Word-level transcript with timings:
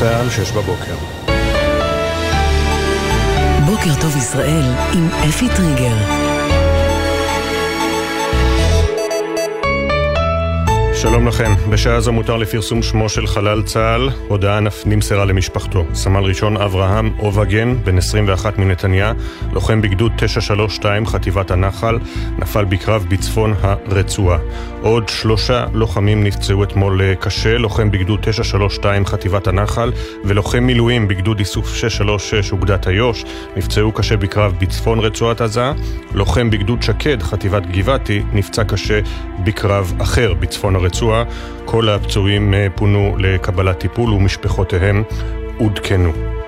צה"ל, 0.00 0.30
שש 0.30 0.52
בבוקר. 0.52 0.94
בוקר 3.66 4.00
טוב 4.00 4.16
ישראל 4.16 4.64
עם 4.92 5.08
אפי 5.28 5.48
טריגר. 5.56 6.29
שלום 11.02 11.28
לכם, 11.28 11.52
בשעה 11.70 12.00
זו 12.00 12.12
מותר 12.12 12.36
לפרסום 12.36 12.82
שמו 12.82 13.08
של 13.08 13.26
חלל 13.26 13.62
צה"ל, 13.62 14.10
הודעה 14.28 14.60
נמסרה 14.86 15.24
למשפחתו. 15.24 15.84
סמל 15.94 16.24
ראשון 16.24 16.56
אברהם 16.56 17.10
אובגן, 17.18 17.76
בן 17.84 17.98
21 17.98 18.58
מנתניה, 18.58 19.12
לוחם 19.52 19.80
בגדוד 19.82 20.12
932 20.16 21.06
חטיבת 21.06 21.50
הנחל, 21.50 21.98
נפל 22.38 22.64
בקרב 22.64 23.06
בצפון 23.08 23.54
הרצועה. 23.62 24.38
עוד 24.82 25.08
שלושה 25.08 25.66
לוחמים 25.72 26.24
נפצעו 26.24 26.64
אתמול 26.64 27.02
אה, 27.02 27.14
קשה, 27.14 27.58
לוחם 27.58 27.90
בגדוד 27.90 28.20
932 28.22 29.06
חטיבת 29.06 29.46
הנחל 29.46 29.92
ולוחם 30.24 30.62
מילואים 30.64 31.08
בגדוד 31.08 31.38
איסוף 31.38 31.74
636 31.74 32.52
אוגדת 32.52 32.88
איו"ש, 32.88 33.24
נפצעו 33.56 33.92
קשה 33.92 34.16
בקרב 34.16 34.54
בצפון 34.60 34.98
רצועת 34.98 35.40
עזה, 35.40 35.72
לוחם 36.14 36.50
בגדוד 36.50 36.82
שקד 36.82 37.22
חטיבת 37.22 37.66
גבעתי 37.66 38.22
נפצע 38.32 38.64
קשה 38.64 39.00
בקרב 39.44 39.94
אחר 39.98 40.34
בצפון 40.34 40.76
הרצועה. 40.76 40.89
הרצועה. 40.90 41.24
כל 41.64 41.88
הפצועים 41.88 42.54
אה, 42.54 42.66
פונו 42.74 43.16
לקבלת 43.18 43.78
טיפול 43.78 44.12
ומשפחותיהם 44.12 45.02
עודכנו. 45.58 46.39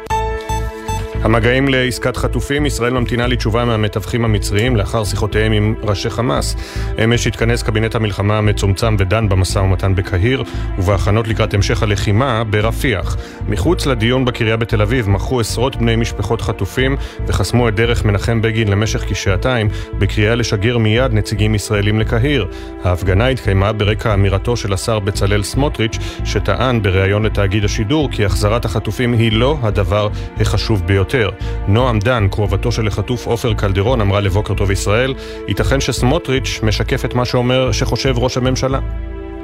המגעים 1.23 1.69
לעסקת 1.69 2.17
חטופים, 2.17 2.67
ישראל 2.67 2.93
ממתינה 2.93 3.27
לתשובה 3.27 3.65
מהמתווכים 3.65 4.25
המצריים 4.25 4.77
לאחר 4.77 5.05
שיחותיהם 5.05 5.53
עם 5.53 5.75
ראשי 5.83 6.11
חמאס. 6.11 6.57
אמש 7.05 7.27
התכנס 7.27 7.63
קבינט 7.63 7.95
המלחמה 7.95 8.39
המצומצם 8.39 8.97
ודן 8.99 9.29
במשא 9.29 9.59
ומתן 9.59 9.95
בקהיר 9.95 10.45
ובהכנות 10.79 11.29
לקראת 11.29 11.55
המשך 11.55 11.83
הלחימה 11.83 12.45
ברפיח. 12.45 13.17
מחוץ 13.49 13.87
לדיון 13.87 14.25
בקריה 14.25 14.57
בתל 14.57 14.83
אביב 14.83 15.09
מכרו 15.09 15.41
עשרות 15.41 15.77
בני 15.77 15.97
משפחות 15.97 16.41
חטופים 16.41 16.97
וחסמו 17.27 17.69
את 17.69 17.75
דרך 17.75 18.05
מנחם 18.05 18.43
בגין 18.43 18.69
למשך 18.69 19.05
כשעתיים 19.09 19.69
בקריאה 19.99 20.35
לשגר 20.35 20.79
מיד 20.79 21.13
נציגים 21.13 21.55
ישראלים 21.55 22.01
לקהיר. 22.01 22.47
ההפגנה 22.85 23.27
התקיימה 23.27 23.73
ברקע 23.73 24.15
אמירתו 24.15 24.57
של 24.57 24.73
השר 24.73 24.99
בצלאל 24.99 25.43
סמוטריץ' 25.43 25.99
שטען 26.25 26.83
בריאיון 26.83 27.23
לתאגיד 27.23 27.65
השידור 27.65 28.09
כי 28.13 28.25
החזרת 28.25 28.65
החטופים 28.65 29.13
היא 29.13 29.33
לא 29.33 29.59
הדבר 29.63 30.09
החשוב 30.41 30.87
ביותר. 30.87 31.12
יותר. 31.19 31.31
נועם 31.69 31.99
דן, 31.99 32.29
קרובתו 32.31 32.73
של 32.73 32.87
החטוף 32.87 33.27
עופר 33.27 33.55
קלדרון, 33.55 34.01
אמרה 34.01 34.21
לבוקר 34.21 34.55
טוב 34.55 34.71
ישראל, 34.71 35.15
ייתכן 35.49 35.81
שסמוטריץ' 35.81 36.61
משקף 36.63 37.05
את 37.05 37.15
מה 37.15 37.25
שאומר, 37.25 37.73
שחושב 37.73 38.19
ראש 38.19 38.37
הממשלה. 38.37 38.81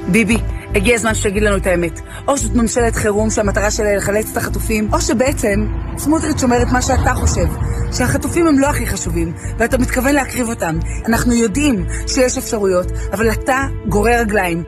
ביבי, 0.09 0.37
הגיע 0.75 0.95
הזמן 0.95 1.15
שתגיד 1.15 1.43
לנו 1.43 1.57
את 1.57 1.67
האמת. 1.67 2.01
או 2.29 2.37
זאת 2.37 2.55
ממשלת 2.55 2.97
חירום 2.97 3.31
שהמטרה 3.31 3.71
שלה 3.71 3.97
לחלץ 3.97 4.31
את 4.33 4.37
החטופים, 4.37 4.89
או 4.93 5.01
שבעצם 5.01 5.67
סמוטריץ' 5.99 6.43
אומר 6.43 6.63
את 6.63 6.69
מה 6.73 6.83
שאתה 6.83 7.15
חושב, 7.15 7.47
שהחטופים 7.93 8.47
הם 8.47 8.59
לא 8.59 8.67
הכי 8.67 8.87
חשובים, 8.87 9.33
ואתה 9.59 9.79
מתכוון 9.79 10.15
להקריב 10.15 10.49
אותם. 10.49 10.79
אנחנו 11.07 11.35
יודעים 11.35 11.87
שיש 12.07 12.39
אפשרויות, 12.39 12.87
אבל 13.13 13.31
אתה 13.31 13.67
גורר 13.89 14.21
רגליים. 14.21 14.63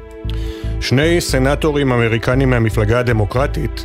שני 0.81 1.21
סנטורים 1.21 1.93
אמריקנים 1.93 2.51
מהמפלגה 2.51 2.99
הדמוקרטית 2.99 3.85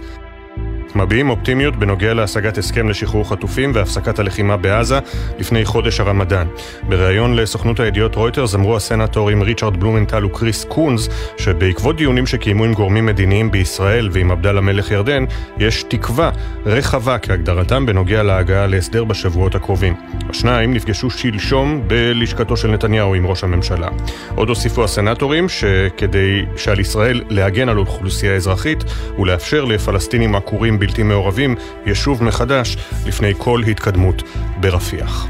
מביעים 0.96 1.30
אופטימיות 1.30 1.76
בנוגע 1.76 2.14
להשגת 2.14 2.58
הסכם 2.58 2.90
לשחרור 2.90 3.30
חטופים 3.30 3.72
והפסקת 3.74 4.20
הלחימה 4.20 4.58
בעזה 4.58 5.00
לפני 5.40 5.66
חודש 5.66 6.00
הרמדאן. 6.00 6.48
בריאיון 6.90 7.36
לסוכנות 7.36 7.80
הידיעות 7.80 8.16
רויטרס 8.16 8.56
אמרו 8.56 8.76
הסנטורים 8.76 9.42
ריצ'רד 9.42 9.78
בלומנטל 9.78 10.26
וקריס 10.26 10.66
קונס 10.66 11.10
שבעקבות 11.38 11.98
דיונים 11.98 12.28
שקיימו 12.28 12.64
עם 12.64 12.74
גורמים 12.74 13.06
מדיניים 13.06 13.52
בישראל 13.52 14.10
ועם 14.12 14.32
עבדאללה 14.32 14.62
מלך 14.62 14.92
ירדן, 14.92 15.26
יש 15.58 15.84
תקווה 15.84 16.32
רחבה 16.66 17.18
כהגדרתם 17.18 17.86
בנוגע 17.86 18.24
להגעה 18.24 18.68
להסדר 18.68 19.04
בשבועות 19.04 19.56
הקרובים. 19.56 19.94
השניים 20.30 20.74
נפגשו 20.74 21.10
שלשום 21.10 21.82
בלשכתו 21.88 22.58
של 22.58 22.72
נתניהו 22.72 23.16
עם 23.16 23.28
ראש 23.28 23.44
הממשלה. 23.44 23.88
עוד 24.36 24.50
הוסיפו 24.50 24.84
הסנטורים 24.84 25.50
שכדי 25.50 26.46
שעל 26.58 26.80
ישראל 26.80 27.22
להגן 27.30 27.70
על 27.70 27.78
אוכלוסייה 27.78 28.36
אזרחית 28.36 28.84
ולאפשר 29.20 29.66
לפלסטינים 29.66 30.36
עקורים 30.36 30.80
בלתי 30.86 31.04
מעורבים 31.04 31.56
ישוב 31.86 32.24
מחדש 32.24 32.78
לפני 33.06 33.34
כל 33.38 33.62
התקדמות 33.68 34.24
ברפיח. 34.60 35.28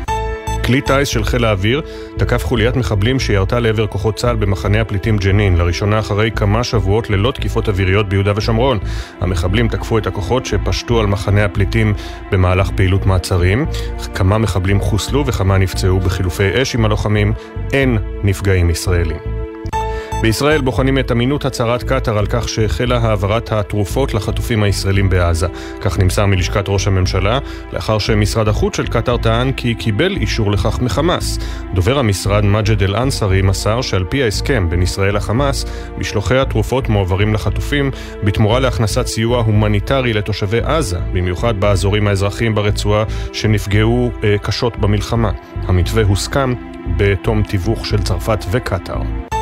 כלי 0.66 0.82
טיס 0.82 1.08
של 1.08 1.24
חיל 1.24 1.46
האוויר 1.46 1.82
תקף 2.18 2.46
חוליית 2.46 2.76
מחבלים 2.76 3.20
שירתה 3.20 3.60
לעבר 3.60 3.88
כוחות 3.88 4.16
צה"ל 4.16 4.36
במחנה 4.36 4.82
הפליטים 4.82 5.18
ג'נין, 5.18 5.58
לראשונה 5.58 6.00
אחרי 6.00 6.32
כמה 6.32 6.64
שבועות 6.64 7.10
ללא 7.10 7.32
תקיפות 7.32 7.70
אוויריות 7.70 8.10
ביהודה 8.10 8.32
ושומרון. 8.36 8.80
המחבלים 9.22 9.68
תקפו 9.68 9.98
את 9.98 10.08
הכוחות 10.08 10.46
שפשטו 10.46 11.00
על 11.00 11.06
מחנה 11.06 11.46
הפליטים 11.46 11.94
במהלך 12.32 12.70
פעילות 12.76 13.06
מעצרים. 13.06 13.66
כמה 14.16 14.38
מחבלים 14.38 14.80
חוסלו 14.80 15.26
וכמה 15.26 15.58
נפצעו 15.58 16.00
בחילופי 16.00 16.62
אש 16.62 16.76
עם 16.76 16.86
הלוחמים. 16.86 17.34
אין 17.74 17.98
נפגעים 18.24 18.70
ישראלים. 18.70 19.45
בישראל 20.22 20.62
בוחנים 20.62 21.00
את 21.00 21.12
אמינות 21.12 21.46
הצהרת 21.46 21.84
קטאר 21.84 22.18
על 22.18 22.26
כך 22.26 22.50
שהחלה 22.50 22.98
העברת 22.98 23.52
התרופות 23.52 24.14
לחטופים 24.14 24.64
הישראלים 24.64 25.10
בעזה. 25.10 25.48
כך 25.82 26.00
נמסר 26.00 26.26
מלשכת 26.26 26.66
ראש 26.68 26.88
הממשלה, 26.88 27.40
לאחר 27.74 28.00
שמשרד 28.00 28.48
החוץ 28.48 28.78
של 28.78 28.88
קטאר 28.88 29.18
טען 29.18 29.52
כי 29.52 29.76
קיבל 29.76 30.16
אישור 30.16 30.52
לכך 30.52 30.80
מחמאס. 30.82 31.40
דובר 31.74 32.00
המשרד 32.00 32.46
מג'ד 32.46 32.84
אל-אנסרי 32.84 33.42
מסר 33.42 33.82
שעל 33.82 34.04
פי 34.04 34.24
ההסכם 34.24 34.70
בין 34.70 34.82
ישראל 34.82 35.16
לחמאס, 35.16 35.66
משלוחי 35.98 36.38
התרופות 36.38 36.90
מועברים 36.90 37.34
לחטופים 37.34 37.92
בתמורה 38.24 38.60
להכנסת 38.60 39.08
סיוע 39.08 39.42
הומניטרי 39.42 40.14
לתושבי 40.14 40.60
עזה, 40.64 41.00
במיוחד 41.00 41.60
באזורים 41.60 42.08
האזרחיים 42.08 42.56
ברצועה 42.56 43.04
שנפגעו 43.34 44.12
אה, 44.24 44.38
קשות 44.38 44.78
במלחמה. 44.78 45.32
המתווה 45.56 46.04
הוסכם 46.04 46.54
בתום 46.98 47.44
תיווך 47.44 47.86
של 47.86 48.04
צרפת 48.04 48.46
וקטאר. 48.52 49.35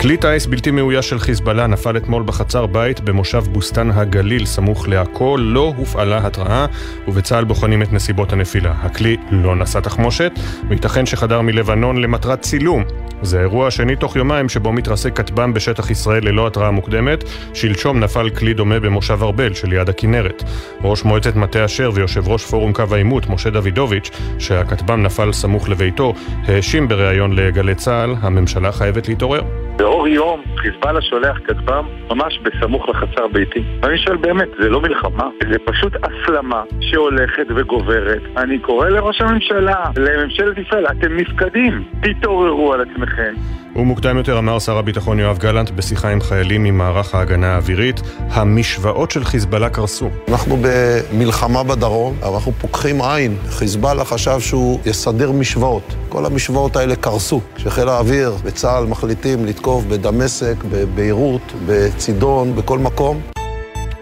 כלי 0.00 0.16
טיס 0.16 0.46
בלתי 0.46 0.70
מאויש 0.70 1.08
של 1.08 1.18
חיזבאללה 1.18 1.66
נפל 1.66 1.96
אתמול 1.96 2.22
בחצר 2.22 2.66
בית 2.66 3.00
במושב 3.00 3.44
בוסתן 3.52 3.90
הגליל 3.90 4.46
סמוך 4.46 4.88
לעכו, 4.88 5.36
לא 5.36 5.74
הופעלה 5.76 6.26
התראה 6.26 6.66
ובצה"ל 7.08 7.44
בוחנים 7.44 7.82
את 7.82 7.92
נסיבות 7.92 8.32
הנפילה. 8.32 8.74
הכלי 8.82 9.16
לא 9.30 9.56
נשא 9.56 9.80
תחמושת, 9.80 10.32
וייתכן 10.68 11.06
שחדר 11.06 11.40
מלבנון 11.40 12.02
למטרת 12.02 12.40
צילום. 12.40 12.84
זה 13.22 13.38
האירוע 13.38 13.66
השני 13.66 13.96
תוך 13.96 14.16
יומיים 14.16 14.48
שבו 14.48 14.72
מתרסק 14.72 15.16
כטב"ם 15.16 15.54
בשטח 15.54 15.90
ישראל 15.90 16.28
ללא 16.28 16.46
התראה 16.46 16.70
מוקדמת. 16.70 17.24
שלשום 17.54 18.00
נפל 18.00 18.30
כלי 18.30 18.54
דומה 18.54 18.80
במושב 18.80 19.18
ארבל 19.22 19.54
שליד 19.54 19.88
הכנרת. 19.88 20.42
ראש 20.82 21.04
מועצת 21.04 21.36
מטה 21.36 21.64
אשר 21.64 21.90
ויושב 21.94 22.28
ראש 22.28 22.44
פורום 22.44 22.72
קו 22.72 22.84
העימות, 22.92 23.26
משה 23.26 23.50
דוידוביץ', 23.50 24.10
שהכטב"ם 24.38 25.02
נפל 25.02 25.32
סמוך 25.32 25.68
לביתו, 25.68 26.14
האשים 26.44 26.88
בריאיון 26.88 27.32
לגלי 27.32 27.74
צה"ל, 27.74 28.14
הממשלה 28.20 28.72
חייבת 28.72 29.08
להתעורר. 29.08 29.67
De 29.78 29.97
באור 29.98 30.08
יום 30.08 30.42
חיזבאללה 30.56 31.02
שולח 31.02 31.38
כטב"ם 31.46 31.86
ממש 32.10 32.38
בסמוך 32.42 32.88
לחצר 32.88 33.28
ביתי. 33.32 33.62
ואני 33.82 33.98
שואל 33.98 34.16
באמת, 34.16 34.48
זה 34.60 34.68
לא 34.68 34.80
מלחמה? 34.80 35.28
זה 35.52 35.58
פשוט 35.64 35.92
הסלמה 36.02 36.62
שהולכת 36.80 37.46
וגוברת. 37.56 38.22
אני 38.36 38.58
קורא 38.58 38.88
לראש 38.88 39.20
הממשלה, 39.20 39.84
לממשלת 39.96 40.58
ישראל, 40.58 40.86
אתם 40.86 41.16
נפקדים, 41.16 41.84
תתעוררו 42.02 42.72
על 42.72 42.80
עצמכם. 42.80 43.34
ומוקדם 43.76 44.16
יותר 44.16 44.38
אמר 44.38 44.58
שר 44.58 44.78
הביטחון 44.78 45.18
יואב 45.18 45.38
גלנט 45.38 45.70
בשיחה 45.70 46.08
עם 46.12 46.20
חיילים 46.20 46.64
ממערך 46.64 47.14
ההגנה 47.14 47.54
האווירית, 47.54 48.00
המשוואות 48.30 49.10
של 49.10 49.24
חיזבאללה 49.24 49.70
קרסו. 49.70 50.10
אנחנו 50.28 50.58
במלחמה 50.62 51.62
בדרום, 51.62 52.14
אבל 52.22 52.34
אנחנו 52.34 52.52
פוקחים 52.52 53.02
עין. 53.02 53.36
חיזבאללה 53.48 54.04
חשב 54.04 54.40
שהוא 54.40 54.80
יסדר 54.86 55.32
משוואות. 55.32 55.94
כל 56.08 56.26
המשוואות 56.26 56.76
האלה 56.76 56.96
קרסו. 56.96 57.40
כשחיל 57.54 57.88
האוויר 57.88 58.32
וצה"ל 58.44 58.84
מחליטים 58.86 59.44
לתקוף 59.44 59.84
בדמשק, 59.88 60.54
בביירות, 60.70 61.42
בצידון, 61.66 62.56
בכל 62.56 62.78
מקום, 62.78 63.20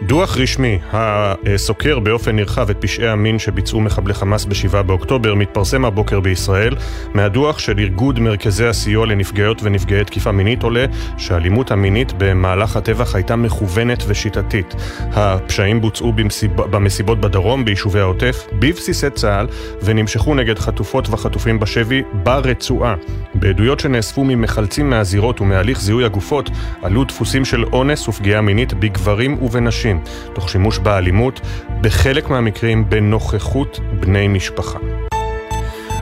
דוח 0.02 0.36
רשמי 0.36 0.78
הסוקר 0.92 1.98
באופן 1.98 2.36
נרחב 2.36 2.70
את 2.70 2.76
פשעי 2.80 3.08
המין 3.08 3.38
שביצעו 3.38 3.80
מחבלי 3.80 4.14
חמאס 4.14 4.44
ב-7 4.44 4.82
באוקטובר 4.82 5.34
מתפרסם 5.34 5.84
הבוקר 5.84 6.20
בישראל. 6.20 6.76
מהדוח 7.14 7.58
של 7.58 7.78
ארגוד 7.78 8.20
מרכזי 8.20 8.66
הסיוע 8.66 9.06
לנפגעות 9.06 9.62
ונפגעי 9.62 10.04
תקיפה 10.04 10.32
מינית 10.32 10.62
עולה 10.62 10.84
שהאלימות 11.18 11.70
המינית 11.70 12.12
במהלך 12.18 12.76
הטבח 12.76 13.14
הייתה 13.14 13.36
מכוונת 13.36 14.02
ושיטתית. 14.06 14.74
הפשעים 15.00 15.80
בוצעו 15.80 16.12
במסיב... 16.12 16.50
במסיבות 16.56 17.20
בדרום, 17.20 17.64
ביישובי 17.64 18.00
העוטף, 18.00 18.46
בבסיסי 18.52 19.10
צה"ל, 19.10 19.46
ונמשכו 19.82 20.34
נגד 20.34 20.58
חטופות 20.58 21.08
וחטופים 21.08 21.60
בשבי 21.60 22.02
ברצועה. 22.12 22.94
בעדויות 23.34 23.80
שנאספו 23.80 24.24
ממחלצים 24.24 24.90
מהזירות 24.90 25.40
ומהליך 25.40 25.80
זיהוי 25.80 26.04
הגופות 26.04 26.50
עלו 26.82 27.04
דפוסים 27.04 27.44
של 27.44 27.64
אונס 27.64 28.08
ופגיעה 28.08 28.40
מינית 28.40 28.74
בגברים 28.74 29.42
ובנשים. 29.42 29.95
תוך 30.34 30.50
שימוש 30.50 30.78
באלימות, 30.78 31.40
בחלק 31.80 32.30
מהמקרים 32.30 32.90
בנוכחות 32.90 33.80
בני 34.00 34.28
משפחה. 34.28 34.78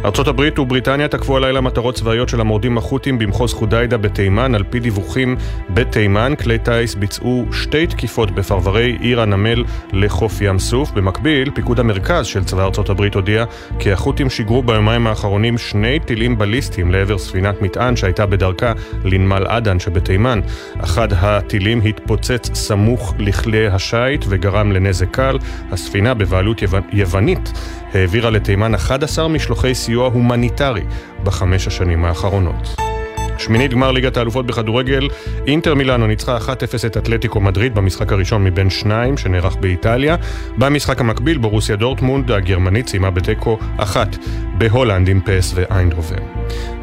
ארצות 0.04 0.28
הברית 0.28 0.58
ובריטניה 0.58 1.08
תקפו 1.08 1.36
הלילה 1.36 1.60
מטרות 1.60 1.94
צבאיות 1.94 2.28
של 2.28 2.40
המורדים 2.40 2.78
החות'ים 2.78 3.18
במחוז 3.18 3.52
חודיידה 3.52 3.96
בתימן. 3.96 4.54
על 4.54 4.62
פי 4.70 4.80
דיווחים 4.80 5.36
בתימן, 5.70 6.32
כלי 6.42 6.58
טיס 6.58 6.94
ביצעו 6.94 7.44
שתי 7.52 7.86
תקיפות 7.86 8.30
בפרברי 8.30 8.96
עיר 9.00 9.20
הנמל 9.20 9.64
לחוף 9.92 10.40
ים 10.40 10.58
סוף. 10.58 10.90
במקביל, 10.90 11.50
פיקוד 11.50 11.80
המרכז 11.80 12.26
של 12.26 12.44
צבא 12.44 12.64
ארצות 12.64 12.90
הברית 12.90 13.14
הודיע 13.14 13.44
כי 13.78 13.92
החות'ים 13.92 14.30
שיגרו 14.30 14.62
ביומיים 14.62 15.06
האחרונים 15.06 15.58
שני 15.58 15.98
טילים 16.00 16.38
בליסטיים 16.38 16.92
לעבר 16.92 17.18
ספינת 17.18 17.62
מטען 17.62 17.96
שהייתה 17.96 18.26
בדרכה 18.26 18.72
לנמל 19.04 19.46
עדן 19.46 19.80
שבתימן. 19.80 20.40
אחד 20.80 21.08
הטילים 21.12 21.80
התפוצץ 21.84 22.50
סמוך 22.54 23.14
לכלי 23.18 23.66
השיט 23.66 24.24
וגרם 24.28 24.72
לנזק 24.72 25.10
קל. 25.10 25.38
הספינה 25.70 26.14
בבעלות 26.14 26.62
יוונית 26.92 27.52
העבירה 27.94 28.30
לתימן 28.30 28.74
11 28.74 29.28
משלוחי 29.28 29.74
סיוע 29.74 29.93
הומניטרי 30.02 30.84
בחמש 31.24 31.66
השנים 31.66 32.04
האחרונות. 32.04 32.93
שמינית 33.38 33.70
גמר 33.70 33.92
ליגת 33.92 34.16
האלופות 34.16 34.46
בכדורגל, 34.46 35.08
אינטר 35.46 35.74
מילאנו 35.74 36.06
ניצחה 36.06 36.38
1-0 36.38 36.86
את 36.86 36.96
אתלטיקו 36.96 37.40
מדריד 37.40 37.74
במשחק 37.74 38.12
הראשון 38.12 38.44
מבין 38.44 38.70
שניים 38.70 39.16
שנערך 39.16 39.56
באיטליה. 39.56 40.16
במשחק 40.58 41.00
המקביל 41.00 41.38
בורוסיה 41.38 41.76
דורטמונד 41.76 42.30
הגרמנית 42.30 42.88
סיימה 42.88 43.10
בתיקו 43.10 43.58
אחת 43.76 44.16
בהולנד 44.58 45.08
עם 45.08 45.20
פ.ס.וו 45.24 45.52
איינדהובן. 45.54 46.22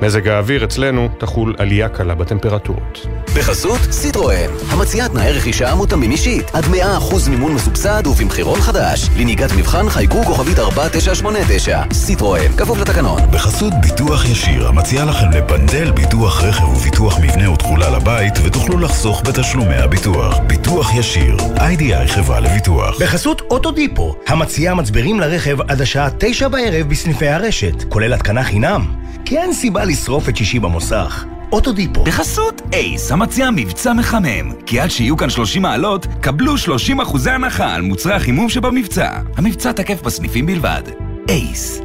מזג 0.01 0.27
האוויר 0.27 0.63
אצלנו 0.63 1.09
תחול 1.17 1.55
עלייה 1.57 1.89
קלה 1.89 2.15
בטמפרטורות. 2.15 3.07
בחסות 3.35 3.79
סיטרואן, 3.91 4.49
המציעה 4.69 5.09
תנאי 5.09 5.31
רכישה 5.31 5.75
מותאמים 5.75 6.11
אישית, 6.11 6.51
עד 6.55 6.63
100% 6.63 7.29
מימון 7.29 7.53
מסובסד 7.53 8.07
ובמחירון 8.07 8.61
חדש. 8.61 9.09
לנהיגת 9.17 9.51
מבחן 9.57 9.89
חייגו 9.89 10.23
כוכבית 10.23 10.59
4989, 10.59 11.81
סיטרואן, 11.93 12.57
כפוף 12.57 12.79
לתקנון. 12.79 13.21
בחסות 13.31 13.73
ביטוח 13.81 14.25
ישיר, 14.25 14.67
המציע 14.67 15.05
לכם 15.05 15.29
לפנדל 15.31 15.91
ביטוח 15.91 16.40
רכב 16.43 16.63
וביטוח 16.63 17.19
מבנה 17.19 17.51
ותכולה 17.51 17.89
לבית, 17.89 18.33
ותוכלו 18.43 18.79
לחסוך 18.79 19.21
בתשלומי 19.25 19.75
הביטוח. 19.75 20.37
ביטוח 20.47 20.95
ישיר, 20.95 21.37
איי-די-איי 21.59 22.07
חברה 22.07 22.39
לביטוח. 22.39 23.01
בחסות 23.01 23.41
אוטודיפו, 23.41 24.15
המציעה 24.27 24.75
מצברים 24.75 25.19
לרכב 25.19 25.61
עד 25.61 25.81
השעה 25.81 26.09
9 26.17 26.47
בערב 26.47 26.89
בסניפי 26.89 27.27
הרשת, 27.27 27.83
כולל 27.89 28.13
התקנה 28.13 28.43
חינם. 28.43 28.85
כי 29.25 29.37
אין 29.37 29.53
סיבה 29.53 29.85
לשרוף 29.85 30.29
את 30.29 30.37
שישי 30.37 30.59
במוסך. 30.59 31.25
אוטודיפו. 31.51 32.03
בחסות 32.03 32.61
אייס, 32.73 33.11
המציע 33.11 33.49
מבצע 33.51 33.93
מחמם. 33.93 34.51
כי 34.65 34.79
עד 34.79 34.89
שיהיו 34.89 35.17
כאן 35.17 35.29
30 35.29 35.61
מעלות, 35.61 36.07
קבלו 36.21 36.57
30 36.57 37.01
אחוזי 37.01 37.31
הנחה 37.31 37.73
על 37.73 37.81
מוצרי 37.81 38.13
החימום 38.13 38.49
שבמבצע. 38.49 39.09
המבצע 39.37 39.71
תקף 39.71 40.01
בסניפים 40.01 40.45
בלבד. 40.45 40.83
אייס. 41.29 41.81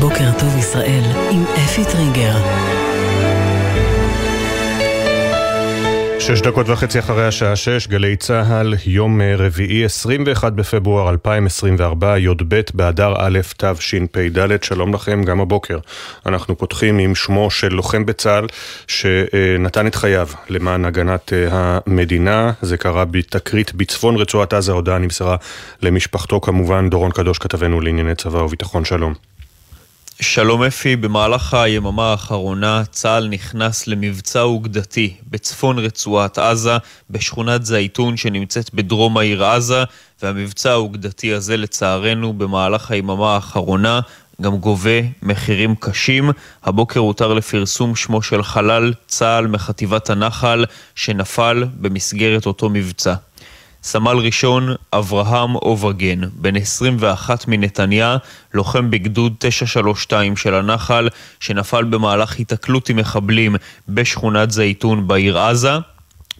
בוקר 0.00 0.32
טוב 0.38 0.58
ישראל 0.58 1.02
עם 1.30 1.44
אפי 1.64 1.84
טריגר. 1.84 2.36
שש 6.20 6.40
דקות 6.40 6.68
וחצי 6.68 6.98
אחרי 6.98 7.26
השעה 7.26 7.56
שש, 7.56 7.86
גלי 7.86 8.16
צה"ל, 8.16 8.74
יום 8.86 9.20
רביעי, 9.38 9.84
21 9.84 10.52
בפברואר 10.52 11.10
2024, 11.10 12.18
י"ב 12.18 12.60
באדר 12.74 13.14
א' 13.18 13.38
תשפ"ד, 13.56 14.62
שלום 14.62 14.94
לכם 14.94 15.22
גם 15.24 15.40
הבוקר. 15.40 15.78
אנחנו 16.26 16.58
פותחים 16.58 16.98
עם 16.98 17.14
שמו 17.14 17.50
של 17.50 17.74
לוחם 17.74 18.06
בצה"ל 18.06 18.46
שנתן 18.86 19.86
את 19.86 19.94
חייו 19.94 20.28
למען 20.48 20.84
הגנת 20.84 21.32
המדינה. 21.50 22.52
זה 22.62 22.76
קרה 22.76 23.04
בתקרית 23.04 23.74
בצפון 23.74 24.16
רצועת 24.16 24.52
עזה, 24.52 24.72
הודעה 24.72 24.98
נמסרה 24.98 25.36
למשפחתו 25.82 26.40
כמובן. 26.40 26.90
דורון 26.90 27.10
קדוש 27.10 27.38
כתבנו 27.38 27.80
לענייני 27.80 28.14
צבא 28.14 28.38
וביטחון, 28.38 28.84
שלום. 28.84 29.39
שלום 30.22 30.62
אפי, 30.62 30.96
במהלך 30.96 31.54
היממה 31.54 32.10
האחרונה 32.10 32.82
צה"ל 32.90 33.28
נכנס 33.28 33.86
למבצע 33.86 34.42
אוגדתי 34.42 35.14
בצפון 35.30 35.78
רצועת 35.78 36.38
עזה, 36.38 36.76
בשכונת 37.10 37.64
זייתון 37.64 38.16
שנמצאת 38.16 38.74
בדרום 38.74 39.18
העיר 39.18 39.44
עזה, 39.44 39.84
והמבצע 40.22 40.70
האוגדתי 40.70 41.32
הזה 41.32 41.56
לצערנו 41.56 42.32
במהלך 42.32 42.90
היממה 42.90 43.34
האחרונה 43.34 44.00
גם 44.40 44.56
גובה 44.56 45.00
מחירים 45.22 45.74
קשים. 45.74 46.30
הבוקר 46.64 47.00
הותר 47.00 47.34
לפרסום 47.34 47.96
שמו 47.96 48.22
של 48.22 48.42
חלל 48.42 48.92
צה"ל 49.06 49.46
מחטיבת 49.46 50.10
הנחל 50.10 50.64
שנפל 50.94 51.64
במסגרת 51.80 52.46
אותו 52.46 52.70
מבצע. 52.70 53.14
סמל 53.82 54.16
ראשון 54.16 54.74
אברהם 54.92 55.54
אובגן, 55.56 56.20
בן 56.32 56.56
21 56.56 57.48
מנתניה, 57.48 58.16
לוחם 58.54 58.90
בגדוד 58.90 59.34
932 59.38 60.36
של 60.36 60.54
הנחל, 60.54 61.08
שנפל 61.40 61.84
במהלך 61.84 62.38
היתקלות 62.38 62.88
עם 62.88 62.96
מחבלים 62.96 63.56
בשכונת 63.88 64.50
זייתון 64.50 65.08
בעיר 65.08 65.38
עזה. 65.38 65.70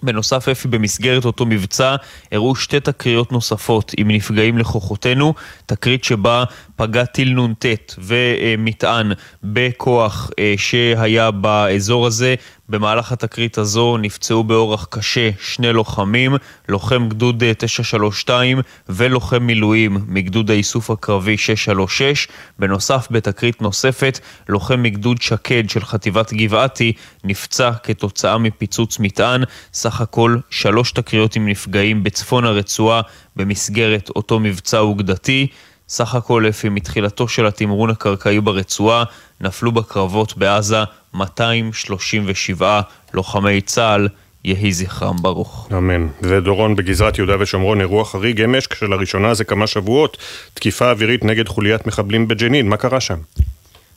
בנוסף, 0.03 0.49
אפי, 0.49 0.69
במסגרת 0.69 1.25
אותו 1.25 1.47
מבצע, 1.47 1.97
הראו 2.33 2.57
שתי 2.57 2.81
תקריות 2.81 3.33
נוספות 3.33 3.93
עם 3.97 4.11
נפגעים 4.11 4.59
לכוחותינו, 4.59 5.35
תקרית 5.67 6.05
שבה 6.05 6.45
פגע 6.77 7.05
טיל 7.05 7.41
נ"ט 7.41 7.67
ומטען 7.99 9.13
בכוח 9.43 10.31
אה, 10.39 10.55
שהיה 10.57 11.31
באזור 11.31 12.07
הזה. 12.07 12.35
במהלך 12.71 13.13
התקרית 13.13 13.59
הזו 13.59 13.97
נפצעו 13.97 14.45
באורח 14.45 14.87
קשה 14.91 15.31
שני 15.41 15.73
לוחמים, 15.73 16.37
לוחם 16.69 17.09
גדוד 17.09 17.45
932 17.59 18.59
אה, 18.59 18.63
ולוחם 18.89 19.43
מילואים 19.43 19.99
מגדוד 20.09 20.51
האיסוף 20.51 20.91
הקרבי 20.91 21.37
636. 21.37 22.29
בנוסף, 22.59 23.09
בתקרית 23.11 23.63
נוספת, 23.63 24.21
לוחם 24.49 24.83
מגדוד 24.83 25.23
שקד 25.23 25.71
של 25.71 25.85
חטיבת 25.85 26.33
גבעתי 26.33 26.93
נפצע 27.25 27.71
כתוצאה 27.83 28.39
מפיצוץ 28.39 28.99
מטען. 28.99 29.43
סך 29.73 30.01
הכל 30.01 30.37
שלוש 30.51 30.93
תקריות 30.93 31.37
עם 31.37 31.49
נפגעים 31.49 32.03
בצפון 32.03 32.45
הרצועה 32.45 33.01
במסגרת 33.37 34.11
אותו 34.17 34.41
מבצע 34.41 34.79
אוגדתי. 34.79 35.47
סך 35.91 36.15
הכל 36.15 36.45
לפי 36.49 36.69
מתחילתו 36.69 37.29
של 37.29 37.47
התמרון 37.47 37.91
הקרקעי 37.91 38.41
ברצועה, 38.41 39.05
נפלו 39.41 39.73
בקרבות 39.73 40.37
בעזה 40.37 40.85
237 41.15 42.81
לוחמי 43.15 43.61
צה"ל, 43.61 44.09
יהי 44.45 44.73
זכרם 44.73 45.17
ברוך. 45.23 45.69
אמן. 45.73 46.07
ודורון, 46.23 46.77
בגזרת 46.77 47.19
יהודה 47.19 47.35
ושומרון 47.41 47.81
אירוע 47.81 48.05
חריג 48.05 48.43
אמש, 48.43 48.67
כשלראשונה 48.67 49.35
זה 49.35 49.45
כמה 49.45 49.67
שבועות, 49.67 50.17
תקיפה 50.55 50.91
אווירית 50.91 51.25
נגד 51.25 51.49
חוליית 51.49 51.87
מחבלים 51.87 52.29
בג'נין, 52.29 52.69
מה 52.69 52.77
קרה 52.77 53.01
שם? 53.01 53.19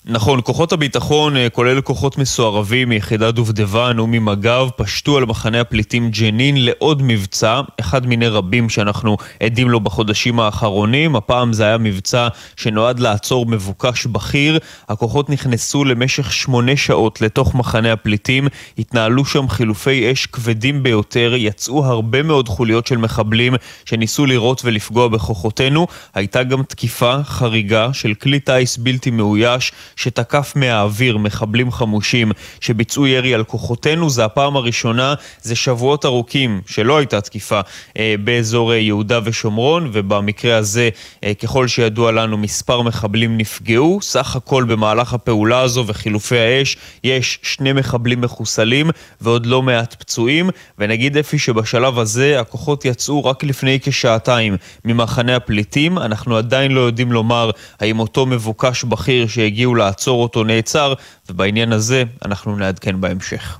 נכון, 0.05 0.39
כוחות 0.43 0.71
הביטחון, 0.71 1.37
אה, 1.37 1.49
כולל 1.49 1.81
כוחות 1.81 2.17
מסוערבים 2.17 2.89
מיחידת 2.89 3.33
דובדבן 3.33 3.99
וממג"ב, 3.99 4.69
פשטו 4.77 5.17
על 5.17 5.25
מחנה 5.25 5.61
הפליטים 5.61 6.09
ג'נין 6.09 6.65
לעוד 6.65 7.01
מבצע, 7.03 7.61
אחד 7.79 8.05
מיני 8.05 8.27
רבים 8.27 8.69
שאנחנו 8.69 9.17
עדים 9.43 9.69
לו 9.69 9.79
בחודשים 9.79 10.39
האחרונים. 10.39 11.15
הפעם 11.15 11.53
זה 11.53 11.63
היה 11.65 11.77
מבצע 11.77 12.27
שנועד 12.55 12.99
לעצור 12.99 13.45
מבוקש 13.45 14.05
בכיר. 14.05 14.59
הכוחות 14.89 15.29
נכנסו 15.29 15.83
למשך 15.83 16.33
שמונה 16.33 16.77
שעות 16.77 17.21
לתוך 17.21 17.55
מחנה 17.55 17.93
הפליטים, 17.93 18.47
התנהלו 18.77 19.25
שם 19.25 19.49
חילופי 19.49 20.11
אש 20.11 20.25
כבדים 20.25 20.83
ביותר, 20.83 21.33
יצאו 21.37 21.85
הרבה 21.85 22.23
מאוד 22.23 22.49
חוליות 22.49 22.87
של 22.87 22.97
מחבלים 22.97 23.53
שניסו 23.85 24.25
לירות 24.25 24.61
ולפגוע 24.65 25.07
בכוחותינו. 25.07 25.87
הייתה 26.13 26.43
גם 26.43 26.63
תקיפה 26.63 27.23
חריגה 27.23 27.93
של 27.93 28.13
כלי 28.13 28.39
טיס 28.39 28.77
בלתי 28.77 29.11
מאויש. 29.11 29.71
שתקף 29.95 30.53
מהאוויר 30.55 31.17
מחבלים 31.17 31.71
חמושים 31.71 32.31
שביצעו 32.59 33.07
ירי 33.07 33.33
על 33.33 33.43
כוחותינו. 33.43 34.09
זה 34.09 34.25
הפעם 34.25 34.55
הראשונה, 34.55 35.13
זה 35.41 35.55
שבועות 35.55 36.05
ארוכים 36.05 36.61
שלא 36.65 36.97
הייתה 36.97 37.21
תקיפה 37.21 37.59
אה, 37.97 38.15
באזור 38.23 38.73
אה, 38.73 38.77
יהודה 38.77 39.19
ושומרון, 39.23 39.89
ובמקרה 39.93 40.57
הזה, 40.57 40.89
אה, 41.23 41.33
ככל 41.33 41.67
שידוע 41.67 42.11
לנו, 42.11 42.37
מספר 42.37 42.81
מחבלים 42.81 43.37
נפגעו. 43.37 43.99
סך 44.01 44.35
הכל 44.35 44.63
במהלך 44.63 45.13
הפעולה 45.13 45.59
הזו 45.59 45.83
וחילופי 45.87 46.39
האש, 46.39 46.77
יש 47.03 47.39
שני 47.41 47.73
מחבלים 47.73 48.21
מחוסלים 48.21 48.89
ועוד 49.21 49.45
לא 49.45 49.61
מעט 49.61 49.95
פצועים, 49.99 50.49
ונגיד 50.79 51.17
אפי 51.17 51.39
שבשלב 51.39 51.99
הזה 51.99 52.39
הכוחות 52.39 52.85
יצאו 52.85 53.25
רק 53.25 53.43
לפני 53.43 53.79
כשעתיים 53.83 54.57
ממחנה 54.85 55.35
הפליטים. 55.35 55.97
אנחנו 55.97 56.37
עדיין 56.37 56.71
לא 56.71 56.81
יודעים 56.81 57.11
לומר 57.11 57.49
האם 57.79 57.99
אותו 57.99 58.25
מבוקש 58.25 58.83
בכיר 58.83 59.27
שהגיעו 59.27 59.75
לעצור 59.85 60.23
אותו 60.23 60.43
נעצר, 60.43 60.93
ובעניין 61.29 61.71
הזה 61.71 62.03
אנחנו 62.25 62.55
נעדכן 62.55 63.01
בהמשך. 63.01 63.57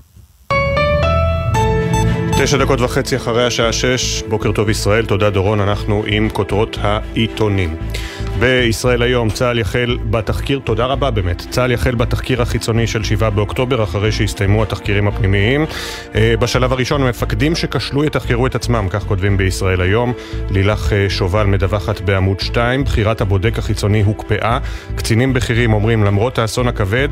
תשע 2.44 2.58
דקות 2.58 2.82
וחצי 2.82 3.16
אחרי 3.16 3.46
השעה 3.46 3.74
שש, 3.74 4.24
בוקר 4.30 4.52
טוב 4.52 4.70
ישראל, 4.70 5.06
תודה 5.06 5.30
דורון, 5.30 5.60
אנחנו 5.60 6.04
עם 6.08 6.30
כותרות 6.30 6.78
העיתונים. 6.82 7.76
בישראל 8.40 9.02
היום 9.02 9.30
צה"ל 9.30 9.60
יחל 9.60 9.98
בתחקיר, 10.10 10.60
תודה 10.64 10.86
רבה 10.86 11.12
באמת, 11.12 11.44
צה"ל 11.50 11.72
יחל 11.72 11.96
בתחקיר 11.96 12.42
החיצוני 12.42 12.88
של 12.88 13.04
7 13.04 13.30
באוקטובר 13.30 13.84
אחרי 13.84 14.12
שהסתיימו 14.12 14.64
התחקירים 14.64 15.08
הפנימיים. 15.08 15.66
אה, 16.16 16.34
בשלב 16.40 16.74
הראשון 16.74 17.02
המפקדים 17.02 17.56
שכשלו 17.56 18.04
יתחקרו 18.06 18.48
את 18.48 18.56
עצמם, 18.56 18.88
כך 18.90 19.04
כותבים 19.04 19.38
בישראל 19.38 19.82
היום. 19.82 20.14
לילך 20.50 20.94
אה, 20.94 21.10
שובל 21.10 21.46
מדווחת 21.46 22.02
בעמוד 22.02 22.40
2, 22.40 22.84
בחירת 22.84 23.22
הבודק 23.22 23.60
החיצוני 23.60 24.04
הוקפאה. 24.04 24.58
קצינים 24.96 25.34
בכירים 25.34 25.74
אומרים 25.74 26.04
למרות 26.04 26.40
האסון 26.40 26.68
הכבד, 26.68 27.10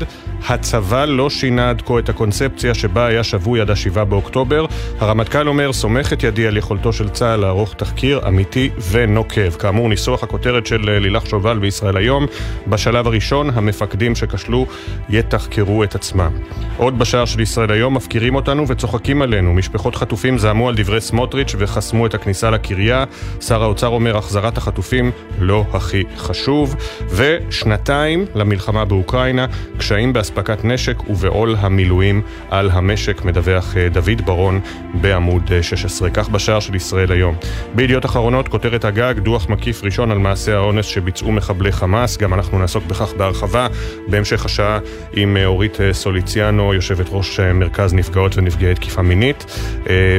הצבא 0.48 1.04
לא 1.04 1.30
שינה 1.30 1.70
עד 1.70 1.82
כה 1.82 1.98
את 1.98 2.08
הקונספציה 2.08 2.74
שבה 2.74 3.06
היה 3.06 3.24
שבוי 3.24 3.60
עד 3.60 3.70
ה-7 3.70 4.04
באוקטובר. 4.04 4.66
הרמטכ"ל 4.98 5.48
אומר, 5.48 5.72
סומך 5.72 6.12
את 6.12 6.22
ידי 6.22 6.46
על 6.46 6.56
יכולתו 6.56 6.92
של 6.92 7.08
צה"ל 7.08 7.40
לערוך 7.40 7.74
תחקיר 7.74 8.20
אמיתי 8.28 8.70
ונוקב. 8.90 9.50
כאמור, 9.50 9.88
ניסוח 9.88 10.22
הכותרת 10.22 10.66
של 10.66 10.88
אה, 10.88 11.11
לילך 11.12 11.26
שובל 11.26 11.58
בישראל 11.58 11.96
היום. 11.96 12.26
בשלב 12.66 13.06
הראשון, 13.06 13.50
המפקדים 13.54 14.14
שכשלו 14.14 14.66
יתחקרו 15.08 15.84
את 15.84 15.94
עצמם. 15.94 16.30
עוד 16.76 16.98
בשער 16.98 17.24
של 17.24 17.40
ישראל 17.40 17.72
היום, 17.72 17.94
מפקירים 17.94 18.34
אותנו 18.34 18.68
וצוחקים 18.68 19.22
עלינו. 19.22 19.54
משפחות 19.54 19.96
חטופים 19.96 20.38
זעמו 20.38 20.68
על 20.68 20.74
דברי 20.76 21.00
סמוטריץ' 21.00 21.54
וחסמו 21.58 22.06
את 22.06 22.14
הכניסה 22.14 22.50
לקריה. 22.50 23.04
שר 23.40 23.62
האוצר 23.62 23.86
אומר, 23.86 24.16
החזרת 24.16 24.58
החטופים 24.58 25.10
לא 25.40 25.64
הכי 25.72 26.04
חשוב. 26.16 26.76
ושנתיים 27.10 28.24
למלחמה 28.34 28.84
באוקראינה, 28.84 29.46
קשיים 29.78 30.12
באספקת 30.12 30.64
נשק 30.64 31.10
ובעול 31.10 31.56
המילואים 31.58 32.22
על 32.50 32.70
המשק, 32.70 33.24
מדווח 33.24 33.76
אה, 33.76 33.88
דוד 33.88 34.22
ברון 34.24 34.60
בעמוד 34.94 35.50
16. 35.62 36.10
כך 36.10 36.28
בשער 36.28 36.60
של 36.60 36.74
ישראל 36.74 37.12
היום. 37.12 37.34
בידיעות 37.74 38.04
אחרונות, 38.04 38.48
כותרת 38.48 38.84
הגג, 38.84 39.14
דוח 39.18 39.48
מקיף 39.48 39.84
ראשון 39.84 40.10
על 40.10 40.18
מעשי 40.18 40.52
האונס 40.52 40.86
שביצעו 41.02 41.32
מחבלי 41.32 41.72
חמאס, 41.72 42.16
גם 42.16 42.34
אנחנו 42.34 42.58
נעסוק 42.58 42.84
בכך 42.84 43.12
בהרחבה 43.16 43.66
בהמשך 44.08 44.44
השעה 44.44 44.78
עם 45.12 45.36
אה, 45.36 45.46
אורית 45.46 45.80
אה, 45.80 45.92
סוליציאנו, 45.92 46.74
יושבת 46.74 47.06
ראש 47.10 47.40
אה, 47.40 47.52
מרכז 47.52 47.94
נפגעות 47.94 48.36
ונפגעי 48.36 48.74
תקיפה 48.74 49.02
מינית, 49.02 49.44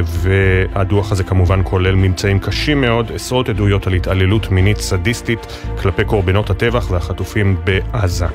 והדוח 0.05 1.11
הזה 1.11 1.23
כמובן 1.23 1.61
כולל 1.63 1.95
ממצאים 1.95 2.39
קשים 2.39 2.81
מאוד, 2.81 3.11
עשרות 3.15 3.49
עדויות 3.49 3.87
על 3.87 3.93
התעללות 3.93 4.51
מינית 4.51 4.77
סדיסטית 4.77 5.39
כלפי 5.81 6.05
קורבנות 6.05 6.49
הטבח 6.49 6.91
והחטופים 6.91 7.57
בעזה. 7.63 8.27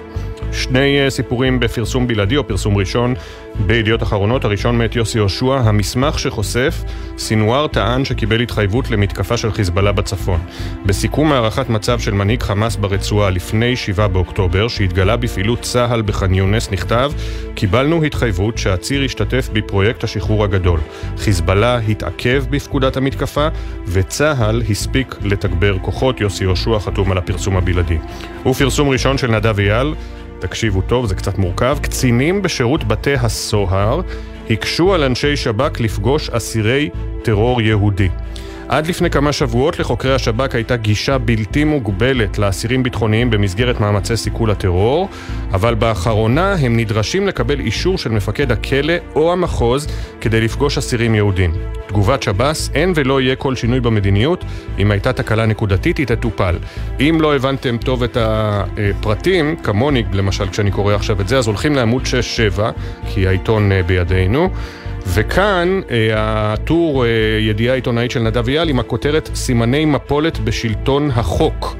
שני 0.53 1.05
אה, 1.05 1.11
סיפורים 1.11 1.61
בפרסום 1.61 2.07
בלעדי 2.07 2.37
או 2.37 2.47
פרסום 2.47 2.77
ראשון 2.77 3.15
בידיעות 3.67 4.03
אחרונות. 4.03 4.45
הראשון 4.45 4.79
מאת 4.79 4.97
יוסי 4.97 5.19
יהושע, 5.19 5.55
המסמך 5.65 6.19
שחושף, 6.19 6.83
סינואר 7.19 7.67
טען 7.67 8.05
שקיבל 8.05 8.41
התחייבות 8.41 8.91
למתקפה 8.91 9.37
של 9.37 9.53
חיזבאללה 9.53 9.93
בצפון. 9.93 10.41
בסיכום 10.87 11.33
הערכת 11.33 11.69
מצב 11.69 12.01
של 12.01 12.15
מנהיג 12.15 12.43
חמאס 12.43 12.77
ברצועה 12.77 13.31
לפני 13.31 13.77
7 13.77 14.07
באוקטובר, 14.07 14.69
שהתגלה 14.69 15.17
בפעילות 15.17 15.61
צה"ל 15.61 16.03
בח'אן 16.03 16.35
יונס, 16.35 16.71
נכתב, 16.71 17.13
קיבלנו 17.55 18.05
התחייבות 18.05 18.59
שהציר 18.59 19.05
ישתתף 19.05 19.49
בפרויקט 19.53 20.05
השחרור 20.05 20.45
הגדול. 20.45 20.81
חיזבאללה 21.19 21.79
התעכב 21.79 22.45
בפקודת 22.51 22.97
המתקפה, 22.97 23.49
וצה"ל 23.87 24.63
הספיק 24.71 25.15
לתגבר 25.23 25.79
כוחות. 25.79 26.21
יוסי 26.21 26.45
יהושע 26.45 26.79
חתום 26.79 27.13
על 27.13 27.19
הפרסום 27.19 27.57
הבלעדי. 27.57 27.99
ופרסום 28.47 28.89
ראשון 28.89 29.19
של 29.19 29.31
נדב 29.31 29.59
אייל, 29.59 29.95
תקשיבו 30.41 30.81
טוב, 30.81 31.07
זה 31.07 31.15
קצת 31.15 31.39
מורכב. 31.39 31.79
קצינים 31.83 32.43
בשירות 32.43 32.85
בתי 32.85 33.15
הסוהר 33.15 34.01
הקשו 34.51 34.95
על 34.95 35.05
אנשי 35.05 35.37
שב"כ 35.37 35.81
לפגוש 35.81 36.31
אסירי 36.31 36.91
טרור 37.23 37.63
יהודי. 37.63 38.09
עד 38.69 38.87
לפני 38.87 39.11
כמה 39.11 39.33
שבועות 39.33 39.79
לחוקרי 39.79 40.15
השב"כ 40.15 40.55
הייתה 40.55 40.77
גישה 40.77 41.19
בלתי 41.19 41.65
מוגבלת 41.65 42.39
לאסירים 42.39 42.83
ביטחוניים 42.83 43.31
במסגרת 43.31 43.81
מאמצי 43.81 44.17
סיכול 44.17 44.51
הטרור, 44.51 45.09
אבל 45.53 45.75
באחרונה 45.75 46.55
הם 46.55 46.77
נדרשים 46.77 47.27
לקבל 47.27 47.61
אישור 47.61 47.99
של 47.99 48.11
מפקד 48.11 48.53
הכלא 48.53 48.95
או 49.15 49.33
המחוז 49.33 49.87
כדי 50.21 50.41
לפגוש 50.41 50.79
אסירים 50.79 51.15
יהודים. 51.15 51.53
תגובת 51.87 52.23
שב"ס, 52.23 52.71
אין 52.75 52.93
ולא 52.95 53.21
יהיה 53.21 53.37
כל 53.37 53.55
שינוי 53.55 53.81
במדיניות, 53.81 54.45
אם 54.79 54.91
הייתה 54.91 55.13
תקלה 55.13 55.47
נקודתית 55.47 55.99
היא 55.99 56.07
תטופל. 56.07 56.59
אם 57.01 57.19
לא 57.21 57.37
הבנתם 57.37 57.77
טוב 57.79 58.03
את 58.03 58.17
הפרטים, 58.21 59.57
כמוני 59.57 60.03
למשל 60.13 60.49
כשאני 60.49 60.71
קורא 60.71 60.95
עכשיו 60.95 61.21
את 61.21 61.29
זה, 61.29 61.39
אז 61.39 61.47
הולכים 61.47 61.75
לעמוד 61.75 62.03
6-7, 62.57 62.61
כי 63.07 63.27
העיתון 63.27 63.73
אה, 63.73 63.83
בידינו. 63.83 64.51
וכאן 65.15 65.81
אה, 65.91 66.53
הטור, 66.53 67.05
אה, 67.05 67.11
ידיעה 67.41 67.75
עיתונאית 67.75 68.11
של 68.11 68.21
נדב 68.21 68.49
אייל 68.49 68.69
עם 68.69 68.79
הכותרת 68.79 69.31
סימני 69.35 69.85
מפולת 69.85 70.39
בשלטון 70.39 71.11
החוק. 71.11 71.77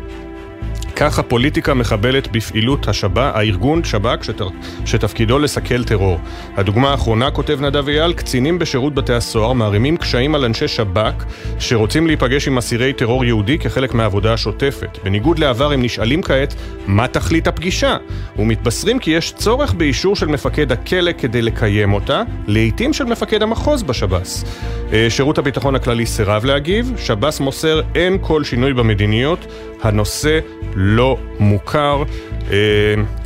כך 1.01 1.19
הפוליטיקה 1.19 1.75
מחבלת 1.75 2.29
בפעילות 2.33 2.89
השב"כ, 2.89 3.19
הארגון 3.35 3.85
שב"כ 3.85 4.25
שת, 4.25 4.41
שתפקידו 4.87 5.39
לסכל 5.39 5.85
טרור. 5.85 6.19
הדוגמה 6.57 6.91
האחרונה, 6.91 7.31
כותב 7.31 7.61
נדב 7.61 7.89
אייל, 7.89 8.13
קצינים 8.13 8.59
בשירות 8.59 8.95
בתי 8.95 9.13
הסוהר 9.13 9.53
מערימים 9.53 9.97
קשיים 9.97 10.35
על 10.35 10.45
אנשי 10.45 10.69
שב"כ 10.69 11.25
שרוצים 11.59 12.07
להיפגש 12.07 12.49
עם 12.49 12.59
אסירי 12.59 12.93
טרור 12.93 13.25
יהודי 13.25 13.59
כחלק 13.59 13.95
מהעבודה 13.95 14.33
השוטפת. 14.33 14.99
בניגוד 15.05 15.39
לעבר 15.39 15.73
הם 15.73 15.83
נשאלים 15.83 16.23
כעת 16.23 16.55
מה 16.87 17.09
תכלית 17.09 17.47
הפגישה, 17.47 17.97
ומתבשרים 18.39 18.99
כי 18.99 19.11
יש 19.11 19.33
צורך 19.33 19.73
באישור 19.73 20.17
של 20.17 20.27
מפקד 20.27 20.73
הכלא 20.73 21.13
כדי 21.19 21.43
לקיים 21.43 21.93
אותה, 21.93 22.23
לעיתים 22.47 22.93
של 22.93 23.05
מפקד 23.05 23.43
המחוז 23.43 23.83
בשב"ס. 23.83 24.45
אה, 24.93 25.07
שירות 25.11 25.39
הביטחון 25.39 25.75
הכללי 25.75 26.07
סירב 26.07 26.45
להגיב, 26.45 26.93
שב"ס 26.97 27.41
מוסר 27.41 27.81
אין 27.95 28.19
כל 28.21 28.45
שינוי 28.45 28.73
במדיניות, 28.73 29.47
הנושא 29.83 30.39
לא 30.75 31.17
מוכר. 31.39 32.03
אה, 32.51 32.57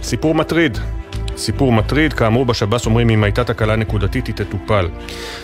סיפור 0.02 0.34
מטריד. 0.34 0.78
סיפור 1.36 1.72
מטריד, 1.72 2.12
כאמור 2.12 2.46
בשב"ס 2.46 2.86
אומרים 2.86 3.10
אם 3.10 3.24
הייתה 3.24 3.44
תקלה 3.44 3.76
נקודתית 3.76 4.26
היא 4.26 4.34
תטופל. 4.34 4.88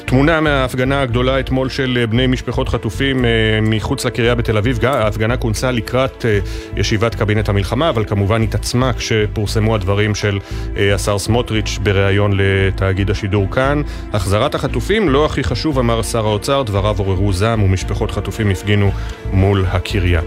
תמונה 0.05 0.41
מההפגנה 0.41 1.03
הגדולה 1.03 1.41
אתמול 1.41 1.69
של 1.69 2.05
בני 2.11 2.27
משפחות 2.27 2.69
חטופים 2.69 3.25
אה, 3.25 3.31
מחוץ 3.63 4.05
לקריה 4.05 4.35
בתל 4.35 4.57
אביב, 4.57 4.79
ההפגנה 4.85 5.37
כונסה 5.37 5.71
לקראת 5.71 6.25
אה, 6.25 6.39
ישיבת 6.77 7.15
קבינט 7.15 7.49
המלחמה, 7.49 7.89
אבל 7.89 8.05
כמובן 8.05 8.43
התעצמה 8.43 8.93
כשפורסמו 8.93 9.75
הדברים 9.75 10.15
של 10.15 10.39
אה, 10.77 10.95
השר 10.95 11.19
סמוטריץ' 11.19 11.79
בריאיון 11.83 12.33
לתאגיד 12.35 13.11
השידור 13.11 13.51
כאן. 13.51 13.83
החזרת 14.13 14.55
החטופים 14.55 15.09
לא 15.09 15.27
הכי 15.27 15.45
חשוב, 15.45 15.79
אמר 15.79 16.03
שר 16.03 16.27
האוצר, 16.27 16.63
דבריו 16.63 16.95
עוררו 16.99 17.33
זעם 17.33 17.63
ומשפחות 17.63 18.11
חטופים 18.11 18.51
הפגינו 18.51 18.91
מול 19.33 19.65
הקריה. 19.69 20.21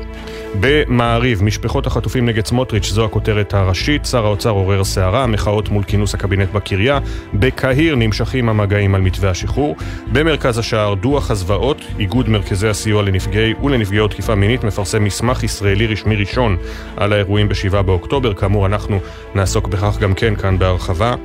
במעריב, 0.60 1.43
משפחות 1.43 1.88
החטופים 1.88 2.25
נגד 2.25 2.46
סמוטריץ', 2.46 2.89
זו 2.89 3.05
הכותרת 3.05 3.53
הראשית. 3.53 4.05
שר 4.05 4.25
האוצר 4.25 4.50
עורר 4.50 4.84
סערה, 4.84 5.27
מחאות 5.27 5.70
מול 5.70 5.84
כינוס 5.84 6.13
הקבינט 6.13 6.51
בקריה. 6.51 7.00
בקהיר 7.34 7.96
נמשכים 7.96 8.50
המגעים 8.50 8.96
על 8.96 9.01
מתווה 9.01 9.29
השחרור. 9.29 9.75
במרכז 10.12 10.58
השער, 10.58 10.93
דוח 10.93 11.31
הזוועות, 11.31 11.81
איגוד 12.00 12.29
מרכזי 12.29 12.67
הסיוע 12.67 13.03
לנפגעי 13.03 13.53
ולנפגעות 13.63 14.12
תקיפה 14.12 14.36
מינית, 14.36 14.63
מפרסם 14.63 15.03
מסמך 15.03 15.43
ישראלי 15.43 15.88
רשמי 15.88 16.15
ראשון 16.15 16.58
על 16.98 17.13
האירועים 17.13 17.50
ב-7 17.50 17.81
באוקטובר. 17.81 18.34
כאמור, 18.34 18.65
אנחנו 18.65 19.00
נעסוק 19.36 19.67
בכך 19.67 19.98
גם 20.00 20.13
כן 20.13 20.36
כאן 20.36 20.60
בהרחבה. 20.60 21.15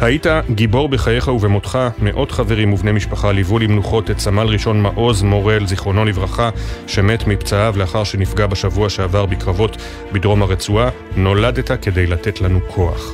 היית 0.00 0.26
גיבור 0.50 0.88
בחייך 0.88 1.28
ובמותך, 1.28 1.78
מאות 1.98 2.30
חברים 2.30 2.72
ובני 2.72 2.92
משפחה 2.92 3.32
ליוו 3.32 3.58
למנוחות 3.58 4.10
את 4.10 4.18
סמל 4.18 4.46
ראשון 4.46 4.80
מעוז 4.80 5.22
מורל, 5.22 5.66
זיכרונו 5.66 6.04
לברכה, 6.04 6.50
שמת 6.86 7.26
מפצעיו 7.26 7.74
לאחר 7.76 8.04
שנפגע 8.04 8.46
בשבוע 8.46 8.75
בשבוע 8.76 8.90
שעבר 8.90 9.26
בקרבות 9.26 9.76
בדרום 10.12 10.42
הרצועה, 10.42 10.88
נולדת 11.16 11.84
כדי 11.84 12.06
לתת 12.06 12.40
לנו 12.40 12.60
כוח. 12.68 13.12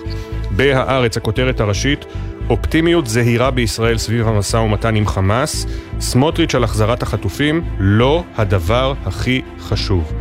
בהארץ, 0.50 1.16
הכותרת 1.16 1.61
הראשית, 1.61 2.04
אופטימיות 2.50 3.07
זהירה 3.07 3.50
בישראל 3.50 3.99
סביב 3.99 4.28
המשא 4.28 4.57
ומתן 4.57 4.97
עם 4.97 5.07
חמאס, 5.07 5.66
סמוטריץ' 6.00 6.54
על 6.54 6.64
החזרת 6.64 7.02
החטופים, 7.02 7.64
לא 7.78 8.25
הדבר 8.37 8.95
הכי 9.04 9.42
חשוב. 9.61 10.12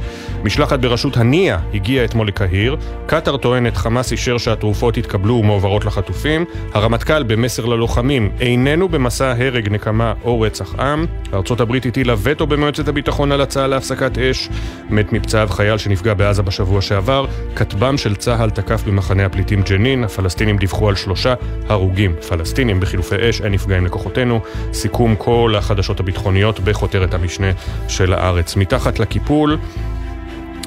משלחת 0.43 0.79
בראשות 0.79 1.17
הנייה 1.17 1.57
הגיעה 1.73 2.05
אתמול 2.05 2.27
לקהיר, 2.27 2.77
קטאר 3.05 3.37
טוענת 3.37 3.77
חמאס 3.77 4.11
אישר 4.11 4.37
שהתרופות 4.37 4.97
יתקבלו 4.97 5.33
ומועברות 5.33 5.85
לחטופים, 5.85 6.45
הרמטכ"ל 6.73 7.23
במסר 7.23 7.65
ללוחמים 7.65 8.31
איננו 8.39 8.89
במסע 8.89 9.33
הרג, 9.37 9.69
נקמה 9.69 10.13
או 10.23 10.41
רצח 10.41 10.79
עם, 10.79 11.05
ארצות 11.33 11.61
הברית 11.61 11.85
הטילה 11.85 12.15
וטו 12.23 12.47
במועצת 12.47 12.87
הביטחון 12.87 13.31
על 13.31 13.41
הצעה 13.41 13.67
להפסקת 13.67 14.17
אש, 14.17 14.49
מת 14.89 15.13
מפצעיו 15.13 15.47
חייל 15.51 15.77
שנפגע 15.77 16.13
בעזה 16.13 16.41
בשבוע 16.41 16.81
שעבר, 16.81 17.25
כטב"ם 17.55 17.97
של 17.97 18.15
צה"ל 18.15 18.49
תקף 18.49 18.83
במחנה 18.83 19.25
הפליטים 19.25 19.61
ג'נין, 19.61 20.03
הפלסטינים 20.03 20.57
דיווחו 20.57 20.89
על 20.89 20.95
שלושה 20.95 21.33
הרוגים 21.69 22.15
פלסטינים 22.29 22.79
בחילופי 22.79 23.29
אש, 23.29 23.41
אין 23.41 23.51
נפגעים 23.51 23.85
לכוחותינו, 23.85 24.39
סיכום 24.73 25.15
כל 25.15 25.53
החדשות 25.57 25.99
הביטחוניות 25.99 26.59
בכותרת 26.59 27.13
המשנה 27.13 27.51
של 27.87 28.13
הארץ. 28.13 28.55
מתחת 28.55 28.99
לקיפול 28.99 29.57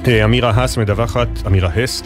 אמירה 0.07 0.51
האס 0.55 0.77
מדווחת, 0.77 1.27
אמירה 1.47 1.69
הס, 1.69 2.03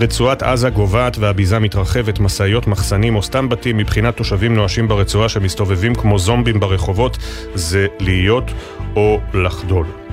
רצועת 0.00 0.42
עזה 0.42 0.70
גוועת 0.70 1.18
והביזה 1.18 1.58
מתרחבת, 1.58 2.20
משאיות, 2.20 2.66
מחסנים 2.66 3.16
או 3.16 3.22
סתם 3.22 3.48
בתים 3.48 3.76
מבחינת 3.76 4.16
תושבים 4.16 4.54
נואשים 4.54 4.88
ברצועה 4.88 5.28
שמסתובבים 5.28 5.94
כמו 5.94 6.18
זומבים 6.18 6.60
ברחובות, 6.60 7.18
זה 7.54 7.86
להיות 8.00 8.50
או 8.96 9.20
לחדול. 9.34 10.07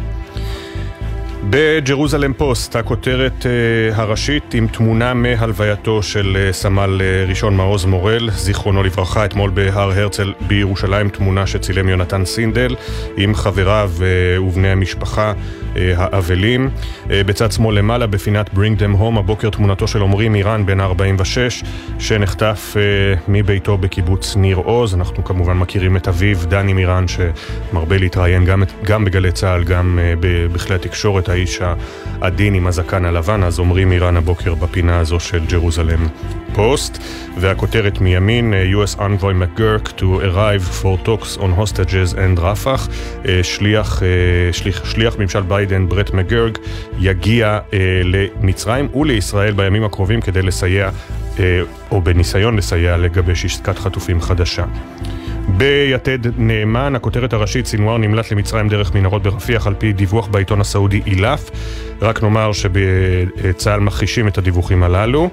בג'רוזלם 1.49 2.33
פוסט, 2.33 2.75
הכותרת 2.75 3.43
uh, 3.43 3.95
הראשית 3.95 4.53
עם 4.53 4.67
תמונה 4.67 5.13
מהלווייתו 5.13 6.03
של 6.03 6.37
uh, 6.49 6.53
סמל 6.53 7.01
uh, 7.01 7.29
ראשון 7.29 7.57
מעוז 7.57 7.85
מורל, 7.85 8.29
זיכרונו 8.31 8.83
לברכה, 8.83 9.25
אתמול 9.25 9.49
בהר 9.49 9.91
הרצל 9.91 10.33
בירושלים, 10.47 11.09
תמונה 11.09 11.47
שצילם 11.47 11.89
יונתן 11.89 12.25
סינדל 12.25 12.75
עם 13.17 13.35
חבריו 13.35 13.91
ובני 14.41 14.67
המשפחה 14.67 15.33
האבלים. 15.75 16.69
בצד 17.07 17.51
שמאל 17.51 17.77
למעלה, 17.77 18.07
בפינת 18.07 18.49
Bring 18.49 18.79
them 18.79 19.01
home, 19.01 19.19
הבוקר 19.19 19.49
תמונתו 19.49 19.87
של 19.87 20.01
עמרי 20.01 20.29
מירן, 20.29 20.65
בן 20.65 20.79
46, 20.79 21.63
שנחטף 21.99 22.75
מביתו 23.27 23.77
בקיבוץ 23.77 24.35
ניר 24.35 24.57
עוז. 24.57 24.93
אנחנו 24.93 25.23
כמובן 25.23 25.57
מכירים 25.57 25.97
את 25.97 26.07
אביו, 26.07 26.37
דני 26.47 26.73
מירן, 26.73 27.05
שמרבה 27.07 27.97
להתראיין 27.97 28.45
גם, 28.45 28.63
גם 28.83 29.05
בגלי 29.05 29.31
צה"ל, 29.31 29.63
גם 29.63 29.99
בכלי 30.53 30.75
התקשורת. 30.75 31.29
האיש 31.35 31.61
העדין 32.21 32.53
עם 32.53 32.67
הזקן 32.67 33.05
הלבן, 33.05 33.43
זה 33.43 33.59
עומרי 33.59 33.91
מירן 33.91 34.17
הבוקר 34.17 34.55
בפינה 34.55 34.99
הזו 34.99 35.19
של 35.19 35.45
ג'רוזלם 35.45 36.07
פוסט. 36.53 36.97
והכותרת 37.39 38.01
מימין, 38.01 38.53
US 38.53 38.99
Envoy 38.99 39.33
McGurk 39.43 39.99
to 39.99 40.03
arrive 40.03 40.81
for 40.81 41.07
talks 41.07 41.37
on 41.37 41.59
hostages 41.59 42.13
and 42.13 42.39
Rafah. 42.39 42.87
שליח, 43.43 44.01
שליח, 44.51 44.85
שליח 44.85 45.15
ממשל 45.19 45.41
ביידן, 45.41 45.89
ברט 45.89 46.13
מקגורק, 46.13 46.57
יגיע 46.99 47.59
למצרים 48.03 48.87
ולישראל 48.95 49.53
בימים 49.53 49.83
הקרובים 49.83 50.21
כדי 50.21 50.41
לסייע, 50.41 50.89
או 51.91 52.01
בניסיון 52.01 52.57
לסייע 52.57 52.97
לגבש 52.97 53.45
עסקת 53.45 53.79
חטופים 53.79 54.21
חדשה. 54.21 54.65
ביתד 55.47 56.19
נאמן, 56.37 56.95
הכותרת 56.95 57.33
הראשית, 57.33 57.65
סינואר 57.65 57.97
נמלט 57.97 58.31
למצרים 58.31 58.69
דרך 58.69 58.95
מנהרות 58.95 59.23
ברפיח 59.23 59.67
על 59.67 59.73
פי 59.73 59.93
דיווח 59.93 60.27
בעיתון 60.27 60.61
הסעודי 60.61 61.01
אילף. 61.05 61.49
רק 62.01 62.23
נאמר 62.23 62.51
שבצה"ל 62.51 63.79
מכחישים 63.79 64.27
את 64.27 64.37
הדיווחים 64.37 64.83
הללו. 64.83 65.29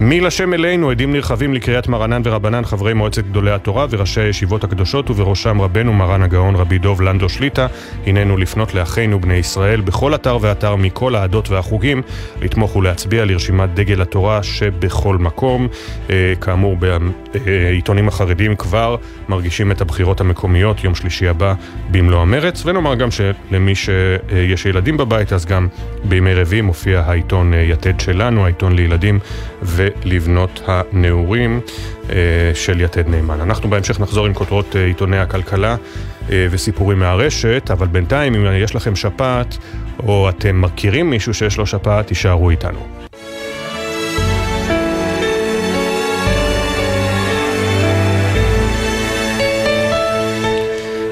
מי 0.00 0.20
לשם 0.20 0.54
אלינו, 0.54 0.90
עדים 0.90 1.12
נרחבים 1.12 1.54
לקריאת 1.54 1.88
מרנן 1.88 2.22
ורבנן, 2.24 2.64
חברי 2.64 2.94
מועצת 2.94 3.24
גדולי 3.24 3.50
התורה 3.50 3.86
וראשי 3.90 4.20
הישיבות 4.20 4.64
הקדושות, 4.64 5.10
ובראשם 5.10 5.60
רבנו 5.60 5.92
מרן 5.92 6.22
הגאון 6.22 6.56
רבי 6.56 6.78
דוב 6.78 7.02
לנדו 7.02 7.28
שליטה. 7.28 7.66
הננו 8.06 8.36
לפנות 8.36 8.74
לאחינו 8.74 9.20
בני 9.20 9.34
ישראל 9.34 9.80
בכל 9.80 10.14
אתר 10.14 10.38
ואתר 10.40 10.76
מכל 10.76 11.14
העדות 11.14 11.50
והחוגים, 11.50 12.02
לתמוך 12.42 12.76
ולהצביע 12.76 13.24
לרשימת 13.24 13.74
דגל 13.74 14.02
התורה 14.02 14.42
שבכל 14.42 15.16
מקום. 15.16 15.68
אה, 16.10 16.32
כאמור, 16.40 16.76
בעיתונים 16.76 18.08
החרדים 18.08 18.56
כבר 18.56 18.96
מרגישים 19.28 19.72
את 19.72 19.80
הבחירות 19.80 20.20
המקומיות, 20.20 20.84
יום 20.84 20.94
שלישי 20.94 21.28
הבא 21.28 21.54
במלוא 21.90 22.20
המרץ, 22.20 22.66
ונאמר 22.66 22.94
גם 22.94 23.08
שלמי 23.10 23.74
שיש 23.74 24.66
ילדים 24.66 24.96
בבית, 24.96 25.32
אז 25.32 25.46
גם 25.46 25.68
בימי 26.04 26.34
רביעי 26.34 26.60
מופיע 26.60 27.02
העיתון 27.06 27.54
אה, 27.54 27.58
יתד 27.58 28.00
שלנו, 28.00 28.44
העיתון 28.44 28.76
לילדים 28.76 29.18
ולבנות 29.62 30.62
הנעורים 30.66 31.60
אה, 32.10 32.16
של 32.54 32.80
יתד 32.80 33.08
נאמן. 33.08 33.40
אנחנו 33.40 33.70
בהמשך 33.70 34.00
נחזור 34.00 34.26
עם 34.26 34.34
כותרות 34.34 34.76
אה, 34.76 34.84
עיתוני 34.84 35.18
הכלכלה 35.18 35.76
וסיפורים 36.50 36.98
מהרשת, 36.98 37.70
אבל 37.72 37.86
בינתיים 37.86 38.34
אם 38.34 38.46
יש 38.62 38.74
לכם 38.74 38.96
שפעת 38.96 39.58
או 40.02 40.28
אתם 40.28 40.60
מכירים 40.60 41.10
מישהו 41.10 41.34
שיש 41.34 41.58
לו 41.58 41.66
שפעת, 41.66 42.06
תישארו 42.06 42.50
איתנו. 42.50 43.07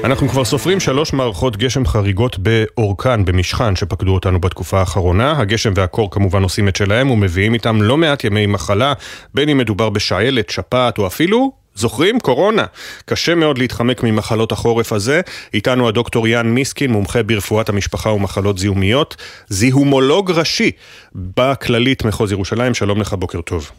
אנחנו 0.07 0.29
כבר 0.29 0.45
סופרים 0.45 0.79
שלוש 0.79 1.13
מערכות 1.13 1.57
גשם 1.57 1.85
חריגות 1.85 2.39
באורכן, 2.39 3.25
במשכן, 3.25 3.75
שפקדו 3.75 4.13
אותנו 4.13 4.41
בתקופה 4.41 4.79
האחרונה. 4.79 5.31
הגשם 5.39 5.71
והקור 5.75 6.11
כמובן 6.11 6.43
עושים 6.43 6.67
את 6.67 6.75
שלהם 6.75 7.11
ומביאים 7.11 7.53
איתם 7.53 7.81
לא 7.81 7.97
מעט 7.97 8.23
ימי 8.23 8.45
מחלה, 8.45 8.93
בין 9.33 9.49
אם 9.49 9.57
מדובר 9.57 9.89
בשעלת, 9.89 10.49
שפעת 10.49 10.97
או 10.97 11.07
אפילו 11.07 11.51
זוכרים? 11.75 12.19
קורונה. 12.19 12.65
קשה 13.05 13.35
מאוד 13.35 13.57
להתחמק 13.57 14.03
ממחלות 14.03 14.51
החורף 14.51 14.93
הזה. 14.93 15.21
איתנו 15.53 15.87
הדוקטור 15.87 16.27
יאן 16.27 16.47
מיסקין, 16.47 16.91
מומחה 16.91 17.23
ברפואת 17.23 17.69
המשפחה 17.69 18.09
ומחלות 18.09 18.57
זיהומיות, 18.57 19.15
זיהומולוג 19.47 20.31
ראשי 20.31 20.71
בכללית 21.15 22.05
מחוז 22.05 22.31
ירושלים. 22.31 22.73
שלום 22.73 23.01
לך, 23.01 23.13
בוקר 23.13 23.41
טוב. 23.41 23.71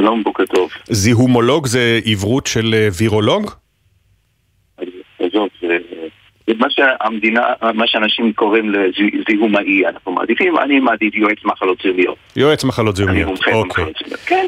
שלום, 0.00 0.22
בוקר 0.22 0.44
טוב. 0.54 0.70
זיהומולוג 0.90 1.66
זה 1.66 2.00
עברות 2.04 2.46
של 2.46 2.74
אה, 2.78 2.88
וירולוג? 2.92 3.63
מה 6.48 6.66
שהמדינה, 6.70 7.40
מה 7.74 7.86
שאנשים 7.86 8.32
קוראים 8.32 8.72
לזיהומאי, 8.72 9.86
אנחנו 9.86 10.12
מעדיפים, 10.12 10.58
אני 10.58 10.80
מעדיף 10.80 11.14
יועץ 11.14 11.38
מחלות 11.44 11.78
זיהומיות. 11.82 12.16
יועץ 12.36 12.64
מחלות 12.64 12.96
זיהומיות, 12.96 13.22
אני 13.22 13.30
מומחה 13.30 13.52
אוקיי. 13.52 13.84
במחלות 13.84 13.96
זיהומיות, 13.98 14.20
כן. 14.20 14.46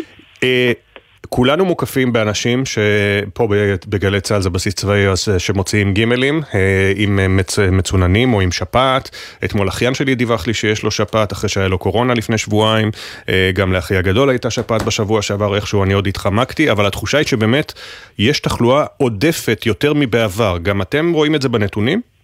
אה, 1.27 1.31
כולנו 1.31 1.65
מוקפים 1.65 2.13
באנשים 2.13 2.63
שפה 2.67 3.49
בגלי 3.89 4.21
צה"ל 4.21 4.43
זה 4.43 4.51
בסיס 4.51 4.75
צבאי 4.75 5.05
שמוציאים 5.39 5.95
גימלים 5.95 6.43
אה, 6.55 6.93
עם 6.97 7.37
מצ, 7.37 7.59
מצוננים 7.59 8.35
או 8.35 8.41
עם 8.41 8.53
שפעת. 8.53 9.11
אתמול 9.45 9.69
אחיין 9.69 9.95
שלי 9.95 10.15
דיווח 10.15 10.47
לי 10.47 10.55
שיש 10.55 10.83
לו 10.83 10.91
שפעת 10.91 11.33
אחרי 11.33 11.49
שהיה 11.49 11.69
לו 11.69 11.79
קורונה 11.79 12.15
לפני 12.15 12.39
שבועיים. 12.39 12.91
אה, 13.29 13.51
גם 13.55 13.73
לאחי 13.73 13.97
הגדול 13.97 14.31
הייתה 14.31 14.51
שפעת 14.51 14.83
בשבוע 14.83 15.23
שעבר, 15.23 15.57
איכשהו 15.57 15.85
אני 15.85 15.95
עוד 15.95 16.07
התחמקתי, 16.07 16.71
אבל 16.71 16.87
התחושה 16.87 17.19
היא 17.19 17.27
שבאמת 17.27 17.73
יש 18.19 18.41
תחלואה 18.41 18.85
עודפת 18.97 19.63
יותר 19.67 19.93
מבעבר. 19.95 20.59
גם 20.63 20.83
אתם 20.83 21.13
רואים 21.13 21.35
את 21.35 21.43
זה 21.43 21.49
בנתונים? 21.49 22.16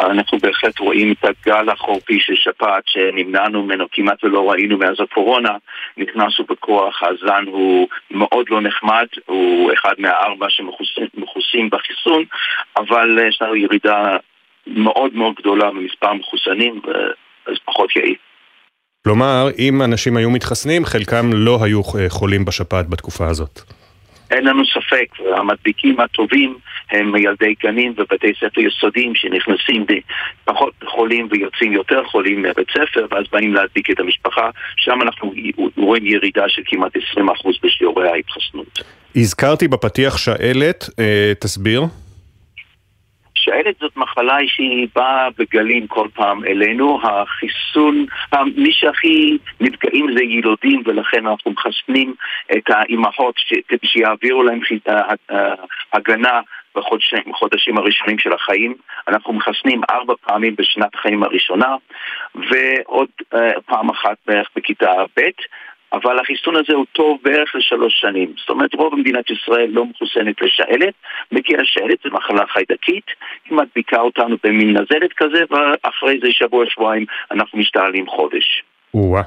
אנחנו 0.00 0.38
בהחלט 0.38 0.78
רואים 0.78 1.12
את 1.12 1.24
הגל 1.24 1.68
החורפי 1.70 2.20
של 2.20 2.34
שפעת 2.36 2.82
שנמנענו 2.86 3.62
ממנו 3.62 3.86
כמעט 3.92 4.24
ולא 4.24 4.50
ראינו 4.50 4.78
מאז 4.78 4.96
הקורונה, 5.00 5.56
נכנסנו 5.96 6.44
בכוח, 6.50 7.02
הזן 7.02 7.44
הוא 7.46 7.88
מאוד 8.10 8.46
לא 8.50 8.60
נחמד, 8.60 9.06
הוא 9.26 9.72
אחד 9.72 9.94
מהארבע 9.98 10.46
שמכוסים 10.48 11.70
בחיסון, 11.70 12.24
אבל 12.76 13.18
יש 13.28 13.38
לנו 13.42 13.56
ירידה 13.56 14.16
מאוד 14.66 15.14
מאוד 15.14 15.34
גדולה 15.38 15.70
במספר 15.70 16.08
המחוסנים, 16.08 16.80
אז 17.46 17.54
פחות 17.64 17.96
יעיל. 17.96 18.14
כלומר, 19.04 19.46
אם 19.58 19.82
אנשים 19.82 20.16
היו 20.16 20.30
מתחסנים, 20.30 20.84
חלקם 20.84 21.30
לא 21.32 21.58
היו 21.64 21.82
חולים 22.08 22.44
בשפעת 22.44 22.88
בתקופה 22.88 23.26
הזאת. 23.26 23.81
אין 24.32 24.44
לנו 24.44 24.62
ספק, 24.66 25.06
המדביקים 25.36 26.00
הטובים 26.00 26.56
הם 26.90 27.16
ילדי 27.16 27.54
גנים 27.62 27.94
ובתי 27.96 28.32
ספר 28.40 28.60
יסודיים 28.60 29.14
שנכנסים 29.14 29.86
פחות 30.44 30.72
חולים 30.84 31.28
ויוצאים 31.30 31.72
יותר 31.72 32.04
חולים 32.04 32.42
מבית 32.42 32.68
ספר 32.70 33.06
ואז 33.10 33.24
באים 33.32 33.54
להדביק 33.54 33.90
את 33.90 34.00
המשפחה, 34.00 34.50
שם 34.76 34.98
אנחנו 35.02 35.32
רואים 35.76 36.06
ירידה 36.06 36.44
של 36.48 36.62
כמעט 36.66 36.96
20% 36.96 37.20
בשיעורי 37.62 38.08
ההתחסנות. 38.08 38.82
הזכרתי 39.16 39.68
בפתיח 39.68 40.16
שעלת, 40.16 40.84
אה, 40.98 41.32
תסביר. 41.40 41.82
שעלת 43.44 43.74
זאת 43.80 43.96
מחלה 43.96 44.36
שהיא 44.46 44.88
באה 44.94 45.28
בגלים 45.38 45.86
כל 45.86 46.08
פעם 46.14 46.44
אלינו, 46.44 47.00
החיסון, 47.02 48.06
מי 48.56 48.72
שהכי 48.72 49.38
נפגעים 49.60 50.06
זה 50.16 50.24
ילודים 50.24 50.82
ולכן 50.86 51.26
אנחנו 51.26 51.50
מחסנים 51.50 52.14
את 52.56 52.70
האימהות 52.70 53.34
שיעבירו 53.84 54.42
להם 54.42 54.60
הגנה 55.92 56.40
בחודשים 56.74 57.78
הראשונים 57.78 58.18
של 58.18 58.32
החיים. 58.32 58.74
אנחנו 59.08 59.32
מחסנים 59.32 59.80
ארבע 59.90 60.14
פעמים 60.26 60.56
בשנת 60.56 60.94
חיים 60.96 61.22
הראשונה 61.22 61.76
ועוד 62.34 63.08
uh, 63.34 63.38
פעם 63.66 63.90
אחת 63.90 64.16
בערך 64.26 64.48
בכיתה 64.56 64.92
ב'. 65.16 65.20
אבל 65.92 66.18
החיסון 66.18 66.56
הזה 66.56 66.74
הוא 66.74 66.86
טוב 66.92 67.18
בערך 67.22 67.54
לשלוש 67.54 68.00
שנים. 68.00 68.32
זאת 68.36 68.50
אומרת, 68.50 68.74
רוב 68.74 68.94
מדינת 68.94 69.30
ישראל 69.30 69.70
לא 69.70 69.84
מחוסנת 69.84 70.42
לשעלת, 70.42 70.94
מגיעה 71.32 71.64
שעלת, 71.64 71.98
זו 72.04 72.10
מחלה 72.12 72.46
חיידקית, 72.46 73.06
היא 73.44 73.58
מדביקה 73.58 74.00
אותנו 74.00 74.36
במין 74.44 74.76
נזלת 74.76 75.12
כזה, 75.16 75.44
ואחרי 75.50 76.18
זה 76.22 76.32
שבוע-שבועיים 76.32 77.06
אנחנו 77.30 77.58
משתעלים 77.58 78.06
חודש. 78.06 78.62
או-אה. 78.94 79.22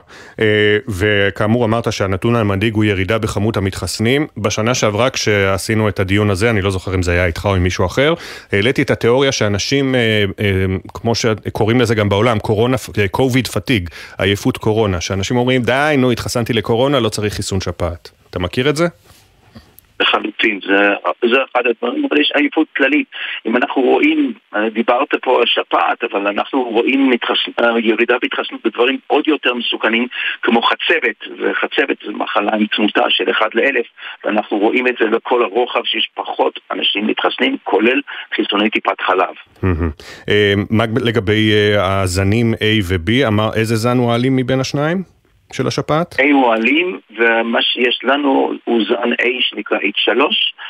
וכאמור 0.88 1.66
אמרת 1.66 1.94
שהנתון 1.94 2.36
המדאיג 2.36 2.74
הוא 2.74 2.84
ירידה 2.84 3.18
בכמות 3.18 3.58
המתחסנים. 3.58 4.28
בשנה 4.38 4.74
שעברה 4.74 5.10
כשעשינו 5.10 5.90
את 5.90 6.00
הדיון 6.00 6.30
הזה, 6.30 6.50
אני 6.50 6.62
לא 6.62 6.72
זוכר 6.72 6.96
אם 6.96 7.04
זה 7.04 7.12
היה 7.12 7.26
איתך 7.26 7.46
או 7.46 7.56
עם 7.56 7.64
מישהו 7.64 7.86
אחר, 7.86 8.14
העליתי 8.52 8.82
את 8.82 8.92
התיאוריה 8.92 9.32
שאנשים, 9.32 9.96
אה, 9.96 10.00
אה, 10.40 10.46
כמו 10.94 11.16
שקוראים 11.16 11.82
לזה 11.82 11.96
גם 11.96 12.10
בעולם, 12.10 12.40
קורונה, 12.40 12.78
קוביד 13.12 13.48
פתיג, 13.48 13.90
עייפות 14.18 14.58
קורונה, 14.58 15.02
שאנשים 15.02 15.38
אומרים 15.38 15.64
די, 15.64 15.96
נו, 15.98 16.12
התחסנתי 16.12 16.54
לקורונה, 16.54 17.00
לא 17.00 17.10
צריך 17.10 17.34
חיסון 17.34 17.62
שפעת. 17.62 18.12
אתה 18.30 18.40
מכיר 18.40 18.70
את 18.70 18.76
זה? 18.76 18.88
לחלוטין, 20.00 20.60
זה, 20.68 20.94
זה 21.30 21.38
אחד 21.52 21.68
הדברים, 21.68 22.06
אבל 22.10 22.22
יש 22.22 22.32
עייפות 22.36 22.68
כללית. 22.78 23.08
אם 23.46 23.58
אנחנו 23.58 23.82
רואים, 23.82 24.34
דיברת 24.74 25.08
פה 25.22 25.40
על 25.40 25.46
שפעת, 25.46 26.04
אבל 26.04 26.28
אנחנו 26.28 26.64
רואים 26.64 27.10
מתחס... 27.10 27.38
ירידה 27.84 28.16
בהתחסנות 28.22 28.62
בדברים 28.66 28.98
עוד 29.08 29.28
יותר 29.28 29.54
מסוכנים, 29.54 30.08
כמו 30.42 30.62
חצבת, 30.62 31.40
וחצבת 31.40 31.98
זו 32.06 32.12
מחלה 32.12 32.52
עם 32.54 32.66
תמותה 32.66 33.04
של 33.10 33.30
אחד 33.32 33.50
לאלף, 33.54 33.86
ואנחנו 34.26 34.58
רואים 34.58 34.88
את 34.88 34.96
זה 35.00 35.06
לכל 35.06 35.44
הרוחב 35.44 35.82
שיש 35.84 36.10
פחות 36.14 36.60
אנשים 36.72 37.08
מתחסנים, 37.08 37.58
כולל 37.64 38.02
חיסוני 38.36 38.70
טיפת 38.70 39.02
חלב. 39.02 39.36
אה, 40.30 40.54
מה 40.70 40.84
לגבי 41.02 41.52
אה, 41.54 42.02
הזנים 42.02 42.54
A 42.54 42.84
ו-B, 42.84 43.12
איזה 43.56 43.76
זן 43.76 43.98
הוא 43.98 44.12
האלים 44.12 44.36
מבין 44.36 44.60
השניים? 44.60 45.15
של 45.54 45.68
השפעת? 45.68 46.14
A 46.14 46.24
הוא 46.34 46.54
אלים, 46.54 47.00
ומה 47.18 47.62
שיש 47.62 48.00
לנו 48.04 48.54
הוא 48.64 48.82
זן 48.90 49.14
A 49.14 49.30
שנקרא 49.40 49.78
H3, 49.78 50.20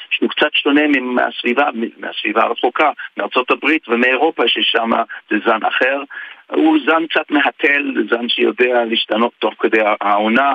שהוא 0.10 0.30
קצת 0.30 0.50
שונה 0.54 0.82
מהסביבה, 1.02 1.70
מהסביבה 1.98 2.44
הרחוקה, 2.44 2.92
מארצות 3.18 3.52
הברית 3.52 3.90
ומאירופה, 3.90 4.44
ששם 4.48 4.90
זה 5.30 5.36
זן 5.46 5.66
אחר. 5.68 6.02
הוא 6.52 6.78
זן 6.86 7.08
קצת 7.08 7.32
מהתל, 7.32 7.94
זן 8.10 8.30
שיודע 8.30 8.86
להשתנות 8.86 9.32
תוך 9.40 9.54
כדי 9.60 9.82
העונה. 10.02 10.54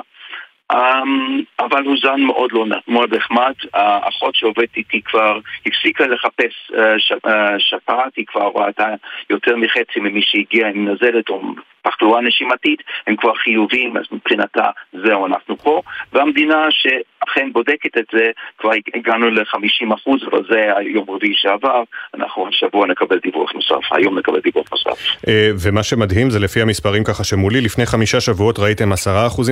אמ, 0.71 1.41
אבל 1.59 1.83
הוא 1.83 1.95
זן 2.03 2.21
מאוד 2.21 2.51
לא 2.51 2.65
מאוד 2.87 3.15
נחמד. 3.15 3.53
האחות 3.73 4.35
שעובדת 4.35 4.77
איתי 4.77 5.01
כבר 5.01 5.39
הפסיקה 5.65 6.07
לחפש 6.07 6.71
אה, 6.77 6.95
אה, 7.25 7.59
שפעת, 7.59 8.15
היא 8.15 8.25
כבר 8.27 8.51
ראתה 8.55 8.87
יותר 9.29 9.55
מחצי 9.55 9.99
ממי 9.99 10.21
שהגיע 10.21 10.67
עם 10.67 10.87
נזלת 10.87 11.29
או 11.29 11.41
תחלואה 11.83 12.21
נשימתית, 12.21 12.79
הם 13.07 13.15
כבר 13.15 13.33
חיוביים, 13.35 13.97
אז 13.97 14.03
מבחינתה 14.11 14.65
זהו, 15.05 15.25
אנחנו 15.25 15.57
פה. 15.57 15.81
והמדינה 16.13 16.67
שאכן 16.69 17.49
בודקת 17.53 17.97
את 17.97 18.05
זה, 18.11 18.31
כבר 18.57 18.71
הגענו 18.95 19.29
ל-50%, 19.29 20.29
אבל 20.31 20.41
זה 20.49 20.77
היום 20.77 21.05
רביעי 21.09 21.33
שעבר, 21.35 21.83
אנחנו 22.15 22.47
השבוע 22.47 22.87
נקבל 22.87 23.19
דיווח 23.23 23.53
נוסף, 23.53 23.91
היום 23.91 24.17
נקבל 24.17 24.39
דיווח 24.39 24.65
נוסף. 24.71 25.01
אה, 25.27 25.51
ומה 25.63 25.83
שמדהים 25.83 26.29
זה 26.29 26.39
לפי 26.39 26.61
המספרים 26.61 27.03
ככה 27.03 27.23
שמולי, 27.23 27.61
לפני 27.61 27.85
חמישה 27.85 28.21
שבועות 28.21 28.59
ראיתם 28.59 28.91
10% 28.93 28.95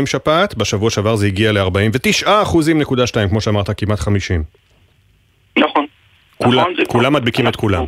שפעת, 0.05 0.55
בשבוע 0.57 0.89
שעבר 0.89 1.15
זה 1.15 1.27
הגיע 1.27 1.51
ל-49.2, 1.51 3.29
כמו 3.29 3.41
שאמרת, 3.41 3.69
כמעט 3.77 3.99
50. 3.99 4.43
נכון. 5.57 5.85
נכון, 6.41 6.73
כולם 6.87 7.13
מדביקים 7.13 7.47
את 7.47 7.55
כולם. 7.55 7.85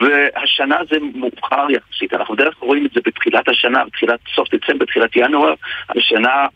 והשנה 0.00 0.76
זה 0.90 0.96
מאוחר 1.14 1.66
יחסית, 1.70 2.14
אנחנו 2.14 2.34
בדרך 2.34 2.54
כלל 2.54 2.68
רואים 2.68 2.86
את 2.86 2.90
זה 2.94 3.00
בתחילת 3.06 3.48
השנה, 3.48 3.84
בתחילת 3.84 4.20
סוף 4.34 4.48
דצמבר, 4.54 4.84
בתחילת 4.84 5.16
ינואר, 5.16 5.54
השנה 5.88 6.46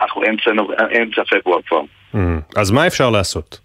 אנחנו 0.00 0.22
אמצע, 0.24 0.50
אמצע 1.02 1.22
פברואר 1.24 1.62
כבר. 1.62 1.82
Mm, 2.14 2.18
אז 2.56 2.70
מה 2.70 2.86
אפשר 2.86 3.10
לעשות? 3.10 3.58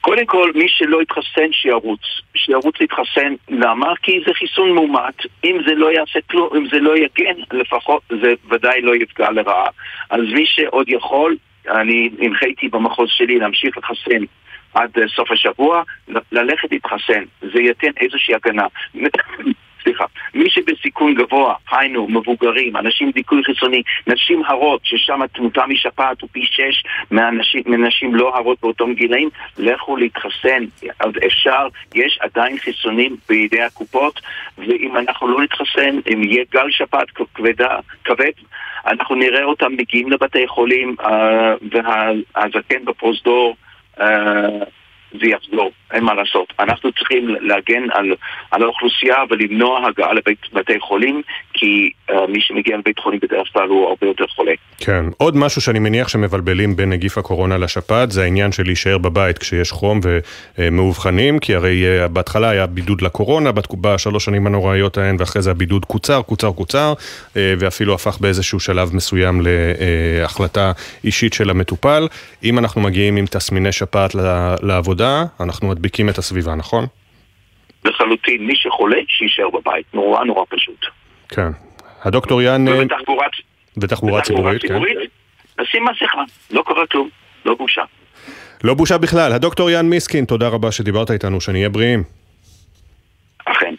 קודם 0.00 0.26
כל, 0.26 0.50
מי 0.54 0.68
שלא 0.68 1.02
יתחסן, 1.02 1.52
שירוץ. 1.52 2.00
שירוץ 2.36 2.74
להתחסן. 2.80 3.34
למה? 3.48 3.92
כי 4.02 4.20
זה 4.26 4.34
חיסון 4.34 4.70
מאומת. 4.72 5.14
אם 5.44 5.58
זה 5.66 5.74
לא 5.74 5.92
יעשה 5.92 6.18
כלום, 6.30 6.48
אם 6.56 6.66
זה 6.72 6.78
לא 6.78 6.96
יגן, 6.96 7.40
לפחות 7.52 8.02
זה 8.22 8.34
ודאי 8.50 8.82
לא 8.82 8.96
יפגע 8.96 9.30
לרעה. 9.30 9.68
אז 10.10 10.20
מי 10.20 10.44
שעוד 10.46 10.88
יכול, 10.88 11.36
אני 11.68 12.10
הנחיתי 12.20 12.68
במחוז 12.68 13.08
שלי 13.10 13.38
להמשיך 13.38 13.78
לחסן 13.78 14.24
עד 14.76 14.90
אה, 14.98 15.08
סוף 15.08 15.30
השבוע, 15.30 15.82
ללכת 16.32 16.72
להתחסן. 16.72 17.24
זה 17.40 17.60
ייתן 17.60 17.90
איזושהי 18.00 18.34
הגנה. 18.34 18.66
סליחה, 19.86 20.04
מי 20.34 20.50
שבסיכון 20.50 21.14
גבוה, 21.14 21.54
היינו, 21.70 22.08
מבוגרים, 22.08 22.76
אנשים 22.76 23.10
דיכוי 23.10 23.44
חיצוני, 23.44 23.82
נשים 24.06 24.42
הרות, 24.46 24.80
ששם 24.84 25.22
התמותה 25.22 25.66
משפעת 25.66 26.20
הוא 26.20 26.28
פי 26.32 26.42
שש 26.44 26.84
מאנשים, 27.10 27.62
מנשים 27.66 28.14
לא 28.14 28.36
הרות 28.36 28.58
באותם 28.62 28.94
גילאים, 28.94 29.28
לכו 29.58 29.96
להתחסן, 29.96 30.64
עוד 31.02 31.18
אפשר, 31.26 31.68
יש 31.94 32.18
עדיין 32.20 32.58
חיסונים 32.58 33.16
בידי 33.28 33.62
הקופות, 33.62 34.20
ואם 34.58 34.96
אנחנו 34.96 35.28
לא 35.28 35.42
נתחסן, 35.42 35.98
אם 36.12 36.22
יהיה 36.22 36.44
גל 36.52 36.70
שפעת 36.70 37.10
כבדה, 37.34 37.78
כבד, 38.04 38.32
אנחנו 38.86 39.14
נראה 39.14 39.44
אותם 39.44 39.72
מגיעים 39.72 40.10
לבתי 40.12 40.48
חולים, 40.48 40.96
אה, 41.00 41.54
והזקן 41.70 42.84
בפרוזדור 42.84 43.56
אה, 44.00 44.64
זה 45.12 45.26
יחזור, 45.26 45.70
אין 45.92 46.04
מה 46.04 46.14
לעשות. 46.14 46.52
אנחנו 46.58 46.92
צריכים 46.92 47.28
להגן 47.40 47.82
על, 47.92 48.14
על 48.50 48.62
האוכלוסייה 48.62 49.16
ולמנוע 49.30 49.86
הגעה 49.86 50.12
לבתי 50.12 50.80
חולים, 50.80 51.22
כי 51.52 51.90
uh, 52.10 52.14
מי 52.28 52.40
שמגיע 52.40 52.76
לבית 52.76 52.98
חולים 52.98 53.20
בדרך 53.22 53.48
כלל 53.52 53.68
הוא 53.68 53.88
הרבה 53.88 54.06
יותר 54.06 54.24
חולה. 54.26 54.52
כן. 54.78 55.04
עוד 55.18 55.36
משהו 55.36 55.60
שאני 55.60 55.78
מניח 55.78 56.08
שמבלבלים 56.08 56.76
בין 56.76 56.88
נגיף 56.88 57.18
הקורונה 57.18 57.58
לשפעת, 57.58 58.10
זה 58.10 58.22
העניין 58.22 58.52
של 58.52 58.62
להישאר 58.62 58.98
בבית 58.98 59.38
כשיש 59.38 59.72
חום 59.72 60.00
ומאובחנים, 60.58 61.38
כי 61.38 61.54
הרי 61.54 61.84
uh, 61.84 62.08
בהתחלה 62.08 62.50
היה 62.50 62.66
בידוד 62.66 63.02
לקורונה, 63.02 63.50
בשלוש 63.80 64.24
שנים 64.24 64.46
הנוראיות 64.46 64.98
ההן, 64.98 65.16
ואחרי 65.18 65.42
זה 65.42 65.50
הבידוד 65.50 65.84
קוצר, 65.84 66.22
קוצר, 66.22 66.52
קוצר, 66.52 66.94
uh, 66.96 67.36
ואפילו 67.58 67.94
הפך 67.94 68.18
באיזשהו 68.20 68.60
שלב 68.60 68.94
מסוים 68.94 69.40
להחלטה 69.44 70.72
אישית 71.04 71.32
של 71.32 71.50
המטופל. 71.50 72.08
אם 72.44 72.58
אנחנו 72.58 72.80
מגיעים 72.80 73.16
עם 73.16 73.26
תסמיני 73.26 73.72
שפעת 73.72 74.14
לעבודה, 74.62 75.05
עבודה, 75.06 75.24
אנחנו 75.40 75.68
מדביקים 75.68 76.08
את 76.08 76.18
הסביבה, 76.18 76.54
נכון? 76.54 76.86
לחלוטין, 77.84 78.46
מי 78.46 78.56
שחולה, 78.56 78.96
שיישאר 79.08 79.50
בבית. 79.50 79.86
נורא 79.94 80.24
נורא 80.24 80.44
פשוט. 80.48 80.86
כן. 81.28 81.48
הדוקטור 82.02 82.42
יאן... 82.42 82.68
ובתחבורה... 82.68 83.26
ותחבורה 83.76 84.22
ציבורית, 84.22 84.62
כן. 84.62 84.78
נשים 85.60 85.84
מסכה, 85.84 86.22
לא 86.50 86.62
קרה 86.66 86.86
כלום, 86.86 87.08
לא 87.44 87.54
בושה. 87.54 87.82
לא 88.64 88.74
בושה 88.74 88.98
בכלל. 88.98 89.32
הדוקטור 89.32 89.70
יאן 89.70 89.88
מיסקין, 89.88 90.24
תודה 90.24 90.48
רבה 90.48 90.72
שדיברת 90.72 91.10
איתנו, 91.10 91.40
שנהיה 91.40 91.68
בריאים. 91.68 92.02
אכן. 93.44 93.74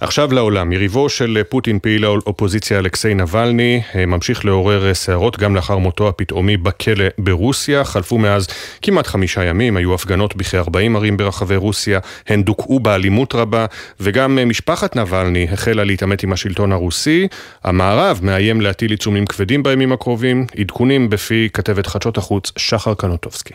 עכשיו 0.00 0.32
לעולם, 0.32 0.72
יריבו 0.72 1.08
של 1.08 1.42
פוטין 1.48 1.78
פעיל 1.78 2.04
האופוזיציה 2.04 2.78
אלכסיי 2.78 3.14
נבלני 3.14 3.82
אה, 3.94 4.06
ממשיך 4.06 4.44
לעורר 4.44 4.88
אה, 4.88 4.94
סערות 4.94 5.38
גם 5.38 5.56
לאחר 5.56 5.78
מותו 5.78 6.08
הפתאומי 6.08 6.56
בכלא 6.56 7.04
ברוסיה. 7.18 7.84
חלפו 7.84 8.18
מאז 8.18 8.46
כמעט 8.82 9.06
חמישה 9.06 9.44
ימים, 9.44 9.76
היו 9.76 9.94
הפגנות 9.94 10.36
בכ-40 10.36 10.96
ערים 10.96 11.16
ברחבי 11.16 11.56
רוסיה, 11.56 11.98
הן 12.28 12.42
דוכאו 12.42 12.80
באלימות 12.80 13.34
רבה, 13.34 13.66
וגם 14.00 14.38
אה, 14.38 14.44
משפחת 14.44 14.96
נבלני 14.96 15.46
החלה 15.52 15.84
להתעמת 15.84 16.22
עם 16.22 16.32
השלטון 16.32 16.72
הרוסי. 16.72 17.28
המערב 17.64 18.20
מאיים 18.22 18.60
להטיל 18.60 18.90
עיצומים 18.90 19.26
כבדים 19.26 19.62
בימים 19.62 19.92
הקרובים, 19.92 20.46
עדכונים 20.58 21.10
בפי 21.10 21.48
כתבת 21.52 21.86
חדשות 21.86 22.18
החוץ 22.18 22.52
שחר 22.56 22.94
קנוטובסקי. 22.94 23.54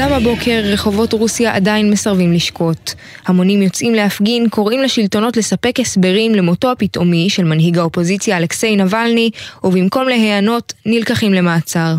גם 0.00 0.12
הבוקר 0.12 0.60
רחובות 0.64 1.12
רוסיה 1.12 1.54
עדיין 1.54 1.90
מסרבים 1.90 2.32
לשקוט. 2.32 2.92
המונים 3.26 3.62
יוצאים 3.62 3.94
להפגין, 3.94 4.48
קוראים 4.48 4.82
לשלטונות 4.82 5.36
לספק 5.36 5.80
הסברים 5.80 6.34
למותו 6.34 6.70
הפתאומי 6.70 7.30
של 7.30 7.44
מנהיג 7.44 7.78
האופוזיציה 7.78 8.36
אלכסיי 8.36 8.76
נבלני, 8.76 9.30
ובמקום 9.64 10.08
להיענות, 10.08 10.72
נלקחים 10.86 11.32
למעצר. 11.32 11.94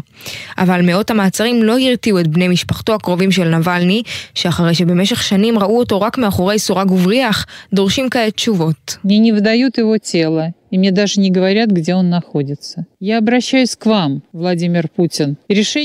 אבל 0.58 0.82
מאות 0.82 1.12
המעצרים 1.12 1.64
לא 1.64 1.80
הרתיעו 1.80 2.20
את 2.20 2.28
בני 2.28 2.48
משפחתו 2.48 2.94
הקרובים 2.94 3.32
של 3.32 3.58
נבלני, 3.58 4.04
שאחרי 4.36 4.76
שבמשך 4.76 5.24
שנים 5.24 5.60
ראו 5.60 5.80
אותו 5.80 6.02
רק 6.02 6.18
מאחורי 6.18 6.60
סורג 6.60 6.92
ובריח, 6.92 7.46
דורשים 7.74 8.10
כעת 8.10 8.34
תשובות. 8.34 8.98
и 10.71 10.79
мне 10.79 10.91
даже 10.91 11.21
не 11.21 11.31
говорят, 11.31 11.71
где 11.71 11.95
он 11.95 12.11
находится. 12.11 12.87
Я 13.01 13.19
обращаюсь 13.19 13.77
к 13.77 13.87
вам, 13.87 14.23
Владимир 14.33 14.89
Путин. 14.89 15.37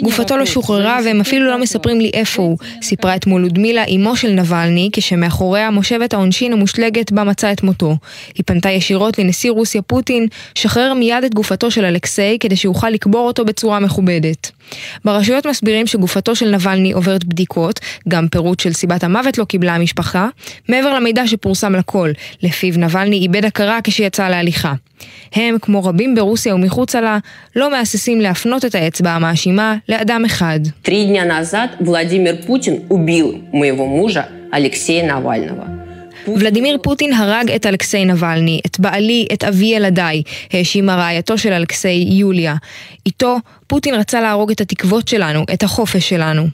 גופתו 0.04 0.38
לא 0.38 0.46
שוחררה 0.46 1.00
והם 1.06 1.22
אפילו 1.22 1.46
לא 1.46 1.58
מספרים 1.58 2.02
לי 2.02 2.12
איפה 2.14 2.42
הוא, 2.42 2.58
סיפרה 2.82 3.16
אתמול 3.16 3.42
לודמילה, 3.42 3.84
אמו 3.96 4.16
של 4.16 4.32
נבלני, 4.32 4.90
כשמאחוריה 4.94 5.72
מושבת 5.72 6.14
העונשין 6.14 6.54
המושלגת 6.54 7.12
בה 7.12 7.24
מצא 7.24 7.52
את 7.52 7.64
מותו. 7.64 7.96
היא 8.36 8.44
פנתה 8.46 8.70
ישירות 8.70 9.20
לנשיא 9.20 9.52
רוסיה 9.52 9.82
פוטין, 9.82 10.28
שחרר 10.56 10.94
מיד 10.94 11.24
את 11.24 11.34
גופתו 11.34 11.72
של 11.72 11.86
אלכסיי 11.86 12.40
כדי 12.40 12.56
שיוכל 12.56 12.90
לקבור 12.90 13.28
אותו 13.28 13.46
בצורה 13.46 13.80
מכובדת. 13.80 14.52
ברשויות 15.05 15.47
מסבירים 15.47 15.87
שגופתו 15.87 16.37
של 16.37 16.51
נבלני 16.51 16.93
עוברת 16.93 17.25
בדיקות, 17.25 17.81
גם 18.09 18.29
פירוט 18.29 18.61
של 18.61 18.73
סיבת 18.73 19.05
המוות 19.05 19.39
לא 19.39 19.45
קיבלה 19.45 19.75
המשפחה, 19.75 20.29
מעבר 20.69 20.95
למידע 20.95 21.27
שפורסם 21.27 21.75
לכל, 21.75 22.11
לפיו 22.43 22.75
נבלני 22.79 23.17
איבד 23.17 23.45
הכרה 23.45 23.79
כשיצא 23.85 24.29
להליכה. 24.29 24.75
הם, 25.33 25.57
כמו 25.63 25.85
רבים 25.85 26.15
ברוסיה 26.15 26.55
ומחוצה 26.55 27.01
לה, 27.01 27.19
לא 27.57 27.71
מהססים 27.71 28.21
להפנות 28.21 28.65
את 28.65 28.75
האצבע 28.75 29.11
המאשימה 29.11 29.77
לאדם 29.89 30.25
אחד. 30.25 30.61
ולדימיר 36.29 36.79
פוטין 36.83 37.13
הרג 37.13 37.51
את 37.51 37.67
אלכסיי 37.67 38.05
נבלני, 38.05 38.61
את 38.67 38.81
בעלי, 38.81 39.27
את 39.33 39.45
אבי 39.45 39.67
ילדיי, 39.67 40.23
האשימה 40.53 40.97
רעייתו 40.97 41.39
של 41.39 41.53
אלכסיי, 41.53 42.07
יוליה. 42.11 42.55
איתו 43.07 43.37
פוטין 43.67 43.95
רצה 43.95 44.21
להרוג 44.21 44.51
את 44.51 44.61
התקוות 44.61 45.09
שלנו, 45.09 45.45
את 45.55 45.63
החופש 45.63 46.09
שלנו. 46.09 46.47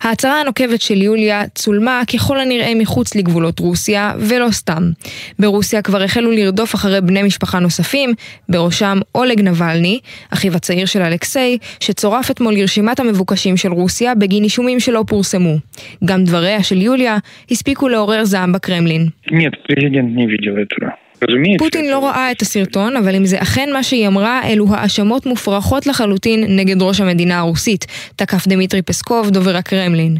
ההצהרה 0.00 0.40
הנוקבת 0.40 0.80
של 0.80 1.02
יוליה 1.02 1.42
צולמה 1.54 2.02
ככל 2.14 2.40
הנראה 2.40 2.74
מחוץ 2.74 3.14
לגבולות 3.14 3.58
רוסיה, 3.58 4.12
ולא 4.18 4.46
סתם. 4.50 4.82
ברוסיה 5.38 5.82
כבר 5.82 6.02
החלו 6.02 6.30
לרדוף 6.30 6.74
אחרי 6.74 7.00
בני 7.00 7.22
משפחה 7.22 7.58
נוספים, 7.58 8.10
בראשם 8.48 8.98
אולג 9.14 9.40
נבלני, 9.40 9.98
אחיו 10.30 10.56
הצעיר 10.56 10.86
של 10.86 11.02
אלכסיי, 11.02 11.58
שצורף 11.80 12.30
אתמול 12.30 12.54
לרשימת 12.54 13.00
המבוקשים 13.00 13.56
של 13.56 13.72
רוסיה 13.72 14.14
בגין 14.14 14.44
אישומים 14.44 14.80
שלא 14.80 15.04
פורסמו. 15.06 15.56
גם 16.04 16.24
דבריה 16.24 16.62
של 16.62 16.82
יוליה 16.82 17.18
הספיקו 17.50 17.88
לעורר 17.88 18.24
זעם 18.24 18.52
בקרמלין. 18.52 19.06
פוטין 21.58 21.90
לא 21.90 22.06
ראה 22.06 22.30
את 22.30 22.42
הסרטון, 22.42 22.96
אבל 22.96 23.14
אם 23.14 23.26
זה 23.26 23.42
אכן 23.42 23.68
מה 23.72 23.82
שהיא 23.82 24.06
אמרה, 24.06 24.40
אלו 24.44 24.66
האשמות 24.70 25.26
מופרכות 25.26 25.86
לחלוטין 25.86 26.56
נגד 26.56 26.82
ראש 26.82 27.00
המדינה 27.00 27.38
הרוסית, 27.38 27.86
תקף 28.16 28.48
דמיטרי 28.48 28.82
פסקוב, 28.82 29.30
דובר 29.30 29.56
הקרמלין. 29.56 30.16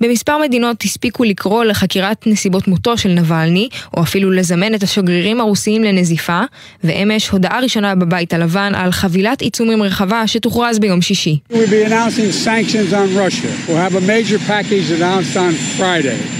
במספר 0.00 0.38
מדינות 0.38 0.82
הספיקו 0.84 1.24
לקרוא 1.24 1.64
לחקירת 1.64 2.26
נסיבות 2.26 2.68
מותו 2.68 2.98
של 2.98 3.08
נבלני, 3.08 3.68
או 3.96 4.02
אפילו 4.02 4.30
לזמן 4.30 4.74
את 4.74 4.82
השגרירים 4.82 5.40
הרוסיים 5.40 5.84
לנזיפה, 5.84 6.40
ואמש 6.84 7.28
הודעה 7.28 7.60
ראשונה 7.60 7.94
בבית 7.94 8.34
הלבן 8.34 8.72
על 8.74 8.92
חבילת 8.92 9.40
עיצומים 9.40 9.82
רחבה 9.82 10.26
שתוכרז 10.26 10.78
ביום 10.78 11.02
שישי. 11.02 11.38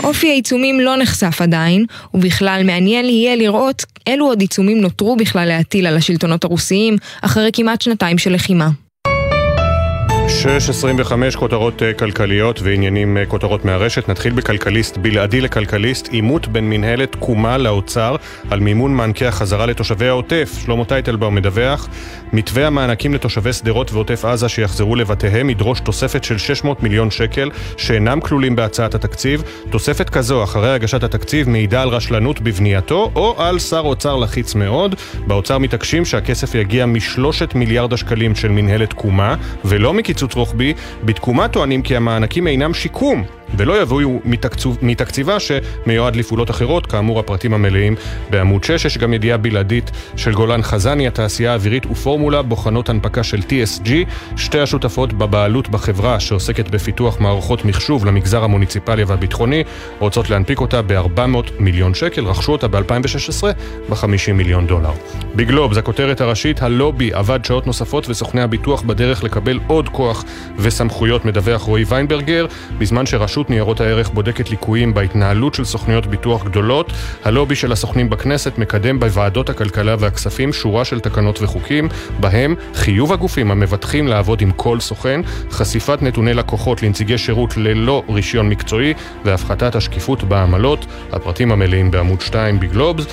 אופי 0.05 0.31
העיצומים 0.31 0.81
לא 0.81 0.97
נחשף 0.97 1.43
עדיין, 1.43 1.85
ובכלל 2.15 2.63
מעניין 2.65 3.05
יהיה 3.05 3.37
לראות 3.37 3.85
אילו 4.07 4.27
עוד 4.27 4.41
עיצומים 4.41 4.81
נותרו 4.81 5.17
בכלל 5.17 5.49
להטיל 5.49 5.87
על 5.87 5.97
השלטונות 5.97 6.45
הרוסיים 6.45 6.97
אחרי 7.23 7.51
כמעט 7.53 7.81
שנתיים 7.81 8.19
של 8.19 8.35
לחימה. 8.35 8.69
6.25 10.29 11.37
כותרות 11.39 11.83
אה, 11.83 11.93
כלכליות 11.93 12.61
ועניינים 12.63 13.17
אה, 13.17 13.27
כותרות 13.27 13.65
מהרשת. 13.65 14.09
נתחיל 14.09 14.33
בכלכליסט, 14.33 14.97
בלעדי 14.97 15.41
לכלכליסט, 15.41 16.09
עימות 16.09 16.49
בין 16.49 16.71
מנהלת 16.71 17.13
תקומה 17.13 17.59
לאוצר 17.59 18.17
על 18.51 18.61
מימון 18.61 18.95
מענקי 18.95 19.27
החזרה 19.27 19.67
לתושבי 19.67 20.09
העוטף. 20.09 20.59
שלמה 20.65 20.85
טייטלבאום 20.85 21.35
מדווח, 21.35 21.89
מתווה 22.33 22.67
המענקים 22.67 23.15
לתושבי 23.15 23.53
שדרות 23.53 23.93
ועוטף 23.93 24.25
עזה 24.25 24.49
שיחזרו 24.49 24.97
לבתיהם 24.97 25.51
ידרוש 25.51 25.81
תוספת 25.81 26.25
של 26.25 26.39
600 26.39 26.83
מיליון 26.83 27.11
שקל 27.11 27.51
שאינם 27.77 28.21
כלולים 28.21 28.57
בהצעת 28.57 28.95
התקציב. 28.95 29.43
תוספת 29.71 30.11
כזו 30.11 30.45
אחרי 30.45 30.75
הגשת 30.75 31.03
התקציב 31.03 31.49
מעידה 31.49 31.83
על 31.83 31.89
רשלנות 31.89 32.41
בבנייתו 32.41 33.11
או 33.15 33.43
על 33.43 33.59
שר 33.59 33.83
אוצר 33.85 34.17
לחיץ 34.17 34.55
מאוד. 34.55 34.95
באוצר 35.27 35.59
מתעקשים 35.59 36.05
שהכסף 36.05 36.55
יגיע 36.55 36.87
משלושת 36.87 37.55
מיליארד 37.55 37.93
השקלים 37.93 38.35
של 38.35 38.49
מנהלת 38.49 38.91
תקומה 38.91 39.35
ולא 39.65 39.95
מקיצוץ 39.95 40.18
קיצוץ 40.19 40.35
רוחבי. 40.35 40.75
בתקומה 41.05 41.49
טוענים 41.49 41.83
כי 41.83 41.97
המענקים 41.97 42.47
אינם 42.47 42.75
שיקום, 42.75 43.25
ולא 43.57 43.83
יבואו 43.83 44.21
מתקצוב, 44.25 44.79
מתקציבה 44.83 45.37
שמיועד 45.41 46.17
לפעולות 46.17 46.51
אחרות, 46.51 46.87
כאמור 46.87 47.19
הפרטים 47.21 47.55
המלאים 47.55 47.95
בעמוד 48.31 48.65
6. 48.65 48.85
יש 48.85 48.99
גם 48.99 49.15
ידיעה 49.15 49.37
בלעדית 49.39 49.91
של 50.17 50.33
גולן 50.33 50.63
חזני, 50.63 51.07
התעשייה 51.07 51.53
האווירית 51.53 51.87
ופורמולה 51.87 52.43
בוחנות 52.43 52.89
הנפקה 52.89 53.23
של 53.23 53.39
TSG, 53.39 53.91
שתי 54.37 54.61
השותפות 54.61 55.13
בבעלות 55.13 55.69
בחברה 55.69 56.21
שעוסקת 56.21 56.71
בפיתוח 56.71 57.21
מערכות 57.21 57.65
מחשוב 57.65 58.07
למגזר 58.07 58.45
המוניציפלי 58.45 59.05
והביטחוני, 59.05 59.65
רוצות 59.99 60.31
להנפיק 60.31 60.61
אותה 60.61 60.83
ב-400 60.83 61.53
מיליון 61.59 61.95
שקל, 61.95 62.25
רכשו 62.25 62.53
אותה 62.53 62.69
ב-2016 62.69 63.45
ב-50 63.89 64.33
מיליון 64.33 64.67
דולר. 64.67 64.93
בגלובס, 65.37 65.77
הכותרת 65.77 66.21
הראשית, 66.21 66.63
הלובי 66.63 67.13
עבד 67.13 67.45
שעות 67.45 67.67
נוספות 67.67 68.09
וסוכני 68.09 68.41
הביטוח 68.41 68.83
בדרך 68.83 69.25
לקבל 69.25 69.59
עוד 69.67 69.89
כוח 69.89 70.25
וסמכויות, 70.59 71.25
מדווח 71.25 71.63
רועי 71.63 71.85
ויינברגר, 71.89 72.47
בזמן 72.79 73.07
שרשות 73.07 73.38
רשות 73.39 73.51
ניירות 73.51 73.81
הערך 73.81 74.11
בודקת 74.11 74.51
ליקויים 74.51 74.95
בהתנהלות 74.95 75.55
של 75.55 75.65
סוכנויות 75.65 76.07
ביטוח 76.07 76.45
גדולות. 76.45 76.93
הלובי 77.25 77.55
של 77.55 77.73
הסוכנים 77.73 78.11
בכנסת 78.11 78.59
מקדם 78.59 79.01
בוועדות 79.01 79.51
הכלכלה 79.51 79.97
והכספים 79.99 80.53
שורה 80.53 80.85
של 80.85 81.01
תקנות 81.01 81.43
וחוקים, 81.43 81.89
בהם 82.21 82.55
חיוב 82.75 83.13
הגופים 83.13 83.51
המבטחים 83.51 84.09
לעבוד 84.09 84.41
עם 84.41 84.51
כל 84.51 84.81
סוכן, 84.81 85.21
חשיפת 85.51 86.03
נתוני 86.03 86.35
לקוחות 86.35 86.83
לנציגי 86.83 87.19
שירות 87.19 87.57
ללא 87.57 88.03
רישיון 88.09 88.49
מקצועי 88.49 88.95
והפחתת 89.25 89.75
השקיפות 89.75 90.25
בעמלות. 90.25 90.87
הפרטים 91.13 91.53
המלאים 91.53 91.91
בעמוד 91.91 92.21
2 92.21 92.61
בגלובס. 92.61 93.07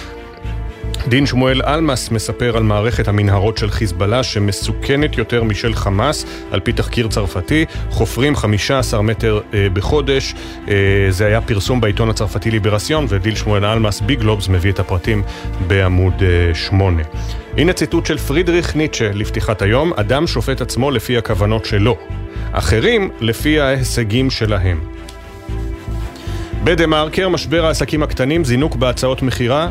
דין 1.08 1.26
שמואל 1.26 1.62
אלמאס 1.62 2.12
מספר 2.12 2.58
על 2.58 2.64
מערכת 2.64 3.08
המנהרות 3.08 3.58
של 3.58 3.72
חיזבאללה 3.72 4.24
שמסוכנת 4.24 5.18
יותר 5.18 5.44
משל 5.44 5.74
חמאס, 5.74 6.26
על 6.52 6.60
פי 6.60 6.74
תחקיר 6.74 7.08
צרפתי, 7.08 7.66
חופרים 7.90 8.36
15 8.36 9.02
מטר 9.02 9.40
אה, 9.54 9.68
בחודש, 9.74 10.34
אה, 10.68 10.74
זה 11.10 11.26
היה 11.26 11.42
פרסום 11.42 11.82
בעיתון 11.82 12.10
הצרפתי 12.10 12.52
ליברסיון, 12.52 13.06
ודין 13.10 13.36
שמואל 13.36 13.66
אלמאס 13.66 14.02
בגלובס 14.02 14.48
מביא 14.48 14.72
את 14.72 14.80
הפרטים 14.80 15.24
בעמוד 15.68 16.14
אה, 16.22 16.56
8. 16.56 17.04
הנה 17.58 17.74
ציטוט 17.74 18.06
של 18.06 18.18
פרידריך 18.18 18.76
ניטשה 18.76 19.12
לפתיחת 19.14 19.62
היום, 19.62 19.94
אדם 19.96 20.28
שופט 20.28 20.62
עצמו 20.62 20.92
לפי 20.92 21.18
הכוונות 21.18 21.66
שלו, 21.66 21.98
אחרים 22.52 23.10
לפי 23.22 23.60
ההישגים 23.60 24.30
שלהם. 24.30 24.80
בדה 26.64 26.88
מרקר, 26.88 27.30
משבר 27.30 27.66
העסקים 27.66 28.04
הקטנים, 28.04 28.46
זינוק 28.46 28.76
בהצעות 28.76 29.22
מכירה, 29.22 29.70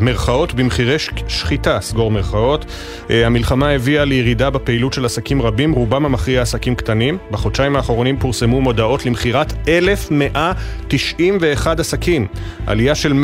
מרכאות 0.00 0.54
במחירי 0.54 0.96
שחיטה, 1.28 1.80
סגור 1.80 2.10
מרכאות. 2.10 2.64
אה, 3.10 3.26
המלחמה 3.26 3.70
הביאה 3.70 4.04
לירידה 4.04 4.50
בפעילות 4.50 4.92
של 4.92 5.04
עסקים 5.04 5.42
רבים, 5.42 5.72
רובם 5.72 6.04
המכריע 6.04 6.42
עסקים 6.42 6.74
קטנים. 6.74 7.18
בחודשיים 7.30 7.76
האחרונים 7.76 8.18
פורסמו 8.18 8.60
מודעות 8.60 9.06
למכירת 9.06 9.52
1,191 9.68 11.80
עסקים, 11.80 12.26
עלייה 12.66 12.94
של 12.94 13.12
162% 13.12 13.16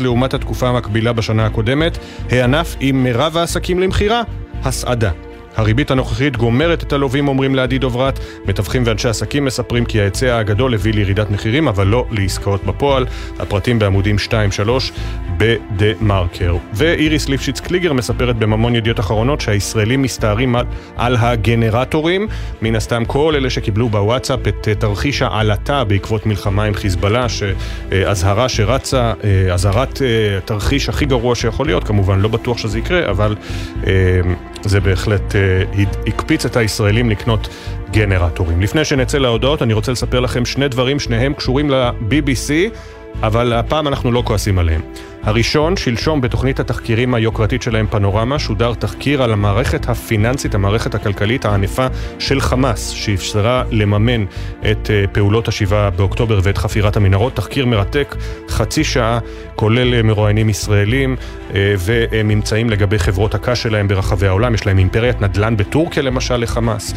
לעומת 0.00 0.34
התקופה 0.34 0.68
המקבילה 0.68 1.12
בשנה 1.12 1.46
הקודמת. 1.46 1.98
הענף 2.30 2.76
עם 2.80 3.02
מירב 3.02 3.36
העסקים 3.36 3.80
למכירה, 3.80 4.22
הסעדה. 4.64 5.10
הריבית 5.60 5.90
הנוכחית 5.90 6.36
גומרת 6.36 6.82
את 6.82 6.92
הלווים, 6.92 7.28
אומרים 7.28 7.54
לעדי 7.54 7.78
דוברת. 7.78 8.18
מתווכים 8.46 8.82
ואנשי 8.86 9.08
עסקים 9.08 9.44
מספרים 9.44 9.84
כי 9.84 10.00
ההיצע 10.00 10.38
הגדול 10.38 10.74
הביא 10.74 10.92
לירידת 10.92 11.30
מחירים, 11.30 11.68
אבל 11.68 11.86
לא 11.86 12.06
לעסקאות 12.10 12.64
בפועל. 12.64 13.06
הפרטים 13.38 13.78
בעמודים 13.78 14.16
2-3 14.26 14.30
בדה 15.36 15.86
מרקר. 16.00 16.56
ואיריס 16.72 17.28
ליפשיץ 17.28 17.60
קליגר 17.60 17.92
מספרת 17.92 18.36
בממון 18.36 18.74
ידיעות 18.74 19.00
אחרונות 19.00 19.40
שהישראלים 19.40 20.02
מסתערים 20.02 20.56
על, 20.56 20.66
על 20.96 21.16
הגנרטורים. 21.16 22.28
מן 22.62 22.76
הסתם 22.76 23.04
כל 23.04 23.34
אלה 23.36 23.50
שקיבלו 23.50 23.88
בוואטסאפ 23.88 24.48
את 24.48 24.68
תרחיש 24.78 25.22
העלטה 25.22 25.84
בעקבות 25.84 26.26
מלחמה 26.26 26.64
עם 26.64 26.74
חיזבאללה, 26.74 27.26
אזהרה 28.06 28.48
שרצה, 28.48 29.12
אה, 29.24 29.54
אזהרת 29.54 30.02
אה, 30.02 30.40
תרחיש 30.44 30.88
הכי 30.88 31.06
גרוע 31.06 31.34
שיכול 31.34 31.66
להיות, 31.66 31.84
כמובן 31.84 32.20
לא 32.20 32.28
בטוח 32.28 32.58
שזה 32.58 32.78
יקרה, 32.78 33.10
אבל 33.10 33.36
אה, 33.86 33.92
זה 34.64 34.80
בהחלט 34.80 35.34
הקפיץ 36.06 36.44
את 36.44 36.56
הישראלים 36.56 37.10
לקנות 37.10 37.48
גנרטורים. 37.90 38.60
לפני 38.60 38.84
שנצא 38.84 39.18
להודעות, 39.18 39.62
אני 39.62 39.72
רוצה 39.72 39.92
לספר 39.92 40.20
לכם 40.20 40.44
שני 40.44 40.68
דברים, 40.68 41.00
שניהם 41.00 41.34
קשורים 41.34 41.70
ל-BBC, 41.70 42.50
אבל 43.22 43.52
הפעם 43.52 43.88
אנחנו 43.88 44.12
לא 44.12 44.22
כועסים 44.26 44.58
עליהם. 44.58 44.80
הראשון, 45.22 45.76
שלשום 45.76 46.20
בתוכנית 46.20 46.60
התחקירים 46.60 47.14
היוקרתית 47.14 47.62
שלהם 47.62 47.86
פנורמה, 47.90 48.38
שודר 48.38 48.74
תחקיר 48.74 49.22
על 49.22 49.32
המערכת 49.32 49.88
הפיננסית, 49.88 50.54
המערכת 50.54 50.94
הכלכלית 50.94 51.44
הענפה 51.44 51.86
של 52.18 52.40
חמאס, 52.40 52.88
שאפשרה 52.88 53.62
לממן 53.70 54.24
את 54.70 54.90
אה, 54.90 55.04
פעולות 55.12 55.48
השבעה 55.48 55.90
באוקטובר 55.90 56.40
ואת 56.42 56.58
חפירת 56.58 56.96
המנהרות. 56.96 57.34
תחקיר 57.36 57.66
מרתק, 57.66 58.16
חצי 58.48 58.84
שעה, 58.84 59.18
כולל 59.54 59.94
אה, 59.94 60.02
מרואיינים 60.02 60.48
ישראלים 60.48 61.16
אה, 61.54 61.74
וממצאים 61.78 62.70
לגבי 62.70 62.98
חברות 62.98 63.34
הקש 63.34 63.62
שלהם 63.62 63.88
ברחבי 63.88 64.26
העולם. 64.26 64.54
יש 64.54 64.66
להם 64.66 64.78
אימפריית 64.78 65.20
נדל"ן 65.20 65.56
בטורקיה 65.56 66.02
למשל 66.02 66.36
לחמאס, 66.36 66.94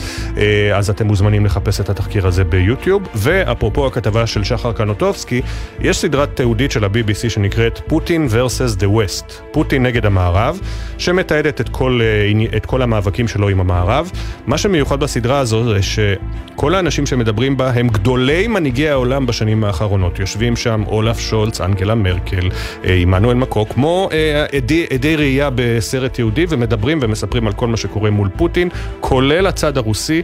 אז 0.75 0.89
אתם 0.89 1.07
מוזמנים 1.07 1.45
לחפש 1.45 1.79
את 1.79 1.89
התחקיר 1.89 2.27
הזה 2.27 2.43
ביוטיוב. 2.43 3.07
ואפרופו 3.15 3.87
הכתבה 3.87 4.27
של 4.27 4.43
שחר 4.43 4.73
קנוטובסקי, 4.73 5.41
יש 5.79 5.97
סדרת 5.97 6.35
תיעודית 6.35 6.71
של 6.71 6.83
ה-BBC 6.83 7.29
שנקראת 7.29 7.79
פוטין 7.87 8.12
פוטין 8.13 8.27
versus 8.27 8.79
the 8.79 8.85
West, 8.85 9.33
פוטין 9.51 9.83
נגד 9.83 10.05
המערב, 10.05 10.59
שמתעדת 10.97 11.61
את 11.61 11.69
כל, 11.69 11.99
אה, 12.03 12.57
את 12.57 12.65
כל 12.65 12.81
המאבקים 12.81 13.27
שלו 13.27 13.49
עם 13.49 13.59
המערב. 13.59 14.11
מה 14.47 14.57
שמיוחד 14.57 14.99
בסדרה 14.99 15.39
הזו 15.39 15.63
זה 15.63 15.79
שכל 15.81 16.75
האנשים 16.75 17.05
שמדברים 17.05 17.57
בה 17.57 17.71
הם 17.71 17.87
גדולי 17.87 18.47
מנהיגי 18.47 18.89
העולם 18.89 19.25
בשנים 19.25 19.63
האחרונות. 19.63 20.19
יושבים 20.19 20.55
שם 20.55 20.83
אולף 20.87 21.19
שולץ, 21.19 21.61
אנגלה 21.61 21.95
מרקל, 21.95 22.49
אה, 22.85 22.93
עמנואל 22.93 23.35
מקו, 23.35 23.69
כמו 23.69 24.09
אה, 24.11 24.45
עדי, 24.57 24.85
עדי 24.93 25.15
ראייה 25.15 25.49
בסרט 25.55 26.19
יהודי, 26.19 26.45
ומדברים 26.49 26.99
ומספרים 27.01 27.47
על 27.47 27.53
כל 27.53 27.67
מה 27.67 27.77
שקורה 27.77 28.09
מול 28.09 28.29
פוטין, 28.37 28.69
כולל 28.99 29.47
הצד 29.47 29.77
הרוסי, 29.77 30.21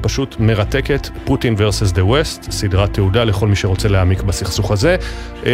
פשוט 0.00 0.36
מרתקת, 0.38 1.08
פוטין 1.24 1.54
versus 1.54 1.94
the 1.94 2.02
West, 2.10 2.50
סדרת 2.50 2.94
תעודה 2.94 3.24
לכל 3.24 3.48
מי 3.48 3.56
שרוצה 3.56 3.88
להעמיק 3.88 4.22
בסכסוך 4.22 4.70
הזה. 4.70 4.96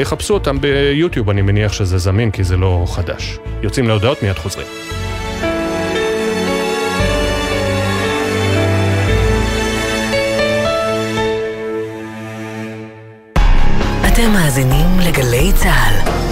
חפשו 0.05 0.35
אותם 0.35 0.61
ביוטיוב, 0.61 1.31
אני 1.31 1.43
מניח 1.43 1.66
שזה 1.73 1.99
זמין 1.99 2.31
כי 2.31 2.45
זה 2.45 2.57
לא 2.57 2.85
חדש. 2.89 3.39
יוצאים 3.63 3.89
להודעות, 3.89 4.23
מיד 4.23 4.39
חוזרים. 4.39 4.67
אתם 14.07 14.31
מאזינים 14.33 14.99
לגלי 15.01 15.53
צה"ל. 15.53 16.26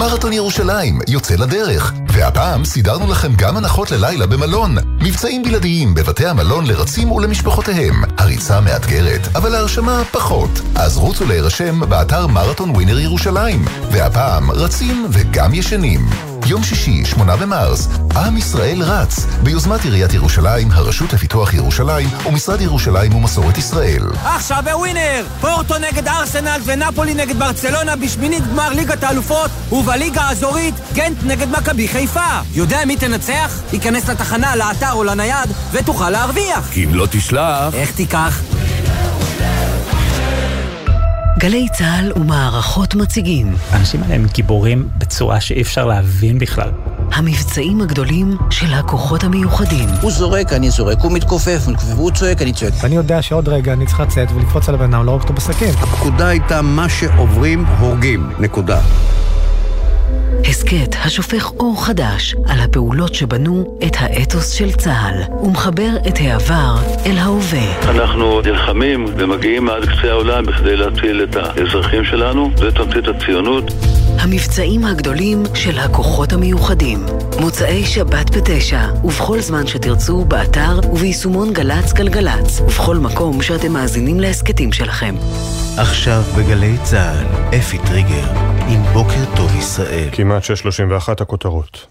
מרתון 0.00 0.32
ירושלים 0.32 0.98
יוצא 1.08 1.34
לדרך, 1.34 1.92
והפעם 2.08 2.64
סידרנו 2.64 3.06
לכם 3.06 3.32
גם 3.36 3.56
הנחות 3.56 3.90
ללילה 3.90 4.26
במלון. 4.26 4.74
מבצעים 5.02 5.42
בלעדיים 5.42 5.94
בבתי 5.94 6.26
המלון 6.26 6.66
לרצים 6.66 7.12
ולמשפחותיהם. 7.12 7.94
הריצה 8.18 8.60
מאתגרת, 8.60 9.36
אבל 9.36 9.54
ההרשמה 9.54 10.02
פחות. 10.10 10.50
אז 10.74 10.96
רוצו 10.96 11.26
להירשם 11.26 11.80
באתר 11.80 12.26
מרתון 12.26 12.70
ווינר 12.70 12.98
ירושלים. 12.98 13.64
והפעם 13.92 14.50
רצים 14.50 15.06
וגם 15.12 15.54
ישנים. 15.54 16.29
יום 16.46 16.62
שישי, 16.62 17.04
שמונה 17.04 17.36
במרס, 17.36 17.88
עם 18.16 18.36
ישראל 18.36 18.82
רץ, 18.82 19.26
ביוזמת 19.42 19.84
עיריית 19.84 20.14
ירושלים, 20.14 20.70
הרשות 20.72 21.12
לפיתוח 21.12 21.54
ירושלים 21.54 22.08
ומשרד 22.26 22.60
ירושלים 22.60 23.14
ומסורת 23.14 23.58
ישראל. 23.58 24.02
עכשיו 24.24 24.62
בווינר! 24.64 25.24
פורטו 25.40 25.74
נגד 25.78 26.08
ארסנל 26.08 26.60
ונפולי 26.64 27.14
נגד 27.14 27.38
ברצלונה 27.38 27.96
בשמינית 27.96 28.46
גמר 28.46 28.72
ליגת 28.72 29.04
האלופות 29.04 29.50
ובליגה 29.72 30.22
האזורית 30.22 30.74
גנט 30.94 31.16
נגד 31.24 31.48
מכבי 31.48 31.88
חיפה. 31.88 32.40
יודע 32.54 32.84
מי 32.86 32.96
תנצח? 32.96 33.60
ייכנס 33.72 34.08
לתחנה, 34.08 34.56
לאתר 34.56 34.92
או 34.92 35.04
לנייד 35.04 35.50
ותוכל 35.72 36.10
להרוויח. 36.10 36.70
אם 36.76 36.94
לא 36.94 37.06
תשלח... 37.10 37.74
איך 37.74 37.90
תיקח? 37.90 38.40
גלי 41.40 41.66
צה"ל 41.72 42.12
ומערכות 42.16 42.94
מציגים. 42.94 43.54
האנשים 43.70 44.02
האלה 44.02 44.14
הם 44.14 44.26
גיבורים 44.32 44.88
בצורה 44.98 45.40
שאי 45.40 45.62
אפשר 45.62 45.86
להבין 45.86 46.38
בכלל. 46.38 46.70
המבצעים 47.12 47.80
הגדולים 47.80 48.36
של 48.50 48.72
הכוחות 48.74 49.24
המיוחדים. 49.24 49.88
הוא 50.02 50.10
זורק, 50.10 50.52
אני 50.52 50.70
זורק, 50.70 50.98
הוא 51.00 51.12
מתכופף, 51.12 51.60
הוא 51.96 52.10
צועק, 52.10 52.42
אני 52.42 52.52
צועק. 52.52 52.72
ואני 52.82 52.96
יודע 52.96 53.22
שעוד 53.22 53.48
רגע 53.48 53.72
אני 53.72 53.86
צריך 53.86 54.00
לצאת 54.00 54.28
ולקפוץ 54.34 54.68
על 54.68 54.74
הבן 54.74 54.94
אדם, 54.94 55.06
לא 55.06 55.10
רק 55.10 55.22
אותו 55.22 55.32
בסכין. 55.32 55.74
הפקודה 55.80 56.28
הייתה 56.28 56.62
מה 56.62 56.88
שעוברים, 56.88 57.64
הורגים. 57.64 58.30
נקודה. 58.38 58.80
הסכת 60.48 60.96
השופך 61.04 61.50
אור 61.60 61.86
חדש 61.86 62.34
על 62.48 62.60
הפעולות 62.60 63.14
שבנו 63.14 63.78
את 63.86 63.96
האתוס 63.98 64.50
של 64.50 64.72
צה"ל 64.72 65.44
ומחבר 65.44 65.90
את 66.08 66.14
העבר 66.20 66.74
אל 67.06 67.18
ההווה. 67.18 67.90
אנחנו 67.90 68.40
נלחמים 68.40 69.04
ומגיעים 69.18 69.68
עד 69.68 69.84
קצה 69.84 70.10
העולם 70.10 70.46
בכדי 70.46 70.76
להציל 70.76 71.22
את 71.22 71.36
האזרחים 71.36 72.04
שלנו, 72.04 72.50
זה 72.56 72.70
תמצית 72.72 73.08
הציונות. 73.08 73.64
המבצעים 74.22 74.84
הגדולים 74.84 75.42
של 75.54 75.78
הכוחות 75.78 76.32
המיוחדים. 76.32 77.06
מוצאי 77.40 77.84
שבת 77.84 78.36
בתשע, 78.36 78.80
ובכל 79.04 79.40
זמן 79.40 79.66
שתרצו, 79.66 80.24
באתר 80.24 80.80
וביישומון 80.92 81.52
גל"צ 81.52 81.92
גלגלצ, 81.92 82.60
ובכל 82.60 82.96
מקום 82.96 83.42
שאתם 83.42 83.72
מאזינים 83.72 84.20
להסכתים 84.20 84.72
שלכם. 84.72 85.14
עכשיו 85.76 86.22
בגלי 86.38 86.76
צה"ל, 86.82 87.56
אפי 87.58 87.78
טריגר, 87.78 88.30
עם 88.68 88.82
בוקר 88.92 89.36
טוב 89.36 89.56
ישראל. 89.56 90.08
כמעט 90.12 90.42
6.31 90.42 91.22
הכותרות. 91.22 91.86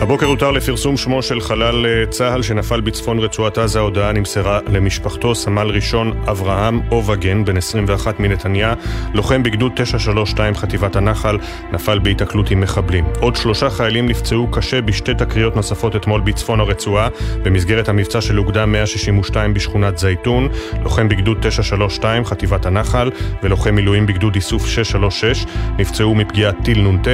הבוקר 0.00 0.26
הותר 0.26 0.50
לפרסום 0.50 0.96
שמו 0.96 1.22
של 1.22 1.40
חלל 1.40 1.86
אה, 1.86 2.06
צה"ל 2.06 2.42
שנפל 2.42 2.80
בצפון 2.80 3.18
רצועת 3.18 3.58
עזה. 3.58 3.78
ההודעה 3.78 4.12
נמסרה 4.12 4.60
למשפחתו, 4.72 5.34
סמל 5.34 5.70
ראשון 5.70 6.12
אברהם 6.30 6.80
אובגן, 6.90 7.44
בן 7.44 7.56
21 7.56 8.20
מנתניה, 8.20 8.74
לוחם 9.14 9.42
בגדוד 9.42 9.72
932 9.76 10.54
חטיבת 10.54 10.96
הנחל, 10.96 11.38
נפל 11.72 11.98
בהיתקלות 11.98 12.50
עם 12.50 12.60
מחבלים. 12.60 13.04
עוד 13.20 13.36
שלושה 13.36 13.70
חיילים 13.70 14.08
נפצעו 14.08 14.48
קשה 14.50 14.80
בשתי 14.80 15.14
תקריות 15.14 15.56
נוספות 15.56 15.96
אתמול 15.96 16.20
בצפון 16.20 16.60
הרצועה, 16.60 17.08
במסגרת 17.42 17.88
המבצע 17.88 18.20
של 18.20 18.38
אוגדה 18.38 18.66
162 18.66 19.54
בשכונת 19.54 19.98
זייתון, 19.98 20.48
לוחם 20.82 21.08
בגדוד 21.08 21.38
932 21.40 22.24
חטיבת 22.24 22.66
הנחל, 22.66 23.10
ולוחם 23.42 23.74
מילואים 23.74 24.06
בגדוד 24.06 24.34
איסוף 24.34 24.66
636, 24.66 25.46
נפצעו 25.78 26.14
מפגיעת 26.14 26.56
טיל 26.64 26.88
נ"ט, 26.88 27.08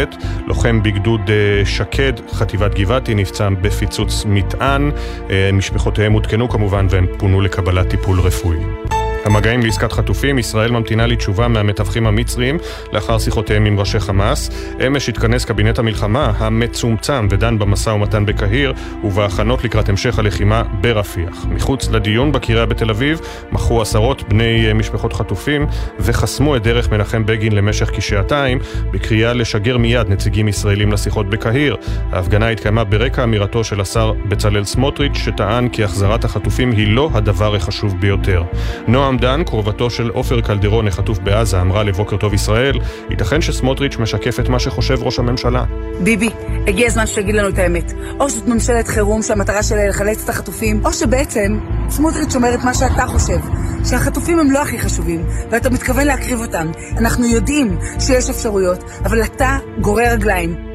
לוחם 0.47 0.83
בגדוד 0.83 1.31
אה, 1.31 1.67
שקד 1.67 2.13
חטיבת 2.33 2.70
גבעתי 2.75 3.15
נפצע 3.15 3.49
בפיצוץ 3.49 4.25
מטען, 4.27 4.91
אה, 5.31 5.51
משפחותיהם 5.53 6.13
עודכנו 6.13 6.49
כמובן 6.49 6.87
והם 6.91 7.07
פונו 7.19 7.41
לקבלת 7.41 7.89
טיפול 7.89 8.21
רפואי. 8.21 9.00
המגעים 9.25 9.63
לעסקת 9.63 9.93
חטופים, 9.93 10.39
ישראל 10.39 10.71
ממתינה 10.71 11.07
לתשובה 11.07 11.49
מהמתווכים 11.49 12.07
המצריים 12.07 12.59
לאחר 12.93 13.19
שיחותיהם 13.19 13.65
עם 13.65 13.79
ראשי 13.79 14.01
חמאס. 14.01 14.51
אמש 14.87 15.09
התכנס 15.09 15.45
קבינט 15.45 15.79
המלחמה 15.79 16.33
המצומצם 16.39 17.29
ודן 17.31 17.59
במשא 17.59 17.91
ומתן 17.91 18.27
בקהיר 18.27 18.73
ובהכנות 19.05 19.65
לקראת 19.65 19.89
המשך 19.89 20.19
הלחימה 20.19 20.63
ברפיח. 20.81 21.47
מחוץ 21.51 21.91
לדיון 21.91 22.33
בקריה 22.33 22.67
בתל 22.67 22.91
אביב 22.91 23.21
מחו 23.53 23.83
עשרות 23.83 24.29
בני 24.29 24.73
משפחות 24.75 25.13
חטופים 25.13 25.67
וחסמו 25.99 26.57
את 26.57 26.63
דרך 26.63 26.93
מנחם 26.93 27.27
בגין 27.27 27.53
למשך 27.53 27.91
כשעתיים 27.97 28.59
בקריאה 28.91 29.33
לשגר 29.33 29.79
מיד 29.79 30.09
נציגים 30.09 30.49
ישראלים 30.49 30.93
לשיחות 30.93 31.31
בקהיר. 31.31 31.77
ההפגנה 32.13 32.49
התקיימה 32.49 32.85
ברקע 32.85 33.25
אמירתו 33.25 33.65
של 33.65 33.81
השר 33.81 34.13
בצלאל 34.29 34.65
סמוטריץ' 34.65 35.17
שטען 35.17 35.69
כי 35.69 35.85
החזרת 35.85 36.25
החטופים 36.25 36.71
היא 36.71 36.95
לא 36.95 37.11
הדבר 37.15 37.57
החשוב 37.57 38.01
ביותר. 38.01 38.43
נועם 38.89 39.10
נועם 39.11 39.19
דן, 39.19 39.45
קרובתו 39.45 39.91
של 39.91 40.09
עופר 40.09 40.41
קלדרון 40.41 40.89
החטוף 40.89 41.19
בעזה, 41.19 41.61
אמרה 41.61 41.83
לבוקר 41.83 42.17
טוב 42.17 42.35
ישראל, 42.35 42.79
ייתכן 43.11 43.41
שסמוטריץ' 43.41 43.97
משקף 43.97 44.41
את 44.41 44.49
מה 44.49 44.59
שחושב 44.59 45.03
ראש 45.03 45.19
הממשלה. 45.19 45.65
ביבי, 46.01 46.31
הגיע 46.67 46.87
הזמן 46.87 47.07
שתגיד 47.07 47.35
לנו 47.35 47.49
את 47.49 47.59
האמת. 47.59 47.93
או 48.21 48.31
זאת 48.31 48.49
ממשלת 48.49 48.89
חירום 48.89 49.23
שהמטרה 49.23 49.63
שלה 49.63 49.89
לחלץ 49.89 50.25
את 50.25 50.29
החטופים, 50.29 50.81
או 50.85 50.93
שבעצם 50.93 51.59
סמוטריץ' 51.89 52.35
אומר 52.35 52.55
את 52.55 52.65
מה 52.65 52.75
שאתה 52.75 53.07
חושב, 53.07 53.39
שהחטופים 53.85 54.39
הם 54.39 54.51
לא 54.51 54.63
הכי 54.63 54.79
חשובים, 54.79 55.27
ואתה 55.51 55.71
מתכוון 55.71 56.07
להקריב 56.07 56.41
אותם. 56.41 56.71
אנחנו 56.99 57.27
יודעים 57.27 57.79
שיש 58.01 58.31
אפשרויות, 58.31 58.85
אבל 59.05 59.23
אתה 59.23 59.59
גורר 59.81 60.13
רגליים. 60.13 60.71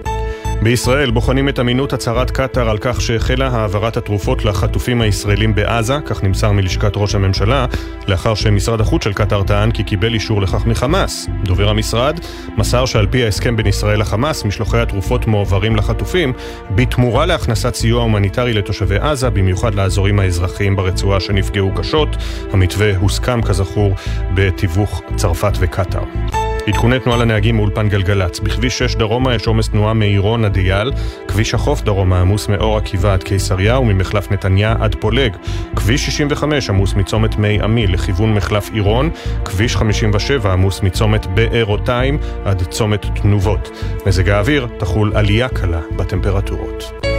בישראל 0.63 1.11
בוחנים 1.11 1.49
את 1.49 1.59
אמינות 1.59 1.93
הצהרת 1.93 2.31
קטאר 2.31 2.69
על 2.69 2.77
כך 2.77 3.01
שהחלה 3.01 3.47
העברת 3.47 3.97
התרופות 3.97 4.45
לחטופים 4.45 5.01
הישראלים 5.01 5.55
בעזה, 5.55 5.97
כך 6.05 6.23
נמסר 6.23 6.51
מלשכת 6.51 6.91
ראש 6.95 7.15
הממשלה, 7.15 7.65
לאחר 8.07 8.35
שמשרד 8.35 8.81
החוץ 8.81 9.03
של 9.03 9.13
קטאר 9.13 9.43
טען 9.43 9.71
כי 9.71 9.83
קיבל 9.83 10.13
אישור 10.13 10.41
לכך 10.41 10.65
מחמאס. 10.65 11.27
דובר 11.43 11.69
המשרד 11.69 12.19
מסר 12.57 12.85
שעל 12.85 13.07
פי 13.07 13.23
ההסכם 13.23 13.55
בין 13.55 13.67
ישראל 13.67 13.99
לחמאס, 13.99 14.45
משלוחי 14.45 14.79
התרופות 14.79 15.27
מועברים 15.27 15.75
לחטופים 15.75 16.33
בתמורה 16.75 17.25
להכנסת 17.25 17.75
סיוע 17.75 18.01
הומניטרי 18.01 18.53
לתושבי 18.53 18.97
עזה, 18.97 19.29
במיוחד 19.29 19.75
לאזורים 19.75 20.19
האזרחיים 20.19 20.75
ברצועה 20.75 21.19
שנפגעו 21.19 21.71
קשות. 21.75 22.09
המתווה 22.51 22.97
הוסכם 22.97 23.41
כזכור 23.41 23.95
בתיווך 24.33 25.01
צרפת 25.15 25.53
וקטאר. 25.59 26.54
עדכוני 26.67 26.99
תנועה 26.99 27.17
לנהגים 27.17 27.55
מאולפן 27.55 27.89
גלגלצ. 27.89 28.39
בכביש 28.39 28.77
6 28.77 28.95
דרומה 28.95 29.35
יש 29.35 29.47
עומס 29.47 29.69
תנועה 29.69 29.93
מעירון 29.93 30.45
עד 30.45 30.57
אייל, 30.57 30.91
כביש 31.27 31.53
החוף 31.53 31.81
דרומה 31.81 32.21
עמוס 32.21 32.47
מאור 32.47 32.77
עקיבא 32.77 33.13
עד 33.13 33.23
קיסריה 33.23 33.79
וממחלף 33.79 34.31
נתניה 34.31 34.75
עד 34.79 34.95
פולג. 34.95 35.35
כביש 35.75 36.05
65 36.05 36.69
עמוס 36.69 36.93
מצומת 36.93 37.37
מי 37.37 37.61
עמי 37.61 37.87
לכיוון 37.87 38.33
מחלף 38.33 38.69
עירון, 38.73 39.09
כביש 39.45 39.75
57 39.75 40.53
עמוס 40.53 40.81
מצומת 40.81 41.25
בארותיים 41.25 42.17
עד 42.45 42.63
צומת 42.69 43.05
תנובות. 43.21 43.69
מזג 44.05 44.29
האוויר 44.29 44.67
תחול 44.79 45.11
עלייה 45.15 45.47
קלה 45.49 45.81
בטמפרטורות. 45.95 47.14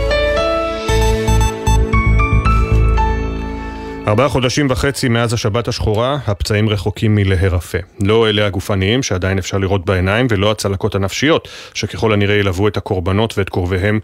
ארבעה 4.06 4.28
חודשים 4.28 4.66
וחצי 4.70 5.08
מאז 5.08 5.32
השבת 5.32 5.68
השחורה, 5.68 6.18
הפצעים 6.26 6.68
רחוקים 6.68 7.14
מלהירפא. 7.14 7.78
לא 8.00 8.28
אלה 8.28 8.46
הגופניים 8.46 9.02
שעדיין 9.02 9.38
אפשר 9.38 9.58
לראות 9.58 9.84
בעיניים, 9.84 10.26
ולא 10.30 10.50
הצלקות 10.50 10.94
הנפשיות, 10.94 11.48
שככל 11.74 12.12
הנראה 12.12 12.34
ילוו 12.34 12.68
את 12.68 12.76
הקורבנות 12.76 13.38
ואת 13.38 13.48
קרוביהם 13.48 14.00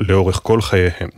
לאורך 0.00 0.40
כל 0.42 0.60
חייהם. 0.60 1.08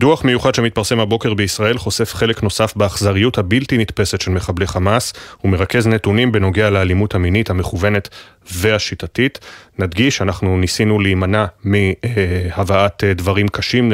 דוח 0.00 0.24
מיוחד 0.24 0.54
שמתפרסם 0.54 1.00
הבוקר 1.00 1.34
בישראל 1.34 1.78
חושף 1.78 2.14
חלק 2.14 2.42
נוסף 2.42 2.72
באכזריות 2.76 3.38
הבלתי 3.38 3.78
נתפסת 3.78 4.20
של 4.20 4.30
מחבלי 4.30 4.66
חמאס 4.66 5.12
ומרכז 5.44 5.86
נתונים 5.86 6.32
בנוגע 6.32 6.70
לאלימות 6.70 7.14
המינית 7.14 7.50
המכוונת 7.50 8.08
והשיטתית. 8.52 9.38
נדגיש, 9.78 10.22
אנחנו 10.22 10.56
ניסינו 10.56 11.00
להימנע 11.00 11.44
מהבאת 11.64 13.04
דברים 13.04 13.48
קשים, 13.48 13.92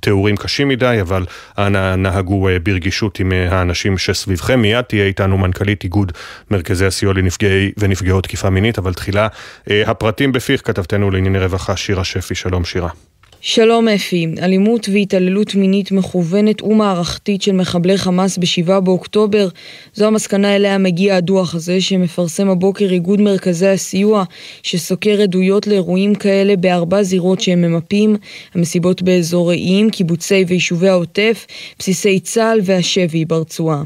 תיאורים 0.00 0.36
קשים 0.36 0.68
מדי, 0.68 0.98
אבל 1.00 1.26
אנא 1.58 1.96
נהגו 1.96 2.48
ברגישות 2.62 3.20
עם 3.20 3.32
האנשים 3.50 3.98
שסביבכם. 3.98 4.60
מיד 4.62 4.80
תהיה 4.80 5.04
איתנו 5.04 5.38
מנכ"לית 5.38 5.84
איגוד 5.84 6.12
מרכזי 6.50 6.86
הסיוע 6.86 7.14
לנפגעי 7.14 7.72
ונפגעות 7.76 8.24
תקיפה 8.24 8.50
מינית, 8.50 8.78
אבל 8.78 8.94
תחילה 8.94 9.28
הפרטים 9.66 10.32
בפיך, 10.32 10.66
כתבתנו 10.66 11.10
לענייני 11.10 11.38
רווחה 11.38 11.76
שירה 11.76 12.04
שפי. 12.04 12.34
שלום 12.34 12.64
שירה. 12.64 13.07
שלום 13.40 13.88
אפי, 13.88 14.26
אלימות 14.42 14.88
והתעללות 14.92 15.54
מינית 15.54 15.92
מכוונת 15.92 16.62
ומערכתית 16.62 17.42
של 17.42 17.52
מחבלי 17.52 17.98
חמאס 17.98 18.38
ב-7 18.38 18.80
באוקטובר. 18.80 19.48
זו 19.94 20.06
המסקנה 20.06 20.56
אליה 20.56 20.78
מגיע 20.78 21.16
הדוח 21.16 21.54
הזה 21.54 21.80
שמפרסם 21.80 22.48
הבוקר 22.48 22.90
איגוד 22.90 23.20
מרכזי 23.20 23.66
הסיוע 23.66 24.24
שסוקר 24.62 25.22
עדויות 25.22 25.66
לאירועים 25.66 26.14
כאלה 26.14 26.56
בארבע 26.56 27.02
זירות 27.02 27.40
שהם 27.40 27.60
ממפים. 27.60 28.16
המסיבות 28.54 29.02
באזור 29.02 29.48
רעים, 29.48 29.90
קיבוצי 29.90 30.44
ויישובי 30.48 30.88
העוטף, 30.88 31.46
בסיסי 31.78 32.20
צה"ל 32.20 32.60
והשבי 32.62 33.24
ברצועה. 33.24 33.82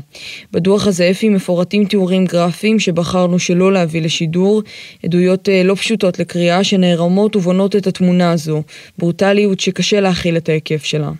בדוח 0.52 0.86
הזה 0.86 1.10
אפי 1.10 1.28
מפורטים 1.28 1.84
תיאורים 1.84 2.24
גרפיים 2.24 2.78
שבחרנו 2.78 3.38
שלא 3.38 3.72
להביא 3.72 4.02
לשידור, 4.02 4.62
עדויות 5.04 5.48
לא 5.64 5.74
פשוטות 5.74 6.18
לקריאה 6.18 6.64
שנערמות 6.64 7.36
ובונות 7.36 7.76
את 7.76 7.86
התמונה 7.86 8.32
הזו, 8.32 8.62
ברוטלי 8.98 9.41
ריאליות 9.42 9.60
שקשה 9.60 10.00
להכיל 10.00 10.36
את 10.36 10.48
ההיקף 10.48 10.84
שלה. 10.84 11.10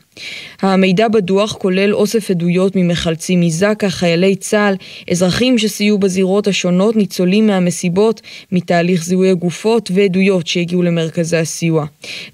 המידע 0.63 1.09
בדוח 1.09 1.53
כולל 1.53 1.95
אוסף 1.95 2.31
עדויות 2.31 2.77
ממחלצים 2.77 3.41
מזק"א, 3.41 3.89
חיילי 3.89 4.37
צה"ל, 4.37 4.75
אזרחים 5.11 5.59
שסייעו 5.59 5.99
בזירות 5.99 6.47
השונות, 6.47 6.97
ניצולים 6.97 7.47
מהמסיבות, 7.47 8.21
מתהליך 8.53 9.05
זיהוי 9.05 9.31
הגופות 9.31 9.91
ועדויות 9.95 10.47
שהגיעו 10.47 10.83
למרכזי 10.83 11.37
הסיוע. 11.37 11.87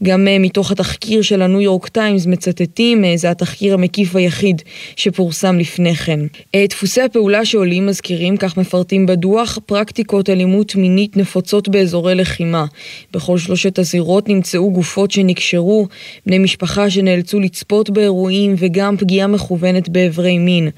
גם 0.03 0.29
אה, 0.29 0.39
מתוך 0.39 0.71
התחקיר 0.71 1.23
של 1.23 1.43
הניו 1.43 1.61
יורק 1.61 1.89
טיימס 1.89 2.27
מצטטים, 2.27 3.05
אה, 3.05 3.17
זה 3.17 3.31
התחקיר 3.31 3.75
המקיף 3.75 4.17
היחיד 4.17 4.63
שפורסם 4.97 5.59
לפני 5.59 5.95
כן. 5.95 6.21
אה, 6.55 6.65
דפוסי 6.69 7.01
הפעולה 7.01 7.45
שעולים 7.45 7.87
מזכירים, 7.87 8.37
כך 8.37 8.57
מפרטים 8.57 9.07
בדוח, 9.07 9.59
פרקטיקות 9.67 10.31
אלימות 10.31 10.77
מינית 10.77 11.17
נפוצות 11.17 11.69
באזורי 11.69 12.15
לחימה. 12.15 12.65
בכל 13.13 13.39
שלושת 13.39 13.79
הזירות 13.79 14.29
נמצאו 14.29 14.73
גופות 14.73 15.11
שנקשרו, 15.11 15.78
בני 16.27 16.39
משפחה 16.39 16.91
שנאלצו 16.91 17.41
לצפות 17.41 17.91
באירועים 17.91 18.55
וגם 18.59 18.97
פגיעה 18.97 19.27
מכוונת 19.27 19.89
באיברי 19.89 20.39
מין. 20.39 20.69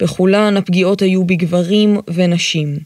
בכולן 0.00 0.56
הפגיעות 0.56 1.02
היו 1.02 1.24
בגברים 1.24 1.96
ונשים. 2.08 2.78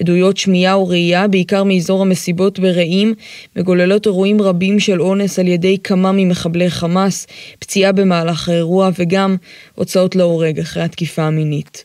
עדויות 0.00 0.36
שמיעה 0.36 0.78
וראייה, 0.78 1.28
בעיקר 1.28 1.64
מאזור 1.64 2.02
המסיבות 2.02 2.58
ברעים, 2.58 3.14
מגוללות 3.56 4.06
אירועים 4.06 4.42
רבים 4.42 4.80
של 4.80 5.02
אונס 5.02 5.38
על 5.38 5.48
ידי 5.48 5.76
כמה 5.84 6.12
ממחבלי 6.12 6.70
חמאס, 6.70 7.26
פציעה 7.58 7.92
במהלך 7.92 8.48
האירוע 8.48 8.90
וגם 8.98 9.36
הוצאות 9.74 10.16
להורג 10.16 10.60
אחרי 10.60 10.82
התקיפה 10.82 11.22
המינית. 11.22 11.84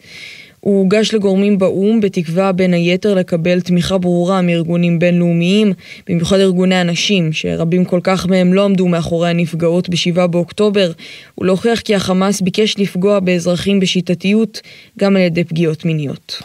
הוא 0.66 0.80
הוגש 0.80 1.14
לגורמים 1.14 1.58
באו"ם 1.58 2.02
בתקווה 2.02 2.52
בין 2.52 2.74
היתר 2.74 3.14
לקבל 3.14 3.62
תמיכה 3.62 3.98
ברורה 3.98 4.42
מארגונים 4.42 5.00
בינלאומיים, 5.00 5.74
במיוחד 6.10 6.40
ארגוני 6.40 6.76
הנשים, 6.76 7.34
שרבים 7.34 7.86
כל 7.86 8.00
כך 8.04 8.28
מהם 8.28 8.54
לא 8.54 8.66
עמדו 8.66 8.88
מאחורי 8.88 9.30
הנפגעות 9.30 9.90
ב-7 9.90 10.28
באוקטובר, 10.28 10.92
ולהוכיח 11.38 11.80
כי 11.80 11.96
החמאס 11.96 12.42
ביקש 12.42 12.76
לפגוע 12.78 13.20
באזרחים 13.20 13.80
בשיטתיות 13.80 14.62
גם 15.00 15.16
על 15.16 15.22
ידי 15.22 15.44
פגיעות 15.44 15.86
מיניות. 15.86 16.42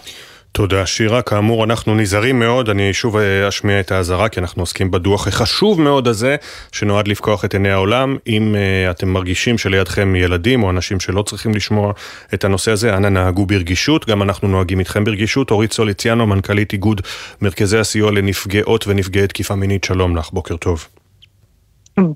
תודה 0.53 0.87
שירה, 0.87 1.23
כאמור 1.23 1.65
אנחנו 1.65 1.95
נזהרים 1.95 2.39
מאוד, 2.39 2.69
אני 2.69 2.93
שוב 2.93 3.17
אה, 3.17 3.49
אשמיע 3.49 3.81
את 3.81 3.93
האזהרה 3.93 4.29
כי 4.29 4.41
אנחנו 4.41 4.63
עוסקים 4.63 4.91
בדוח 4.91 5.27
החשוב 5.29 5.81
מאוד 5.81 6.09
הזה 6.09 6.37
שנועד 6.73 7.09
לפקוח 7.09 7.45
את 7.45 7.55
עיני 7.55 7.71
העולם. 7.71 8.17
אם 8.27 8.55
uh, 8.55 8.91
אתם 8.91 9.09
מרגישים 9.09 9.59
שלידכם 9.59 10.17
ילדים 10.17 10.63
או 10.63 10.71
אנשים 10.71 11.01
שלא 11.01 11.23
צריכים 11.23 11.55
לשמוע 11.55 11.93
את 12.35 12.45
הנושא 12.45 12.71
הזה, 12.71 12.97
אנא 12.97 13.09
נהגו 13.09 13.47
ברגישות, 13.47 14.09
גם 14.09 14.23
אנחנו 14.23 14.49
נוהגים 14.49 14.79
איתכם 14.79 15.05
ברגישות. 15.05 15.51
אורית 15.51 15.73
סוליציאנו, 15.73 16.27
מנכ"לית 16.27 16.73
איגוד 16.73 17.01
מרכזי 17.43 17.79
הסיוע 17.79 18.11
לנפגעות 18.13 18.87
ונפגעי 18.87 19.27
תקיפה 19.27 19.55
מינית, 19.55 19.85
שלום 19.85 20.17
לך, 20.17 20.31
בוקר 20.33 20.57
טוב. 20.57 21.00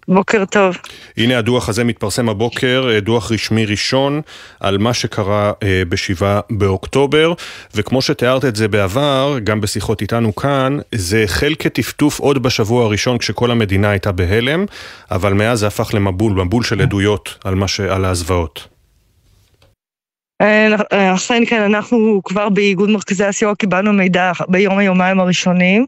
בוקר 0.08 0.44
טוב. 0.44 0.76
הנה 1.16 1.38
הדוח 1.38 1.68
הזה 1.68 1.84
מתפרסם 1.84 2.28
הבוקר, 2.28 2.88
אה, 2.90 3.00
דוח 3.00 3.32
רשמי 3.32 3.66
ראשון 3.66 4.20
על 4.60 4.78
מה 4.78 4.94
שקרה 4.94 5.52
אה, 5.62 5.82
בשבעה 5.88 6.40
באוקטובר, 6.50 7.32
וכמו 7.74 8.02
שתיארת 8.02 8.44
את 8.44 8.56
זה 8.56 8.68
בעבר, 8.68 9.38
גם 9.44 9.60
בשיחות 9.60 10.02
איתנו 10.02 10.34
כאן, 10.34 10.78
זה 10.94 11.22
החל 11.22 11.54
כטפטוף 11.58 12.20
עוד 12.20 12.42
בשבוע 12.42 12.84
הראשון 12.84 13.18
כשכל 13.18 13.50
המדינה 13.50 13.90
הייתה 13.90 14.12
בהלם, 14.12 14.64
אבל 15.10 15.32
מאז 15.32 15.58
זה 15.58 15.66
הפך 15.66 15.94
למבול, 15.94 16.32
מבול 16.32 16.64
של 16.64 16.80
עדויות 16.80 17.38
על, 17.44 17.66
ש... 17.66 17.80
על 17.80 18.04
הזוועות. 18.04 18.73
אה, 20.44 21.14
אכן 21.14 21.42
כן, 21.46 21.62
אנחנו 21.62 22.20
כבר 22.24 22.48
באיגוד 22.48 22.90
מרכזי 22.90 23.24
הסיוע 23.24 23.54
קיבלנו 23.54 23.92
מידע 23.92 24.32
ביום 24.48 24.78
היומיים 24.78 25.20
הראשונים, 25.20 25.86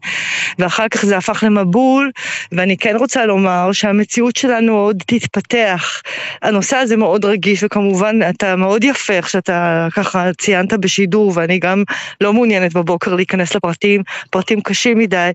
ואחר 0.59 0.89
כך 0.89 1.07
זה 1.07 1.17
הפך 1.17 1.45
למבול, 1.47 2.11
ואני 2.53 2.77
כן 2.77 2.97
רוצה 2.97 3.27
לומר 3.27 3.73
שהמציאות 3.73 4.37
שלנו 4.37 4.79
עוד 4.79 5.03
תתפתח. 5.07 6.03
הנושא 6.43 6.77
הזה 6.77 6.97
מאוד 6.97 7.25
רגיש, 7.25 7.65
וכמובן 7.65 8.19
אתה 8.29 8.57
מאוד 8.57 8.85
יפה 8.85 9.13
איך 9.13 9.31
שאתה 9.31 9.89
ככה 9.95 10.31
ציינת 10.39 10.73
בשידור, 10.73 11.33
ואני 11.35 11.59
גם 11.59 11.83
לא 12.21 12.33
מעוניינת 12.33 12.75
בבוקר 12.75 13.15
להיכנס 13.15 13.55
לפרטים, 13.55 14.03
פרטים 14.31 14.61
קשים 14.61 14.99
מדי. 14.99 15.31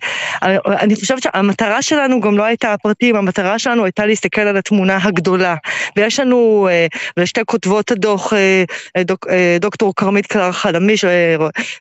אני 0.65 0.95
חושבת 0.95 1.23
שהמטרה 1.23 1.81
שלנו 1.81 2.21
גם 2.21 2.37
לא 2.37 2.43
הייתה 2.43 2.73
הפרטים, 2.73 3.15
המטרה 3.15 3.59
שלנו 3.59 3.83
הייתה 3.83 4.05
להסתכל 4.05 4.41
על 4.41 4.57
התמונה 4.57 4.97
הגדולה. 5.01 5.55
ויש 5.97 6.19
לנו, 6.19 6.69
ושתי 7.17 7.39
אה, 7.39 7.45
כותבות 7.45 7.91
הדוח, 7.91 8.33
אה, 8.33 8.63
דוק, 9.11 9.27
אה, 9.29 9.57
דוקטור 9.59 9.93
כרמית 9.95 10.25
קלר 10.25 10.51
חלמיש, 10.51 11.05
אה, 11.05 11.35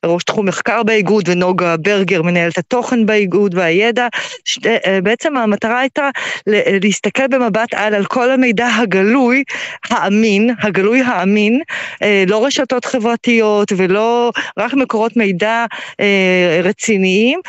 ראש 0.05 0.25
תחום 0.25 0.47
מחקר 0.47 0.83
באיגוד, 0.83 1.29
ונוגה 1.29 1.77
ברגר, 1.77 2.23
מנהלת 2.23 2.59
התוכן 2.59 3.07
באיגוד 3.07 3.55
והידע. 3.55 4.09
שתי, 4.45 4.69
בעצם 5.03 5.37
המטרה 5.37 5.81
הייתה 5.81 6.11
להסתכל 6.83 7.27
במבט 7.27 7.75
על 7.75 7.95
על 7.95 8.05
כל 8.05 8.31
המידע 8.31 8.67
הגלוי, 8.67 9.43
האמין, 9.91 10.51
הגלוי 10.63 11.01
האמין, 11.01 11.61
לא 12.27 12.45
רשתות 12.45 12.85
חברתיות 12.85 13.73
ולא 13.77 14.33
רק 14.59 14.75
מקורות 14.75 15.17
מידע 15.17 15.65
רציניים 16.65 17.41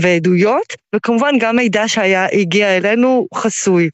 ועדויות, 0.00 0.76
וכמובן 0.94 1.38
גם 1.38 1.56
מידע 1.56 1.88
שהיה, 1.88 2.26
הגיע 2.32 2.76
אלינו 2.76 3.26
חסוי. 3.34 3.88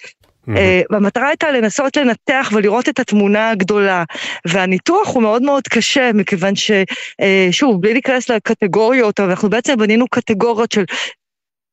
אה, 0.57 0.83
והמטרה 0.91 1.29
הייתה 1.29 1.51
לנסות 1.51 1.97
לנתח 1.97 2.51
ולראות 2.53 2.89
את 2.89 2.99
התמונה 2.99 3.51
הגדולה. 3.51 4.05
והניתוח 4.47 5.09
הוא 5.09 5.23
מאוד 5.23 5.43
מאוד 5.43 5.69
קשה, 5.69 6.11
מכיוון 6.15 6.55
ששוב, 6.57 7.75
אה, 7.75 7.79
בלי 7.81 7.93
להיכנס 7.93 8.31
לקטגוריות, 8.31 9.21
אבל 9.21 9.31
אנחנו 9.31 9.51
בעצם 9.51 9.77
בנינו 9.77 10.07
קטגוריות 10.09 10.73
של 10.73 10.85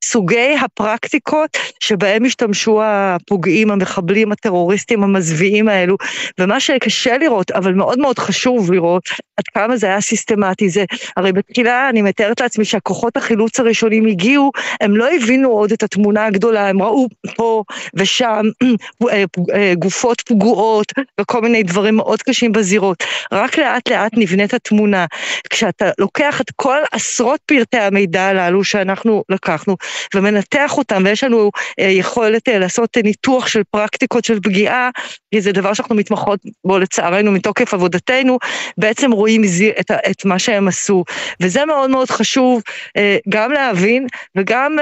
סוגי 0.04 0.56
הפרקטיקות 0.62 1.58
שבהם 1.80 2.26
השתמשו 2.26 2.80
הפוגעים, 2.84 3.72
המחבלים, 3.72 4.32
הטרוריסטים 4.32 5.04
המזוויעים 5.04 5.70
האלו, 5.70 5.98
ומה 6.40 6.60
שקשה 6.60 7.18
לראות, 7.18 7.52
אבל 7.52 7.74
מאוד 7.74 8.00
מאוד 8.00 8.20
חשוב 8.20 8.72
לראות, 8.72 9.04
עד 9.38 9.44
כמה 9.54 9.78
זה 9.78 9.88
היה 9.88 10.02
סיסטמטי, 10.02 10.70
זה, 10.70 10.86
הרי 11.18 11.32
בתחילה 11.32 11.90
אני 11.90 12.02
מתארת 12.02 12.42
לעצמי 12.42 12.66
שהכוחות 12.66 13.18
החילוץ 13.18 13.60
הראשונים 13.60 14.06
הגיעו, 14.06 14.52
הם 14.82 14.98
לא 14.98 15.08
הבינו 15.16 15.50
עוד 15.50 15.72
את 15.72 15.84
התמונה 15.84 16.26
הגדולה, 16.26 16.70
הם 16.70 16.82
ראו 16.82 17.08
פה 17.36 17.64
ושם 17.94 18.42
אה, 19.10 19.24
אה, 19.54 19.74
גופות 19.76 20.22
פגועות 20.22 20.94
וכל 21.22 21.42
מיני 21.42 21.64
דברים 21.64 21.96
מאוד 21.96 22.22
קשים 22.22 22.52
בזירות. 22.52 23.04
רק 23.32 23.58
לאט 23.58 23.90
לאט 23.90 24.12
נבנית 24.16 24.54
התמונה. 24.54 25.06
כשאתה 25.50 25.90
לוקח 26.00 26.42
את 26.42 26.52
כל 26.56 26.78
עשרות 26.92 27.40
פרטי 27.46 27.78
המידע 27.78 28.24
הללו 28.24 28.64
שאנחנו 28.64 29.24
לקחנו, 29.30 29.78
ומנתח 30.16 30.78
אותם, 30.78 31.04
ויש 31.06 31.24
לנו 31.24 31.52
אה, 31.80 31.86
יכולת 31.86 32.50
אה, 32.50 32.60
לעשות 32.60 32.98
ניתוח 33.04 33.48
של 33.48 33.62
פרקטיקות 33.72 34.26
של 34.26 34.40
פגיעה, 34.40 34.90
כי 35.32 35.42
זה 35.42 35.52
דבר 35.52 35.74
שאנחנו 35.74 35.96
מתמחות 35.96 36.40
בו 36.66 36.80
לצערנו 36.80 37.32
מתוקף 37.32 37.74
עבודתנו, 37.74 38.38
בעצם 38.78 39.12
רואים 39.12 39.42
את, 39.80 39.92
את 39.92 40.26
מה 40.26 40.40
שהם 40.40 40.68
עשו. 40.68 41.04
וזה 41.42 41.66
מאוד 41.66 41.90
מאוד 41.90 42.10
חשוב 42.10 42.62
אה, 42.98 43.18
גם 43.30 43.52
להבין, 43.52 44.08
וגם, 44.38 44.78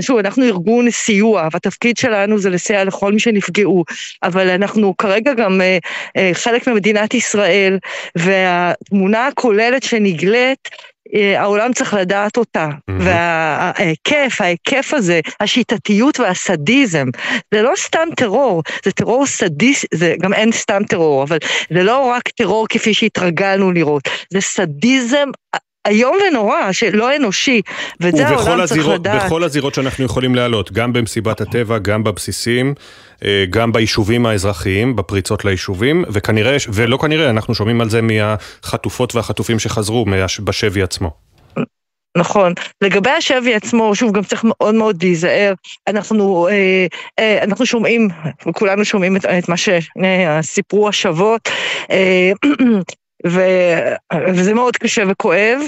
שוב, 0.00 0.18
אנחנו 0.18 0.44
ארגון 0.44 0.90
סיוע, 0.90 1.48
והתפקיד 1.52 1.96
שלנו 1.96 2.38
זה 2.38 2.50
לסייע 2.50 2.84
לכל 2.84 3.12
מי 3.12 3.20
שנפגעו, 3.20 3.84
אבל 4.22 4.50
אנחנו 4.50 4.96
כרגע 4.96 5.34
גם 5.34 5.60
חלק 6.32 6.68
ממדינת 6.68 7.14
ישראל, 7.14 7.78
והתמונה 8.16 9.26
הכוללת 9.26 9.82
שנגלית, 9.82 10.68
אה, 10.68 10.70
העולם 11.36 11.72
צריך 11.72 11.94
לדעת 11.94 12.36
אותה. 12.36 12.66
Mm-hmm. 12.66 12.92
וההיקף, 12.98 14.40
ההיקף 14.40 14.94
הזה, 14.94 15.20
השיטתיות 15.40 16.20
והסדיזם, 16.20 17.06
זה 17.54 17.62
לא 17.62 17.72
סתם 17.76 18.08
טרור, 18.16 18.62
זה 18.84 18.92
טרור 18.92 19.26
סדיס, 19.26 19.84
זה 19.94 20.14
גם 20.22 20.34
אין 20.34 20.52
סתם 20.52 20.82
טרור, 20.88 21.22
אבל 21.22 21.38
זה 21.74 21.82
לא 21.82 22.06
רק 22.06 22.28
טרור 22.28 22.66
כפי 22.68 22.94
שהתרגלנו 22.94 23.72
לראות, 23.72 24.02
זה 24.32 24.40
סדיזם 24.40 25.28
איום 25.86 26.16
ונורא, 26.28 26.72
שלא 26.72 27.16
אנושי, 27.16 27.62
וזה 28.00 28.26
העולם 28.28 28.60
הזירות, 28.60 28.68
צריך 28.68 28.88
לדעת. 28.88 29.22
ובכל 29.22 29.44
הזירות 29.44 29.74
שאנחנו 29.74 30.04
יכולים 30.04 30.34
להעלות, 30.34 30.72
גם 30.72 30.92
במסיבת 30.92 31.40
הטבע, 31.40 31.78
גם 31.78 32.04
בבסיסים, 32.04 32.66
אה, 32.68 32.82
גם 33.50 33.72
ביישובים 33.72 34.26
האזרחיים, 34.26 34.96
בפריצות 34.96 35.44
ליישובים, 35.44 36.04
וכנראה, 36.08 36.56
ולא 36.72 36.96
כנראה, 36.96 37.30
אנחנו 37.30 37.54
שומעים 37.54 37.80
על 37.80 37.90
זה 37.90 38.00
מהחטופות 38.02 39.14
והחטופים 39.14 39.58
שחזרו 39.58 40.06
בשבי 40.44 40.82
עצמו. 40.82 41.26
נכון. 42.16 42.52
לגבי 42.82 43.10
השבי 43.10 43.54
עצמו, 43.54 43.94
שוב, 43.94 44.12
גם 44.12 44.22
צריך 44.22 44.44
מאוד 44.44 44.74
מאוד 44.74 45.02
להיזהר. 45.02 45.54
אנחנו, 45.86 46.48
אה, 46.48 46.86
אה, 47.18 47.42
אנחנו 47.42 47.66
שומעים, 47.66 48.08
כולנו 48.54 48.84
שומעים 48.84 49.16
את, 49.16 49.24
את 49.24 49.48
מה 49.48 49.54
שסיפרו 49.56 50.88
השוות. 50.88 51.48
אה, 51.90 52.32
ו, 53.26 53.40
וזה 54.34 54.54
מאוד 54.54 54.76
קשה 54.76 55.02
וכואב. 55.08 55.58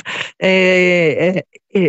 אה, 0.42 1.30
אה, 1.76 1.88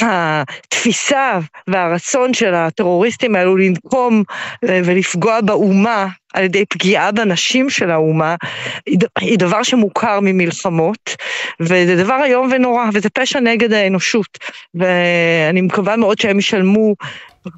התפיסה 0.00 1.38
והרצון 1.68 2.34
של 2.34 2.54
הטרוריסטים 2.54 3.36
האלו 3.36 3.56
לנקום 3.56 4.22
ולפגוע 4.64 5.40
באומה 5.40 6.06
על 6.34 6.44
ידי 6.44 6.64
פגיעה 6.66 7.12
בנשים 7.12 7.70
של 7.70 7.90
האומה, 7.90 8.34
היא 9.20 9.38
דבר 9.38 9.62
שמוכר 9.62 10.18
ממלחמות, 10.22 11.16
וזה 11.60 11.96
דבר 11.96 12.24
איום 12.24 12.48
ונורא, 12.52 12.84
וזה 12.94 13.10
פשע 13.10 13.40
נגד 13.40 13.72
האנושות. 13.72 14.38
ואני 14.74 15.60
מקווה 15.60 15.96
מאוד 15.96 16.18
שהם 16.18 16.38
ישלמו 16.38 16.94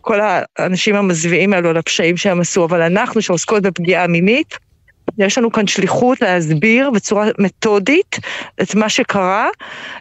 כל 0.01 0.20
האנשים 0.22 0.96
המזוויעים 0.96 1.53
האלו 1.53 1.70
על 1.70 1.76
הפשעים 1.76 2.16
שהם 2.16 2.40
עשו, 2.40 2.64
אבל 2.64 2.82
אנחנו 2.82 3.22
שעוסקות 3.22 3.62
בפגיעה 3.62 4.07
מינית, 4.07 4.59
יש 5.20 5.38
לנו 5.38 5.52
כאן 5.52 5.66
שליחות 5.66 6.22
להסביר 6.22 6.90
בצורה 6.90 7.26
מתודית 7.38 8.18
את 8.62 8.74
מה 8.74 8.88
שקרה, 8.88 9.48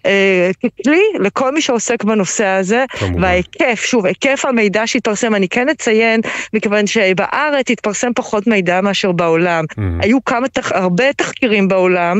אה, 0.05 0.51
ככלי 0.63 1.01
לכל 1.19 1.53
מי 1.53 1.61
שעוסק 1.61 2.03
בנושא 2.03 2.45
הזה, 2.45 2.85
כמובן. 2.89 3.23
וההיקף, 3.23 3.81
שוב, 3.85 4.05
היקף 4.05 4.45
המידע 4.45 4.87
שהתפרסם, 4.87 5.35
אני 5.35 5.49
כן 5.49 5.69
אציין, 5.69 6.21
מכיוון 6.53 6.87
שבארץ 6.87 7.71
התפרסם 7.71 8.11
פחות 8.15 8.47
מידע 8.47 8.81
מאשר 8.81 9.11
בעולם. 9.11 9.65
Mm-hmm. 9.71 9.81
היו 9.99 10.25
כמה, 10.25 10.47
תח, 10.47 10.71
הרבה 10.71 11.13
תחקירים 11.13 11.67
בעולם, 11.67 12.19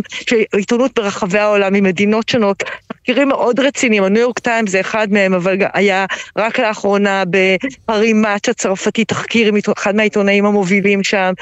עיתונות 0.56 1.00
ברחבי 1.00 1.40
העולם 1.40 1.74
ממדינות 1.74 2.30
שונות, 2.30 2.64
תחקירים 2.88 3.28
מאוד 3.28 3.60
רציניים, 3.60 4.04
הניו 4.04 4.22
יורק 4.22 4.40
טיימס 4.40 4.72
זה 4.72 4.80
אחד 4.80 5.08
מהם, 5.12 5.34
אבל 5.34 5.58
היה 5.74 6.06
רק 6.38 6.60
לאחרונה 6.60 7.24
בפרימט 7.30 8.50
הצרפתי 8.50 9.06
תחקיר 9.06 9.48
עם 9.48 9.56
אחד 9.78 9.96
מהעיתונאים 9.96 10.46
המובילים 10.46 11.04
שם, 11.04 11.34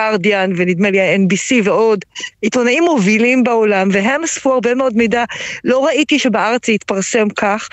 בגרדיאן 0.00 0.52
ונדמה 0.56 0.90
לי 0.90 1.00
ה-NBC 1.00 1.54
ועוד, 1.64 2.04
עיתונאים 2.42 2.84
מובילים 2.84 3.44
בעולם, 3.44 3.88
והם 3.92 4.24
אספו 4.24 4.52
הרבה 4.52 4.74
מאוד 4.74 4.96
מידע. 4.96 5.24
לא 5.64 5.84
ראיתי 5.86 6.18
שבארץ 6.18 6.66
זה 6.66 6.72
יתפרסם 6.72 7.28
כך, 7.28 7.68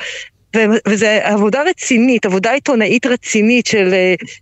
וזו 0.87 1.05
עבודה 1.21 1.61
רצינית, 1.69 2.25
עבודה 2.25 2.51
עיתונאית 2.51 3.05
רצינית 3.05 3.67
של, 3.67 3.93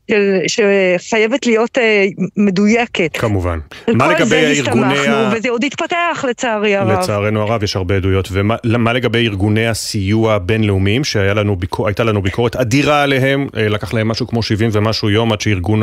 של, 0.08 0.38
שחייבת 0.48 1.46
להיות 1.46 1.78
אה, 1.78 2.06
מדויקת. 2.38 3.18
כמובן. 3.18 3.60
מה 3.88 4.08
לגבי 4.08 4.36
ארגוני 4.36 5.08
ה... 5.08 5.32
וזה 5.36 5.50
עוד 5.50 5.64
יתפתח 5.64 6.26
לצערי 6.30 6.76
הרב. 6.76 7.00
לצערנו 7.00 7.42
הרב 7.42 7.64
יש 7.64 7.76
הרבה 7.76 7.96
עדויות. 7.96 8.30
ומה 8.32 8.94
לגבי 8.94 9.28
ארגוני 9.28 9.68
הסיוע 9.68 10.34
הבינלאומיים, 10.34 11.04
שהייתה 11.04 11.34
לנו, 11.34 11.56
ביקור, 11.56 11.88
לנו 12.00 12.22
ביקורת 12.22 12.56
אדירה 12.56 13.04
עליהם, 13.04 13.48
אה, 13.58 13.70
לקח 13.70 13.94
להם 13.94 14.08
משהו 14.08 14.28
כמו 14.28 14.44
70 14.44 14.70
ומשהו 14.74 15.10
יום 15.10 15.34
עד 15.34 15.42
שארגון 15.42 15.82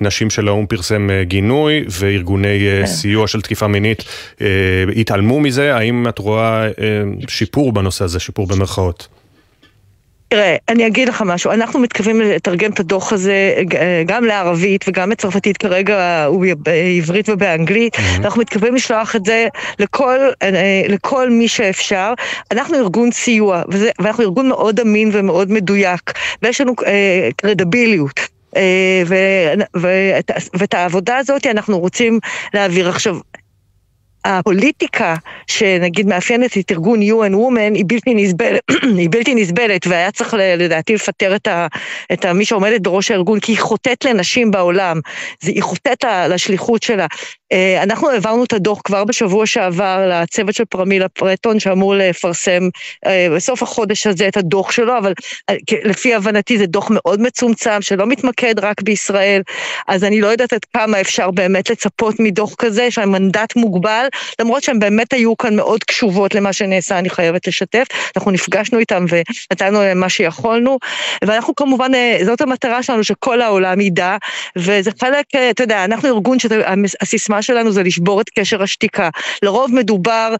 הנשים 0.00 0.30
של 0.30 0.48
האו"ם 0.48 0.66
פרסם 0.66 1.10
אה, 1.10 1.24
גינוי, 1.24 1.84
וארגוני 1.88 2.58
כן. 2.80 2.86
סיוע 2.86 3.28
של 3.28 3.40
תקיפה 3.40 3.66
מינית 3.66 4.04
התעלמו 4.96 5.40
מזה. 5.40 5.76
האם 5.76 6.08
את 6.08 6.18
רואה 6.18 6.68
שיפור 7.28 7.72
בנושא 7.72 8.04
הזה, 8.04 8.20
שיפור 8.20 8.46
במרכאות? 8.46 9.15
תראה, 10.28 10.56
אני 10.68 10.86
אגיד 10.86 11.08
לך 11.08 11.22
משהו, 11.26 11.52
אנחנו 11.52 11.80
מתכוונים 11.80 12.20
לתרגם 12.20 12.70
את 12.70 12.80
הדוח 12.80 13.12
הזה 13.12 13.54
גם 14.06 14.24
לערבית 14.24 14.84
וגם 14.88 15.10
לצרפתית, 15.10 15.56
כרגע 15.56 16.24
הוא 16.24 16.46
בעברית 16.58 17.28
ובאנגלית, 17.28 17.94
mm-hmm. 17.94 18.24
אנחנו 18.24 18.40
מתכוונים 18.40 18.74
לשלוח 18.74 19.16
את 19.16 19.24
זה 19.24 19.48
לכל, 19.78 20.18
אה, 20.42 20.82
לכל 20.88 21.30
מי 21.30 21.48
שאפשר. 21.48 22.14
אנחנו 22.50 22.76
ארגון 22.76 23.12
סיוע, 23.12 23.62
וזה, 23.68 23.90
ואנחנו 23.98 24.22
ארגון 24.22 24.48
מאוד 24.48 24.80
אמין 24.80 25.10
ומאוד 25.12 25.52
מדויק, 25.52 26.12
ויש 26.42 26.60
לנו 26.60 26.74
אה, 26.86 27.28
קרדיביליות. 27.36 28.20
אה, 28.56 29.02
ואת, 29.74 30.30
ואת 30.54 30.74
העבודה 30.74 31.16
הזאת 31.16 31.46
אנחנו 31.46 31.78
רוצים 31.78 32.18
להעביר. 32.54 32.88
עכשיו, 32.88 33.18
הפוליטיקה 34.26 35.14
שנגיד 35.46 36.06
מאפיינת 36.06 36.58
את 36.58 36.72
ארגון 36.72 37.00
UN 37.02 37.32
Women 37.32 37.74
היא 37.74 37.84
בלתי 37.86 38.14
נסבלת, 38.14 38.60
היא 38.98 39.08
בלתי 39.10 39.34
נסבלת 39.34 39.86
והיה 39.86 40.10
צריך 40.10 40.34
לדעתי 40.38 40.94
לפטר 40.94 41.36
את, 41.36 41.46
ה, 41.46 41.66
את 42.12 42.24
ה, 42.24 42.32
מי 42.32 42.44
שעומדת 42.44 42.80
בראש 42.80 43.10
הארגון 43.10 43.40
כי 43.40 43.52
היא 43.52 43.58
חוטאת 43.58 44.04
לנשים 44.04 44.50
בעולם, 44.50 45.00
היא 45.42 45.62
חוטאת 45.62 46.04
לשליחות 46.28 46.82
שלה. 46.82 47.06
אה, 47.52 47.82
אנחנו 47.82 48.10
העברנו 48.10 48.44
את 48.44 48.52
הדוח 48.52 48.80
כבר 48.84 49.04
בשבוע 49.04 49.46
שעבר 49.46 50.08
לצוות 50.10 50.54
של 50.54 50.64
פרמילה 50.64 51.08
פרטון 51.08 51.60
שאמור 51.60 51.94
לפרסם 51.94 52.68
אה, 53.06 53.28
בסוף 53.36 53.62
החודש 53.62 54.06
הזה 54.06 54.28
את 54.28 54.36
הדוח 54.36 54.70
שלו, 54.70 54.98
אבל 54.98 55.12
אה, 55.50 55.54
לפי 55.84 56.14
הבנתי 56.14 56.58
זה 56.58 56.66
דוח 56.66 56.88
מאוד 56.90 57.20
מצומצם 57.20 57.82
שלא 57.82 58.06
מתמקד 58.06 58.58
רק 58.58 58.82
בישראל, 58.82 59.42
אז 59.88 60.04
אני 60.04 60.20
לא 60.20 60.26
יודעת 60.26 60.52
עד 60.52 60.64
כמה 60.72 61.00
אפשר 61.00 61.30
באמת 61.30 61.70
לצפות 61.70 62.20
מדוח 62.20 62.54
כזה 62.54 62.90
שהמנדט 62.90 63.56
מוגבל, 63.56 64.06
למרות 64.40 64.62
שהן 64.62 64.78
באמת 64.78 65.12
היו 65.12 65.36
כאן 65.36 65.56
מאוד 65.56 65.84
קשובות 65.84 66.34
למה 66.34 66.52
שנעשה, 66.52 66.98
אני 66.98 67.10
חייבת 67.10 67.46
לשתף, 67.46 67.86
אנחנו 68.16 68.30
נפגשנו 68.30 68.78
איתם 68.78 69.04
ונתנו 69.08 69.80
להם 69.80 70.00
מה 70.00 70.08
שיכולנו, 70.08 70.78
ואנחנו 71.24 71.54
כמובן, 71.54 71.92
זאת 72.24 72.40
המטרה 72.40 72.82
שלנו 72.82 73.04
שכל 73.04 73.40
העולם 73.40 73.80
ידע, 73.80 74.16
וזה 74.56 74.90
חלק, 75.00 75.26
אתה 75.50 75.62
יודע, 75.62 75.84
אנחנו 75.84 76.08
ארגון 76.08 76.38
שהסיסמה 76.38 77.35
המשימה 77.36 77.42
שלנו 77.42 77.72
זה 77.72 77.82
לשבור 77.82 78.20
את 78.20 78.30
קשר 78.30 78.62
השתיקה. 78.62 79.08
לרוב 79.42 79.74
מדובר 79.74 80.34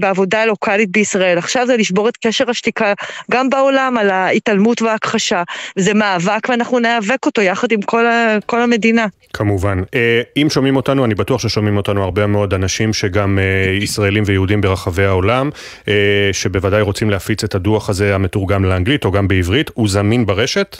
בעבודה 0.00 0.44
לוקאלית 0.44 0.90
בישראל, 0.90 1.38
עכשיו 1.38 1.66
זה 1.66 1.76
לשבור 1.76 2.08
את 2.08 2.16
קשר 2.16 2.50
השתיקה 2.50 2.92
גם 3.30 3.50
בעולם 3.50 3.98
על 3.98 4.10
ההתעלמות 4.10 4.82
וההכחשה. 4.82 5.42
זה 5.76 5.94
מאבק 5.94 6.48
ואנחנו 6.48 6.78
ניאבק 6.78 7.26
אותו 7.26 7.42
יחד 7.42 7.72
עם 7.72 7.82
כל, 7.82 8.06
ה, 8.06 8.38
כל 8.46 8.60
המדינה. 8.60 9.06
כמובן. 9.32 9.82
אה, 9.94 10.22
אם 10.36 10.46
שומעים 10.50 10.76
אותנו, 10.76 11.04
אני 11.04 11.14
בטוח 11.14 11.40
ששומעים 11.40 11.76
אותנו 11.76 12.02
הרבה 12.02 12.26
מאוד 12.26 12.54
אנשים 12.54 12.92
שגם 12.92 13.38
אה, 13.38 13.72
ישראלים 13.72 14.22
ויהודים 14.26 14.60
ברחבי 14.60 15.04
העולם, 15.04 15.50
אה, 15.88 15.94
שבוודאי 16.32 16.82
רוצים 16.82 17.10
להפיץ 17.10 17.44
את 17.44 17.54
הדוח 17.54 17.90
הזה 17.90 18.14
המתורגם 18.14 18.64
לאנגלית 18.64 19.04
או 19.04 19.10
גם 19.10 19.28
בעברית, 19.28 19.70
הוא 19.74 19.88
זמין 19.88 20.26
ברשת? 20.26 20.76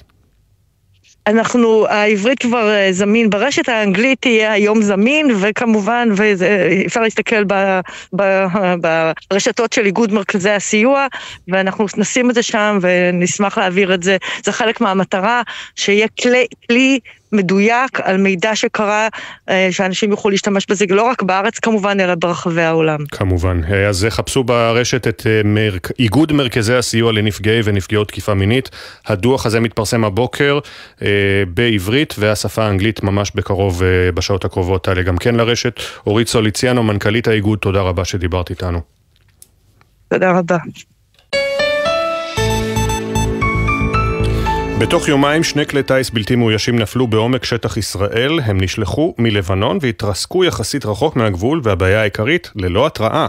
אנחנו, 1.27 1.87
העברית 1.87 2.39
כבר 2.39 2.71
אה, 2.71 2.93
זמין 2.93 3.31
ברשת, 3.31 3.69
האנגלית 3.69 4.21
תהיה 4.21 4.53
היום 4.53 4.83
זמין, 4.83 5.27
וכמובן, 5.41 6.09
ואפשר 6.17 7.01
להסתכל 7.01 7.45
ב, 7.45 7.81
ב, 8.17 8.45
ברשתות 9.31 9.73
של 9.73 9.87
איגוד 9.87 10.13
מרכזי 10.13 10.51
הסיוע, 10.51 11.07
ואנחנו 11.49 11.87
נשים 11.97 12.31
את 12.31 12.35
זה 12.35 12.43
שם 12.43 12.79
ונשמח 12.81 13.59
להעביר 13.59 13.95
את 13.95 14.03
זה. 14.03 14.17
זה 14.45 14.53
חלק 14.53 14.81
מהמטרה, 14.81 15.43
שיהיה 15.77 16.07
כלי, 16.09 16.47
כלי 16.67 17.01
מדויק 17.33 18.01
על 18.01 18.17
מידע 18.17 18.57
שקרה, 18.57 19.09
אה, 19.49 19.69
שאנשים 19.71 20.11
יוכלו 20.11 20.31
להשתמש 20.31 20.67
בזה 20.71 20.85
לא 20.91 21.03
רק 21.03 21.23
בארץ 21.23 21.59
כמובן, 21.59 22.01
אלא 22.01 22.15
ברחבי 22.15 22.63
העולם. 22.63 22.99
כמובן. 23.11 23.61
אה, 23.71 23.89
אז 23.89 24.07
חפשו 24.11 24.45
ברשת 24.45 25.09
את 25.09 25.27
אה, 25.27 25.41
מרק... 25.45 25.91
איגוד 25.99 26.33
מרכזי 26.33 26.75
הסיוע 26.75 27.13
לנפגעי 27.13 27.61
ונפגעות 27.65 28.09
תקיפה 28.09 28.35
מינית. 28.35 28.71
הדוח 29.07 29.47
הזה 29.47 29.61
מתפרסם 29.61 30.05
הבוקר 30.05 30.59
בעברית, 31.55 32.15
והשפה 32.19 32.65
האנגלית 32.65 33.03
ממש 33.03 33.33
בקרוב, 33.35 33.83
בשעות 34.15 34.45
הקרובות 34.45 34.89
האלה 34.89 35.03
גם 35.03 35.17
כן 35.17 35.35
לרשת. 35.35 35.81
אורית 36.07 36.29
סוליציאנו, 36.29 36.83
מנכ"לית 36.83 37.29
האיגוד, 37.29 37.59
תודה 37.59 37.81
רבה 37.81 38.05
שדיברת 38.05 38.51
איתנו. 38.51 38.81
תודה 40.09 40.39
רבה. 40.39 40.57
בתוך 44.79 45.09
יומיים 45.09 45.45
שני 45.45 45.67
כלי 45.67 45.83
טיס 45.83 46.11
בלתי 46.11 46.37
מאוישים 46.37 46.79
נפלו 46.79 47.07
בעומק 47.07 47.45
שטח 47.45 47.77
ישראל, 47.77 48.41
הם 48.45 48.61
נשלחו 48.61 49.15
מלבנון 49.19 49.79
והתרסקו 49.81 50.45
יחסית 50.45 50.87
רחוק 50.87 51.17
מהגבול 51.17 51.61
והבעיה 51.65 52.01
העיקרית, 52.01 52.51
ללא 52.57 52.87
התראה. 52.87 53.27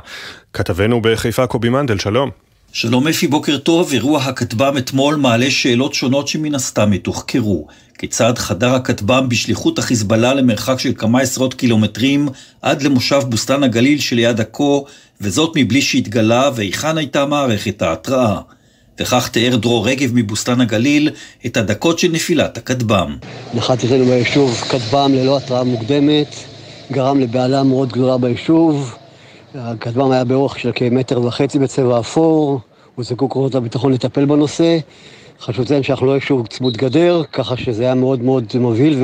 כתבנו 0.54 1.02
בחיפה 1.02 1.48
קובי 1.48 1.70
מנדל, 1.70 1.98
שלום. 1.98 2.30
שלום 2.72 3.08
אפי, 3.08 3.28
בוקר 3.28 3.58
טוב. 3.58 3.92
אירוע 3.94 4.22
הכטב"ם 4.22 4.78
אתמול 4.78 5.16
מעלה 5.16 5.52
שאלות 5.52 5.94
שונות 5.94 6.28
שמן 6.28 6.56
הסתם 6.56 6.94
יתוחקרו. 6.94 7.68
כיצד 7.98 8.38
חדר 8.38 8.76
הכטב"ם 8.76 9.30
בשליחות 9.30 9.80
החיזבאללה 9.80 10.34
למרחק 10.34 10.80
של 10.80 10.94
כמה 10.98 11.22
עשרות 11.22 11.54
קילומטרים 11.54 12.30
עד 12.62 12.82
למושב 12.82 13.22
בוסתן 13.30 13.64
הגליל 13.64 14.00
שליד 14.00 14.42
עכו, 14.42 14.86
וזאת 15.22 15.54
מבלי 15.56 15.82
שהתגלה 15.82 16.50
והיכן 16.56 16.98
הייתה 16.98 17.26
מערכת 17.26 17.82
ההתראה. 17.82 18.40
וכך 19.00 19.30
תיאר 19.30 19.56
דרור 19.56 19.88
רגב 19.88 20.12
מבוסתן 20.14 20.62
הגליל 20.62 21.10
את 21.46 21.58
הדקות 21.58 22.00
של 22.00 22.12
נפילת 22.12 22.58
הכטב"ם. 22.58 23.18
נחת 23.54 23.84
אצלנו 23.84 24.06
ביישוב 24.06 24.62
כטב"ם 24.70 25.12
ללא 25.14 25.38
התראה 25.38 25.64
מוקדמת, 25.64 26.36
גרם 26.92 27.20
לבהלה 27.20 27.64
מאוד 27.64 27.92
גדולה 27.92 28.18
ביישוב. 28.18 28.96
הכטב"ם 29.56 30.12
היה 30.12 30.24
באורך 30.24 30.60
של 30.60 30.72
כמטר 30.76 31.22
וחצי 31.22 31.60
בצבע 31.60 32.00
אפור, 32.00 32.60
הוזעקו 32.96 33.30
כוחות 33.30 33.56
הביטחון 33.56 33.94
לטפל 33.94 34.26
בנושא. 34.26 34.78
חשוב 35.42 35.66
לציין 35.66 35.84
שאנחנו 35.84 36.06
לא 36.06 36.12
יישוב 36.12 36.48
צמוד 36.48 36.78
גדר, 36.78 37.22
ככה 37.34 37.58
שזה 37.58 37.84
היה 37.84 37.96
מאוד 37.96 38.22
מאוד 38.22 38.46
מבהיל 38.56 39.04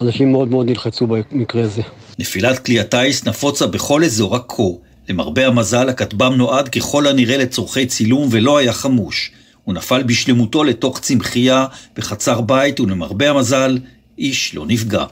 ואנשים 0.00 0.32
מאוד 0.32 0.48
מאוד 0.48 0.66
נלחצו 0.66 1.06
במקרה 1.06 1.62
הזה. 1.62 1.82
נפילת 2.18 2.58
כלי 2.58 2.80
הטיס 2.80 3.24
נפוצה 3.26 3.66
בכל 3.66 4.04
אזור 4.04 4.36
עכו. 4.36 4.78
למרבה 5.10 5.46
המזל, 5.46 5.88
הכטב"ם 5.88 6.34
נועד 6.34 6.68
ככל 6.68 7.06
הנראה 7.06 7.36
לצורכי 7.36 7.86
צילום 7.86 8.28
ולא 8.30 8.58
היה 8.58 8.72
חמוש. 8.72 9.30
הוא 9.64 9.74
נפל 9.74 10.02
בשלמותו 10.02 10.64
לתוך 10.64 11.00
צמחייה 11.00 11.66
בחצר 11.96 12.40
בית, 12.40 12.80
ולמרבה 12.80 13.30
המזל, 13.30 13.78
איש 14.18 14.54
לא 14.54 14.66
נפגע. 14.66 15.04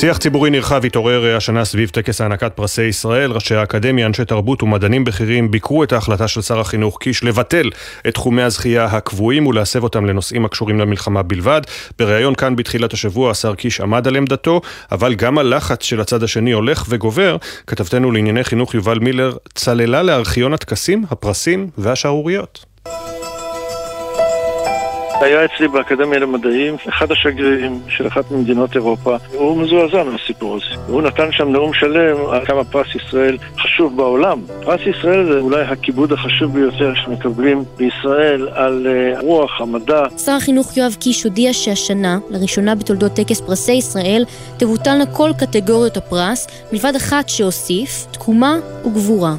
שיח 0.00 0.18
ציבורי 0.18 0.50
נרחב 0.50 0.84
התעורר 0.84 1.36
השנה 1.36 1.64
סביב 1.64 1.88
טקס 1.88 2.20
הענקת 2.20 2.52
פרסי 2.54 2.82
ישראל. 2.82 3.32
ראשי 3.32 3.54
האקדמיה, 3.54 4.06
אנשי 4.06 4.24
תרבות 4.24 4.62
ומדענים 4.62 5.04
בכירים 5.04 5.50
ביקרו 5.50 5.84
את 5.84 5.92
ההחלטה 5.92 6.28
של 6.28 6.42
שר 6.42 6.60
החינוך 6.60 6.98
קיש 7.00 7.24
לבטל 7.24 7.70
את 8.08 8.14
תחומי 8.14 8.42
הזכייה 8.42 8.84
הקבועים 8.84 9.46
ולהסב 9.46 9.82
אותם 9.82 10.06
לנושאים 10.06 10.44
הקשורים 10.44 10.80
למלחמה 10.80 11.22
בלבד. 11.22 11.60
בריאיון 11.98 12.34
כאן 12.34 12.56
בתחילת 12.56 12.92
השבוע 12.92 13.30
השר 13.30 13.54
קיש 13.54 13.80
עמד 13.80 14.08
על 14.08 14.16
עמדתו, 14.16 14.60
אבל 14.92 15.14
גם 15.14 15.38
הלחץ 15.38 15.82
של 15.84 16.00
הצד 16.00 16.22
השני 16.22 16.52
הולך 16.52 16.84
וגובר. 16.88 17.36
כתבתנו 17.66 18.12
לענייני 18.12 18.44
חינוך 18.44 18.74
יובל 18.74 18.98
מילר 18.98 19.36
צללה 19.54 20.02
לארכיון 20.02 20.54
הטקסים, 20.54 21.04
הפרסים 21.10 21.70
והשערוריות. 21.78 22.64
היה 25.22 25.44
אצלי 25.44 25.68
באקדמיה 25.68 26.18
למדעים 26.18 26.76
אחד 26.88 27.12
השגרירים 27.12 27.80
של 27.88 28.06
אחת 28.06 28.30
ממדינות 28.30 28.74
אירופה, 28.74 29.16
הוא 29.34 29.56
מזועזע 29.56 30.02
מהסיפור 30.02 30.56
הזה. 30.56 30.82
הוא 30.86 31.02
נתן 31.02 31.32
שם 31.32 31.48
נאום 31.48 31.74
שלם 31.74 32.16
על 32.30 32.46
כמה 32.46 32.64
פרס 32.64 32.86
ישראל 32.94 33.38
חשוב 33.58 33.96
בעולם. 33.96 34.40
פרס 34.64 34.80
ישראל 34.86 35.32
זה 35.32 35.38
אולי 35.38 35.62
הכיבוד 35.62 36.12
החשוב 36.12 36.52
ביותר 36.52 36.92
שמקבלים 36.94 37.64
בישראל 37.76 38.48
על 38.54 38.86
uh, 38.86 39.20
רוח, 39.20 39.60
המדע. 39.60 40.02
שר 40.18 40.32
החינוך 40.32 40.76
יואב 40.76 40.96
קיש 41.00 41.24
הודיע 41.24 41.52
שהשנה, 41.52 42.18
לראשונה 42.30 42.74
בתולדות 42.74 43.12
טקס 43.12 43.40
פרסי 43.40 43.72
ישראל, 43.72 44.24
תבוטלנה 44.56 45.06
כל 45.06 45.30
קטגוריות 45.38 45.96
הפרס, 45.96 46.46
מלבד 46.72 46.92
אחת 46.96 47.28
שהוסיף, 47.28 48.06
תקומה 48.10 48.56
וגבורה. 48.84 49.34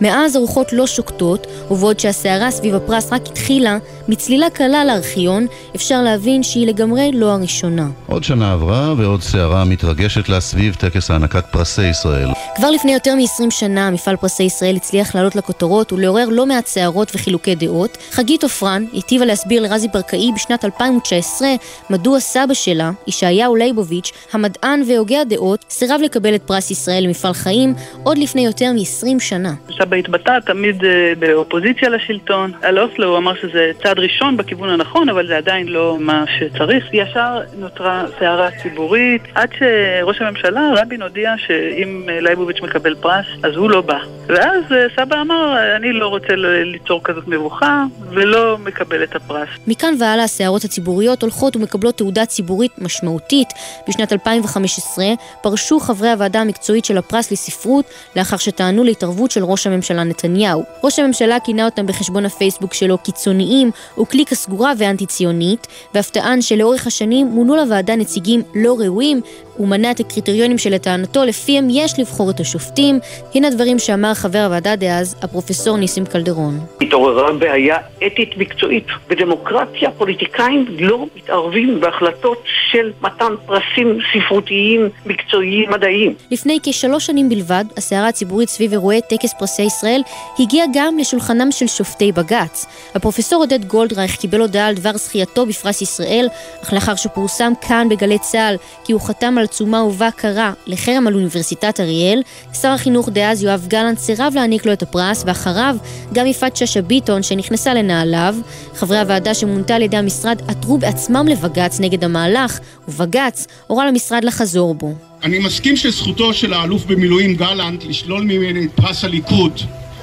מאז 0.00 0.36
הרוחות 0.36 0.72
לא 0.72 0.86
שוקטות, 0.86 1.46
ובעוד 1.70 2.00
שהסערה 2.00 2.50
סביב 2.50 2.74
הפרס 2.74 3.12
רק 3.12 3.22
התחילה, 3.26 3.78
מצלילה 4.08 4.50
קלה 4.50 4.84
לארכיון, 4.84 5.46
אפשר 5.76 6.02
להבין 6.02 6.42
שהיא 6.42 6.66
לגמרי 6.66 7.10
לא 7.14 7.32
הראשונה. 7.32 7.88
עוד 8.06 8.24
שנה 8.24 8.52
עברה 8.52 8.94
ועוד 8.98 9.22
סערה 9.22 9.64
מתרגשת 9.64 10.28
לה 10.28 10.40
סביב 10.40 10.74
טקס 10.74 11.10
הענקת 11.10 11.44
פרסי 11.50 11.86
ישראל. 11.86 12.28
כבר 12.56 12.70
לפני 12.70 12.92
יותר 12.92 13.14
מ-20 13.14 13.50
שנה, 13.50 13.90
מפעל 13.90 14.16
פרסי 14.16 14.42
ישראל 14.42 14.76
הצליח 14.76 15.14
לעלות 15.14 15.36
לכותרות 15.36 15.92
ולעורר 15.92 16.28
לא 16.28 16.46
מעט 16.46 16.66
סערות 16.66 17.12
וחילוקי 17.14 17.54
דעות. 17.54 17.98
חגית 18.10 18.42
עופרן 18.42 18.84
היטיבה 18.92 19.24
להסביר 19.24 19.62
לרזי 19.62 19.88
ברקאי 19.88 20.30
בשנת 20.34 20.64
2019 20.64 21.48
מדוע 21.90 22.20
סבא 22.20 22.54
שלה, 22.54 22.90
ישעיהו 23.06 23.56
ליבוביץ', 23.56 24.12
המדען 24.32 24.82
והוגה 24.88 25.20
הדעות, 25.20 25.64
סירב 25.70 26.00
לקבל 26.04 26.34
את 26.34 26.42
פרס 26.42 26.70
ישראל 26.70 27.04
למפעל 27.04 27.32
חיים 27.32 27.74
עוד 28.02 28.18
לפני 28.18 28.44
יותר 28.44 28.72
מ-20 28.72 29.20
שנה. 29.20 29.54
סבא 29.78 29.96
התבטא 29.96 30.38
תמיד 30.40 30.84
אה, 30.84 31.12
באופוזיציה 31.18 31.88
לשלטון. 31.88 32.52
על 32.62 32.78
אוסלו 32.78 33.08
הוא 33.08 33.18
אמר 33.18 33.34
שזה 33.34 33.70
צעד 33.82 33.98
ראשון 33.98 34.36
בכיוון 34.36 34.68
הנכון, 34.68 35.08
אבל 35.08 35.26
זה 35.26 35.36
עדיין 35.36 35.68
לא 35.68 35.96
מה 36.00 36.24
שצריך. 36.38 36.84
ישר 36.92 37.40
נוצרה 37.58 38.04
סערה 38.18 38.48
ציבורית, 38.62 39.22
עד 39.34 39.48
שראש 39.58 40.20
הממשלה, 40.20 40.70
רבין, 40.76 41.02
הודיע 41.02 41.34
שאם 41.38 42.02
לייבוביץ' 42.20 42.60
מקבל 42.62 42.94
פרס, 42.94 43.26
אז 43.42 43.56
הוא 43.56 43.70
לא 43.70 43.80
בא. 43.80 43.98
ואז 44.26 44.62
אה, 44.72 44.86
סבא 44.96 45.20
אמר, 45.20 45.56
אני 45.76 45.92
לא 45.92 46.08
רוצה 46.08 46.34
ליצור 46.64 47.00
כזאת 47.04 47.28
מבוכה, 47.28 47.84
ולא 48.10 48.58
מקבל 48.58 49.02
את 49.02 49.16
הפרס. 49.16 49.48
מכאן 49.66 49.94
והלאה 50.00 50.24
הסערות 50.24 50.64
הציבוריות 50.64 51.22
הולכות 51.22 51.56
ומקבלות 51.56 51.96
תעודה 51.96 52.26
ציבורית 52.26 52.72
משמעותית. 52.78 53.48
בשנת 53.88 54.12
2015 54.12 55.04
פרשו 55.42 55.80
חברי 55.80 56.10
הוועדה 56.10 56.40
המקצועית 56.40 56.84
של 56.84 56.98
הפרס 56.98 57.32
לספרות, 57.32 57.84
לאחר 58.16 58.36
שטענו 58.36 58.84
להתערבות 58.84 59.30
של 59.30 59.44
ראש 59.44 59.55
הממשלה 59.66 60.04
נתניהו. 60.04 60.64
ראש 60.84 60.98
הממשלה 60.98 61.40
כינה 61.40 61.64
אותם 61.64 61.86
בחשבון 61.86 62.26
הפייסבוק 62.26 62.74
שלו 62.74 62.98
קיצוניים 62.98 63.70
וקליקה 64.00 64.34
סגורה 64.34 64.72
ואנטי 64.78 65.06
ציונית, 65.06 65.66
ואף 65.94 66.10
טען 66.10 66.42
שלאורך 66.42 66.86
השנים 66.86 67.26
מונו 67.26 67.56
לוועדה 67.56 67.96
נציגים 67.96 68.42
לא 68.54 68.76
ראויים, 68.78 69.20
ומנה 69.60 69.90
את 69.90 70.00
הקריטריונים 70.00 70.58
שלטענתו 70.58 71.24
לפיהם 71.24 71.68
יש 71.70 71.98
לבחור 71.98 72.30
את 72.30 72.40
השופטים. 72.40 72.98
הנה 73.34 73.48
הדברים 73.48 73.78
שאמר 73.78 74.14
חבר 74.14 74.38
הוועדה 74.38 74.76
דאז, 74.76 75.16
הפרופסור 75.22 75.76
ניסים 75.76 76.06
קלדרון. 76.06 76.60
התעוררה 76.80 77.32
בעיה 77.32 77.76
אתית 78.06 78.36
מקצועית. 78.36 78.86
בדמוקרטיה 79.08 79.90
פוליטיקאים 79.90 80.66
לא 80.78 81.06
מתערבים 81.16 81.80
בהחלטות 81.80 82.42
של 82.70 82.92
מתן 83.00 83.32
פרסים 83.46 83.98
ספרותיים, 84.12 84.88
מקצועיים, 85.06 85.70
מדעיים. 85.70 86.14
לפני 86.30 86.58
כשלוש 86.62 87.06
שנים 87.06 87.28
בלבד, 87.28 87.64
הסערה 87.76 88.08
הציבורית 88.08 88.48
סביב 88.48 88.72
אירועי 88.72 89.00
טקס 89.08 89.34
פרסי 89.38 89.62
ישראל 89.62 90.00
הגיעה 90.38 90.66
גם 90.74 90.98
לשולחנם 90.98 91.52
של 91.52 91.66
שופטי 91.66 92.12
בג"ץ. 92.12 92.66
הפרופסור 92.94 93.42
עודד 93.42 93.64
גולדרייך 93.64 94.16
קיבל 94.16 94.40
הודעה 94.40 94.66
על 94.66 94.74
דבר 94.74 94.92
זכייתו 94.92 95.46
בפרס 95.46 95.82
ישראל, 95.82 96.26
אך 96.62 96.72
לאחר 96.72 96.94
שפורסם 96.94 97.52
כאן 97.68 97.88
בגלי 97.90 98.18
צה"ל 98.18 98.56
כי 98.84 98.92
הוא 98.92 99.00
חתם 99.00 99.38
על 99.38 99.45
עצומה 99.46 99.82
ובה 99.82 100.10
קרא 100.10 100.52
לחרם 100.66 101.06
על 101.06 101.14
אוניברסיטת 101.14 101.80
אריאל, 101.80 102.22
שר 102.60 102.68
החינוך 102.68 103.08
דאז 103.08 103.42
יואב 103.42 103.66
גלנט 103.68 103.98
סירב 103.98 104.32
להעניק 104.34 104.66
לו 104.66 104.72
את 104.72 104.82
הפרס, 104.82 105.22
ואחריו 105.26 105.76
גם 106.12 106.26
יפעת 106.26 106.56
שאשא 106.56 106.80
ביטון 106.80 107.22
שנכנסה 107.22 107.74
לנעליו. 107.74 108.34
חברי 108.74 108.98
הוועדה 108.98 109.34
שמונתה 109.34 109.74
על 109.74 109.82
ידי 109.82 109.96
המשרד 109.96 110.42
עתרו 110.48 110.78
בעצמם 110.78 111.26
לבג"ץ 111.28 111.80
נגד 111.80 112.04
המהלך, 112.04 112.58
ובג"ץ 112.88 113.46
הורה 113.66 113.86
למשרד 113.86 114.24
לחזור 114.24 114.74
בו. 114.74 114.94
אני 115.22 115.38
מסכים 115.38 115.76
שזכותו 115.76 116.34
של 116.34 116.52
האלוף 116.52 116.84
במילואים 116.84 117.34
גלנט 117.34 117.84
לשלול 117.84 118.22
ממני 118.22 118.64
את 118.64 118.70
פרס 118.74 119.04
הליכוד, 119.04 119.60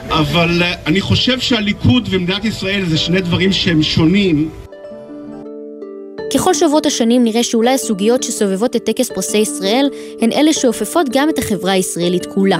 אבל 0.09 0.63
אני 0.85 1.01
חושב 1.01 1.39
שהליכוד 1.39 2.07
ומדינת 2.11 2.45
ישראל 2.45 2.85
זה 2.85 2.97
שני 2.97 3.21
דברים 3.21 3.51
שהם 3.53 3.83
שונים. 3.83 4.62
ככל 6.33 6.53
שעוברות 6.53 6.85
השנים 6.85 7.23
נראה 7.23 7.43
שאולי 7.43 7.73
הסוגיות 7.73 8.23
שסובבות 8.23 8.75
את 8.75 8.83
טקס 8.83 9.11
פרסי 9.11 9.37
ישראל 9.37 9.89
הן 10.21 10.31
אלה 10.31 10.53
שאופפות 10.53 11.05
גם 11.11 11.29
את 11.29 11.37
החברה 11.37 11.71
הישראלית 11.71 12.25
כולה. 12.25 12.59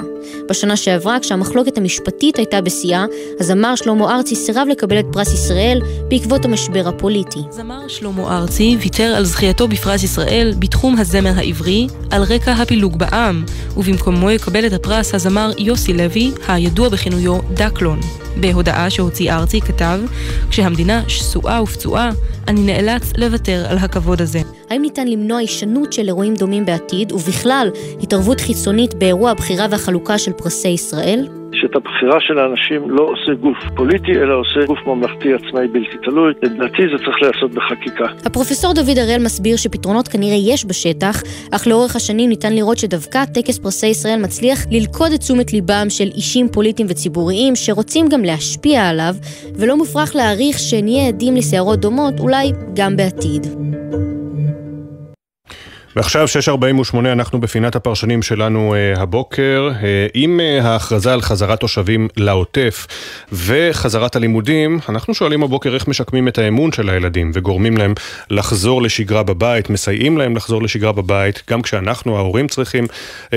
בשנה 0.49 0.76
שעברה, 0.76 1.19
כשהמחלוקת 1.19 1.78
המשפטית 1.78 2.38
הייתה 2.38 2.61
בשיאה, 2.61 3.05
הזמר 3.39 3.76
שלמה 3.76 4.15
ארצי 4.15 4.36
סירב 4.36 4.67
לקבל 4.71 4.99
את 4.99 5.05
פרס 5.11 5.34
ישראל 5.34 5.82
בעקבות 6.07 6.45
המשבר 6.45 6.88
הפוליטי. 6.88 7.39
זמר 7.49 7.88
שלמה 7.88 8.38
ארצי 8.38 8.78
ויתר 8.80 9.15
על 9.15 9.26
זכייתו 9.26 9.67
בפרס 9.67 10.03
ישראל 10.03 10.53
בתחום 10.59 10.97
הזמר 10.97 11.34
העברי 11.36 11.88
על 12.11 12.24
רקע 12.24 12.51
הפילוג 12.51 12.97
בעם, 12.97 13.43
ובמקומו 13.78 14.32
יקבל 14.32 14.65
את 14.65 14.74
הפרס 14.74 15.15
הזמר 15.15 15.51
יוסי 15.57 15.93
לוי, 15.93 16.32
הידוע 16.47 16.89
בכינויו 16.89 17.39
דקלון. 17.53 17.99
בהודעה 18.38 18.89
שהוציא 18.89 19.34
ארצי 19.34 19.61
כתב, 19.61 19.99
כשהמדינה 20.49 21.03
שסועה 21.07 21.63
ופצועה, 21.63 22.09
אני 22.47 22.61
נאלץ 22.61 23.11
לוותר 23.17 23.62
על 23.68 23.78
הכבוד 23.78 24.22
הזה. 24.22 24.41
האם 24.70 24.82
ניתן 24.82 25.07
למנוע 25.07 25.38
הישנות 25.38 25.93
של 25.93 26.07
אירועים 26.07 26.36
דומים 26.36 26.66
בעתיד, 26.66 27.11
ובכלל, 27.11 27.70
התערבות 28.01 28.41
חיצונית 28.41 28.93
באירוע 28.93 29.32
הבחירה 29.32 29.68
והחלוקה 29.70 30.18
של 30.18 30.32
פרסי 30.32 30.68
ישראל? 30.68 31.42
שאת 31.54 31.76
הבחירה 31.76 32.18
של 32.20 32.39
האנשים 32.39 32.91
לא 32.91 33.04
עושה 33.04 33.34
גוף 33.34 33.58
פוליטי, 33.76 34.12
אלא 34.12 34.34
עושה 34.34 34.66
גוף 34.66 34.80
ממלכתי 34.88 35.34
עצמאי 35.34 35.68
בלתי 35.68 35.97
תלוי. 36.04 36.34
לדעתי 36.41 36.84
זה 36.91 36.97
צריך 37.06 37.22
להיעשות 37.22 37.51
בחקיקה. 37.51 38.06
הפרופסור 38.26 38.74
דוד 38.74 38.97
הראל 38.97 39.24
מסביר 39.24 39.58
שפתרונות 39.58 40.08
כנראה 40.08 40.38
יש 40.54 40.66
בשטח, 40.66 41.24
אך 41.51 41.68
לאורך 41.68 41.95
השנים 41.95 42.30
ניתן 42.30 42.54
לראות 42.54 42.78
שדווקא 42.78 43.26
טקס 43.26 43.60
פרסי 43.60 43.88
ישראל 43.88 44.20
מצליח 44.22 44.60
ללכוד 44.72 45.12
את 45.12 45.20
תשומת 45.20 45.54
ליבם 45.54 45.86
של 45.89 46.08
אישים 46.16 46.47
פוליטיים 46.49 46.88
וציבוריים 46.91 47.56
שרוצים 47.56 48.08
גם 48.10 48.22
להשפיע 48.24 48.89
עליו, 48.89 49.16
ולא 49.56 49.78
מופרך 49.78 50.16
להעריך 50.16 50.60
שנהיה 50.60 51.08
עדים 51.08 51.36
לסערות 51.36 51.80
דומות, 51.80 52.20
אולי 52.20 52.51
גם 52.74 52.95
בעתיד. 52.95 53.47
ועכשיו 55.95 56.27
6.48 56.93 56.97
אנחנו 56.97 57.41
בפינת 57.41 57.75
הפרשנים 57.75 58.21
שלנו 58.21 58.75
uh, 58.95 58.99
הבוקר 58.99 59.71
uh, 59.71 59.83
עם 60.13 60.39
uh, 60.39 60.63
ההכרזה 60.63 61.13
על 61.13 61.21
חזרת 61.21 61.59
תושבים 61.59 62.07
לעוטף 62.17 62.87
וחזרת 63.31 64.15
הלימודים 64.15 64.79
אנחנו 64.89 65.13
שואלים 65.13 65.43
הבוקר 65.43 65.73
איך 65.73 65.87
משקמים 65.87 66.27
את 66.27 66.37
האמון 66.37 66.71
של 66.71 66.89
הילדים 66.89 67.31
וגורמים 67.33 67.77
להם 67.77 67.93
לחזור 68.29 68.81
לשגרה 68.81 69.23
בבית, 69.23 69.69
מסייעים 69.69 70.17
להם 70.17 70.35
לחזור 70.35 70.61
לשגרה 70.63 70.91
בבית 70.91 71.43
גם 71.49 71.61
כשאנחנו 71.61 72.17
ההורים 72.17 72.47
צריכים 72.47 72.85
uh, 72.85 73.33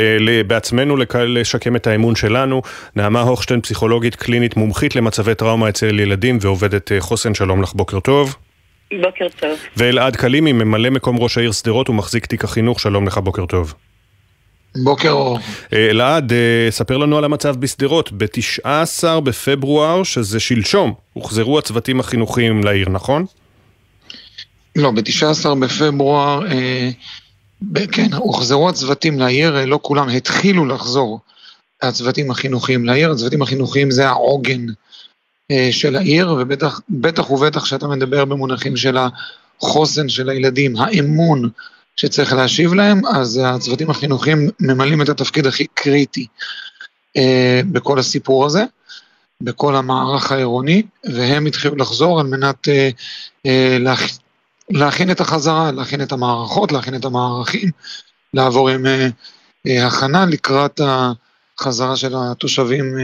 בעצמנו 0.46 0.96
לשקם 1.26 1.76
את 1.76 1.86
האמון 1.86 2.14
שלנו. 2.16 2.62
נעמה 2.96 3.20
הוכשטיין 3.20 3.60
פסיכולוגית 3.60 4.14
קלינית 4.14 4.56
מומחית 4.56 4.96
למצבי 4.96 5.34
טראומה 5.34 5.68
אצל 5.68 6.00
ילדים 6.00 6.38
ועובדת 6.40 6.92
uh, 6.92 7.00
חוסן 7.00 7.34
שלום 7.34 7.62
לך 7.62 7.72
בוקר 7.74 8.00
טוב. 8.00 8.45
בוקר 8.92 9.26
טוב. 9.40 9.58
ואלעד 9.76 10.16
קלימי, 10.16 10.52
ממלא 10.52 10.90
מקום 10.90 11.18
ראש 11.18 11.38
העיר 11.38 11.52
שדרות 11.52 11.90
ומחזיק 11.90 12.26
תיק 12.26 12.44
החינוך, 12.44 12.80
שלום 12.80 13.06
לך, 13.06 13.18
בוקר 13.18 13.46
טוב. 13.46 13.74
בוקר 14.84 15.10
אור. 15.10 15.38
אה, 15.72 15.90
אלעד, 15.90 16.32
אה, 16.32 16.66
ספר 16.70 16.96
לנו 16.96 17.18
על 17.18 17.24
המצב 17.24 17.56
בשדרות. 17.56 18.12
ב-19 18.12 19.20
בפברואר, 19.20 20.02
שזה 20.02 20.40
שלשום, 20.40 20.94
הוחזרו 21.12 21.58
הצוותים 21.58 22.00
החינוכיים 22.00 22.64
לעיר, 22.64 22.88
נכון? 22.88 23.24
לא, 24.76 24.90
ב-19 24.90 25.54
בפברואר, 25.60 26.46
אה, 26.46 26.90
כן, 27.92 28.12
הוחזרו 28.14 28.68
הצוותים 28.68 29.18
לעיר, 29.18 29.64
לא 29.64 29.78
כולם 29.82 30.08
התחילו 30.08 30.66
לחזור, 30.66 31.20
הצוותים 31.82 32.30
החינוכיים 32.30 32.84
לעיר. 32.84 33.10
הצוותים 33.12 33.42
החינוכיים 33.42 33.90
זה 33.90 34.08
העוגן 34.08 34.68
אה, 34.68 34.74
של 35.70 35.96
העיר, 35.96 36.32
ובטח 36.32 37.30
ובטח 37.30 37.62
כשאתה 37.62 37.88
מדבר 37.88 38.24
במונחים 38.24 38.76
של 38.76 38.96
החוסן 39.60 40.08
של 40.08 40.28
הילדים, 40.28 40.76
האמון 40.76 41.50
שצריך 41.96 42.32
להשיב 42.32 42.74
להם, 42.74 43.06
אז 43.06 43.40
הצוותים 43.44 43.90
החינוכיים 43.90 44.50
ממלאים 44.60 45.02
את 45.02 45.08
התפקיד 45.08 45.46
הכי 45.46 45.66
קריטי 45.74 46.26
אה, 47.16 47.60
בכל 47.72 47.98
הסיפור 47.98 48.46
הזה, 48.46 48.64
בכל 49.40 49.76
המערך 49.76 50.32
העירוני, 50.32 50.82
והם 51.04 51.46
התחילו 51.46 51.76
לחזור 51.76 52.20
על 52.20 52.26
מנת 52.26 52.68
אה, 53.44 53.78
להכין 54.70 55.10
את 55.10 55.20
החזרה, 55.20 55.72
להכין 55.72 56.02
את 56.02 56.12
המערכות, 56.12 56.72
להכין 56.72 56.94
את 56.94 57.04
המערכים, 57.04 57.70
לעבור 58.34 58.68
עם 58.68 58.86
הכנה 59.66 60.26
לקראת 60.26 60.80
החזרה 61.58 61.96
של 61.96 62.14
התושבים 62.16 62.98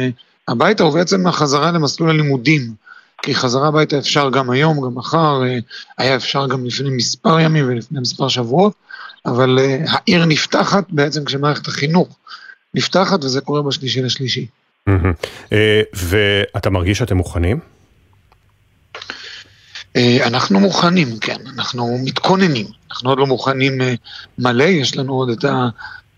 הביתה 0.49 0.83
הוא 0.83 0.95
בעצם 0.95 1.27
החזרה 1.27 1.71
למסלול 1.71 2.11
הלימודים. 2.11 2.83
כי 3.23 3.35
חזרה 3.35 3.69
הביתה 3.69 3.99
אפשר 3.99 4.31
גם 4.31 4.51
היום, 4.51 4.81
גם 4.81 4.95
מחר, 4.95 5.43
אה, 5.45 5.59
היה 5.99 6.17
אפשר 6.17 6.47
גם 6.47 6.65
לפני 6.65 6.91
מספר 6.91 7.41
ימים 7.41 7.69
ולפני 7.69 8.01
מספר 8.01 8.29
שבועות, 8.29 8.75
אבל 9.27 9.59
אה, 9.59 9.79
העיר 9.89 10.25
נפתחת 10.25 10.85
בעצם 10.89 11.25
כשמערכת 11.25 11.69
החינוך 11.69 12.17
נפתחת, 12.75 13.25
וזה 13.25 13.41
קורה 13.41 13.63
בשלישי 13.63 14.03
לשלישי. 14.03 14.47
אה, 15.53 15.83
ואתה 15.95 16.71
מרגיש 16.71 16.99
שאתם 16.99 17.17
מוכנים? 17.17 17.59
אנחנו 19.97 20.61
מוכנים, 20.61 21.19
כן, 21.19 21.37
אנחנו 21.55 21.99
מתכוננים. 22.05 22.67
אנחנו 22.91 23.11
עוד 23.11 23.19
לא 23.19 23.27
מוכנים 23.27 23.79
מלא, 24.39 24.65
יש 24.65 24.97
לנו 24.97 25.13
עוד 25.13 25.29
את 25.31 25.45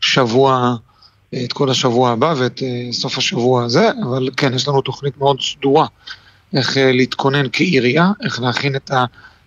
השבוע... 0.00 0.76
את 1.44 1.52
כל 1.52 1.70
השבוע 1.70 2.10
הבא 2.10 2.34
ואת 2.38 2.62
אה, 2.62 2.92
סוף 2.92 3.18
השבוע 3.18 3.64
הזה, 3.64 3.90
אבל 4.02 4.28
כן, 4.36 4.54
יש 4.54 4.68
לנו 4.68 4.80
תוכנית 4.80 5.18
מאוד 5.18 5.40
סדורה 5.40 5.86
איך 6.56 6.78
אה, 6.78 6.92
להתכונן 6.92 7.46
כעירייה, 7.52 8.10
איך 8.24 8.40
להכין 8.40 8.76
את 8.76 8.90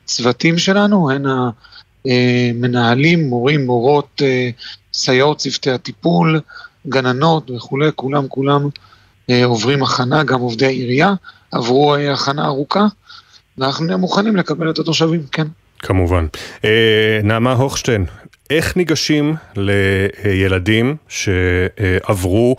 הצוותים 0.05 0.57
שלנו, 0.57 1.11
הן 1.11 1.25
המנהלים, 2.05 3.27
מורים, 3.29 3.65
מורות, 3.65 4.21
אה, 4.25 4.49
סייעות, 4.93 5.37
צוותי 5.37 5.71
הטיפול, 5.71 6.41
גננות 6.87 7.51
וכולי, 7.51 7.89
כולם 7.95 8.27
כולם 8.27 8.69
עוברים 9.43 9.83
הכנה, 9.83 10.23
גם 10.23 10.39
עובדי 10.39 10.65
העירייה 10.65 11.13
עברו 11.51 11.95
הכנה 11.95 12.45
ארוכה, 12.45 12.85
ואנחנו 13.57 13.85
נהיה 13.85 13.97
מוכנים 13.97 14.35
לקבל 14.35 14.69
את 14.69 14.79
התושבים, 14.79 15.23
כן. 15.31 15.47
כמובן. 15.79 16.27
נעמה 17.23 17.53
הוכשטיין, 17.53 18.05
איך 18.49 18.77
ניגשים 18.77 19.33
לילדים 19.55 20.95
שעברו 21.09 22.55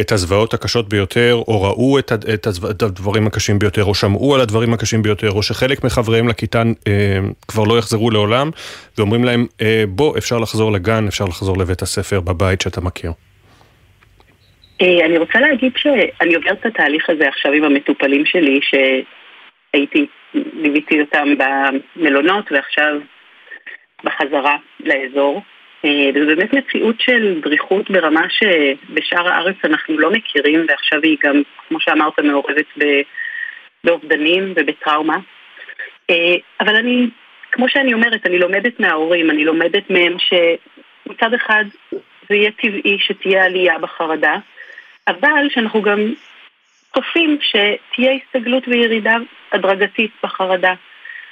את 0.00 0.12
הזוועות 0.12 0.54
הקשות 0.54 0.88
ביותר, 0.88 1.34
או 1.48 1.62
ראו 1.62 1.98
את 1.98 2.82
הדברים 2.82 3.26
הקשים 3.26 3.58
ביותר, 3.58 3.84
או 3.84 3.94
שמעו 3.94 4.34
על 4.34 4.40
הדברים 4.40 4.74
הקשים 4.74 5.02
ביותר, 5.02 5.30
או 5.30 5.42
שחלק 5.42 5.84
מחבריהם 5.84 6.28
לכיתה 6.28 6.62
אה, 6.86 7.18
כבר 7.48 7.64
לא 7.64 7.78
יחזרו 7.78 8.10
לעולם, 8.10 8.50
ואומרים 8.98 9.24
להם, 9.24 9.46
אה, 9.62 9.84
בוא, 9.88 10.18
אפשר 10.18 10.38
לחזור 10.38 10.72
לגן, 10.72 11.06
אפשר 11.08 11.24
לחזור 11.24 11.58
לבית 11.58 11.82
הספר 11.82 12.20
בבית 12.20 12.60
שאתה 12.60 12.80
מכיר. 12.80 13.12
אה, 14.82 15.06
אני 15.06 15.18
רוצה 15.18 15.40
להגיד 15.40 15.72
שאני 15.76 16.34
עוברת 16.34 16.58
את 16.60 16.66
התהליך 16.66 17.10
הזה 17.10 17.28
עכשיו 17.28 17.52
עם 17.52 17.64
המטופלים 17.64 18.26
שלי, 18.26 18.60
שהייתי, 18.62 20.06
ליוויתי 20.34 21.00
אותם 21.00 21.28
במלונות, 21.38 22.52
ועכשיו 22.52 23.00
בחזרה 24.04 24.56
לאזור. 24.80 25.42
אה, 25.84 26.10
זו 26.14 26.26
באמת 26.26 26.52
מציאות 26.52 27.00
של 27.00 27.40
דריכות 27.42 27.90
ברמה 27.90 28.26
שבשאר 28.28 29.28
הארץ 29.28 29.56
אנחנו 29.64 29.98
לא 29.98 30.10
מכירים, 30.10 30.66
ועכשיו 30.68 31.00
היא 31.02 31.16
גם, 31.24 31.42
כמו 31.68 31.80
שאמרת, 31.80 32.18
מעורבת 32.18 32.66
באובדנים 33.84 34.52
ובטראומה. 34.56 35.16
אה, 36.10 36.34
אבל 36.60 36.76
אני, 36.76 37.06
כמו 37.52 37.68
שאני 37.68 37.94
אומרת, 37.94 38.26
אני 38.26 38.38
לומדת 38.38 38.80
מההורים, 38.80 39.30
אני 39.30 39.44
לומדת 39.44 39.90
מהם 39.90 40.16
שמצד 40.18 41.34
אחד 41.34 41.64
זה 42.28 42.34
יהיה 42.34 42.50
טבעי 42.50 42.98
שתהיה 43.00 43.44
עלייה 43.44 43.78
בחרדה, 43.78 44.36
אבל 45.08 45.48
שאנחנו 45.48 45.82
גם 45.82 46.12
צופים 46.94 47.38
שתהיה 47.40 48.12
הסתגלות 48.12 48.68
וירידה 48.68 49.16
הדרגתית 49.52 50.10
בחרדה. 50.22 50.74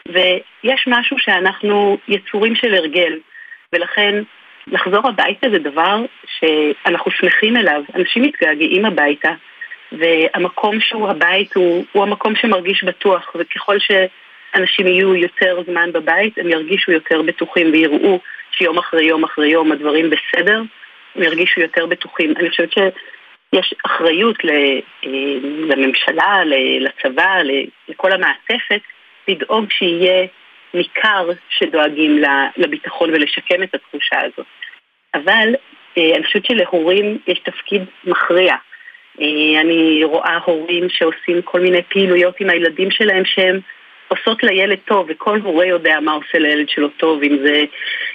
ויש 0.08 0.84
משהו 0.86 1.18
שאנחנו 1.18 1.98
יצורים 2.08 2.54
של 2.54 2.74
הרגל, 2.74 3.18
ולכן 3.72 4.22
לחזור 4.66 5.08
הביתה 5.08 5.46
זה 5.50 5.58
דבר 5.58 5.96
שאנחנו 6.38 7.10
שמחים 7.10 7.56
אליו. 7.56 7.82
אנשים 7.94 8.22
מתגעגעים 8.22 8.84
הביתה, 8.84 9.32
והמקום 9.92 10.80
שהוא 10.80 11.08
הבית 11.08 11.54
הוא, 11.54 11.84
הוא 11.92 12.02
המקום 12.02 12.36
שמרגיש 12.36 12.84
בטוח, 12.84 13.32
וככל 13.34 13.76
שאנשים 13.78 14.86
יהיו 14.86 15.14
יותר 15.14 15.62
זמן 15.66 15.92
בבית, 15.92 16.38
הם 16.38 16.48
ירגישו 16.48 16.92
יותר 16.92 17.22
בטוחים 17.22 17.72
ויראו 17.72 18.20
שיום 18.52 18.78
אחרי 18.78 19.04
יום 19.04 19.24
אחרי 19.24 19.48
יום 19.48 19.72
הדברים 19.72 20.10
בסדר, 20.10 20.62
הם 21.14 21.22
ירגישו 21.22 21.60
יותר 21.60 21.86
בטוחים. 21.86 22.34
אני 22.36 22.50
חושבת 22.50 22.72
שיש 22.72 23.74
אחריות 23.86 24.36
אה, 24.44 24.78
לממשלה, 25.68 26.44
לצבא, 26.80 27.38
לכל 27.88 28.12
המעטפת, 28.12 28.80
לדאוג 29.30 29.70
שיהיה 29.70 30.26
ניכר 30.74 31.30
שדואגים 31.48 32.22
לביטחון 32.56 33.10
ולשקם 33.10 33.62
את 33.62 33.74
התחושה 33.74 34.20
הזאת. 34.20 34.46
אבל 35.14 35.54
אה, 35.98 36.16
אני 36.16 36.24
חושבת 36.24 36.44
שלהורים 36.44 37.18
יש 37.26 37.38
תפקיד 37.38 37.82
מכריע. 38.04 38.54
אה, 39.20 39.60
אני 39.60 40.04
רואה 40.04 40.38
הורים 40.44 40.88
שעושים 40.88 41.42
כל 41.42 41.60
מיני 41.60 41.82
פעילויות 41.82 42.40
עם 42.40 42.50
הילדים 42.50 42.90
שלהם 42.90 43.24
שהם 43.24 43.60
עושות 44.08 44.42
לילד 44.42 44.78
טוב, 44.84 45.06
וכל 45.08 45.40
הורה 45.40 45.66
יודע 45.66 46.00
מה 46.00 46.12
עושה 46.12 46.38
לילד 46.38 46.68
שלו 46.68 46.88
טוב, 46.88 47.22
אם 47.22 47.38
זה 47.42 47.64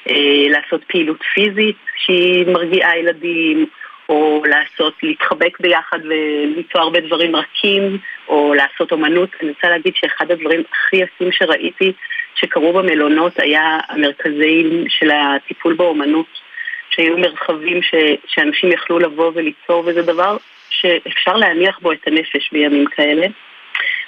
אה, 0.10 0.48
לעשות 0.50 0.84
פעילות 0.84 1.24
פיזית 1.34 1.78
שהיא 2.06 2.48
מרגיעה 2.48 2.98
ילדים, 2.98 3.66
או 4.10 4.44
לעשות, 4.46 4.94
להתחבק 5.04 5.60
ביחד 5.60 6.00
ולמצוא 6.04 6.82
הרבה 6.82 7.00
דברים 7.00 7.36
רכים, 7.36 7.98
או 8.28 8.54
לעשות 8.54 8.92
אומנות. 8.92 9.30
אני 9.42 9.50
רוצה 9.50 9.70
להגיד 9.70 9.94
שאחד 9.96 10.32
הדברים 10.32 10.64
הכי 10.72 10.96
יפים 10.96 11.32
שראיתי 11.32 11.94
שקרו 12.36 12.74
במלונות 12.74 13.40
היה 13.40 13.80
המרכזים 13.90 14.86
של 14.90 15.12
הטיפול 15.12 15.74
באומנות, 15.74 16.42
שהיו 16.90 17.18
מרחבים 17.18 17.82
ש, 17.82 17.94
שאנשים 18.28 18.72
יכלו 18.72 19.00
לבוא 19.00 19.32
וליצור, 19.36 19.84
וזה 19.86 20.02
דבר 20.02 20.38
שאפשר 20.70 21.36
להניח 21.36 21.80
בו 21.80 21.92
את 21.92 22.08
הנפש 22.08 22.50
בימים 22.52 22.86
כאלה. 22.86 23.28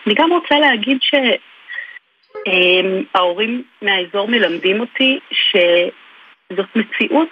אני 0.08 0.16
גם 0.16 0.32
רוצה 0.32 0.56
להגיד 0.60 0.98
שההורים 2.46 3.64
מהאזור 3.82 4.28
מלמדים 4.28 4.80
אותי 4.80 5.20
שזאת 5.32 6.76
מציאות 6.76 7.30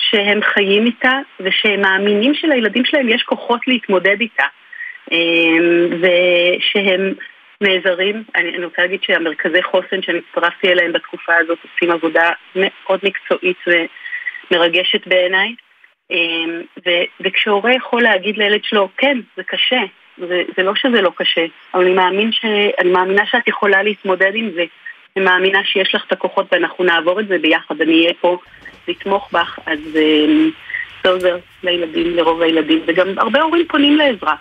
שהם 0.00 0.40
חיים 0.42 0.86
איתה 0.86 1.18
ושהם 1.40 1.80
מאמינים 1.80 2.34
שלילדים 2.34 2.84
שלהם 2.84 3.08
יש 3.08 3.22
כוחות 3.22 3.60
להתמודד 3.66 4.20
איתה. 4.20 4.46
ושהם 6.00 7.14
נעזרים, 7.60 8.24
אני, 8.34 8.56
אני 8.56 8.64
רוצה 8.64 8.82
להגיד 8.82 9.02
שהמרכזי 9.02 9.62
חוסן 9.62 10.02
שאני 10.02 10.18
הצטרפתי 10.18 10.68
אליהם 10.72 10.92
בתקופה 10.92 11.32
הזאת 11.36 11.58
עושים 11.62 11.90
עבודה 11.90 12.30
מאוד 12.56 13.00
מקצועית 13.02 13.56
ומרגשת 14.50 15.06
בעיניי. 15.06 15.54
וכשהורה 17.20 17.74
יכול 17.74 18.02
להגיד 18.02 18.36
לילד 18.36 18.64
שלו, 18.64 18.88
כן, 18.96 19.18
זה 19.36 19.42
קשה, 19.44 19.80
זה, 20.18 20.42
זה 20.56 20.62
לא 20.62 20.74
שזה 20.74 21.02
לא 21.02 21.10
קשה, 21.16 21.44
אבל 21.74 21.84
אני, 21.84 21.94
מאמין 21.94 22.32
ש, 22.32 22.44
אני 22.80 22.90
מאמינה 22.90 23.26
שאת 23.26 23.48
יכולה 23.48 23.82
להתמודד 23.82 24.32
עם 24.34 24.50
זה 24.54 24.64
אני 25.16 25.24
מאמינה 25.24 25.58
שיש 25.64 25.94
לך 25.94 26.04
את 26.06 26.12
הכוחות 26.12 26.46
ואנחנו 26.52 26.84
נעבור 26.84 27.20
את 27.20 27.28
זה 27.28 27.38
ביחד, 27.38 27.80
אני 27.80 28.02
אהיה 28.02 28.14
פה 28.20 28.38
לתמוך 28.88 29.32
בך, 29.32 29.58
אז 29.66 29.78
זה 31.02 31.10
עוזר 31.10 31.36
לילדים, 31.62 32.16
לרוב 32.16 32.42
הילדים, 32.42 32.82
וגם 32.86 33.06
הרבה 33.18 33.42
הורים 33.42 33.66
פונים 33.68 33.96
לעזרה. 33.96 34.34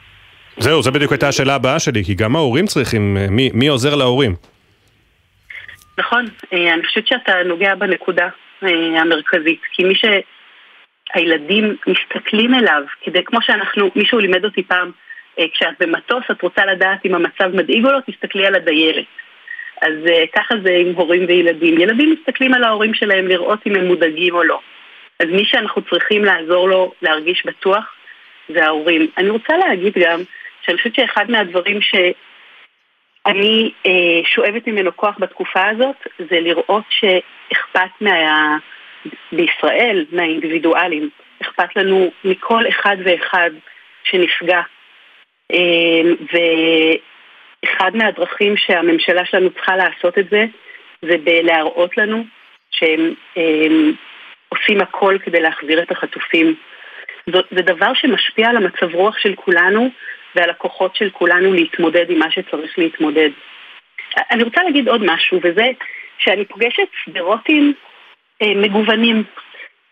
זהו, 0.58 0.82
זו 0.82 0.92
בדיוק 0.92 1.12
הייתה 1.12 1.28
השאלה 1.28 1.56
הבאה 1.56 1.80
שלי, 1.80 2.04
כי 2.04 2.14
גם 2.14 2.36
ההורים 2.36 2.66
צריכים, 2.66 3.18
מי, 3.30 3.50
מי 3.54 3.68
עוזר 3.68 3.96
להורים? 3.96 4.36
נכון, 5.98 6.26
אני 6.52 6.88
חושבת 6.88 7.08
שאתה 7.08 7.34
נוגע 7.46 7.76
בנקודה 7.76 8.30
המרכזית, 9.02 9.62
כי 9.72 9.84
מי 9.84 9.94
שהילדים 9.96 11.76
מסתכלים 11.88 12.56
אליו, 12.56 12.82
כדי, 13.04 13.24
כמו 13.24 13.40
שאנחנו, 13.42 13.92
מישהו 13.96 14.20
לימד 14.20 14.46
אותי 14.46 14.64
פעם, 14.64 14.92
כשאת 15.54 15.76
במטוס 15.80 16.24
את 16.32 16.42
רוצה 16.42 16.66
לדעת 16.66 17.06
אם 17.06 17.16
המצב 17.16 17.56
מדאיג 17.56 17.86
או 17.86 17.92
לא, 17.92 18.00
תסתכלי 18.08 18.46
על 18.46 18.56
הדיירת. 18.56 19.06
אז 19.82 19.94
ככה 20.36 20.56
זה 20.64 20.74
עם 20.74 20.96
הורים 20.96 21.26
וילדים. 21.28 21.80
ילדים 21.80 22.16
מסתכלים 22.20 22.54
על 22.54 22.64
ההורים 22.64 22.94
שלהם 22.94 23.28
לראות 23.28 23.60
אם 23.68 23.76
הם 23.76 23.88
מודאגים 23.88 24.36
או 24.36 24.44
לא. 24.44 24.60
אז 25.20 25.28
מי 25.30 25.46
שאנחנו 25.46 25.82
צריכים 25.82 26.26
לעזור 26.26 26.70
לו 26.70 26.94
להרגיש 27.02 27.46
בטוח 27.46 27.96
זה 28.50 28.66
ההורים. 28.66 29.08
אני 29.18 29.30
רוצה 29.30 29.58
להגיד 29.58 29.94
גם 30.00 30.20
שאני 30.62 30.78
חושבת 30.78 30.96
שאחד 30.96 31.32
מהדברים 31.32 31.80
שאני 31.82 33.72
אה, 33.86 34.22
שואבת 34.26 34.68
ממנו 34.68 34.96
כוח 34.96 35.16
בתקופה 35.20 35.68
הזאת 35.68 36.08
זה 36.30 36.40
לראות 36.40 36.84
שאכפת 36.90 37.90
מה... 38.02 38.58
בישראל, 39.32 40.06
מהאינדיבידואלים, 40.12 41.10
אכפת 41.42 41.76
לנו 41.76 42.12
מכל 42.24 42.68
אחד 42.70 42.98
ואחד 43.04 43.50
שנפגע. 44.04 44.62
אה, 45.52 46.02
ואחד 47.66 47.96
מהדרכים 47.96 48.58
שהממשלה 48.58 49.26
שלנו 49.26 49.50
צריכה 49.50 49.76
לעשות 49.76 50.18
את 50.18 50.30
זה 50.30 50.46
זה 51.02 51.18
בלהראות 51.24 51.98
לנו 51.98 52.24
שהם 52.72 53.14
אה, 53.38 53.92
עושים 54.50 54.82
הכל 54.82 55.18
כדי 55.24 55.40
להחזיר 55.40 55.82
את 55.82 55.92
החטופים. 55.92 56.56
זה 57.28 57.62
דבר 57.62 57.94
שמשפיע 57.94 58.50
על 58.50 58.58
המצב 58.58 58.96
רוח 58.96 59.18
של 59.18 59.36
כולנו 59.36 59.90
ועל 60.36 60.50
הכוחות 60.50 60.96
של 60.96 61.10
כולנו 61.10 61.54
להתמודד 61.54 62.10
עם 62.10 62.20
מה 62.20 62.32
שצריך 62.32 62.80
להתמודד. 62.80 63.30
אני 64.32 64.44
רוצה 64.44 64.64
להגיד 64.64 64.90
עוד 64.90 65.02
משהו, 65.06 65.40
וזה 65.44 65.66
שאני 66.18 66.46
פוגשת 66.46 66.88
סדרותים 67.06 67.74
אה, 68.42 68.54
מגוונים. 68.56 69.24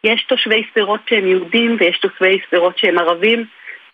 יש 0.03 0.24
תושבי 0.24 0.63
שדרות 0.74 0.99
שהם 1.09 1.28
יהודים 1.28 1.78
ויש 1.80 1.97
תושבי 1.97 2.39
שדרות 2.47 2.78
שהם 2.78 2.97
ערבים 2.97 3.45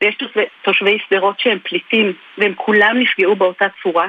ויש 0.03 0.15
תושבי 0.61 0.97
שדרות 1.07 1.39
שהם 1.39 1.57
פליטים 1.63 2.13
והם 2.37 2.53
כולם 2.55 2.99
נפגעו 2.99 3.35
באותה 3.35 3.65
צורה. 3.83 4.07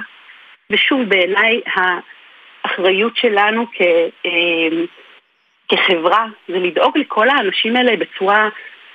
ושוב, 0.71 1.03
בעיניי 1.09 1.61
האחריות 1.67 3.17
שלנו 3.17 3.67
כ... 3.67 3.81
אה, 4.27 4.85
כחברה 5.69 6.27
זה 6.49 6.59
לדאוג 6.59 6.99
לכל 6.99 7.29
האנשים 7.29 7.77
האלה 7.77 7.97
בצורה 7.97 8.49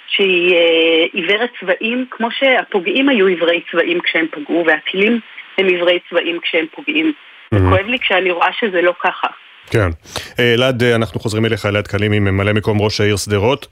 שהיא 0.07 0.55
אה, 0.55 1.05
עיוורת 1.13 1.49
צבעים, 1.59 2.05
כמו 2.11 2.27
שהפוגעים 2.31 3.09
היו 3.09 3.27
עיוורי 3.27 3.61
צבעים 3.71 3.99
כשהם 4.01 4.25
פגעו, 4.31 4.63
והטילים 4.67 5.19
הם 5.57 5.67
עיוורי 5.67 5.99
צבעים 6.09 6.39
כשהם 6.39 6.65
פוגעים. 6.75 7.13
Mm-hmm. 7.55 7.57
כואב 7.69 7.87
לי 7.87 7.99
כשאני 7.99 8.31
רואה 8.31 8.49
שזה 8.59 8.81
לא 8.81 8.93
ככה. 9.03 9.27
כן. 9.71 9.89
אה, 10.39 10.53
אלעד, 10.53 10.83
אה, 10.83 10.95
אנחנו 10.95 11.19
חוזרים 11.19 11.45
אליך, 11.45 11.65
אלעד 11.65 11.87
קלימי, 11.87 12.19
ממלא 12.19 12.53
מקום 12.53 12.81
ראש 12.81 13.01
העיר 13.01 13.17
שדרות. 13.17 13.67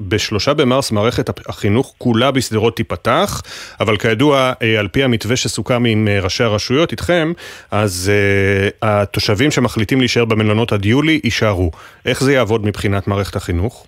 בשלושה 0.00 0.54
במרס 0.54 0.90
מערכת 0.90 1.48
החינוך 1.48 1.94
כולה 1.98 2.30
בשדרות 2.30 2.76
תיפתח, 2.76 3.42
אבל 3.80 3.96
כידוע, 3.96 4.52
אה, 4.62 4.78
על 4.78 4.88
פי 4.88 5.04
המתווה 5.04 5.36
שסוכם 5.36 5.84
עם 5.84 6.08
אה, 6.08 6.20
ראשי 6.20 6.44
הרשויות, 6.44 6.92
איתכם, 6.92 7.32
אז 7.70 8.10
uh, 8.10 8.74
התושבים 8.82 9.50
שמחליטים 9.50 9.98
להישאר 9.98 10.24
במלונות 10.24 10.72
עד 10.72 10.86
יולי 10.86 11.20
יישארו. 11.24 11.70
איך 12.04 12.22
זה 12.22 12.32
יעבוד 12.32 12.66
מבחינת 12.66 13.08
מערכת 13.08 13.36
החינוך? 13.36 13.86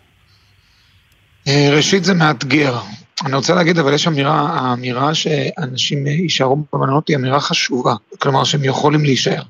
ראשית 1.46 2.04
זה 2.04 2.14
מאתגר. 2.14 2.78
אני 3.26 3.34
רוצה 3.34 3.54
להגיד, 3.54 3.78
אבל 3.78 3.94
יש 3.94 4.08
אמירה, 4.08 4.40
האמירה 4.40 5.14
שאנשים 5.14 6.06
יישארו 6.06 6.58
במלונות 6.72 7.08
היא 7.08 7.16
אמירה 7.16 7.40
חשובה. 7.40 7.94
כלומר, 8.18 8.44
שהם 8.44 8.64
יכולים 8.64 9.04
להישאר. 9.04 9.42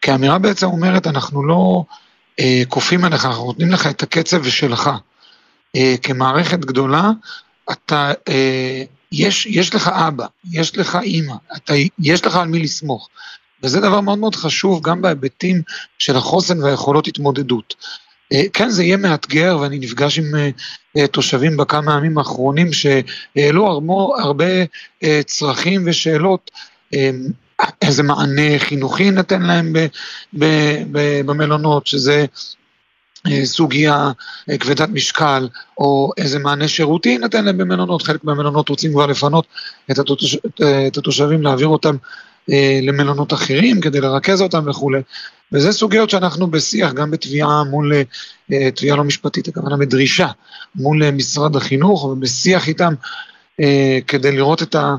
כי 0.00 0.10
האמירה 0.10 0.38
בעצם 0.38 0.66
אומרת, 0.66 1.06
אנחנו 1.06 1.46
לא 1.46 1.84
כופים 2.68 3.04
עליך, 3.04 3.24
אנחנו 3.24 3.44
נותנים 3.44 3.70
לך 3.70 3.86
את 3.86 4.02
הקצב 4.02 4.44
שלך. 4.44 4.90
אה, 5.76 5.94
כמערכת 6.02 6.58
גדולה, 6.58 7.10
אתה, 7.72 8.12
אה, 8.28 8.82
יש, 9.12 9.46
יש 9.46 9.74
לך 9.74 9.88
אבא, 9.88 10.26
יש 10.52 10.78
לך 10.78 10.98
אימא, 11.02 11.34
אתה, 11.56 11.74
יש 11.98 12.26
לך 12.26 12.36
על 12.36 12.48
מי 12.48 12.58
לסמוך. 12.58 13.08
וזה 13.62 13.80
דבר 13.80 14.00
מאוד 14.00 14.18
מאוד 14.18 14.34
חשוב 14.34 14.82
גם 14.82 15.02
בהיבטים 15.02 15.62
של 15.98 16.16
החוסן 16.16 16.62
והיכולות 16.62 17.06
התמודדות. 17.06 17.74
אה, 18.32 18.42
כן, 18.52 18.70
זה 18.70 18.84
יהיה 18.84 18.96
מאתגר, 18.96 19.58
ואני 19.60 19.78
נפגש 19.78 20.18
עם 20.18 20.34
אה, 20.34 20.50
אה, 20.96 21.06
תושבים 21.06 21.56
בכמה 21.56 21.96
ימים 21.96 22.18
האחרונים 22.18 22.68
שהעלו 22.72 23.66
הרבה, 23.66 23.94
הרבה 24.18 24.44
צרכים 25.26 25.82
ושאלות. 25.86 26.50
איזה 27.82 28.02
מענה 28.02 28.58
חינוכי 28.58 29.10
נתן 29.10 29.42
להם 29.42 29.72
במלונות, 31.26 31.86
שזה 31.86 32.26
סוגיה 33.44 34.10
אה, 34.50 34.58
כבדת 34.58 34.88
משקל, 34.88 35.48
או 35.78 36.12
איזה 36.16 36.38
מענה 36.38 36.68
שירותי 36.68 37.08
יינתן 37.08 37.44
להם 37.44 37.58
במלונות, 37.58 38.02
חלק 38.02 38.24
מהמלונות 38.24 38.68
רוצים 38.68 38.92
כבר 38.92 39.06
לפנות 39.06 39.46
את, 39.90 39.98
התוש... 39.98 40.36
את 40.86 40.96
התושבים, 40.96 41.42
להעביר 41.42 41.66
אותם 41.66 41.96
אה, 42.50 42.80
למלונות 42.82 43.32
אחרים 43.32 43.80
כדי 43.80 44.00
לרכז 44.00 44.42
אותם 44.42 44.68
וכולי. 44.68 45.00
וזה 45.52 45.72
סוגיות 45.72 46.10
שאנחנו 46.10 46.50
בשיח, 46.50 46.92
גם 46.92 47.10
בתביעה 47.10 47.64
מול, 47.64 47.92
תביעה 48.74 48.96
לא 48.96 49.04
משפטית, 49.04 49.48
הכוונה 49.48 49.76
בדרישה, 49.76 50.28
מול 50.74 51.10
משרד 51.10 51.56
החינוך, 51.56 52.04
ובשיח 52.04 52.68
איתם 52.68 52.94
כדי 54.06 54.32
לראות 54.32 54.62
את 54.62 54.74
ה... 54.74 54.96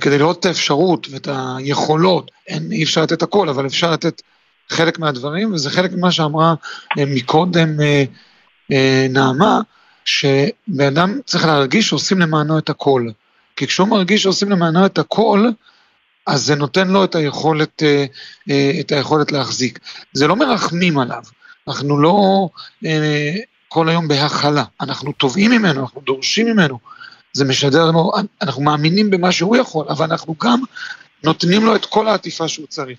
כדי 0.00 0.18
לראות 0.18 0.40
את 0.40 0.46
האפשרות 0.46 1.06
ואת 1.10 1.28
היכולות, 1.30 2.30
אין, 2.46 2.72
אי 2.72 2.84
אפשר 2.84 3.02
לתת 3.02 3.22
הכל, 3.22 3.48
אבל 3.48 3.66
אפשר 3.66 3.92
לתת 3.92 4.22
חלק 4.70 4.98
מהדברים, 4.98 5.52
וזה 5.52 5.70
חלק 5.70 5.92
ממה 5.92 6.12
שאמרה 6.12 6.54
אה, 6.98 7.04
מקודם 7.06 7.80
אה, 7.80 8.04
אה, 8.72 9.06
נעמה, 9.10 9.60
שבן 10.04 10.86
אדם 10.86 11.18
צריך 11.24 11.44
להרגיש 11.44 11.88
שעושים 11.88 12.20
למענו 12.20 12.58
את 12.58 12.70
הכל. 12.70 13.08
כי 13.56 13.66
כשהוא 13.66 13.88
מרגיש 13.88 14.22
שעושים 14.22 14.50
למענו 14.50 14.86
את 14.86 14.98
הכל, 14.98 15.48
אז 16.26 16.42
זה 16.42 16.54
נותן 16.54 16.88
לו 16.88 17.04
את 17.04 17.14
היכולת, 17.14 17.82
את 18.80 18.92
היכולת 18.92 19.32
להחזיק. 19.32 19.78
זה 20.12 20.26
לא 20.26 20.36
מרחמים 20.36 20.98
עליו, 20.98 21.22
אנחנו 21.68 22.00
לא 22.00 22.48
כל 23.68 23.88
היום 23.88 24.08
בהכלה, 24.08 24.64
אנחנו 24.80 25.12
תובעים 25.12 25.50
ממנו, 25.50 25.80
אנחנו 25.80 26.00
דורשים 26.00 26.46
ממנו, 26.46 26.78
זה 27.32 27.44
משדר 27.44 27.84
לנו, 27.84 28.12
אנחנו 28.42 28.62
מאמינים 28.62 29.10
במה 29.10 29.32
שהוא 29.32 29.56
יכול, 29.56 29.86
אבל 29.88 30.06
אנחנו 30.10 30.34
גם 30.42 30.60
נותנים 31.24 31.64
לו 31.64 31.76
את 31.76 31.84
כל 31.84 32.08
העטיפה 32.08 32.48
שהוא 32.48 32.66
צריך. 32.66 32.98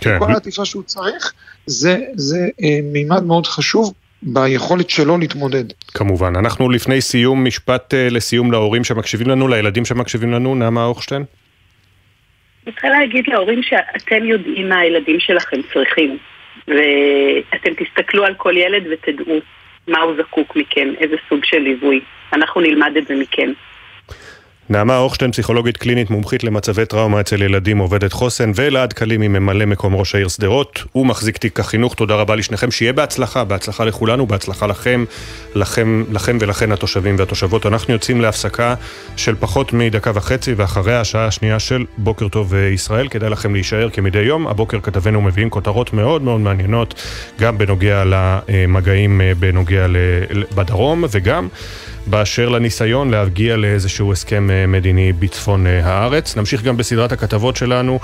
כן. 0.00 0.18
כל 0.18 0.32
העטיפה 0.32 0.64
שהוא 0.64 0.82
צריך, 0.82 1.32
זה, 1.66 1.98
זה 2.14 2.48
אה, 2.62 2.78
מימד 2.82 3.22
מאוד 3.22 3.46
חשוב 3.46 3.92
ביכולת 4.22 4.90
שלו 4.90 5.18
להתמודד. 5.18 5.64
כמובן. 5.94 6.36
אנחנו 6.36 6.70
לפני 6.70 7.00
סיום, 7.00 7.44
משפט 7.44 7.94
אה, 7.94 8.08
לסיום 8.10 8.52
להורים 8.52 8.84
שמקשיבים 8.84 9.28
לנו, 9.28 9.48
לילדים 9.48 9.84
שמקשיבים 9.84 10.32
לנו, 10.32 10.54
נעמה 10.54 10.84
אוכשטיין. 10.84 11.24
אני 12.66 12.72
צריכה 12.72 12.88
להגיד 12.88 13.24
להורים 13.28 13.62
שאתם 13.62 14.24
יודעים 14.24 14.68
מה 14.68 14.78
הילדים 14.78 15.20
שלכם 15.20 15.56
צריכים, 15.72 16.18
ואתם 16.68 17.70
תסתכלו 17.84 18.24
על 18.24 18.34
כל 18.34 18.56
ילד 18.56 18.82
ותדעו 18.90 19.38
מה 19.88 20.00
הוא 20.00 20.12
זקוק 20.18 20.56
מכם, 20.56 20.88
איזה 21.00 21.16
סוג 21.28 21.44
של 21.44 21.58
ליווי. 21.58 22.00
אנחנו 22.32 22.60
נלמד 22.60 22.92
את 22.98 23.06
זה 23.06 23.14
מכם. 23.14 23.52
נעמה 24.70 24.98
אוכשטיין, 24.98 25.32
פסיכולוגית 25.32 25.76
קלינית 25.76 26.10
מומחית 26.10 26.44
למצבי 26.44 26.86
טראומה 26.86 27.20
אצל 27.20 27.42
ילדים, 27.42 27.78
עובדת 27.78 28.12
חוסן, 28.12 28.50
ואלעד 28.54 28.92
קלימי, 28.92 29.28
ממלא 29.28 29.64
מקום 29.66 29.94
ראש 29.94 30.14
העיר 30.14 30.28
שדרות. 30.28 30.84
הוא 30.92 31.06
מחזיק 31.06 31.36
תיק 31.36 31.60
החינוך, 31.60 31.94
תודה 31.94 32.14
רבה 32.14 32.36
לשניכם, 32.36 32.70
שיהיה 32.70 32.92
בהצלחה, 32.92 33.44
בהצלחה 33.44 33.84
לכולנו, 33.84 34.26
בהצלחה 34.26 34.66
לכם, 34.66 35.04
לכם, 35.54 36.04
לכם 36.12 36.38
ולכן 36.40 36.72
התושבים 36.72 37.16
והתושבות. 37.18 37.66
אנחנו 37.66 37.92
יוצאים 37.92 38.20
להפסקה 38.20 38.74
של 39.16 39.34
פחות 39.40 39.72
מדקה 39.72 40.10
וחצי, 40.14 40.54
ואחריה 40.56 41.00
השעה 41.00 41.26
השנייה 41.26 41.58
של 41.58 41.84
בוקר 41.98 42.28
טוב 42.28 42.54
ישראל. 42.54 43.08
כדאי 43.08 43.30
לכם 43.30 43.54
להישאר 43.54 43.90
כמדי 43.90 44.18
יום. 44.18 44.46
הבוקר 44.46 44.80
כתבנו 44.80 45.20
מביאים 45.20 45.50
כותרות 45.50 45.92
מאוד 45.92 46.22
מאוד 46.22 46.40
מעניינות, 46.40 47.02
גם 47.40 47.58
בנוגע 47.58 48.02
למגעים 48.06 49.20
בנוגע 49.38 49.86
בדרום, 50.54 51.04
וגם... 51.10 51.48
באשר 52.10 52.48
לניסיון 52.48 53.10
להגיע 53.10 53.56
לאיזשהו 53.56 54.12
הסכם 54.12 54.48
מדיני 54.68 55.12
בצפון 55.12 55.66
הארץ. 55.66 56.36
נמשיך 56.36 56.62
גם 56.62 56.76
בסדרת 56.76 57.12
הכתבות 57.12 57.56
שלנו 57.56 57.98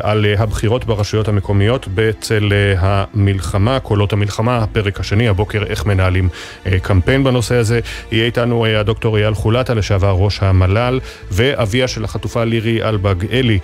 על 0.00 0.26
הבחירות 0.38 0.84
ברשויות 0.84 1.28
המקומיות 1.28 1.88
בצל 1.94 2.52
המלחמה, 2.78 3.80
קולות 3.80 4.12
המלחמה, 4.12 4.58
הפרק 4.58 5.00
השני, 5.00 5.28
הבוקר 5.28 5.62
איך 5.66 5.86
מנהלים 5.86 6.28
קמפיין 6.82 7.24
בנושא 7.24 7.54
הזה. 7.54 7.80
יהיה 8.12 8.24
איתנו 8.24 8.66
הדוקטור 8.66 9.18
אייל 9.18 9.34
חולטה, 9.34 9.74
לשעבר 9.74 10.10
ראש 10.10 10.38
המל"ל, 10.42 11.00
ואביה 11.30 11.88
של 11.88 12.04
החטופה 12.04 12.44
לירי 12.44 12.82
אלבג 12.82 13.14
אלי 13.32 13.58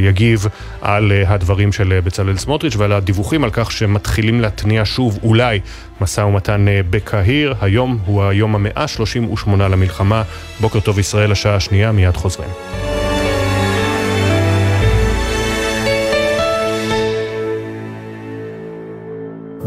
יגיב 0.00 0.46
על 0.80 1.12
הדברים 1.26 1.72
של 1.72 2.00
בצלאל 2.04 2.36
סמוטריץ' 2.36 2.76
ועל 2.76 2.92
הדיווחים 2.92 3.44
על 3.44 3.50
כך 3.52 3.72
שמתחילים 3.72 4.40
להתניע 4.40 4.82
שוב 4.84 5.18
אולי 5.22 5.60
משא 6.00 6.20
ומתן 6.20 6.66
בקהיר. 6.90 7.54
היום 7.60 7.98
הוא 8.04 8.22
היום 8.24 8.54
המאה 8.54 8.88
38 8.88 9.68
למלחמה. 9.68 10.22
בוקר 10.60 10.80
טוב 10.80 10.98
ישראל, 10.98 11.32
השעה 11.32 11.54
השנייה, 11.54 11.92
מיד 11.92 12.16
חוזרים. 12.16 12.99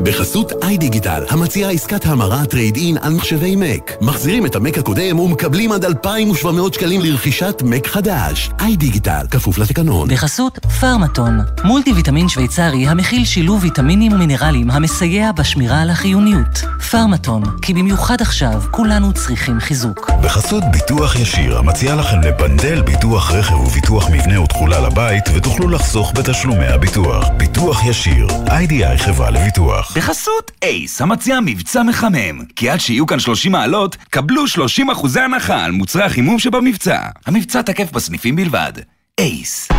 בחסות 0.04 0.52
איי-דיגיטל, 0.64 1.24
המציעה 1.30 1.72
עסקת 1.72 2.06
המרה 2.06 2.46
trade 2.46 2.76
in 2.76 2.98
על 3.02 3.14
מחשבי 3.14 3.56
מק. 3.56 3.92
מחזירים 4.02 4.46
את 4.46 4.56
המק 4.56 4.78
הקודם 4.78 5.20
ומקבלים 5.20 5.72
עד 5.72 5.86
2,700 5.86 6.74
שקלים 6.74 7.02
לרכישת 7.02 7.62
מק 7.66 7.88
חדש. 7.88 8.50
איי-דיגיטל, 8.60 9.26
כפוף 9.32 9.58
לתקנון. 9.58 10.08
בחסות 10.10 10.60
פרמטון, 10.80 11.40
מולטי 11.64 11.94
ויטמין 11.94 12.30
שוויצרי 12.30 12.88
המכיל 12.88 13.26
שילוב 13.26 13.64
ויטמינים 13.64 14.14
ומינרלים 14.14 14.72
המסייע 14.72 15.32
בשמירה 15.32 15.82
על 15.82 15.90
החיוניות. 15.90 16.62
פרמטון, 16.92 17.44
כי 17.62 17.74
במיוחד 17.74 18.22
עכשיו 18.22 18.62
כולנו 18.72 19.14
צריכים 19.14 19.60
חיזוק. 19.60 20.12
בחסות 20.24 20.64
ביטוח 20.72 21.16
ישיר, 21.16 21.58
המציע 21.58 21.96
לכם 21.96 22.22
לבנדל 22.22 22.82
ביטוח 22.82 23.32
רכב 23.32 23.56
וביטוח 23.56 24.10
מבנה 24.10 24.42
ותכולה 24.42 24.80
לבית, 24.80 25.24
ותוכלו 25.34 25.70
לחסוך 25.70 26.12
בתשלומי 26.16 26.68
הביטוח. 26.68 27.28
ביטוח 27.38 27.86
ישיר, 27.86 28.28
איי-די-איי 28.50 28.98
חברה 28.98 29.30
לביטוח. 29.30 29.93
בחסות 29.96 30.52
אייס, 30.64 31.02
המציע 31.02 31.40
מבצע 31.46 31.84
מחמם. 31.84 32.46
כי 32.56 32.70
עד 32.70 32.80
שיהיו 32.80 33.06
כאן 33.06 33.20
30 33.20 33.52
מעלות, 33.52 33.96
קבלו 34.10 34.48
30 34.48 34.90
אחוזי 34.90 35.20
הנחה 35.20 35.64
על 35.64 35.72
מוצרי 35.72 36.04
החימום 36.04 36.40
שבמבצע. 36.40 37.00
המבצע 37.26 37.62
תקף 37.62 37.92
בסניפים 37.92 38.36
בלבד. 38.36 38.74
אייס. 39.20 39.70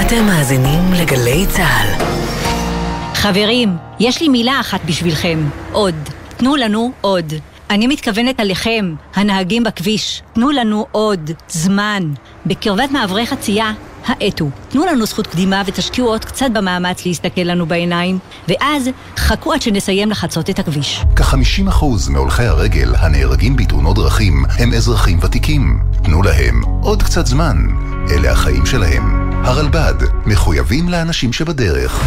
אתם 0.00 0.24
מאזינים 0.26 0.92
לגלי 0.92 1.46
צה"ל. 1.46 2.04
חברים, 3.14 3.76
יש 4.00 4.20
לי 4.22 4.28
מילה 4.28 4.60
אחת 4.60 4.80
בשבילכם. 4.84 5.48
עוד. 5.72 5.94
תנו 6.36 6.56
לנו 6.56 6.92
עוד. 7.00 7.32
אני 7.70 7.86
מתכוונת 7.86 8.40
עליכם, 8.40 8.94
הנהגים 9.14 9.64
בכביש. 9.64 10.22
תנו 10.32 10.50
לנו 10.50 10.86
עוד 10.92 11.30
זמן. 11.48 12.12
בקרבת 12.46 12.90
מעברי 12.90 13.26
חצייה 13.26 13.72
האטו. 14.06 14.50
תנו 14.68 14.86
לנו 14.86 15.06
זכות 15.06 15.26
קדימה 15.26 15.62
ותשקיעו 15.66 16.08
עוד 16.08 16.24
קצת 16.24 16.46
במאמץ 16.52 17.06
להסתכל 17.06 17.40
לנו 17.40 17.66
בעיניים, 17.66 18.18
ואז 18.48 18.90
חכו 19.16 19.52
עד 19.52 19.62
שנסיים 19.62 20.10
לחצות 20.10 20.50
את 20.50 20.58
הכביש. 20.58 21.04
כ-50% 21.16 21.84
מהולכי 22.10 22.44
הרגל 22.44 22.94
הנהרגים 22.98 23.56
בתאונות 23.56 23.96
דרכים 23.96 24.44
הם 24.58 24.74
אזרחים 24.74 25.18
ותיקים. 25.22 25.78
תנו 26.04 26.22
להם 26.22 26.62
עוד 26.82 27.02
קצת 27.02 27.26
זמן. 27.26 27.56
אלה 28.10 28.32
החיים 28.32 28.66
שלהם. 28.66 29.32
הרלב"ד, 29.44 29.94
מחויבים 30.26 30.88
לאנשים 30.88 31.32
שבדרך. 31.32 32.00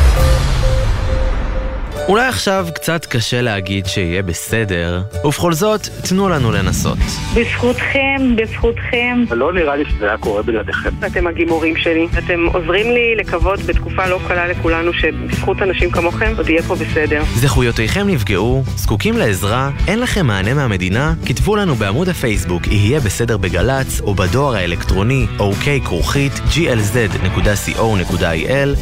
אולי 2.07 2.27
עכשיו 2.27 2.67
קצת 2.75 3.05
קשה 3.05 3.41
להגיד 3.41 3.85
שיהיה 3.85 4.23
בסדר, 4.23 5.01
ובכל 5.23 5.53
זאת, 5.53 5.81
תנו 6.09 6.29
לנו 6.29 6.51
לנסות. 6.51 6.97
בזכותכם, 7.35 8.35
בזכותכם. 8.35 9.23
לא 9.31 9.53
נראה 9.53 9.75
לי 9.75 9.83
שזה 9.89 10.05
היה 10.07 10.17
קורה 10.17 10.41
בלעדיכם. 10.43 10.89
אתם 11.05 11.27
הגימורים 11.27 11.77
שלי. 11.77 12.07
אתם 12.17 12.45
עוזרים 12.53 12.91
לי 12.91 13.15
לקוות 13.15 13.59
בתקופה 13.59 14.07
לא 14.07 14.19
קלה 14.27 14.47
לכולנו 14.47 14.93
שבזכות 14.93 15.61
אנשים 15.61 15.91
כמוכם 15.91 16.33
עוד 16.37 16.49
יהיה 16.49 16.63
פה 16.63 16.75
בסדר. 16.75 17.23
זכויותיכם 17.35 18.07
נפגעו, 18.07 18.63
זקוקים 18.75 19.17
לעזרה, 19.17 19.69
אין 19.87 19.99
לכם 19.99 20.27
מענה 20.27 20.53
מהמדינה? 20.53 21.13
כתבו 21.25 21.55
לנו 21.55 21.75
בעמוד 21.75 22.09
הפייסבוק 22.09 22.67
יהיה 22.67 22.99
בסדר 22.99 23.37
בגל"צ, 23.37 24.01
או 24.01 24.15
בדואר 24.15 24.55
האלקטרוני 24.55 25.25
אוקיי 25.39 25.81
כרוכית 25.81 26.33
glz.co.il, 26.33 27.59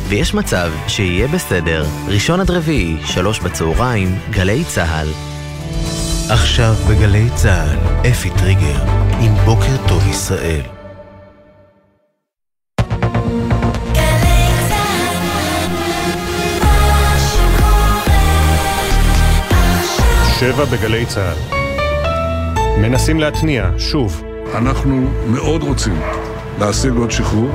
ויש 0.10 0.34
מצב 0.34 0.72
שיהיה 0.88 1.28
בסדר. 1.28 1.86
ראשון 2.08 2.40
עד 2.40 2.52
רביעי, 2.52 2.98
שלוש 3.14 3.40
בצהריים, 3.40 4.10
גלי 4.30 4.64
צה"ל. 4.64 5.08
עכשיו 6.30 6.74
בגלי 6.90 7.30
צה"ל, 7.36 7.78
אפי 8.12 8.30
טריגר, 8.30 8.84
עם 9.20 9.36
בוקר 9.46 9.88
טוב 9.88 10.08
ישראל. 10.08 10.62
שבע 20.40 20.66
בגלי 20.66 21.06
צה"ל. 21.06 21.38
מנסים 22.82 23.20
להתניע, 23.20 23.70
שוב. 23.78 24.24
אנחנו 24.56 25.10
מאוד 25.28 25.64
רוצים 25.64 26.02
להשיג 26.60 26.94
עוד 26.94 27.12
שחרור, 27.12 27.52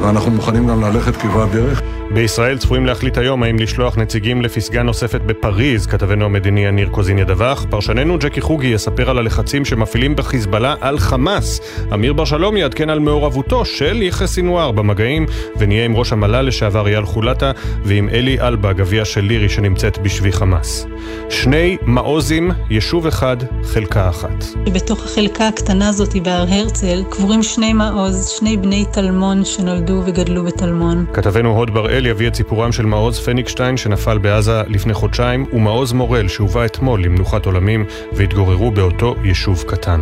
ואנחנו 0.00 0.30
מוכנים 0.30 0.68
גם 0.68 0.80
ללכת 0.84 1.16
כברת 1.16 1.50
דרך. 1.50 1.95
בישראל 2.14 2.58
צפויים 2.58 2.86
להחליט 2.86 3.18
היום 3.18 3.42
האם 3.42 3.58
לשלוח 3.58 3.98
נציגים 3.98 4.42
לפסגה 4.42 4.82
נוספת 4.82 5.20
בפריז, 5.20 5.86
כתבנו 5.86 6.24
המדיני 6.24 6.66
יניר 6.66 6.88
קוזין 6.88 7.18
ידווח. 7.18 7.66
פרשננו 7.70 8.18
ג'קי 8.18 8.40
חוגי 8.40 8.66
יספר 8.66 9.10
על 9.10 9.18
הלחצים 9.18 9.64
שמפעילים 9.64 10.16
בחיזבאללה 10.16 10.74
על 10.80 10.98
חמאס. 10.98 11.60
אמיר 11.94 12.12
בר 12.12 12.24
שלום 12.24 12.56
יעדכן 12.56 12.90
על 12.90 12.98
מעורבותו 12.98 13.64
של 13.64 14.02
יחיא 14.02 14.26
סינואר 14.26 14.70
במגעים, 14.72 15.26
ונהיה 15.58 15.84
עם 15.84 15.96
ראש 15.96 16.12
המל"ל 16.12 16.42
לשעבר 16.42 16.86
אייל 16.86 17.04
חולטה, 17.04 17.52
ועם 17.84 18.08
אלי 18.08 18.40
אלבג, 18.40 18.80
אביה 18.80 19.04
של 19.04 19.24
לירי 19.24 19.48
שנמצאת 19.48 19.98
בשבי 19.98 20.32
חמאס. 20.32 20.86
שני 21.30 21.76
מעוזים, 21.82 22.50
יישוב 22.70 23.06
אחד, 23.06 23.36
חלקה 23.64 24.08
אחת. 24.08 24.44
בתוך 24.74 25.04
החלקה 25.04 25.48
הקטנה 25.48 25.88
הזאת 25.88 26.16
בהר 26.22 26.44
הרצל 26.48 27.02
קבורים 27.10 27.42
שני 27.42 27.72
מעוז, 27.72 28.28
שני 28.28 28.56
בני 28.56 28.84
טלמון 28.92 29.44
שנולדו 29.44 30.02
וגדלו 30.06 30.44
בטלמון. 30.44 31.06
כתבנו 31.12 31.56
הוד 31.56 31.74
בראל 31.74 31.95
יביא 32.04 32.28
את 32.28 32.34
סיפורם 32.34 32.72
של 32.72 32.86
מעוז 32.86 33.18
פניקשטיין 33.20 33.76
שנפל 33.76 34.18
בעזה 34.18 34.62
לפני 34.68 34.94
חודשיים, 34.94 35.46
ומעוז 35.52 35.92
מורל 35.92 36.28
שהובא 36.28 36.64
אתמול 36.64 37.04
למנוחת 37.04 37.46
עולמים 37.46 37.84
והתגוררו 38.12 38.70
באותו 38.70 39.14
יישוב 39.24 39.64
קטן. 39.66 40.00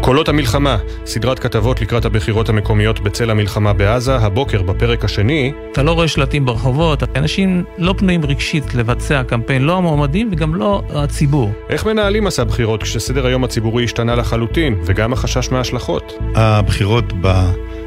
קולות 0.00 0.28
המלחמה, 0.28 0.76
סדרת 1.06 1.38
כתבות 1.38 1.80
לקראת 1.80 2.04
הבחירות 2.04 2.48
המקומיות 2.48 3.00
בצל 3.00 3.30
המלחמה 3.30 3.72
בעזה, 3.72 4.16
הבוקר 4.16 4.62
בפרק 4.62 5.04
השני. 5.04 5.52
אתה 5.72 5.82
לא 5.82 5.92
רואה 5.92 6.08
שלטים 6.08 6.44
ברחובות, 6.44 7.02
אנשים 7.16 7.64
לא 7.78 7.94
פנויים 7.98 8.24
רגשית 8.24 8.74
לבצע 8.74 9.22
קמפיין, 9.22 9.62
לא 9.62 9.76
המועמדים 9.76 10.28
וגם 10.32 10.54
לא 10.54 10.82
הציבור. 10.90 11.50
איך 11.68 11.86
מנהלים 11.86 12.24
מסע 12.24 12.44
בחירות 12.44 12.82
כשסדר 12.82 13.26
היום 13.26 13.44
הציבורי 13.44 13.84
השתנה 13.84 14.14
לחלוטין, 14.14 14.74
וגם 14.84 15.12
החשש 15.12 15.50
מההשלכות? 15.50 16.12
הבחירות 16.34 17.12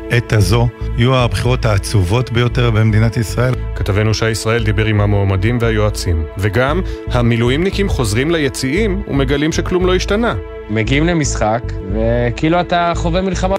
בעת 0.09 0.33
הזו 0.33 0.67
יהיו 0.97 1.15
הבחירות 1.15 1.65
העצובות 1.65 2.31
ביותר 2.31 2.71
במדינת 2.71 3.17
ישראל. 3.17 3.53
כתבנו 3.75 4.13
שי 4.13 4.29
ישראל 4.29 4.63
דיבר 4.63 4.85
עם 4.85 5.01
המועמדים 5.01 5.57
והיועצים. 5.61 6.23
וגם, 6.37 6.81
המילואימניקים 7.11 7.89
חוזרים 7.89 8.31
ליציעים 8.31 9.03
ומגלים 9.07 9.51
שכלום 9.51 9.85
לא 9.85 9.95
השתנה. 9.95 10.35
מגיעים 10.69 11.07
למשחק, 11.07 11.61
וכאילו 11.93 12.59
אתה 12.59 12.91
חווה 12.95 13.21
מלחמה. 13.21 13.55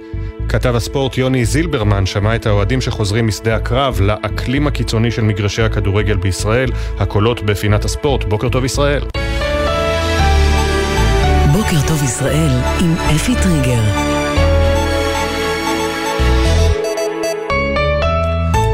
כתב 0.49 0.75
הספורט 0.77 1.19
יוני 1.19 1.45
זילברמן 1.45 2.07
שמע 2.07 2.35
את 2.35 2.47
האוהדים 2.47 2.81
שחוזרים 2.81 3.27
משדה 3.27 3.57
הקרב 3.57 4.01
לאקלים 4.01 4.67
הקיצוני 4.67 5.11
של 5.11 5.23
מגרשי 5.23 5.63
הכדורגל 5.63 6.17
בישראל, 6.17 6.71
הקולות 6.99 7.43
בפינת 7.43 7.85
הספורט. 7.85 8.25
בוקר 8.25 8.49
טוב 8.49 8.65
ישראל. 8.65 9.03
בוקר 11.53 11.89
טוב 11.89 12.03
ישראל 12.05 12.51
עם 12.81 12.95
אפי 12.95 13.35
טריגר. 13.43 14.10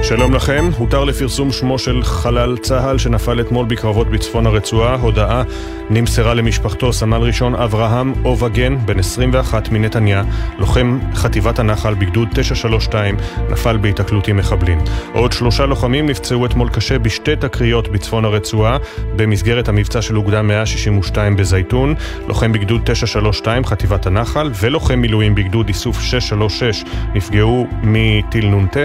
שלום 0.08 0.34
לכם, 0.34 0.70
הותר 0.78 1.04
לפרסום 1.04 1.52
שמו 1.52 1.78
של 1.78 2.02
חלל 2.02 2.56
צה"ל 2.56 2.98
שנפל 2.98 3.40
אתמול 3.40 3.66
בקרבות 3.66 4.10
בצפון 4.10 4.46
הרצועה. 4.46 4.94
הודעה 4.94 5.42
נמסרה 5.90 6.34
למשפחתו 6.34 6.92
סמל 6.92 7.16
ראשון 7.16 7.54
אברהם 7.54 8.12
אובגן, 8.24 8.76
בן 8.86 8.98
21 8.98 9.68
מנתניה, 9.68 10.24
לוחם 10.58 10.98
חטיבת 11.14 11.58
הנחל 11.58 11.94
בגדוד 11.94 12.28
932, 12.34 13.16
נפל 13.50 13.76
בהיתקלות 13.76 14.28
עם 14.28 14.36
מחבלים. 14.36 14.78
עוד 15.12 15.32
שלושה 15.32 15.66
לוחמים 15.66 16.06
נפצעו 16.06 16.46
אתמול 16.46 16.68
קשה 16.68 16.98
בשתי 16.98 17.36
תקריות 17.36 17.88
בצפון 17.88 18.24
הרצועה, 18.24 18.76
במסגרת 19.16 19.68
המבצע 19.68 20.02
של 20.02 20.16
אוגדה 20.16 20.42
162 20.42 21.36
בזייתון, 21.36 21.94
לוחם 22.28 22.52
בגדוד 22.52 22.80
932 22.84 23.64
חטיבת 23.64 24.06
הנחל, 24.06 24.50
ולוחם 24.60 24.98
מילואים 24.98 25.34
בגדוד 25.34 25.68
איסוף 25.68 26.00
636 26.00 26.84
נפגעו 27.14 27.66
מטיל 27.82 28.46
נ"ט, 28.46 28.76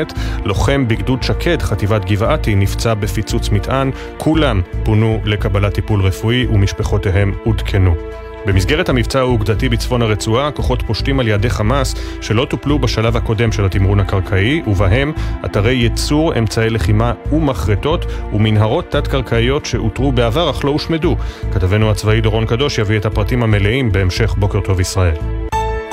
לוחם 0.45 0.87
בגדוד 0.87 1.10
גדוד 1.11 1.23
שקד, 1.23 1.61
חטיבת 1.61 2.05
גבעתי, 2.05 2.55
נפצע 2.55 2.93
בפיצוץ 2.93 3.49
מטען, 3.49 3.91
כולם 4.17 4.61
פונו 4.83 5.19
לקבלת 5.25 5.73
טיפול 5.73 6.01
רפואי 6.01 6.45
ומשפחותיהם 6.45 7.33
עודכנו. 7.43 7.95
במסגרת 8.45 8.89
המבצע 8.89 9.19
האוגדתי 9.19 9.69
בצפון 9.69 10.01
הרצועה, 10.01 10.47
הכוחות 10.47 10.81
פושטים 10.87 11.19
על 11.19 11.27
יעדי 11.27 11.49
חמאס 11.49 11.95
שלא 12.21 12.45
טופלו 12.45 12.79
בשלב 12.79 13.17
הקודם 13.17 13.51
של 13.51 13.65
התמרון 13.65 13.99
הקרקעי, 13.99 14.61
ובהם 14.67 15.11
אתרי 15.45 15.73
ייצור, 15.73 16.37
אמצעי 16.37 16.69
לחימה 16.69 17.13
ומחרטות, 17.31 18.05
ומנהרות 18.33 18.91
תת-קרקעיות 18.91 19.65
שאותרו 19.65 20.11
בעבר 20.11 20.49
אך 20.49 20.65
לא 20.65 20.69
הושמדו. 20.69 21.15
כתבנו 21.53 21.91
הצבאי 21.91 22.21
דורון 22.21 22.45
קדוש 22.45 22.77
יביא 22.77 22.97
את 22.97 23.05
הפרטים 23.05 23.43
המלאים 23.43 23.91
בהמשך 23.91 24.35
בוקר 24.37 24.61
טוב 24.61 24.79
ישראל. 24.79 25.15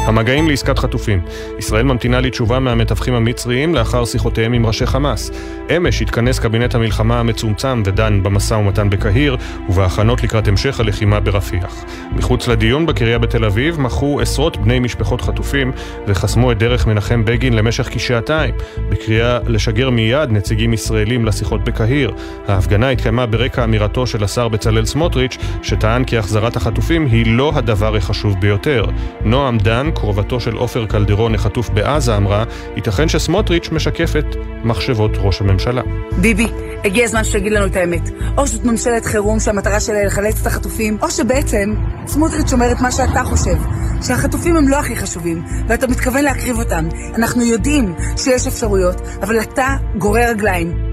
המגעים 0.08 0.48
לעסקת 0.48 0.78
חטופים. 0.78 1.20
ישראל 1.58 1.82
ממתינה 1.82 2.20
לתשובה 2.20 2.58
מהמתווכים 2.58 3.14
המצריים 3.14 3.74
לאחר 3.74 4.04
שיחותיהם 4.04 4.52
עם 4.52 4.66
ראשי 4.66 4.86
חמאס. 4.86 5.30
אמש 5.76 6.02
התכנס 6.02 6.38
קבינט 6.38 6.74
המלחמה 6.74 7.20
המצומצם 7.20 7.82
ודן 7.84 8.22
במשא 8.22 8.54
ומתן 8.54 8.90
בקהיר 8.90 9.36
ובהכנות 9.68 10.22
לקראת 10.22 10.48
המשך 10.48 10.80
הלחימה 10.80 11.20
ברפיח. 11.20 11.84
מחוץ 12.12 12.48
לדיון 12.48 12.86
בקריה 12.86 13.18
בתל 13.18 13.44
אביב 13.44 13.80
מחו 13.80 14.20
עשרות 14.20 14.56
בני 14.56 14.78
משפחות 14.78 15.20
חטופים 15.20 15.72
וחסמו 16.06 16.52
את 16.52 16.58
דרך 16.58 16.86
מנחם 16.86 17.24
בגין 17.24 17.52
למשך 17.52 17.88
כשעתיים, 17.92 18.54
בקריאה 18.88 19.38
לשגר 19.46 19.90
מיד 19.90 20.30
נציגים 20.30 20.72
ישראלים 20.72 21.24
לשיחות 21.24 21.64
בקהיר. 21.64 22.12
ההפגנה 22.48 22.90
התקיימה 22.90 23.26
ברקע 23.26 23.64
אמירתו 23.64 24.06
של 24.06 24.24
השר 24.24 24.48
בצלאל 24.48 24.84
סמוטריץ', 24.84 25.38
שטען 25.62 26.04
כי 26.04 26.18
החזרת 26.18 26.56
החטופים 26.56 27.06
היא 27.06 27.36
לא 27.36 27.52
הדבר 27.54 27.96
החשוב 27.96 28.40
ביותר. 28.40 28.84
נועם 29.24 29.58
דן, 29.58 29.90
קרובתו 29.98 30.40
של 30.40 30.56
עופר 30.56 30.86
קלדרון 30.86 31.34
החטוף 31.34 31.70
בעזה, 31.70 32.16
אמרה, 32.16 32.44
ייתכן 32.76 33.08
שסמוטריץ' 33.08 33.68
משקף 33.72 34.12
את 34.18 34.36
מחשבות 34.64 35.10
ראש 35.16 35.40
הממשלה. 35.40 35.82
ביבי, 36.20 36.46
הגיע 36.84 37.04
הזמן 37.04 37.24
שתגיד 37.24 37.52
לנו 37.52 37.66
את 37.66 37.76
האמת. 37.76 38.10
או 38.36 38.46
שזאת 38.46 38.64
ממשלת 38.64 39.04
חירום 39.04 39.40
שהמטרה 39.40 39.80
שלה 39.80 40.04
לחלץ 40.04 40.40
את 40.40 40.46
החטופים, 40.46 40.98
או 41.02 41.10
שבעצם 41.10 41.74
סמוטריץ' 42.06 42.52
אומר 42.52 42.72
את 42.72 42.80
מה 42.80 42.92
שאתה 42.92 43.24
חושב, 43.24 43.56
שהחטופים 44.02 44.56
הם 44.56 44.68
לא 44.68 44.76
הכי 44.76 44.96
חשובים, 44.96 45.44
ואתה 45.68 45.86
מתכוון 45.86 46.24
להקריב 46.24 46.58
אותם. 46.58 46.88
אנחנו 47.14 47.44
יודעים 47.44 47.94
שיש 48.16 48.46
אפשרויות, 48.46 49.00
אבל 49.22 49.40
אתה 49.40 49.76
גורר 49.98 50.30
רגליים. 50.30 50.87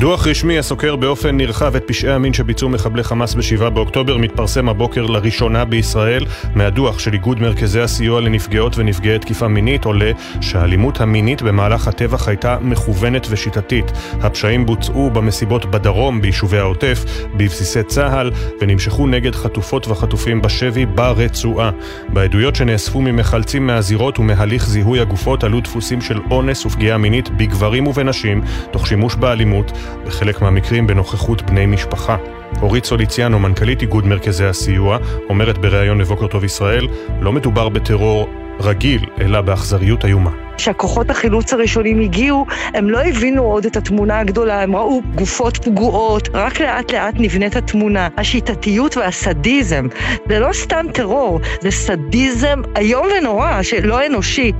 דוח 0.00 0.26
רשמי 0.26 0.58
הסוקר 0.58 0.96
באופן 0.96 1.36
נרחב 1.36 1.76
את 1.76 1.84
פשעי 1.86 2.12
המין 2.12 2.32
שביצעו 2.32 2.68
מחבלי 2.68 3.02
חמאס 3.02 3.34
ב-7 3.34 3.70
באוקטובר 3.70 4.16
מתפרסם 4.16 4.68
הבוקר 4.68 5.06
לראשונה 5.06 5.64
בישראל. 5.64 6.24
מהדוח 6.54 6.98
של 6.98 7.12
איגוד 7.12 7.40
מרכזי 7.40 7.80
הסיוע 7.80 8.20
לנפגעות 8.20 8.78
ונפגעי 8.78 9.18
תקיפה 9.18 9.48
מינית 9.48 9.84
עולה 9.84 10.10
שהאלימות 10.40 11.00
המינית 11.00 11.42
במהלך 11.42 11.88
הטבח 11.88 12.28
הייתה 12.28 12.58
מכוונת 12.60 13.26
ושיטתית. 13.30 13.92
הפשעים 14.20 14.66
בוצעו 14.66 15.10
במסיבות 15.10 15.66
בדרום, 15.66 16.20
ביישובי 16.20 16.58
העוטף, 16.58 17.04
בבסיסי 17.36 17.82
צה"ל, 17.82 18.30
ונמשכו 18.60 19.06
נגד 19.06 19.34
חטופות 19.34 19.88
וחטופים 19.88 20.42
בשבי 20.42 20.86
ברצועה. 20.86 21.70
בעדויות 22.08 22.56
שנאספו 22.56 23.00
ממחלצים 23.00 23.66
מהזירות 23.66 24.18
ומהליך 24.18 24.66
זיהוי 24.66 25.00
הגופות 25.00 25.44
עלו 25.44 25.60
דפוסים 25.60 26.00
של 26.00 26.20
אונס 26.30 26.66
ופגיעה 26.66 26.98
מינית 26.98 27.28
בגברים 27.28 27.86
ובנשים, 27.86 28.42
תוך 28.70 28.86
שימוש 28.86 29.14
באלימות. 29.14 29.72
בחלק 30.06 30.42
מהמקרים 30.42 30.86
בנוכחות 30.86 31.42
בני 31.42 31.66
משפחה. 31.66 32.16
אורית 32.62 32.84
סוליציאנו, 32.84 33.38
מנכ"לית 33.38 33.82
איגוד 33.82 34.06
מרכזי 34.06 34.44
הסיוע, 34.44 34.98
אומרת 35.28 35.58
בריאיון 35.58 35.98
לבוקר 36.00 36.26
טוב 36.26 36.44
ישראל, 36.44 36.88
לא 37.20 37.32
מדובר 37.32 37.68
בטרור 37.68 38.28
רגיל, 38.60 39.06
אלא 39.20 39.40
באכזריות 39.40 40.04
איומה. 40.04 40.30
כשהכוחות 40.56 41.10
החילוץ 41.10 41.52
הראשונים 41.52 42.00
הגיעו, 42.00 42.46
הם 42.74 42.90
לא 42.90 42.98
הבינו 42.98 43.42
עוד 43.42 43.66
את 43.66 43.76
התמונה 43.76 44.20
הגדולה, 44.20 44.62
הם 44.62 44.76
ראו 44.76 45.02
גופות 45.14 45.56
פגועות, 45.56 46.28
רק 46.34 46.60
לאט 46.60 46.92
לאט 46.92 47.14
נבנית 47.18 47.56
התמונה. 47.56 48.08
השיטתיות 48.16 48.96
והסדיזם, 48.96 49.86
זה 50.28 50.38
לא 50.38 50.52
סתם 50.52 50.86
טרור, 50.94 51.40
זה 51.60 51.70
סדיזם 51.70 52.62
איום 52.76 53.06
ונורא, 53.18 53.62
שלא 53.62 54.06
אנושי. 54.06 54.52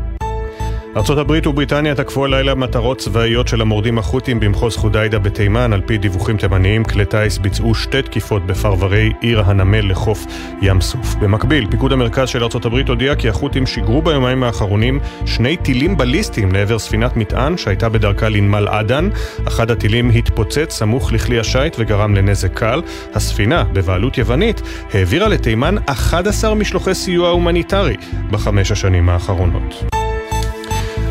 הברית 0.97 1.47
ובריטניה 1.47 1.95
תקפו 1.95 2.24
הלילה 2.24 2.55
מטרות 2.55 2.99
צבאיות 2.99 3.49
של 3.49 3.61
המורדים 3.61 3.99
החות'ים 3.99 4.41
במחוז 4.41 4.76
חודיידה 4.76 5.18
בתימן. 5.18 5.72
על 5.72 5.80
פי 5.80 5.99
דיווחים 5.99 6.36
תימניים, 6.36 6.84
כלי 6.84 7.05
טיס 7.05 7.38
ביצעו 7.38 7.74
שתי 7.74 8.03
תקיפות 8.03 8.47
בפרברי 8.47 9.12
עיר 9.20 9.41
הנמל 9.41 9.91
לחוף 9.91 10.26
ים 10.62 10.80
סוף. 10.80 11.14
במקביל, 11.14 11.66
פיקוד 11.70 11.93
המרכז 11.93 12.28
של 12.28 12.43
הברית 12.64 12.88
הודיע 12.88 13.14
כי 13.14 13.28
החות'ים 13.28 13.66
שיגרו 13.66 14.03
ביומיים 14.03 14.43
האחרונים 14.43 15.01
שני 15.26 15.57
טילים 15.57 15.97
בליסטיים 15.97 16.53
לעבר 16.53 16.78
ספינת 16.78 17.16
מטען 17.16 17.57
שהייתה 17.57 17.88
בדרכה 17.88 18.28
לנמל 18.28 18.68
עדן. 18.68 19.09
אחד 19.49 19.70
הטילים 19.70 20.11
התפוצץ 20.11 20.72
סמוך 20.72 21.12
לכלי 21.12 21.41
השיט 21.41 21.76
וגרם 21.78 22.14
לנזק 22.14 22.59
קל. 22.59 22.82
הספינה, 23.14 23.64
בבעלות 23.64 24.18
יוונית, 24.18 24.62
העבירה 24.95 25.28
לתימן 25.28 25.74
11 25.86 26.55
משלוחי 26.55 26.95
סיוע 26.95 27.28
הומניטרי 27.28 27.97
בחמש 28.30 28.72
השנים 28.72 29.09
האחרונות. 29.09 30.00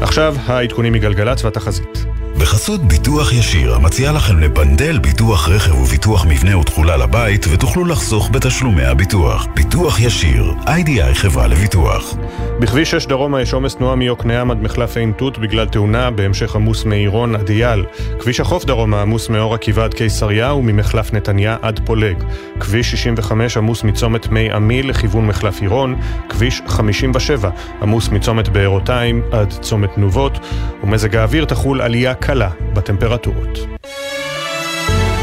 עכשיו 0.01 0.35
העדכונים 0.45 0.93
מגלגלצ 0.93 1.43
והתחזית. 1.43 2.05
בחסות 2.39 2.81
ביטוח 2.81 3.33
ישיר, 3.33 3.75
המציע 3.75 4.11
לכם 4.11 4.39
לבנדל 4.39 4.99
ביטוח 4.99 5.49
רכב 5.49 5.75
וביטוח 5.75 6.25
מבנה 6.25 6.57
ותכולה 6.57 6.97
לבית, 6.97 7.45
ותוכלו 7.51 7.85
לחסוך 7.85 8.29
בתשלומי 8.31 8.83
הביטוח. 8.83 9.47
ביטוח 9.55 9.99
ישיר, 9.99 10.53
איי-די-איי 10.67 11.15
חברה 11.15 11.47
לביטוח. 11.47 12.15
בכביש 12.59 12.91
6 12.91 13.05
דרומה 13.05 13.41
יש 13.41 13.53
עומס 13.53 13.75
תנועה 13.75 13.95
מיוקנעם 13.95 14.51
עד 14.51 14.61
מחלף 14.61 14.97
עין 14.97 15.11
תות 15.11 15.37
בגלל 15.37 15.67
תאונה, 15.67 16.11
בהמשך 16.11 16.55
עמוס 16.55 16.85
מעירון 16.85 17.35
עד 17.35 17.49
אייל. 17.49 17.85
כביש 18.19 18.39
החוף 18.39 18.65
דרומה 18.65 19.01
עמוס 19.01 19.29
מאור 19.29 19.53
עקיבא 19.53 19.83
עד 19.83 19.93
קיסריה 19.93 20.53
וממחלף 20.53 21.13
נתניה 21.13 21.57
עד 21.61 21.79
פולג. 21.85 22.23
כביש 22.59 22.91
65 22.91 23.57
עמוס 23.57 23.83
מצומת 23.83 24.27
מי 24.27 24.51
עמי 24.51 24.83
לכיוון 24.83 25.27
מחלף 25.27 25.61
עירון. 25.61 25.95
כביש 26.29 26.61
57 26.67 27.49
עמוס 27.81 28.09
מצומת 28.09 28.49
בארותיים 28.49 29.21
עד 29.31 29.53
צומת 29.61 29.89
תנובות. 29.95 30.39
ומזג 30.83 31.15
האוויר 31.15 31.45
תחול 31.45 31.81
עלייה 31.81 32.13
קלה 32.29 32.49
בטמפרטורות. 32.73 33.59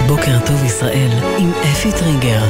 בוקר 0.07 0.39
טוב 0.47 0.65
ישראל 0.65 1.11
עם 1.39 1.51
אפי 1.51 1.93
טריגר. 1.93 2.43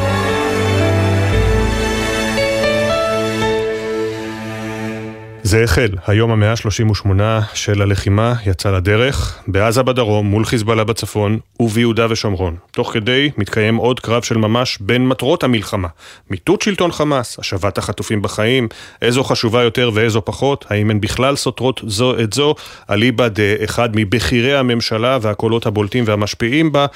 זה 5.47 5.65
החל, 5.65 5.89
היום 6.07 6.31
המאה 6.31 6.51
ה-38 6.51 7.11
של 7.55 7.83
הלחימה 7.83 8.35
יצא 8.47 8.71
לדרך, 8.71 9.39
בעזה 9.47 9.83
בדרום, 9.83 10.27
מול 10.27 10.45
חיזבאללה 10.45 10.85
בצפון 10.85 11.39
וביהודה 11.61 12.07
ושומרון. 12.11 12.57
תוך 12.71 12.93
כדי 12.93 13.31
מתקיים 13.39 13.77
עוד 13.77 14.01
קרב 14.01 14.23
של 14.23 14.37
ממש 14.37 14.79
בין 14.81 15.09
מטרות 15.09 15.45
המלחמה. 15.45 15.89
מיטוט 16.31 16.63
שלטון 16.63 16.93
חמאס, 16.93 17.39
השבת 17.39 17.79
החטופים 17.79 18.23
בחיים, 18.23 18.69
איזו 19.03 19.25
חשובה 19.25 19.63
יותר 19.63 19.91
ואיזו 19.95 20.25
פחות, 20.25 20.65
האם 20.69 20.91
הן 20.91 21.01
בכלל 21.01 21.37
סותרות 21.37 21.81
זו 21.87 22.19
את 22.21 22.33
זו, 22.33 22.55
אליבא 22.91 23.29
דאחד 23.29 23.89
מבכירי 23.95 24.57
הממשלה 24.57 25.19
והקולות 25.23 25.67
הבולטים 25.67 26.05
והמשפיעים 26.07 26.73
בה, 26.73 26.87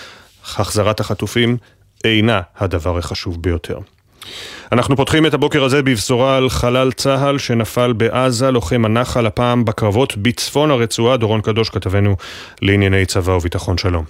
החזרת 0.44 1.00
החטופים 1.00 1.56
אינה 2.04 2.40
הדבר 2.58 2.98
החשוב 2.98 3.42
ביותר. 3.42 3.78
אנחנו 4.72 4.96
פותחים 4.96 5.26
את 5.26 5.34
הבוקר 5.34 5.64
הזה 5.64 5.82
בבשורה 5.82 6.36
על 6.36 6.50
חלל 6.50 6.92
צה"ל 6.92 7.38
שנפל 7.38 7.92
בעזה, 7.92 8.50
לוחם 8.50 8.84
הנחל, 8.84 9.26
הפעם 9.26 9.64
בקרבות 9.64 10.16
בצפון 10.16 10.70
הרצועה. 10.70 11.16
דורון 11.16 11.40
קדוש, 11.40 11.68
כתבנו 11.68 12.16
לענייני 12.62 13.06
צבא 13.06 13.32
וביטחון 13.32 13.78
שלום. 13.78 14.04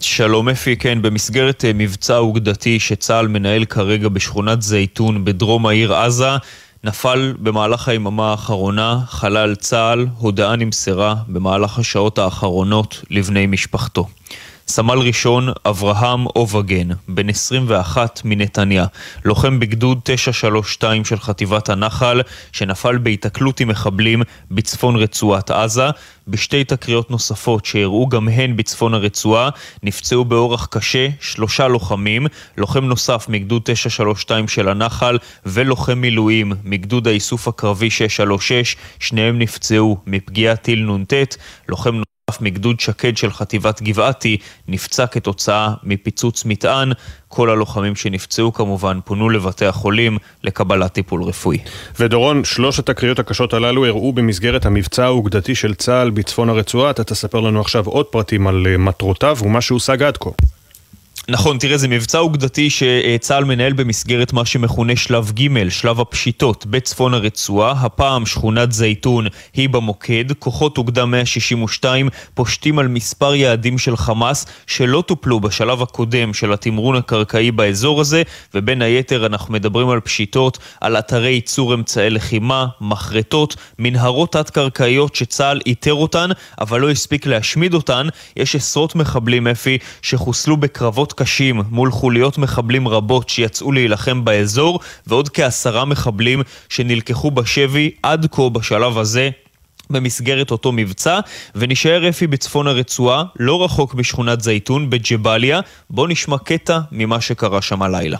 שלום 0.00 0.48
אפי, 0.48 0.76
כן, 0.76 1.02
במסגרת 1.02 1.64
מבצע 1.74 2.16
אוגדתי 2.16 2.80
שצה"ל 2.80 3.28
מנהל 3.28 3.64
כרגע 3.64 4.08
בשכונת 4.08 4.62
זייתון 4.62 5.24
בדרום 5.24 5.66
העיר 5.66 5.94
עזה, 5.94 6.30
נפל 6.84 7.34
במהלך 7.38 7.88
היממה 7.88 8.30
האחרונה 8.30 8.98
חלל 9.08 9.54
צה"ל, 9.54 10.06
הודעה 10.18 10.56
נמסרה 10.56 11.14
במהלך 11.28 11.78
השעות 11.78 12.18
האחרונות 12.18 13.02
לבני 13.10 13.46
משפחתו. 13.46 14.06
סמל 14.70 14.98
ראשון 14.98 15.48
אברהם 15.66 16.26
אובגן, 16.26 16.88
בן 17.08 17.28
21 17.28 18.20
מנתניה, 18.24 18.86
לוחם 19.24 19.60
בגדוד 19.60 20.00
932 20.04 21.04
של 21.04 21.18
חטיבת 21.18 21.68
הנחל, 21.68 22.20
שנפל 22.52 22.98
בהיתקלות 22.98 23.60
עם 23.60 23.68
מחבלים 23.68 24.22
בצפון 24.50 24.96
רצועת 24.96 25.50
עזה. 25.50 25.90
בשתי 26.28 26.64
תקריות 26.64 27.10
נוספות 27.10 27.64
שאירעו 27.64 28.08
גם 28.08 28.28
הן 28.28 28.56
בצפון 28.56 28.94
הרצועה, 28.94 29.48
נפצעו 29.82 30.24
באורח 30.24 30.66
קשה 30.70 31.08
שלושה 31.20 31.68
לוחמים, 31.68 32.26
לוחם 32.56 32.84
נוסף 32.84 33.26
מגדוד 33.28 33.62
932 33.64 34.48
של 34.48 34.68
הנחל 34.68 35.18
ולוחם 35.46 35.98
מילואים 35.98 36.52
מגדוד 36.64 37.08
האיסוף 37.08 37.48
הקרבי 37.48 37.90
636, 37.90 38.76
שניהם 38.98 39.38
נפצעו 39.38 39.96
מפגיעת 40.06 40.62
טיל 40.62 40.90
נ"ט, 40.90 41.14
לוחם 41.68 42.02
נוסף 42.30 42.42
מגדוד 42.42 42.80
שקד 42.80 43.16
של 43.16 43.30
חטיבת 43.30 43.82
גבעתי 43.82 44.36
נפצע 44.68 45.06
כתוצאה 45.06 45.74
מפיצוץ 45.82 46.44
מטען. 46.44 46.92
כל 47.28 47.50
הלוחמים 47.50 47.96
שנפצעו 47.96 48.52
כמובן 48.52 48.98
פונו 49.04 49.30
לבתי 49.30 49.66
החולים 49.66 50.18
לקבלת 50.44 50.92
טיפול 50.92 51.22
רפואי. 51.22 51.58
ודורון, 52.00 52.44
שלושת 52.44 52.88
הקריאות 52.88 53.18
הקשות 53.18 53.54
הללו 53.54 53.84
אירעו 53.84 54.12
במסגרת 54.12 54.66
המבצע 54.66 55.04
האוגדתי 55.04 55.54
של 55.54 55.74
צה"ל 55.74 56.10
בצפון 56.10 56.48
הרצועה. 56.48 56.90
אתה 56.90 57.04
תספר 57.04 57.40
לנו 57.40 57.60
עכשיו 57.60 57.86
עוד 57.86 58.06
פרטים 58.06 58.46
על 58.46 58.76
מטרותיו 58.76 59.36
ומה 59.42 59.60
שהושג 59.60 60.02
עד 60.02 60.16
כה. 60.16 60.30
נכון, 61.28 61.58
תראה, 61.58 61.78
זה 61.78 61.88
מבצע 61.88 62.18
אוגדתי 62.18 62.70
שצה"ל 62.70 63.44
מנהל 63.44 63.72
במסגרת 63.72 64.32
מה 64.32 64.44
שמכונה 64.44 64.96
שלב 64.96 65.32
ג', 65.32 65.68
שלב 65.68 66.00
הפשיטות, 66.00 66.66
בצפון 66.66 67.14
הרצועה. 67.14 67.72
הפעם 67.72 68.26
שכונת 68.26 68.72
זייתון 68.72 69.26
היא 69.54 69.68
במוקד. 69.68 70.24
כוחות 70.38 70.78
אוגדה 70.78 71.04
162 71.04 72.08
פושטים 72.34 72.78
על 72.78 72.88
מספר 72.88 73.34
יעדים 73.34 73.78
של 73.78 73.96
חמאס 73.96 74.46
שלא 74.66 75.02
טופלו 75.06 75.40
בשלב 75.40 75.82
הקודם 75.82 76.34
של 76.34 76.52
התמרון 76.52 76.96
הקרקעי 76.96 77.50
באזור 77.50 78.00
הזה, 78.00 78.22
ובין 78.54 78.82
היתר 78.82 79.26
אנחנו 79.26 79.54
מדברים 79.54 79.88
על 79.88 80.00
פשיטות, 80.00 80.58
על 80.80 80.98
אתרי 80.98 81.30
ייצור 81.30 81.74
אמצעי 81.74 82.10
לחימה, 82.10 82.66
מחרטות, 82.80 83.56
מנהרות 83.78 84.32
תת-קרקעיות 84.32 85.14
שצה"ל 85.14 85.60
איתר 85.66 85.94
אותן, 85.94 86.30
אבל 86.60 86.80
לא 86.80 86.90
הספיק 86.90 87.26
להשמיד 87.26 87.74
אותן. 87.74 88.06
יש 88.36 88.56
עשרות 88.56 88.94
מחבלים, 88.94 89.46
אפי, 89.46 89.78
שחוסלו 90.02 90.56
בקרבות 90.56 91.12
קשים 91.20 91.62
מול 91.70 91.90
חוליות 91.90 92.38
מחבלים 92.38 92.88
רבות 92.88 93.28
שיצאו 93.28 93.72
להילחם 93.72 94.24
באזור, 94.24 94.80
ועוד 95.06 95.28
כעשרה 95.28 95.84
מחבלים 95.84 96.42
שנלקחו 96.68 97.30
בשבי 97.30 97.90
עד 98.02 98.26
כה 98.30 98.48
בשלב 98.48 98.98
הזה. 98.98 99.30
במסגרת 99.90 100.50
אותו 100.50 100.72
מבצע, 100.72 101.20
ונשאר 101.54 102.08
אפי 102.08 102.26
בצפון 102.26 102.66
הרצועה, 102.66 103.24
לא 103.38 103.64
רחוק 103.64 103.94
משכונת 103.94 104.40
זייתון, 104.40 104.90
בג'באליה. 104.90 105.60
בואו 105.90 106.06
נשמע 106.06 106.38
קטע 106.38 106.78
ממה 106.92 107.20
שקרה 107.20 107.62
שם 107.62 107.82
הלילה. 107.82 108.18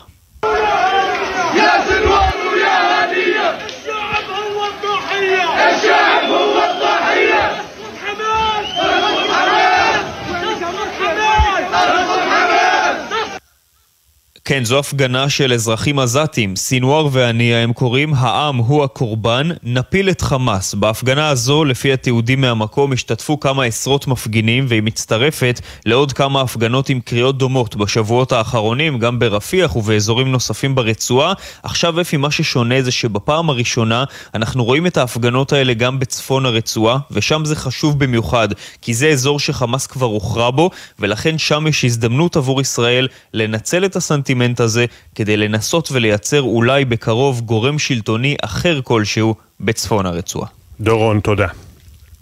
כן, 14.51 14.63
זו 14.63 14.79
הפגנה 14.79 15.29
של 15.29 15.53
אזרחים 15.53 15.99
עזתים, 15.99 16.55
סינואר 16.55 17.07
והנייה 17.11 17.63
הם 17.63 17.73
קוראים, 17.73 18.13
העם 18.13 18.57
הוא 18.57 18.83
הקורבן, 18.83 19.49
נפיל 19.63 20.09
את 20.09 20.21
חמאס. 20.21 20.73
בהפגנה 20.73 21.29
הזו, 21.29 21.65
לפי 21.65 21.93
התיעודים 21.93 22.41
מהמקום, 22.41 22.93
השתתפו 22.93 23.39
כמה 23.39 23.63
עשרות 23.63 24.07
מפגינים, 24.07 24.65
והיא 24.67 24.83
מצטרפת 24.83 25.61
לעוד 25.85 26.13
כמה 26.13 26.41
הפגנות 26.41 26.89
עם 26.89 26.99
קריאות 26.99 27.37
דומות 27.37 27.75
בשבועות 27.75 28.31
האחרונים, 28.31 28.99
גם 28.99 29.19
ברפיח 29.19 29.75
ובאזורים 29.75 30.31
נוספים 30.31 30.75
ברצועה. 30.75 31.33
עכשיו, 31.63 32.01
אפי, 32.01 32.17
מה 32.17 32.31
ששונה 32.31 32.81
זה 32.81 32.91
שבפעם 32.91 33.49
הראשונה 33.49 34.03
אנחנו 34.33 34.63
רואים 34.63 34.87
את 34.87 34.97
ההפגנות 34.97 35.53
האלה 35.53 35.73
גם 35.73 35.99
בצפון 35.99 36.45
הרצועה, 36.45 36.97
ושם 37.11 37.45
זה 37.45 37.55
חשוב 37.55 37.99
במיוחד, 37.99 38.47
כי 38.81 38.93
זה 38.93 39.07
אזור 39.07 39.39
שחמאס 39.39 39.87
כבר 39.87 40.05
הוכרע 40.05 40.49
בו, 40.49 40.69
ולכן 40.99 41.37
שם 41.37 41.67
יש 41.67 41.85
הזדמנות 41.85 42.37
עבור 42.37 42.61
ישראל 42.61 43.07
לנצל 43.33 43.85
את 43.85 43.95
הסנטימנט 43.95 44.40
הסנטימנט 44.41 44.59
הזה 44.59 44.85
כדי 45.15 45.37
לנסות 45.37 45.91
ולייצר 45.91 46.41
אולי 46.41 46.85
בקרוב 46.85 47.41
גורם 47.41 47.79
שלטוני 47.79 48.35
אחר 48.41 48.81
כלשהו 48.83 49.35
בצפון 49.59 50.05
הרצועה. 50.05 50.47
דורון, 50.79 51.19
תודה. 51.19 51.47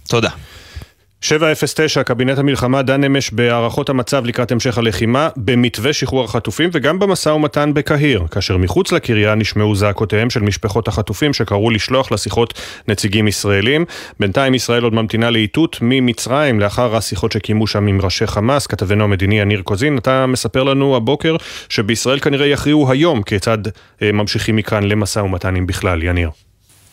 תודה. 0.08 0.30
709, 1.22 2.04
קבינט 2.04 2.38
המלחמה 2.38 2.82
דן 2.82 3.04
אמש 3.04 3.32
בהערכות 3.32 3.90
המצב 3.90 4.26
לקראת 4.26 4.52
המשך 4.52 4.78
הלחימה, 4.78 5.30
במתווה 5.38 5.94
שחרור 5.94 6.24
החטופים 6.24 6.70
וגם 6.74 7.00
במשא 7.00 7.30
ומתן 7.30 7.72
בקהיר, 7.74 8.24
כאשר 8.32 8.58
מחוץ 8.58 8.92
לקריה 8.92 9.36
נשמעו 9.36 9.76
זעקותיהם 9.76 10.30
של 10.30 10.40
משפחות 10.40 10.88
החטופים 10.88 11.34
שקראו 11.34 11.70
לשלוח 11.70 12.12
לשיחות 12.12 12.54
נציגים 12.88 13.28
ישראלים. 13.28 13.86
בינתיים 14.20 14.54
ישראל 14.54 14.84
עוד 14.84 14.94
ממתינה 14.94 15.30
לאיתות 15.30 15.78
ממצרים 15.82 16.60
לאחר 16.60 16.96
השיחות 16.96 17.32
שקיימו 17.32 17.68
שם 17.68 17.88
עם 17.88 18.02
ראשי 18.02 18.28
חמאס. 18.28 18.68
כתבנו 18.68 19.04
המדיני 19.04 19.40
יניר 19.40 19.62
קוזין, 19.62 19.98
אתה 19.98 20.26
מספר 20.26 20.64
לנו 20.64 20.96
הבוקר 20.96 21.36
שבישראל 21.70 22.20
כנראה 22.20 22.48
יכריעו 22.48 22.92
היום 22.92 23.24
כיצד 23.24 23.58
אה, 24.02 24.12
ממשיכים 24.12 24.56
מכאן 24.56 24.84
למשא 24.84 25.20
ומתן 25.20 25.56
אם 25.56 25.68
בכלל, 25.68 26.04
יניר. 26.04 26.30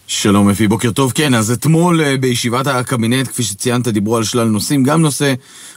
שלום 0.08 0.48
אפי, 0.48 0.68
בוקר 0.68 0.90
טוב. 0.90 1.12
כן, 1.12 1.34
אז 1.34 1.50
אתמול 1.50 2.00
אה, 2.00 2.16
בישיבת 2.16 2.66
הקבינט, 2.66 3.28
כפי 3.28 3.42
שציינת, 3.42 3.88
דיברו 3.88 4.16
על 4.16 4.24
שלל 4.24 4.44
נושאים, 4.44 4.82
גם 4.82 5.02
נושא 5.02 5.34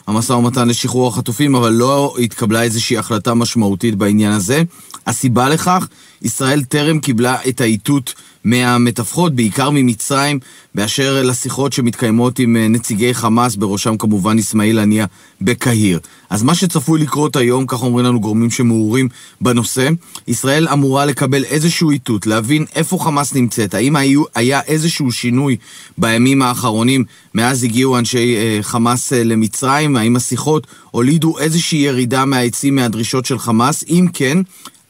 המשא 0.08 0.34
ומתן 0.34 0.68
לשחרור 0.68 1.08
החטופים, 1.08 1.56
אבל 1.56 1.70
לא 1.70 2.16
התקבלה 2.20 2.64
איזושהי 2.64 2.98
החלטה 2.98 3.34
משמעותית 3.34 3.96
בעניין 3.96 4.32
הזה. 4.32 4.64
הסיבה 5.08 5.50
לכך, 5.50 5.88
ישראל 6.22 6.64
טרם 6.64 7.00
קיבלה 7.00 7.38
את 7.48 7.62
האיתות 7.62 8.14
מהמתווכות, 8.44 9.36
בעיקר 9.36 9.70
ממצרים, 9.70 10.40
באשר 10.76 11.24
לשיחות 11.24 11.74
שמתקיימות 11.74 12.40
עם 12.40 12.58
אה, 12.58 12.68
נציגי 12.68 13.14
חמאס, 13.14 13.56
בראשם 13.56 13.98
כמובן 13.98 14.38
אסמאעיל 14.38 14.80
הנייה 14.80 15.06
בקהיר. 15.42 16.00
אז 16.30 16.44
מה 16.44 16.56
שצפוי 16.56 17.02
לקרות 17.02 17.36
היום, 17.36 17.66
כך 17.68 17.84
אומרים 17.84 18.06
לנו 18.06 18.20
גורמים 18.20 18.52
שמעורים 18.52 19.10
בנושא, 19.42 19.90
ישראל 20.28 20.68
אמורה 20.68 21.06
לקבל 21.06 21.44
איזשהו 21.44 21.92
איתות, 21.92 22.28
להבין 22.28 22.66
איפה 22.76 22.98
חמאס 23.02 23.34
נמצאת, 23.34 23.74
האם 23.74 23.96
היו, 23.96 24.24
היה 24.36 24.62
איזשהו 24.62 25.12
שינוי 25.12 25.58
בימים 25.98 26.42
האחרונים 26.42 27.04
מאז 27.36 27.64
הגיעו 27.64 27.98
אנשי 27.98 28.36
אה, 28.36 28.60
חמאס 28.62 29.14
אה, 29.14 29.24
למצרים, 29.24 29.96
האם 29.96 30.16
השיחות 30.16 30.68
הולידו 30.92 31.40
איזושהי 31.40 31.80
ירידה 31.80 32.26
מהעצים 32.26 32.76
מהדרישות 32.76 33.26
של 33.26 33.40
חמאס, 33.40 33.84
אם 33.90 34.06
כן, 34.14 34.38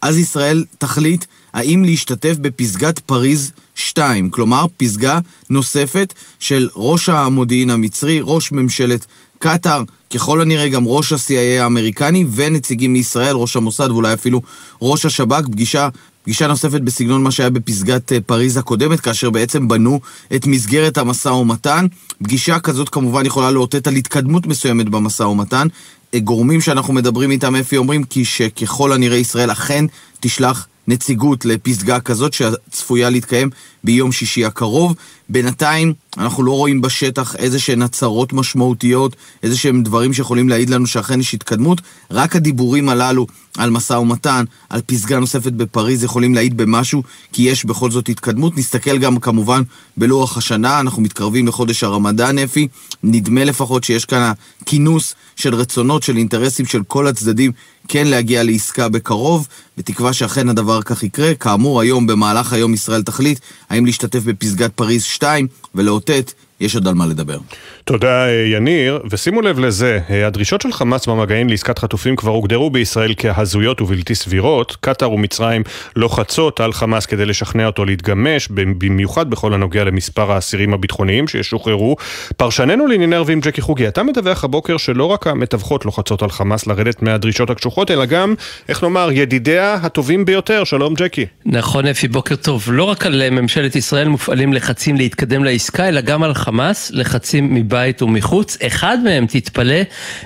אז 0.01 0.17
ישראל 0.17 0.65
תחליט 0.77 1.25
האם 1.53 1.83
להשתתף 1.83 2.35
בפסגת 2.41 2.99
פריז 2.99 3.51
2, 3.75 4.29
כלומר 4.29 4.65
פסגה 4.77 5.19
נוספת 5.49 6.13
של 6.39 6.69
ראש 6.75 7.09
המודיעין 7.09 7.69
המצרי, 7.69 8.19
ראש 8.23 8.51
ממשלת 8.51 9.05
קטאר, 9.39 9.83
ככל 10.13 10.41
הנראה 10.41 10.69
גם 10.69 10.83
ראש 10.87 11.11
ה-CIA 11.11 11.61
האמריקני 11.63 12.25
ונציגים 12.31 12.93
מישראל, 12.93 13.35
ראש 13.35 13.55
המוסד 13.55 13.91
ואולי 13.91 14.13
אפילו 14.13 14.41
ראש 14.81 15.05
השב"כ, 15.05 15.47
פגישה 15.51 15.89
פגישה 16.23 16.47
נוספת 16.47 16.81
בסגנון 16.81 17.23
מה 17.23 17.31
שהיה 17.31 17.49
בפסגת 17.49 18.11
אה, 18.11 18.17
פריז 18.21 18.57
הקודמת, 18.57 18.99
כאשר 18.99 19.29
בעצם 19.29 19.67
בנו 19.67 19.99
את 20.35 20.47
מסגרת 20.47 20.97
המשא 20.97 21.29
ומתן. 21.29 21.85
פגישה 22.23 22.59
כזאת 22.59 22.89
כמובן 22.89 23.25
יכולה 23.25 23.51
לאותת 23.51 23.87
על 23.87 23.95
התקדמות 23.95 24.47
מסוימת 24.47 24.89
במשא 24.89 25.23
ומתן. 25.23 25.67
גורמים 26.15 26.61
שאנחנו 26.61 26.93
מדברים 26.93 27.31
איתם, 27.31 27.55
אפי, 27.55 27.77
אומרים 27.77 28.03
כי 28.03 28.25
שככל 28.25 28.91
הנראה 28.91 29.17
ישראל 29.17 29.51
אכן 29.51 29.85
תשלח 30.19 30.67
נציגות 30.87 31.45
לפסגה 31.45 31.99
כזאת 31.99 32.33
שצפויה 32.33 33.09
להתקיים 33.09 33.49
ביום 33.83 34.11
שישי 34.11 34.45
הקרוב. 34.45 34.95
בינתיים 35.29 35.93
אנחנו 36.17 36.43
לא 36.43 36.51
רואים 36.51 36.81
בשטח 36.81 37.35
איזה 37.35 37.59
שהן 37.59 37.81
הצהרות 37.81 38.33
משמעותיות, 38.33 39.15
איזה 39.43 39.57
שהם 39.57 39.83
דברים 39.83 40.13
שיכולים 40.13 40.49
להעיד 40.49 40.69
לנו 40.69 40.87
שאכן 40.87 41.19
יש 41.19 41.33
התקדמות. 41.33 41.81
רק 42.11 42.35
הדיבורים 42.35 42.89
הללו 42.89 43.27
על 43.57 43.69
משא 43.69 43.93
ומתן, 43.93 44.45
על 44.69 44.81
פסגה 44.85 45.19
נוספת 45.19 45.51
בפריז, 45.51 46.03
יכולים 46.03 46.35
להעיד 46.35 46.57
במשהו, 46.57 47.03
כי 47.33 47.41
יש 47.41 47.65
בכל 47.65 47.91
זאת 47.91 48.09
התקדמות. 48.09 48.57
נסתכל 48.57 48.97
גם 48.97 49.19
כמובן 49.19 49.61
בלוח 49.97 50.37
השנה, 50.37 50.79
אנחנו 50.79 51.01
מתקרבים 51.01 51.47
לחודש 51.47 51.83
הרמדאן, 51.83 52.39
אפי. 52.39 52.67
נדמה 53.03 53.43
לפחות 53.43 53.83
שיש 53.83 54.05
כאן 54.05 54.31
הכינוס 54.61 55.15
של 55.35 55.55
רצונות, 55.55 56.03
של 56.03 56.17
אינטרסים 56.17 56.65
של 56.65 56.83
כל 56.87 57.07
הצדדים 57.07 57.51
כן 57.87 58.07
להגיע 58.07 58.43
לעסקה 58.43 58.89
בקרוב, 58.89 59.47
בתקווה 59.77 60.13
שאכן 60.13 60.49
הדבר 60.49 60.81
כך 60.81 61.03
יקרה. 61.03 61.35
כאמור, 61.35 61.81
היום, 61.81 62.07
במהלך 62.07 62.53
היום 62.53 62.73
ישראל 62.73 63.03
תחליט 63.03 63.39
האם 63.69 63.85
להשתתף 63.85 64.23
בפסגת 64.23 64.71
פריז 64.73 65.03
2 65.19 65.47
ולאותת 65.75 66.33
יש 66.61 66.75
עוד 66.75 66.87
על 66.87 66.93
מה 66.93 67.05
לדבר. 67.05 67.37
תודה 67.83 68.25
יניר, 68.45 68.99
ושימו 69.09 69.41
לב 69.41 69.59
לזה, 69.59 69.99
הדרישות 70.09 70.61
של 70.61 70.71
חמאס 70.71 71.07
במגעים 71.07 71.49
לעסקת 71.49 71.79
חטופים 71.79 72.15
כבר 72.15 72.31
הוגדרו 72.31 72.69
בישראל 72.69 73.13
כהזויות 73.17 73.81
ובלתי 73.81 74.15
סבירות. 74.15 74.77
קטאר 74.81 75.11
ומצרים 75.11 75.63
לוחצות 75.95 76.59
על 76.59 76.73
חמאס 76.73 77.05
כדי 77.05 77.25
לשכנע 77.25 77.65
אותו 77.65 77.85
להתגמש, 77.85 78.47
במיוחד 78.51 79.29
בכל 79.29 79.53
הנוגע 79.53 79.83
למספר 79.83 80.31
האסירים 80.31 80.73
הביטחוניים 80.73 81.27
שישוחררו. 81.27 81.95
פרשננו 82.37 82.87
לענייני 82.87 83.15
ערבים 83.15 83.39
ג'קי 83.39 83.61
חוגי, 83.61 83.87
אתה 83.87 84.03
מדווח 84.03 84.43
הבוקר 84.43 84.77
שלא 84.77 85.05
רק 85.05 85.27
המתווכות 85.27 85.85
לוחצות 85.85 86.23
על 86.23 86.29
חמאס 86.29 86.67
לרדת 86.67 87.01
מהדרישות 87.01 87.49
הקשוחות, 87.49 87.91
אלא 87.91 88.05
גם, 88.05 88.33
איך 88.69 88.83
נאמר, 88.83 89.09
ידידיה 89.11 89.73
הטובים 89.73 90.25
ביותר. 90.25 90.63
שלום 90.63 90.93
ג'קי. 90.93 91.25
נכון 91.45 91.85
אפי, 91.85 92.07
בוקר 92.07 92.35
טוב. 92.35 92.65
לא 92.71 92.83
רק 92.83 93.05
על 93.05 93.29
ממשלת 93.29 93.75
ישראל 93.75 94.07
מופעלים 94.07 94.53
לחצים 94.53 94.95
להתקדם 94.95 95.43
לעסקה, 95.43 95.87
אלא 95.87 96.01
גם 96.01 96.23
על 96.23 96.33
חמאס, 96.49 96.91
לחצים 96.93 97.53
מבית 97.53 98.01
ומחוץ. 98.01 98.57
אחד 98.67 98.97
מהם, 99.03 99.25
תתפלא, 99.25 99.81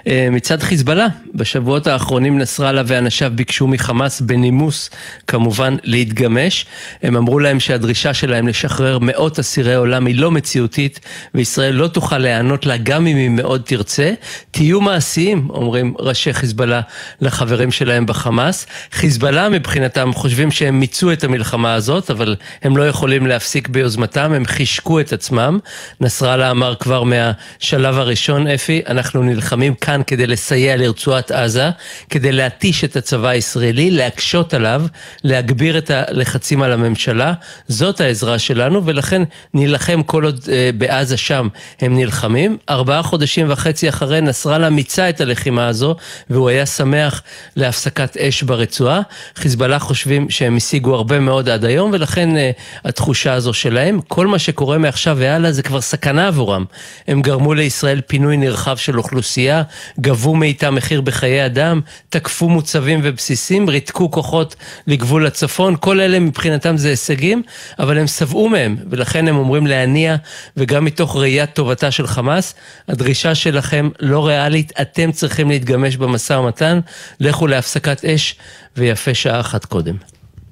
אה, 0.08 0.28
מצד 0.32 0.62
חיזבאללה. 0.62 1.08
בשבועות 1.36 1.88
האחרונים 1.88 2.38
נסראללה 2.38 2.82
ואנשיו 2.86 3.32
ביקשו 3.36 3.68
מחמאס 3.68 4.22
בנימוס, 4.22 4.90
כמובן, 5.28 5.76
להתגמש. 5.84 6.66
הם 7.04 7.16
אמרו 7.16 7.40
להם 7.40 7.60
שהדרישה 7.60 8.14
שלהם 8.14 8.48
לשחרר 8.48 9.00
מאות 9.02 9.40
אסירי 9.40 9.76
עולם 9.76 10.06
היא 10.06 10.16
לא 10.16 10.32
מציאותית, 10.32 11.00
וישראל 11.34 11.76
לא 11.76 11.88
תוכל 11.88 12.18
להיענות 12.18 12.66
לה 12.66 12.78
גם 12.78 13.08
אם 13.08 13.18
היא 13.18 13.30
מאוד 13.30 13.62
תרצה. 13.66 14.14
תהיו 14.52 14.82
מעשיים, 14.82 15.48
אומרים 15.50 15.94
ראשי 16.00 16.34
חיזבאללה 16.34 16.82
לחברים 17.22 17.72
שלהם 17.72 18.06
בחמאס. 18.06 18.66
חיזבאללה 18.92 19.50
מבחינתם 19.50 20.14
חושבים 20.14 20.52
שהם 20.52 20.80
מיצו 20.80 21.12
את 21.12 21.24
המלחמה 21.24 21.74
הזאת, 21.74 22.12
אבל 22.12 22.36
הם 22.64 22.78
לא 22.78 22.88
יכולים 22.88 23.28
להפסיק 23.28 23.68
ביוזמתם, 23.68 24.34
הם 24.34 24.46
חישקו 24.46 25.00
את 25.00 25.14
עצמם. 25.14 25.60
נסראללה 26.02 26.52
אמר 26.52 26.76
כבר 26.76 27.04
מהשלב 27.04 27.98
הראשון, 27.98 28.48
אפי, 28.48 28.82
אנחנו 28.88 29.24
נלחמים 29.24 29.74
כאן 29.74 30.02
כדי 30.08 30.28
לסייע 30.28 30.78
לרצועת 30.78 31.23
ברצועת 31.24 31.32
עזה, 31.32 31.70
כדי 32.10 32.32
להתיש 32.32 32.84
את 32.84 32.96
הצבא 32.96 33.28
הישראלי, 33.28 33.92
להקשות 33.92 34.54
עליו, 34.54 34.82
להגביר 35.24 35.78
את 35.78 35.92
הלחצים 35.94 36.62
על 36.62 36.72
הממשלה. 36.72 37.34
זאת 37.68 38.02
העזרה 38.02 38.40
שלנו, 38.40 38.86
ולכן 38.86 39.22
נילחם 39.54 40.04
כל 40.04 40.26
עוד 40.26 40.40
אה, 40.52 40.70
בעזה 40.78 41.18
שם 41.18 41.48
הם 41.82 41.98
נלחמים. 41.98 42.58
ארבעה 42.70 43.04
חודשים 43.04 43.46
וחצי 43.50 43.90
אחרי 43.90 44.22
נסראללה 44.22 44.70
מיצה 44.70 45.10
את 45.10 45.22
הלחימה 45.22 45.68
הזו, 45.68 45.96
והוא 46.30 46.50
היה 46.50 46.66
שמח 46.66 47.22
להפסקת 47.56 48.18
אש 48.18 48.44
ברצועה. 48.44 49.02
חיזבאללה 49.36 49.80
חושבים 49.80 50.30
שהם 50.30 50.58
השיגו 50.58 50.96
הרבה 50.96 51.20
מאוד 51.20 51.50
עד 51.50 51.66
היום, 51.66 51.92
ולכן 51.94 52.38
אה, 52.38 52.52
התחושה 52.86 53.34
הזו 53.34 53.54
שלהם. 53.54 54.00
כל 54.08 54.28
מה 54.28 54.40
שקורה 54.40 54.78
מעכשיו 54.78 55.18
והלאה 55.20 55.52
זה 55.52 55.64
כבר 55.64 55.82
סכנה 55.82 56.28
עבורם. 56.28 56.66
הם 57.08 57.22
גרמו 57.22 57.54
לישראל 57.54 58.02
פינוי 58.08 58.38
נרחב 58.38 58.78
של 58.78 58.98
אוכלוסייה, 58.98 59.64
גבו 60.00 60.36
מאיתם 60.36 60.76
מחיר 60.76 61.02
בחיי 61.14 61.46
אדם, 61.46 61.82
תקפו 62.10 62.50
מוצבים 62.50 63.00
ובסיסים, 63.04 63.70
ריתקו 63.70 64.12
כוחות 64.12 64.56
לגבול 64.88 65.26
הצפון, 65.28 65.76
כל 65.80 66.00
אלה 66.00 66.20
מבחינתם 66.20 66.78
זה 66.78 66.90
הישגים, 66.90 67.44
אבל 67.80 67.98
הם 67.98 68.08
שבעו 68.08 68.50
מהם, 68.50 68.78
ולכן 68.90 69.28
הם 69.28 69.36
אומרים 69.36 69.68
להניע, 69.68 70.16
וגם 70.58 70.86
מתוך 70.86 71.16
ראיית 71.16 71.54
טובתה 71.54 71.92
של 71.92 72.08
חמאס, 72.08 72.56
הדרישה 72.88 73.36
שלכם 73.36 73.90
לא 74.00 74.28
ריאלית, 74.28 74.74
אתם 74.82 75.12
צריכים 75.12 75.50
להתגמש 75.50 75.98
במשא 75.98 76.34
ומתן, 76.34 76.80
לכו 77.20 77.48
להפסקת 77.48 78.06
אש, 78.06 78.36
ויפה 78.78 79.14
שעה 79.14 79.40
אחת 79.40 79.66
קודם. 79.66 79.96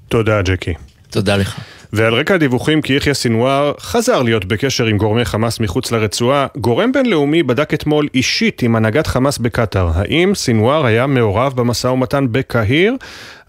תודה, 0.10 0.42
ג'קי. 0.42 0.74
תודה 1.10 1.38
לך. 1.38 1.60
ועל 1.94 2.14
רקע 2.14 2.34
הדיווחים 2.34 2.82
כי 2.82 2.94
יחיא 2.94 3.14
סינואר 3.14 3.74
חזר 3.80 4.22
להיות 4.22 4.46
בקשר 4.46 4.86
עם 4.86 4.98
גורמי 4.98 5.26
חמאס 5.26 5.60
מחוץ 5.60 5.92
לרצועה, 5.92 6.48
גורם 6.58 6.92
בינלאומי 6.92 7.44
בדק 7.44 7.74
אתמול 7.74 8.08
אישית 8.14 8.62
עם 8.62 8.76
הנהגת 8.76 9.08
חמאס 9.08 9.38
בקטאר. 9.38 9.90
האם 9.96 10.36
סינואר 10.36 10.86
היה 10.86 11.08
מעורב 11.08 11.54
במשא 11.56 11.88
ומתן 11.88 12.26
בקהיר? 12.32 12.96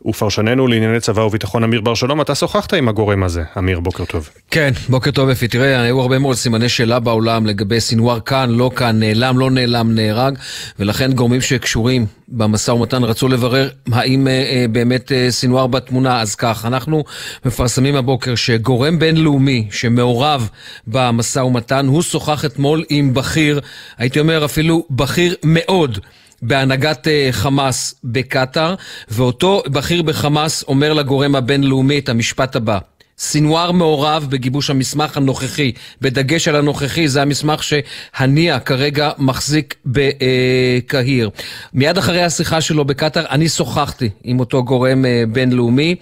ופרשננו 0.07 0.67
לענייני 0.67 1.01
צבא 1.01 1.21
וביטחון 1.21 1.65
אמיר 1.65 1.81
בר 1.81 1.95
שלום, 1.95 2.21
אתה 2.21 2.35
שוחחת 2.35 2.75
עם 2.75 2.89
הגורם 2.89 3.23
הזה. 3.23 3.43
אמיר, 3.59 3.81
בוקר 3.81 4.05
טוב. 4.05 4.29
כן, 4.51 4.71
בוקר 4.89 5.11
טוב 5.11 5.29
אפי. 5.29 5.49
תראה, 5.49 5.81
היו 5.81 6.01
הרבה 6.01 6.19
מאוד 6.19 6.37
סימני 6.37 6.69
שאלה 6.69 7.01
בעולם 7.01 7.47
לגבי 7.47 7.81
סינואר 7.81 8.21
כאן, 8.21 8.51
לא 8.51 8.71
כאן, 8.77 8.99
נעלם, 8.99 9.39
לא 9.39 9.51
נעלם, 9.51 9.95
נהרג, 9.95 10.39
ולכן 10.79 11.13
גורמים 11.13 11.41
שקשורים 11.41 12.07
במשא 12.29 12.71
ומתן 12.71 13.05
רצו 13.05 13.29
לברר 13.29 13.69
האם 13.93 14.29
אה, 14.29 14.33
אה, 14.33 14.65
באמת 14.73 15.13
אה, 15.13 15.31
סינואר 15.31 15.67
בתמונה. 15.67 16.21
אז 16.21 16.35
כך, 16.35 16.65
אנחנו 16.67 17.05
מפרסמים 17.45 17.97
הבוקר 17.97 18.35
שגורם 18.35 18.99
בינלאומי 18.99 19.69
שמעורב 19.71 20.49
במשא 20.87 21.39
ומתן, 21.39 21.87
הוא 21.87 22.03
שוחח 22.03 22.45
אתמול 22.45 22.85
עם 22.89 23.15
בכיר, 23.15 23.61
הייתי 23.99 24.21
אומר 24.21 24.45
אפילו 24.45 24.87
בכיר 24.91 25.35
מאוד. 25.45 25.99
בהנהגת 26.43 27.09
חמאס 27.31 27.95
בקטאר, 28.05 28.75
ואותו 29.09 29.63
בכיר 29.67 30.03
בחמאס 30.03 30.65
אומר 30.69 30.93
לגורם 30.93 31.35
הבינלאומי 31.35 31.99
את 31.99 32.09
המשפט 32.09 32.57
הבא: 32.57 32.79
סינואר 33.19 33.73
מעורב 33.73 34.27
בגיבוש 34.31 34.71
המסמך 34.71 35.17
הנוכחי, 35.17 35.73
בדגש 36.01 36.49
על 36.49 36.57
הנוכחי, 36.57 37.09
זה 37.09 37.23
המסמך 37.23 37.63
שהנייה 37.63 38.61
כרגע 38.61 39.11
מחזיק 39.19 39.75
בקהיר. 39.87 41.31
מיד 41.75 41.99
אחרי 41.99 42.23
השיחה 42.23 42.61
שלו 42.61 42.85
בקטאר, 42.85 43.25
אני 43.31 43.49
שוחחתי 43.49 44.11
עם 44.25 44.41
אותו 44.41 44.65
גורם 44.65 45.05
בינלאומי, 45.33 45.95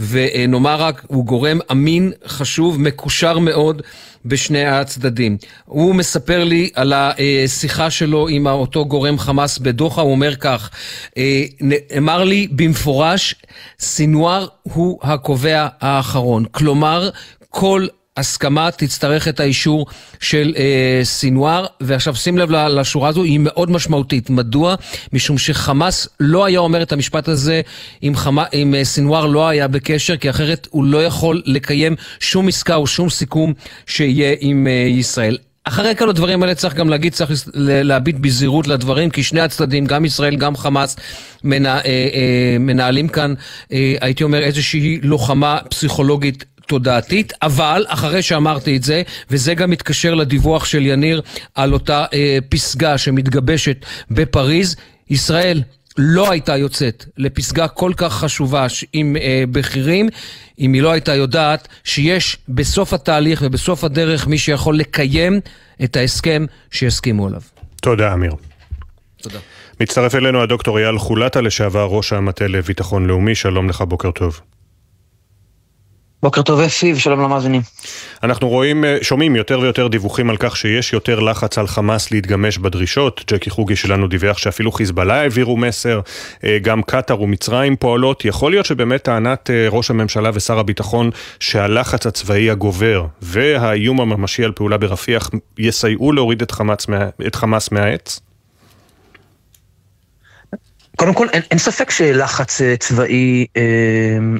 ונאמר 0.00 0.82
רק, 0.82 1.02
הוא 1.06 1.26
גורם 1.26 1.58
אמין, 1.70 2.12
חשוב, 2.26 2.80
מקושר 2.80 3.38
מאוד. 3.38 3.82
בשני 4.24 4.66
הצדדים. 4.66 5.36
הוא 5.64 5.94
מספר 5.94 6.44
לי 6.44 6.70
על 6.74 6.92
השיחה 6.96 7.90
שלו 7.90 8.28
עם 8.28 8.46
אותו 8.46 8.86
גורם 8.86 9.18
חמאס 9.18 9.58
בדוחה, 9.58 10.02
הוא 10.02 10.10
אומר 10.10 10.36
כך, 10.36 10.70
אמר 11.98 12.24
לי 12.24 12.48
במפורש, 12.50 13.34
סינואר 13.80 14.46
הוא 14.62 14.98
הקובע 15.02 15.66
האחרון. 15.80 16.44
כלומר, 16.50 17.10
כל 17.50 17.86
הסכמה 18.16 18.70
תצטרך 18.70 19.28
את 19.28 19.40
האישור 19.40 19.86
של 20.20 20.54
אה, 20.56 21.00
סינואר, 21.04 21.66
ועכשיו 21.80 22.14
שים 22.16 22.38
לב 22.38 22.50
לשורה 22.50 23.08
הזו, 23.08 23.22
היא 23.22 23.40
מאוד 23.42 23.70
משמעותית. 23.70 24.30
מדוע? 24.30 24.74
משום 25.12 25.38
שחמאס 25.38 26.08
לא 26.20 26.44
היה 26.44 26.58
אומר 26.58 26.82
את 26.82 26.92
המשפט 26.92 27.28
הזה 27.28 27.60
אם, 28.02 28.16
חמה, 28.16 28.44
אם 28.52 28.74
אה, 28.74 28.84
סינואר 28.84 29.26
לא 29.26 29.48
היה 29.48 29.68
בקשר, 29.68 30.16
כי 30.16 30.30
אחרת 30.30 30.68
הוא 30.70 30.84
לא 30.84 31.04
יכול 31.04 31.42
לקיים 31.46 31.96
שום 32.20 32.48
עסקה 32.48 32.74
או 32.74 32.86
שום 32.86 33.10
סיכום 33.10 33.52
שיהיה 33.86 34.34
עם 34.40 34.66
אה, 34.66 34.72
ישראל. 34.72 35.36
אחרי 35.64 35.96
כל 35.96 36.10
הדברים 36.10 36.42
האלה 36.42 36.54
צריך 36.54 36.74
גם 36.74 36.88
להגיד, 36.88 37.12
צריך 37.12 37.30
להביט 37.54 38.16
בזהירות 38.20 38.66
לדברים, 38.66 39.10
כי 39.10 39.22
שני 39.22 39.40
הצדדים, 39.40 39.86
גם 39.86 40.04
ישראל, 40.04 40.36
גם 40.36 40.56
חמאס, 40.56 40.96
מנע, 41.44 41.74
אה, 41.74 41.80
אה, 41.84 42.56
מנהלים 42.60 43.08
כאן, 43.08 43.34
אה, 43.72 43.94
הייתי 44.00 44.24
אומר, 44.24 44.42
איזושהי 44.42 45.00
לוחמה 45.02 45.58
פסיכולוגית 45.70 46.44
תודעתית, 46.66 47.32
אבל 47.42 47.84
אחרי 47.88 48.22
שאמרתי 48.22 48.76
את 48.76 48.82
זה, 48.82 49.02
וזה 49.30 49.54
גם 49.54 49.70
מתקשר 49.70 50.14
לדיווח 50.14 50.64
של 50.64 50.86
יניר 50.86 51.22
על 51.54 51.72
אותה 51.72 52.04
אה, 52.12 52.38
פסגה 52.48 52.98
שמתגבשת 52.98 53.76
בפריז, 54.10 54.76
ישראל 55.10 55.62
לא 55.98 56.30
הייתה 56.30 56.56
יוצאת 56.56 57.04
לפסגה 57.16 57.68
כל 57.68 57.92
כך 57.96 58.12
חשובה 58.12 58.66
עם 58.92 59.16
אה, 59.16 59.44
בכירים, 59.52 60.08
אם 60.58 60.72
היא 60.72 60.82
לא 60.82 60.92
הייתה 60.92 61.14
יודעת 61.14 61.68
שיש 61.84 62.36
בסוף 62.48 62.92
התהליך 62.92 63.42
ובסוף 63.44 63.84
הדרך 63.84 64.26
מי 64.26 64.38
שיכול 64.38 64.78
לקיים 64.78 65.40
את 65.84 65.96
ההסכם 65.96 66.46
שיסכימו 66.70 67.26
עליו. 67.26 67.40
תודה, 67.82 68.12
אמיר. 68.12 68.32
תודה. 69.22 69.38
מצטרף 69.80 70.14
אלינו 70.14 70.42
הדוקטור 70.42 70.78
אייל 70.78 70.98
חולטה, 70.98 71.40
לשעבר 71.40 71.84
ראש 71.84 72.12
המטה 72.12 72.46
לביטחון 72.46 73.06
לאומי, 73.06 73.34
שלום 73.34 73.68
לך, 73.68 73.80
בוקר 73.80 74.10
טוב. 74.10 74.40
בוקר 76.24 76.42
טוב 76.42 76.60
אפי 76.60 76.92
ושלום 76.92 77.20
למאזינים. 77.20 77.62
אנחנו 78.22 78.48
רואים, 78.48 78.84
שומעים 79.02 79.36
יותר 79.36 79.60
ויותר 79.60 79.88
דיווחים 79.88 80.30
על 80.30 80.36
כך 80.36 80.56
שיש 80.56 80.92
יותר 80.92 81.20
לחץ 81.20 81.58
על 81.58 81.66
חמאס 81.66 82.10
להתגמש 82.10 82.58
בדרישות. 82.58 83.24
ג'קי 83.32 83.50
חוגי 83.50 83.76
שלנו 83.76 84.06
דיווח 84.06 84.38
שאפילו 84.38 84.72
חיזבאללה 84.72 85.20
העבירו 85.20 85.56
מסר, 85.56 86.00
גם 86.62 86.82
קטאר 86.82 87.22
ומצרים 87.22 87.76
פועלות. 87.76 88.24
יכול 88.24 88.52
להיות 88.52 88.66
שבאמת 88.66 89.02
טענת 89.02 89.50
ראש 89.70 89.90
הממשלה 89.90 90.30
ושר 90.34 90.58
הביטחון 90.58 91.10
שהלחץ 91.40 92.06
הצבאי 92.06 92.50
הגובר 92.50 93.06
והאיום 93.22 94.00
הממשי 94.00 94.44
על 94.44 94.52
פעולה 94.52 94.78
ברפיח 94.78 95.30
יסייעו 95.58 96.12
להוריד 96.12 96.42
את 96.42 96.50
חמאס, 96.50 96.86
את 97.26 97.34
חמאס 97.34 97.72
מהעץ? 97.72 98.20
קודם 100.96 101.14
כל, 101.14 101.26
אין, 101.32 101.42
אין 101.50 101.58
ספק 101.58 101.90
שלחץ 101.90 102.60
צבאי 102.78 103.46
אה, 103.56 103.62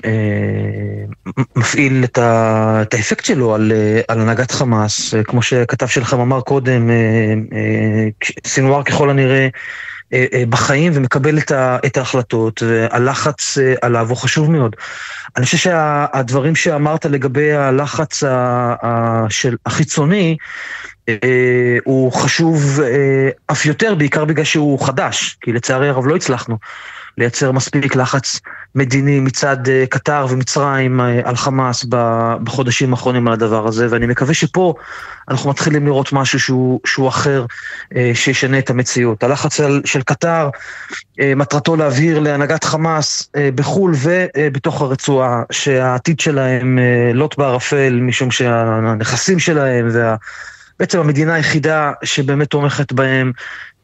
אה, 0.05 1.05
מפעיל 1.56 2.05
את, 2.05 2.18
ה, 2.18 2.82
את 2.82 2.94
האפקט 2.94 3.24
שלו 3.24 3.55
על, 3.55 3.72
על 4.09 4.20
הנהגת 4.20 4.51
חמאס. 4.51 5.14
כמו 5.24 5.43
שכתב 5.43 5.86
שלכם 5.86 6.20
אמר 6.20 6.40
קודם, 6.40 6.90
אה, 6.90 7.35
אה, 7.52 8.09
סינואר 8.47 8.82
ככל 8.82 9.10
הנראה 9.10 9.48
אה, 10.12 10.26
אה, 10.32 10.47
בחיים 10.48 10.93
ומקבל 10.94 11.39
את, 11.39 11.51
ה, 11.51 11.78
את 11.86 11.97
ההחלטות, 11.97 12.62
והלחץ 12.62 13.59
אה, 13.59 13.74
עליו 13.82 14.09
הוא 14.09 14.16
חשוב 14.16 14.51
מאוד. 14.51 14.76
אני 15.36 15.44
חושב 15.44 15.59
שהדברים 15.59 16.56
שאמרת 16.56 17.06
לגבי 17.06 17.52
הלחץ 17.52 18.22
ה, 18.22 18.74
ה, 18.82 19.24
של, 19.28 19.56
החיצוני, 19.66 20.36
אה, 20.40 20.47
הוא 21.85 22.12
חשוב 22.12 22.81
אה, 22.81 23.28
אף 23.47 23.66
יותר, 23.66 23.94
בעיקר 23.94 24.24
בגלל 24.24 24.44
שהוא 24.44 24.86
חדש, 24.86 25.39
כי 25.40 25.52
לצערי 25.52 25.89
הרב 25.89 26.06
לא 26.06 26.16
הצלחנו 26.16 26.59
לייצר 27.18 27.52
מספיק 27.52 27.97
לחץ 27.97 28.40
מדיני 28.74 29.20
מצד 29.20 29.68
אה, 29.68 29.85
קטר 29.90 30.26
ומצרים 30.31 31.01
על 31.01 31.36
חמאס 31.36 31.85
בחודשים 32.43 32.90
האחרונים 32.93 33.26
על 33.26 33.32
הדבר 33.32 33.66
הזה, 33.66 33.86
ואני 33.90 34.06
מקווה 34.06 34.35
שפה 34.35 34.74
אנחנו 35.28 35.51
מתחילים 35.51 35.86
לראות 35.86 36.12
משהו 36.12 36.40
שהוא, 36.40 36.81
שהוא 36.86 37.09
אחר, 37.09 37.47
שישנה 38.14 38.59
את 38.59 38.70
המציאות. 38.70 39.22
הלחץ 39.22 39.60
של 39.85 40.02
קטר, 40.02 40.51
מטרתו 41.18 41.76
להבהיר 41.76 42.18
להנהגת 42.18 42.64
חמאס 42.64 43.31
בחו"ל 43.55 43.94
ובתוך 44.02 44.82
הרצועה, 44.82 45.43
שהעתיד 45.52 46.20
שלהם 46.20 46.78
לוט 47.14 47.39
בערפל, 47.39 48.01
משום 48.02 48.31
שהנכסים 48.31 49.39
שלהם 49.39 49.89
וה... 49.93 50.16
בעצם 50.80 51.01
המדינה 51.01 51.34
היחידה 51.34 51.92
שבאמת 52.05 52.51
תומכת 52.51 52.92
בהם 52.92 53.32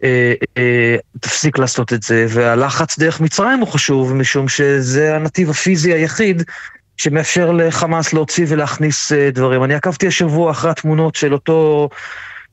אה, 0.04 0.34
אה, 0.58 0.96
תפסיק 1.20 1.58
לעשות 1.58 1.92
את 1.92 2.02
זה, 2.02 2.26
והלחץ 2.28 2.98
דרך 2.98 3.20
מצרים 3.20 3.58
הוא 3.58 3.68
חשוב, 3.68 4.14
משום 4.14 4.48
שזה 4.48 5.16
הנתיב 5.16 5.50
הפיזי 5.50 5.92
היחיד 5.92 6.42
שמאפשר 6.96 7.52
לחמאס 7.52 8.12
להוציא 8.12 8.46
ולהכניס 8.48 9.12
אה, 9.12 9.30
דברים. 9.30 9.64
אני 9.64 9.74
עקבתי 9.74 10.06
השבוע 10.06 10.50
אחרי 10.50 10.70
התמונות 10.70 11.14
של 11.14 11.32
אותו 11.32 11.88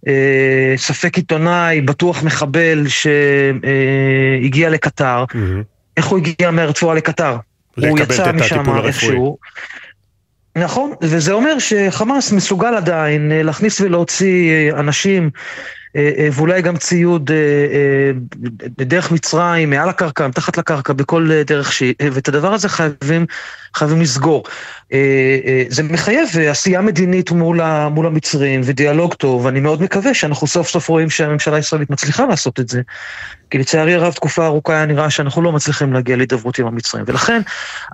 אה, 0.08 0.74
ספק 0.78 1.18
עיתונאי, 1.18 1.82
בטוח 1.82 2.24
מחבל, 2.24 2.86
שהגיע 2.88 4.70
לקטר. 4.70 5.26
Mm-hmm. 5.32 5.64
איך 5.98 6.06
הוא 6.06 6.18
הגיע 6.18 6.52
מהרצועה 6.52 6.96
לקטר? 6.96 7.38
הוא 7.76 8.00
יצא 8.00 8.32
משם 8.32 8.78
איכשהו. 8.86 9.38
נכון, 10.58 10.94
וזה 11.02 11.32
אומר 11.32 11.60
שחמאס 11.60 12.32
מסוגל 12.32 12.76
עדיין 12.76 13.32
אה, 13.32 13.44
להכניס 13.44 13.82
ולהוציא 13.82 14.52
אה, 14.52 14.80
אנשים 14.80 15.30
ואולי 16.32 16.62
גם 16.62 16.78
ציוד 16.78 17.32
בדרך 18.78 19.12
מצרים, 19.12 19.70
מעל 19.70 19.90
הקרקע, 19.90 20.28
מתחת 20.28 20.58
לקרקע, 20.58 20.94
בכל 20.94 21.30
דרך 21.46 21.74
שהיא, 21.74 21.94
ואת 22.12 22.28
הדבר 22.28 22.54
הזה 22.54 22.70
חייבים, 22.70 23.26
חייבים 23.76 24.02
לסגור. 24.02 24.44
זה 25.68 25.84
מחייב 25.84 26.30
עשייה 26.50 26.82
מדינית 26.82 27.32
מול, 27.32 27.62
מול 27.92 28.06
המצרים 28.06 28.62
ודיאלוג 28.64 29.14
טוב, 29.14 29.46
ואני 29.46 29.60
מאוד 29.60 29.82
מקווה 29.82 30.14
שאנחנו 30.14 30.48
סוף 30.48 30.70
סוף 30.70 30.88
רואים 30.88 31.10
שהממשלה 31.10 31.56
הישראלית 31.56 31.90
מצליחה 31.90 32.26
לעשות 32.26 32.60
את 32.60 32.70
זה. 32.70 32.82
כי 33.50 33.58
לצערי 33.58 33.94
הרב, 33.94 34.14
תקופה 34.14 34.46
ארוכה 34.46 34.74
היה 34.74 34.86
נראה 34.86 35.10
שאנחנו 35.10 35.42
לא 35.42 35.52
מצליחים 35.52 35.94
להגיע 35.94 36.16
להידברות 36.16 36.60
עם 36.60 36.68
המצרים. 36.68 37.04
ולכן, 37.08 37.42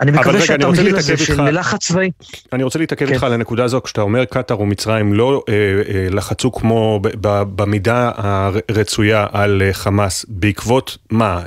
אני 0.02 0.12
מקווה 0.12 0.42
שהתמהיל 0.42 0.96
הזה 0.96 1.18
של 1.18 1.60
לחץ 1.60 1.88
צבאי... 1.88 2.12
אני 2.54 2.64
רוצה 2.64 2.80
להתעכב 2.80 3.08
איתך 3.08 3.24
על 3.24 3.34
הנקודה 3.34 3.64
הזו, 3.64 3.82
כשאתה 3.84 4.02
אומר 4.02 4.26
קטאר 4.26 4.62
ומצרים 4.62 5.14
לא 5.14 5.44
אה, 5.50 5.54
אה, 5.54 6.08
לחצו 6.10 6.52
כמו 6.52 7.00
במידה 7.56 8.12
הרצויה 8.16 9.28
על 9.32 9.62
אה, 9.66 9.74
חמאס, 9.74 10.26
בעקבות 10.30 10.98
מה? 11.12 11.42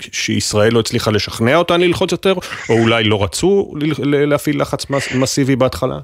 שישראל 0.00 0.72
לא 0.72 0.80
הצליחה 0.80 1.10
לשכנע 1.10 1.56
אותן 1.56 1.80
ללחוץ 1.80 2.12
יותר, 2.12 2.34
או 2.68 2.78
אולי 2.78 3.04
לא 3.04 3.24
רצו 3.24 3.72
להפעיל 3.98 4.60
לחץ 4.60 4.86
מסיבי 5.14 5.56
בהתחלה? 5.56 5.98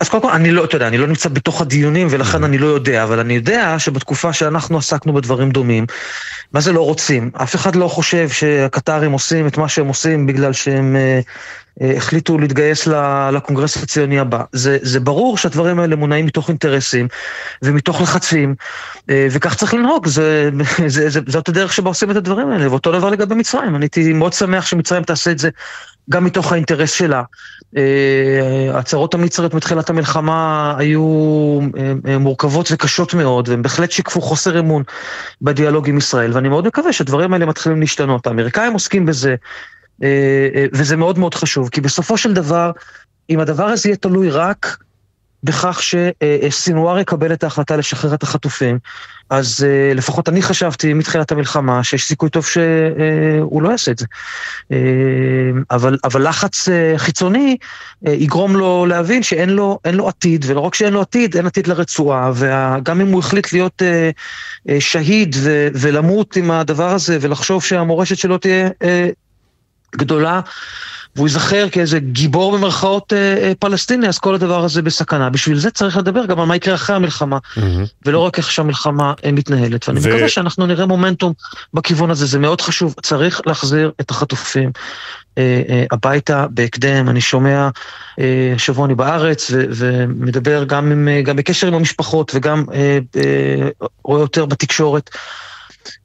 אז 0.00 0.08
קודם 0.08 0.22
כל, 0.22 0.30
אני 0.30 0.50
לא, 0.50 0.64
אתה 0.64 0.76
יודע, 0.76 0.88
אני 0.88 0.98
לא 0.98 1.06
נמצא 1.06 1.28
בתוך 1.28 1.60
הדיונים 1.60 2.06
ולכן 2.10 2.44
אני 2.44 2.58
לא 2.58 2.66
יודע, 2.66 3.02
אבל 3.02 3.20
אני 3.20 3.34
יודע 3.34 3.78
שבתקופה 3.78 4.32
שאנחנו 4.32 4.78
עסקנו 4.78 5.12
בדברים 5.12 5.50
דומים, 5.50 5.86
מה 6.52 6.60
זה 6.60 6.72
לא 6.72 6.80
רוצים? 6.80 7.30
אף 7.42 7.54
אחד 7.54 7.76
לא 7.76 7.88
חושב 7.88 8.28
שהקטרים 8.28 9.12
עושים 9.12 9.46
את 9.46 9.58
מה 9.58 9.68
שהם 9.68 9.86
עושים 9.86 10.26
בגלל 10.26 10.52
שהם 10.52 10.96
אה, 10.96 11.20
החליטו 11.80 12.38
להתגייס 12.38 12.86
לקונגרס 13.32 13.82
הציוני 13.82 14.18
הבא. 14.18 14.44
זה, 14.52 14.78
זה 14.82 15.00
ברור 15.00 15.36
שהדברים 15.36 15.78
האלה 15.78 15.96
מונעים 15.96 16.26
מתוך 16.26 16.48
אינטרסים 16.48 17.08
ומתוך 17.62 18.00
לחצים, 18.00 18.54
אה, 19.10 19.26
וכך 19.30 19.54
צריך 19.54 19.74
לנהוג, 19.74 20.06
זה, 20.06 20.50
זה, 20.86 21.08
זה, 21.08 21.20
זאת 21.26 21.48
הדרך 21.48 21.72
שבה 21.72 21.88
עושים 21.88 22.10
את 22.10 22.16
הדברים 22.16 22.50
האלה, 22.50 22.70
ואותו 22.70 22.92
דבר 22.92 23.10
לגבי 23.10 23.34
מצרים. 23.34 23.76
אני 23.76 23.84
הייתי 23.84 24.12
מאוד 24.12 24.32
שמח 24.32 24.66
שמצרים 24.66 25.02
תעשה 25.02 25.30
את 25.30 25.38
זה 25.38 25.50
גם 26.10 26.24
מתוך 26.24 26.52
האינטרס 26.52 26.92
שלה. 26.92 27.22
אה, 27.76 28.78
הצהרות 28.78 29.14
המצריות 29.14 29.54
מתחילת 29.54 29.90
המלחמה 29.90 30.74
היו 30.78 31.60
אה, 31.78 31.92
אה, 32.08 32.18
מורכבות 32.18 32.68
וקשות 32.72 33.14
מאוד, 33.14 33.48
והם 33.48 33.62
בהחלט 33.62 33.90
שיקפו 33.90 34.20
חוסר 34.20 34.58
אמון 34.60 34.82
בדיאלוג 35.42 35.88
עם 35.88 35.98
ישראל, 35.98 36.32
ואני 36.34 36.48
מאוד 36.48 36.66
מקווה 36.66 36.92
שהדברים 36.92 37.32
האלה 37.32 37.46
מתחילים 37.46 37.80
להשתנות. 37.80 38.26
האמריקאים 38.26 38.72
עוסקים 38.72 39.06
בזה, 39.06 39.34
וזה 40.72 40.96
מאוד 40.96 41.18
מאוד 41.18 41.34
חשוב, 41.34 41.68
כי 41.68 41.80
בסופו 41.80 42.16
של 42.16 42.32
דבר, 42.32 42.70
אם 43.30 43.40
הדבר 43.40 43.64
הזה 43.64 43.88
יהיה 43.88 43.96
תלוי 43.96 44.30
רק 44.30 44.76
בכך 45.44 45.80
שסינואר 45.82 46.98
יקבל 46.98 47.32
את 47.32 47.44
ההחלטה 47.44 47.76
לשחרר 47.76 48.14
את 48.14 48.22
החטופים, 48.22 48.78
אז 49.30 49.66
uh, 49.66 49.96
לפחות 49.96 50.28
אני 50.28 50.42
חשבתי 50.42 50.94
מתחילת 50.94 51.32
המלחמה 51.32 51.84
שיש 51.84 52.04
סיכוי 52.04 52.30
טוב 52.30 52.46
שהוא 52.46 53.62
לא 53.62 53.70
יעשה 53.70 53.90
את 53.90 53.98
זה. 53.98 54.06
אבל, 55.70 55.98
אבל 56.04 56.28
לחץ 56.28 56.68
חיצוני 56.96 57.56
יגרום 58.02 58.56
לו 58.56 58.86
להבין 58.86 59.22
שאין 59.22 59.50
לו, 59.50 59.78
לו 59.92 60.08
עתיד, 60.08 60.44
ולא 60.48 60.60
רק 60.60 60.74
שאין 60.74 60.92
לו 60.92 61.00
עתיד, 61.00 61.36
אין 61.36 61.46
עתיד 61.46 61.66
לרצועה, 61.66 62.32
וגם 62.34 63.00
אם 63.00 63.12
הוא 63.12 63.18
החליט 63.18 63.52
להיות 63.52 63.82
שהיד 64.78 65.36
ולמות 65.74 66.36
עם 66.36 66.50
הדבר 66.50 66.90
הזה 66.90 67.18
ולחשוב 67.20 67.64
שהמורשת 67.64 68.16
שלו 68.16 68.38
תהיה 68.38 68.68
גדולה, 69.96 70.40
והוא 71.16 71.28
ייזכר 71.28 71.68
כאיזה 71.68 71.98
גיבור 71.98 72.58
במרכאות 72.58 73.12
אה, 73.12 73.18
אה, 73.18 73.52
פלסטיני, 73.58 74.08
אז 74.08 74.18
כל 74.18 74.34
הדבר 74.34 74.64
הזה 74.64 74.82
בסכנה. 74.82 75.30
בשביל 75.30 75.58
זה 75.58 75.70
צריך 75.70 75.96
לדבר 75.96 76.26
גם 76.26 76.40
על 76.40 76.46
מה 76.46 76.56
יקרה 76.56 76.74
אחרי 76.74 76.96
המלחמה, 76.96 77.38
mm-hmm. 77.38 77.60
ולא 78.06 78.18
רק 78.18 78.38
איך 78.38 78.50
שהמלחמה 78.50 79.14
אה, 79.24 79.32
מתנהלת. 79.32 79.88
ואני 79.88 80.00
ו... 80.00 80.08
מקווה 80.08 80.28
שאנחנו 80.28 80.66
נראה 80.66 80.86
מומנטום 80.86 81.32
בכיוון 81.74 82.10
הזה, 82.10 82.26
זה 82.26 82.38
מאוד 82.38 82.60
חשוב. 82.60 82.94
צריך 83.02 83.40
להחזיר 83.46 83.92
את 84.00 84.10
החטופים 84.10 84.70
אה, 85.38 85.62
אה, 85.68 85.84
הביתה 85.90 86.46
בהקדם. 86.50 87.08
אני 87.08 87.20
שומע, 87.20 87.68
אה, 88.20 88.54
שבוע 88.56 88.86
אני 88.86 88.94
בארץ, 88.94 89.50
ו- 89.50 89.64
ומדבר 89.70 90.64
גם, 90.64 90.92
עם, 90.92 91.08
גם 91.24 91.36
בקשר 91.36 91.66
עם 91.66 91.74
המשפחות, 91.74 92.32
וגם 92.34 92.64
אה, 92.72 92.98
אה, 93.16 93.68
רואה 94.04 94.20
יותר 94.20 94.46
בתקשורת. 94.46 95.10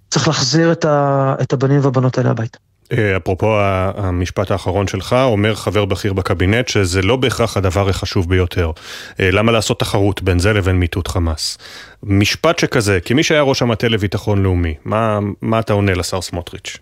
צריך 0.10 0.28
להחזיר 0.28 0.72
את, 0.72 0.86
ה- 0.86 1.36
את 1.42 1.54
הבנים 1.54 1.80
והבנות 1.84 2.18
האלה 2.18 2.30
הביתה. 2.30 2.58
אה, 2.92 3.18
אפרופו 3.18 3.58
המשפט 3.98 4.52
האחרון 4.52 4.88
שלך, 4.88 5.14
אומר 5.14 5.56
חבר 5.56 5.86
בכיר 5.86 6.14
בקבינט 6.14 6.68
שזה 6.68 7.02
לא 7.02 7.16
בהכרח 7.16 7.58
הדבר 7.58 7.90
החשוב 7.90 8.30
ביותר. 8.30 8.72
אה, 9.20 9.32
למה 9.32 9.52
לעשות 9.52 9.80
תחרות 9.80 10.22
בין 10.22 10.40
זה 10.40 10.54
לבין 10.54 10.76
מיטוט 10.76 11.08
חמאס? 11.08 11.58
משפט 12.04 12.60
שכזה, 12.60 13.00
כמי 13.06 13.24
שהיה 13.24 13.42
ראש 13.42 13.62
המטה 13.62 13.88
לביטחון 13.88 14.44
לאומי, 14.44 14.74
מה, 14.86 15.20
מה 15.42 15.60
אתה 15.60 15.74
עונה 15.74 15.94
לשר 15.94 16.22
סמוטריץ'? 16.22 16.78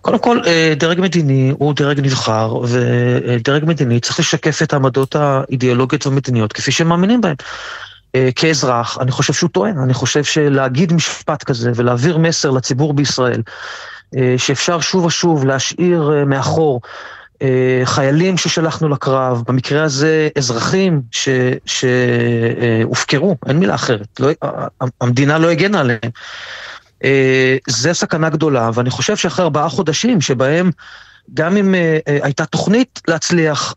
קודם 0.00 0.18
כל, 0.18 0.40
אה, 0.46 0.72
דרג 0.76 1.00
מדיני 1.00 1.52
הוא 1.58 1.74
דרג 1.74 2.00
נבחר, 2.00 2.56
ודרג 2.68 3.64
מדיני 3.64 4.00
צריך 4.00 4.18
לשקף 4.18 4.62
את 4.62 4.72
העמדות 4.72 5.16
האידיאולוגיות 5.16 6.06
והמדיניות 6.06 6.52
כפי 6.52 6.72
שהם 6.72 6.88
מאמינים 6.88 7.20
בהן. 7.20 7.34
כאזרח, 8.36 8.98
אני 9.00 9.10
חושב 9.10 9.32
שהוא 9.32 9.50
טוען, 9.50 9.78
אני 9.78 9.94
חושב 9.94 10.24
שלהגיד 10.24 10.92
משפט 10.92 11.42
כזה 11.42 11.72
ולהעביר 11.74 12.18
מסר 12.18 12.50
לציבור 12.50 12.94
בישראל 12.94 13.42
שאפשר 14.36 14.80
שוב 14.80 15.04
ושוב 15.04 15.44
להשאיר 15.44 16.12
אה, 16.12 16.24
מאחור 16.24 16.80
אה, 17.42 17.80
חיילים 17.84 18.38
ששלחנו 18.38 18.88
לקרב, 18.88 19.42
במקרה 19.48 19.82
הזה 19.82 20.28
אזרחים 20.38 21.02
שהופקרו, 21.66 23.36
אין 23.48 23.58
מילה 23.58 23.74
אחרת, 23.74 24.20
לא, 24.20 24.28
המדינה 25.00 25.38
לא 25.38 25.50
הגנה 25.50 25.80
עליהם. 25.80 26.10
זה 27.68 27.94
סכנה 27.94 28.28
גדולה, 28.30 28.70
ואני 28.74 28.90
חושב 28.90 29.16
שאחרי 29.16 29.44
ארבעה 29.44 29.68
חודשים 29.68 30.20
שבהם 30.20 30.70
גם 31.34 31.56
אם 31.56 31.74
הייתה 32.06 32.46
תוכנית 32.46 33.00
להצליח 33.08 33.74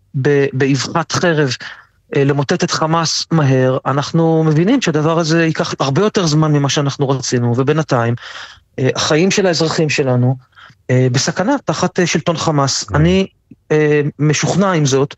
באבחת 0.54 1.12
חרב 1.12 1.50
למוטט 2.16 2.64
את 2.64 2.72
חמאס 2.72 3.26
מהר, 3.32 3.78
אנחנו 3.86 4.44
מבינים 4.44 4.82
שהדבר 4.82 5.20
הזה 5.20 5.46
ייקח 5.46 5.74
הרבה 5.80 6.02
יותר 6.02 6.26
זמן 6.26 6.52
ממה 6.52 6.70
שאנחנו 6.70 7.10
רצינו, 7.10 7.54
ובינתיים 7.58 8.16
אה, 8.18 8.24
החיים 8.96 9.32
של 9.32 9.46
האזרחים 9.46 9.90
שלנו 9.90 10.36
אה, 10.90 11.08
בסכנה 11.12 11.56
תחת 11.66 12.00
אה, 12.00 12.08
שלטון 12.08 12.38
חמאס. 12.38 12.86
אני 12.96 13.28
משוכנע 14.20 14.72
עם 14.72 14.86
זאת, 14.86 15.16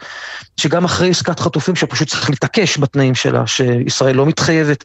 שגם 0.58 0.86
אחרי 0.86 1.10
עסקת 1.10 1.40
חטופים 1.40 1.76
שפשוט 1.76 2.08
צריך 2.08 2.30
להתעקש 2.30 2.78
בתנאים 2.78 3.16
שלה, 3.16 3.48
שישראל 3.48 4.16
לא 4.16 4.26
מתחייבת 4.26 4.84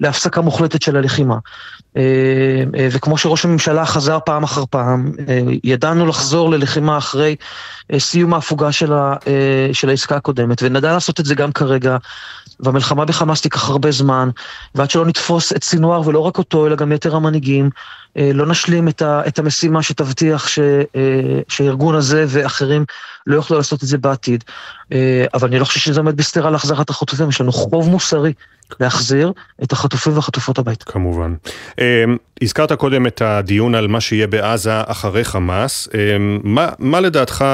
להפסקה 0.00 0.40
מוחלטת 0.40 0.82
של 0.82 0.96
הלחימה. 0.96 1.36
וכמו 2.90 3.18
שראש 3.18 3.44
הממשלה 3.44 3.86
חזר 3.86 4.18
פעם 4.24 4.42
אחר 4.42 4.64
פעם, 4.70 5.12
ידענו 5.64 6.06
לחזור 6.06 6.50
ללחימה 6.50 6.98
אחרי 6.98 7.36
סיום 7.98 8.34
ההפוגה 8.34 8.72
של, 8.72 8.92
של 9.72 9.88
העסקה 9.88 10.16
הקודמת, 10.16 10.62
ונדע 10.62 10.92
לעשות 10.92 11.20
את 11.20 11.24
זה 11.24 11.34
גם 11.34 11.52
כרגע. 11.52 11.96
והמלחמה 12.60 13.04
בחמאס 13.04 13.40
תיקח 13.40 13.68
הרבה 13.68 13.90
זמן, 13.90 14.30
ועד 14.74 14.90
שלא 14.90 15.06
נתפוס 15.06 15.52
את 15.52 15.64
סינואר, 15.64 16.08
ולא 16.08 16.20
רק 16.20 16.38
אותו, 16.38 16.66
אלא 16.66 16.76
גם 16.76 16.92
יתר 16.92 17.16
המנהיגים, 17.16 17.70
אה, 18.16 18.30
לא 18.34 18.46
נשלים 18.46 18.88
את, 18.88 19.38
המשימה 19.38 19.82
שתבטיח 19.82 20.48
ש, 20.48 20.58
אה, 20.96 21.40
שהארגון 21.48 21.94
הזה 21.94 22.24
ואחרים 22.28 22.84
לא 23.26 23.34
יוכלו 23.34 23.56
לעשות 23.56 23.82
את 23.82 23.88
זה 23.88 23.98
בעתיד. 23.98 24.44
אה, 24.92 25.24
אבל 25.34 25.48
אני 25.48 25.58
לא 25.58 25.64
חושב 25.64 25.80
שזה 25.80 26.00
עומד 26.00 26.16
בסתירה 26.16 26.50
להחזרת 26.50 26.90
החטופים, 26.90 27.28
יש 27.28 27.40
לנו 27.40 27.52
חוב 27.52 27.88
מוסרי 27.88 28.32
להחזיר 28.80 29.32
את 29.62 29.72
החטופים 29.72 30.16
והחטופות 30.16 30.58
הביתה. 30.58 30.84
כמובן. 30.84 31.34
הזכרת 32.42 32.72
קודם 32.72 33.06
את 33.06 33.22
הדיון 33.22 33.74
על 33.74 33.86
מה 33.86 34.00
שיהיה 34.00 34.26
בעזה 34.26 34.80
אחרי 34.86 35.24
חמאס. 35.24 35.88
מה, 36.44 36.68
מה 36.78 37.00
לדעתך 37.00 37.44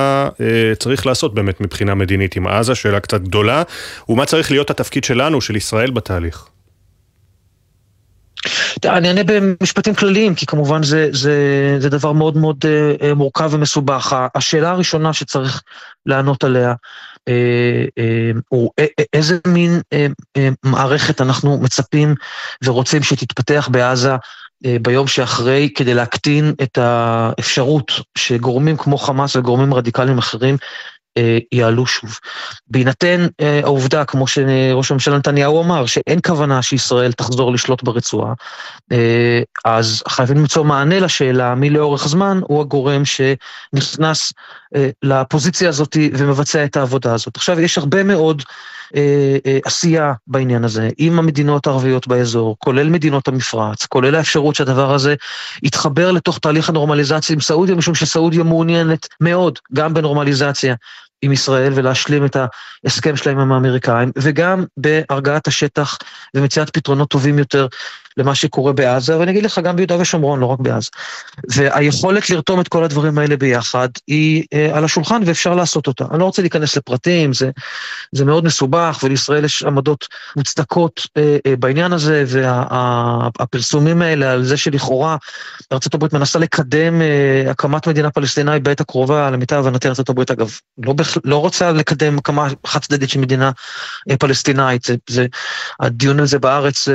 צריך 0.78 1.07
לעשות 1.07 1.35
באמת 1.35 1.61
מבחינה 1.61 1.94
מדינית 1.94 2.36
עם 2.36 2.47
עזה? 2.47 2.74
שאלה 2.74 3.01
קצת 3.01 3.20
גדולה. 3.20 3.62
ומה 4.09 4.27
צריך 4.27 4.51
להיות 4.51 4.70
התפקיד 4.70 5.05
שלנו, 5.05 5.40
של 5.40 5.57
ישראל 5.57 5.90
בתהליך? 5.90 6.47
אני 8.85 9.09
אענה 9.09 9.20
במשפטים 9.27 9.94
כלליים, 9.94 10.35
כי 10.35 10.47
כמובן 10.47 10.82
זה, 10.82 11.09
זה, 11.12 11.36
זה 11.78 11.89
דבר 11.89 12.12
מאוד 12.12 12.36
מאוד 12.36 12.64
uh, 12.64 13.14
מורכב 13.14 13.48
ומסובך. 13.52 14.16
השאלה 14.35 14.70
הראשונה 14.70 15.12
שצריך 15.12 15.62
לענות 16.06 16.44
עליה 16.44 16.74
uh, 17.31 18.40
הוא 18.48 18.70
איזה 19.12 19.39
מין 19.47 19.81
מערכת 20.64 21.20
אנחנו 21.20 21.59
מצפים 21.59 22.14
ורוצים 22.64 23.02
שתתפתח 23.02 23.69
בעזה 23.73 24.12
ביום 24.82 25.06
שאחרי, 25.06 25.69
כדי 25.74 25.94
להקטין 25.94 26.55
את 26.62 26.78
האפשרות 26.78 27.93
שגורמים 28.19 28.77
כמו 28.77 28.98
חמאס 28.98 29.36
וגורמים 29.36 29.74
רדיקליים 29.74 30.19
אחרים 30.19 30.55
אה, 30.55 30.59
יעלו 31.52 31.86
שוב. 31.86 32.18
בהינתן 32.68 33.26
אה, 33.40 33.60
העובדה, 33.62 34.05
כמו 34.05 34.26
שראש 34.26 34.90
הממשלה 34.90 35.18
נתניהו 35.18 35.62
אמר, 35.62 35.86
שאין 35.86 36.18
כוונה 36.26 36.62
שישראל 36.62 37.12
תחזור 37.12 37.52
לשלוט 37.52 37.82
ברצועה, 37.82 38.34
אה, 38.93 39.43
אז 39.64 40.02
חייבים 40.09 40.36
למצוא 40.36 40.64
מענה 40.64 41.01
לשאלה 41.01 41.55
מי 41.55 41.70
לאורך 41.70 42.09
זמן 42.09 42.40
הוא 42.43 42.60
הגורם 42.60 43.02
שנכנס 43.05 44.32
לפוזיציה 45.02 45.68
הזאת 45.68 45.97
ומבצע 46.12 46.64
את 46.64 46.76
העבודה 46.76 47.14
הזאת. 47.14 47.36
עכשיו, 47.36 47.60
יש 47.60 47.78
הרבה 47.78 48.02
מאוד 48.02 48.43
אה, 48.43 48.44
אה, 48.44 48.82
עשייה 49.64 50.12
בעניין 50.27 50.64
הזה, 50.64 50.89
עם 50.98 51.19
המדינות 51.19 51.66
הערביות 51.66 52.06
באזור, 52.06 52.56
כולל 52.59 52.89
מדינות 52.89 53.28
המפרץ, 53.28 53.86
כולל 53.86 54.14
האפשרות 54.14 54.55
שהדבר 54.55 54.94
הזה 54.94 55.14
יתחבר 55.62 56.12
לתוך 56.12 56.39
תהליך 56.39 56.69
הנורמליזציה 56.69 57.35
עם 57.35 57.40
סעודיה, 57.40 57.74
משום 57.74 57.94
שסעודיה 57.94 58.43
מעוניינת 58.43 59.06
מאוד 59.20 59.59
גם 59.73 59.94
בנורמליזציה 59.94 60.74
עם 61.23 61.32
ישראל 61.32 61.73
ולהשלים 61.74 62.24
את 62.24 62.36
ההסכם 62.85 63.16
שלהם 63.16 63.39
עם 63.39 63.52
האמריקאים, 63.52 64.12
וגם 64.19 64.64
בהרגעת 64.77 65.47
השטח 65.47 65.98
ומציאת 66.35 66.70
פתרונות 66.70 67.09
טובים 67.09 67.39
יותר 67.39 67.66
למה 68.16 68.34
שקורה 68.34 68.72
בעזה, 68.72 69.18
ואני 69.18 69.30
אגיד 69.30 69.44
לך 69.44 69.59
גם 69.59 69.76
ביהודה 69.76 70.01
ושומרון, 70.01 70.40
לא 70.40 70.47
רק 70.47 70.59
בעזה. 70.59 70.90
והיכולת 71.51 72.30
לרתום 72.30 72.60
את 72.60 72.68
כל 72.68 72.84
הדברים 72.84 73.18
האלה 73.18 73.36
ביחד 73.36 73.89
היא 74.06 74.44
אה, 74.52 74.76
על 74.76 74.84
השולחן 74.84 75.22
ואפשר 75.26 75.55
לעשות 75.55 75.86
אותה. 75.86 76.05
אני 76.10 76.18
לא 76.18 76.24
רוצה 76.24 76.43
להיכנס 76.43 76.76
לפרטים, 76.76 77.32
זה, 77.32 77.51
זה 78.12 78.24
מאוד 78.24 78.44
מסובך, 78.44 79.01
ולישראל 79.02 79.44
יש 79.44 79.62
עמדות 79.62 80.09
מוצדקות 80.36 81.06
אה, 81.16 81.36
אה, 81.47 81.56
בעניין 81.56 81.93
הזה, 81.93 82.24
והפרסומים 82.26 84.01
וה, 84.01 84.06
האלה 84.06 84.32
על 84.32 84.44
זה 84.44 84.56
שלכאורה 84.56 85.16
ארה"ב 85.72 86.16
מנסה 86.16 86.39
לקדם 86.39 87.02
אה, 87.02 87.51
הקמת 87.51 87.86
מדינה 87.86 88.10
פלסטינאית 88.10 88.62
בעת 88.62 88.80
הקרובה, 88.80 89.30
למיטב 89.30 89.56
הבנתי 89.56 89.89
ארה"ב 89.89 90.20
אגב, 90.20 90.51
לא, 90.78 90.93
בכ... 90.93 91.18
לא 91.24 91.36
רוצה 91.36 91.72
לקדם 91.72 92.18
הקמה 92.18 92.48
חד 92.66 92.80
צדדית 92.80 93.10
של 93.10 93.20
מדינה 93.20 93.51
אה, 94.10 94.16
פלסטינאית, 94.16 94.84
זה, 94.84 94.94
זה, 95.10 95.26
הדיון 95.80 96.20
על 96.20 96.26
זה 96.26 96.39
בארץ 96.39 96.89
אה, 96.89 96.94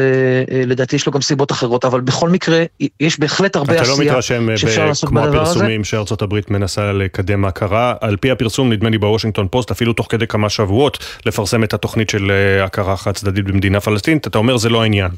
אה, 0.51 0.65
לדעתי 0.65 0.95
יש 0.95 1.06
לו 1.07 1.11
גם 1.11 1.21
סיבות 1.21 1.51
אחרות, 1.51 1.85
אבל 1.85 2.01
בכל 2.01 2.29
מקרה, 2.29 2.63
יש 2.99 3.19
בהחלט 3.19 3.55
הרבה 3.55 3.73
לא 3.73 3.81
עשייה 3.81 4.21
שאפשר 4.21 4.85
לעשות 4.85 5.11
בדבר 5.11 5.21
הזה. 5.21 5.29
אתה 5.29 5.37
לא 5.37 5.41
מתרשם 5.41 5.41
כמו 5.41 5.41
הפרסומים 5.43 5.83
שארצות 5.83 6.21
הברית 6.21 6.51
מנסה 6.51 6.93
לקדם 6.93 7.45
הכרה. 7.45 7.93
על 8.01 8.17
פי 8.17 8.31
הפרסום, 8.31 8.71
נדמה 8.71 8.89
לי 8.89 8.97
בוושינגטון 8.97 9.47
פוסט, 9.51 9.71
אפילו 9.71 9.93
תוך 9.93 10.07
כדי 10.09 10.27
כמה 10.27 10.49
שבועות, 10.49 10.97
לפרסם 11.25 11.63
את 11.63 11.73
התוכנית 11.73 12.09
של 12.09 12.31
אה, 12.31 12.63
הכרה 12.63 12.97
חד 12.97 13.11
צדדית 13.11 13.45
במדינה 13.45 13.79
פלסטינית, 13.79 14.27
אתה 14.27 14.37
אומר 14.37 14.57
זה 14.57 14.69
לא 14.69 14.81
העניין. 14.81 15.11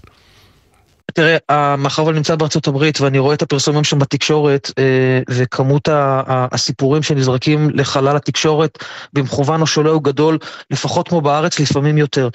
תראה, 1.14 1.76
מאחר 1.76 2.06
ואני 2.06 2.18
נמצא 2.18 2.36
בארצות 2.36 2.68
הברית 2.68 3.02
ואני 3.02 3.20
רואה 3.20 3.34
את 3.34 3.42
הפרסומים 3.42 3.84
שם 3.84 4.00
בתקשורת 4.00 4.72
אה, 4.78 5.20
וכמות 5.30 5.90
הסיפורים 6.28 7.04
שנזרקים 7.04 7.70
לחלל 7.74 8.16
התקשורת 8.16 8.84
במכוון 9.14 9.62
או 9.62 9.68
שולה 9.68 9.90
הוא 9.90 10.04
גדול, 10.04 10.38
לפחות 10.72 11.08
כמו 11.08 11.22
בארץ, 11.22 11.60
לפעמים 11.60 11.98
יותר. 11.98 12.30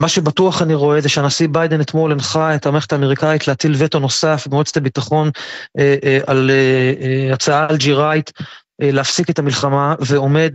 מה 0.00 0.08
שבטוח 0.08 0.62
אני 0.62 0.74
רואה 0.74 1.00
זה 1.00 1.08
שהנשיא 1.08 1.48
ביידן 1.48 1.80
אתמול 1.80 2.12
הנחה 2.12 2.54
את 2.54 2.66
המערכת 2.66 2.92
האמריקאית 2.92 3.48
להטיל 3.48 3.74
וטו 3.78 3.98
נוסף 3.98 4.46
במועצת 4.46 4.76
הביטחון 4.76 5.30
אה, 5.78 5.96
אה, 6.04 6.18
על 6.26 6.50
אה, 6.50 7.34
הצעה 7.34 7.66
אלג'יראית 7.70 8.32
להפסיק 8.82 9.30
את 9.30 9.38
המלחמה 9.38 9.94
ועומד 10.00 10.52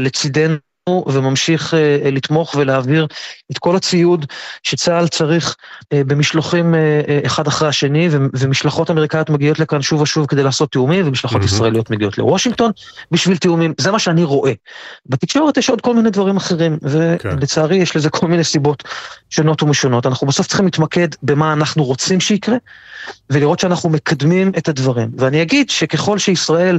לצידנו. 0.00 0.71
וממשיך 0.88 1.74
uh, 1.74 1.76
לתמוך 2.10 2.54
ולהעביר 2.58 3.06
את 3.52 3.58
כל 3.58 3.76
הציוד 3.76 4.26
שצה"ל 4.62 5.08
צריך 5.08 5.56
uh, 5.82 5.86
במשלוחים 6.06 6.74
uh, 6.74 7.26
אחד 7.26 7.46
אחרי 7.46 7.68
השני, 7.68 8.08
ומשלחות 8.12 8.90
אמריקאיות 8.90 9.30
מגיעות 9.30 9.58
לכאן 9.58 9.82
שוב 9.82 10.00
ושוב 10.00 10.26
כדי 10.26 10.42
לעשות 10.42 10.72
תיאומים, 10.72 11.08
ומשלחות 11.08 11.42
mm-hmm. 11.42 11.44
ישראליות 11.44 11.90
מגיעות 11.90 12.18
לוושינגטון 12.18 12.70
בשביל 13.10 13.36
תיאומים, 13.36 13.74
זה 13.78 13.92
מה 13.92 13.98
שאני 13.98 14.24
רואה. 14.24 14.52
בתקשורת 15.06 15.56
יש 15.56 15.70
עוד 15.70 15.80
כל 15.80 15.94
מיני 15.94 16.10
דברים 16.10 16.36
אחרים, 16.36 16.78
ולצערי 16.82 17.76
יש 17.76 17.96
לזה 17.96 18.10
כל 18.10 18.26
מיני 18.26 18.44
סיבות 18.44 18.82
שונות 19.30 19.62
ומשונות. 19.62 20.06
אנחנו 20.06 20.26
בסוף 20.26 20.46
צריכים 20.46 20.64
להתמקד 20.64 21.08
במה 21.22 21.52
אנחנו 21.52 21.84
רוצים 21.84 22.20
שיקרה, 22.20 22.56
ולראות 23.30 23.58
שאנחנו 23.58 23.90
מקדמים 23.90 24.52
את 24.58 24.68
הדברים. 24.68 25.10
ואני 25.18 25.42
אגיד 25.42 25.70
שככל 25.70 26.18
שישראל 26.18 26.78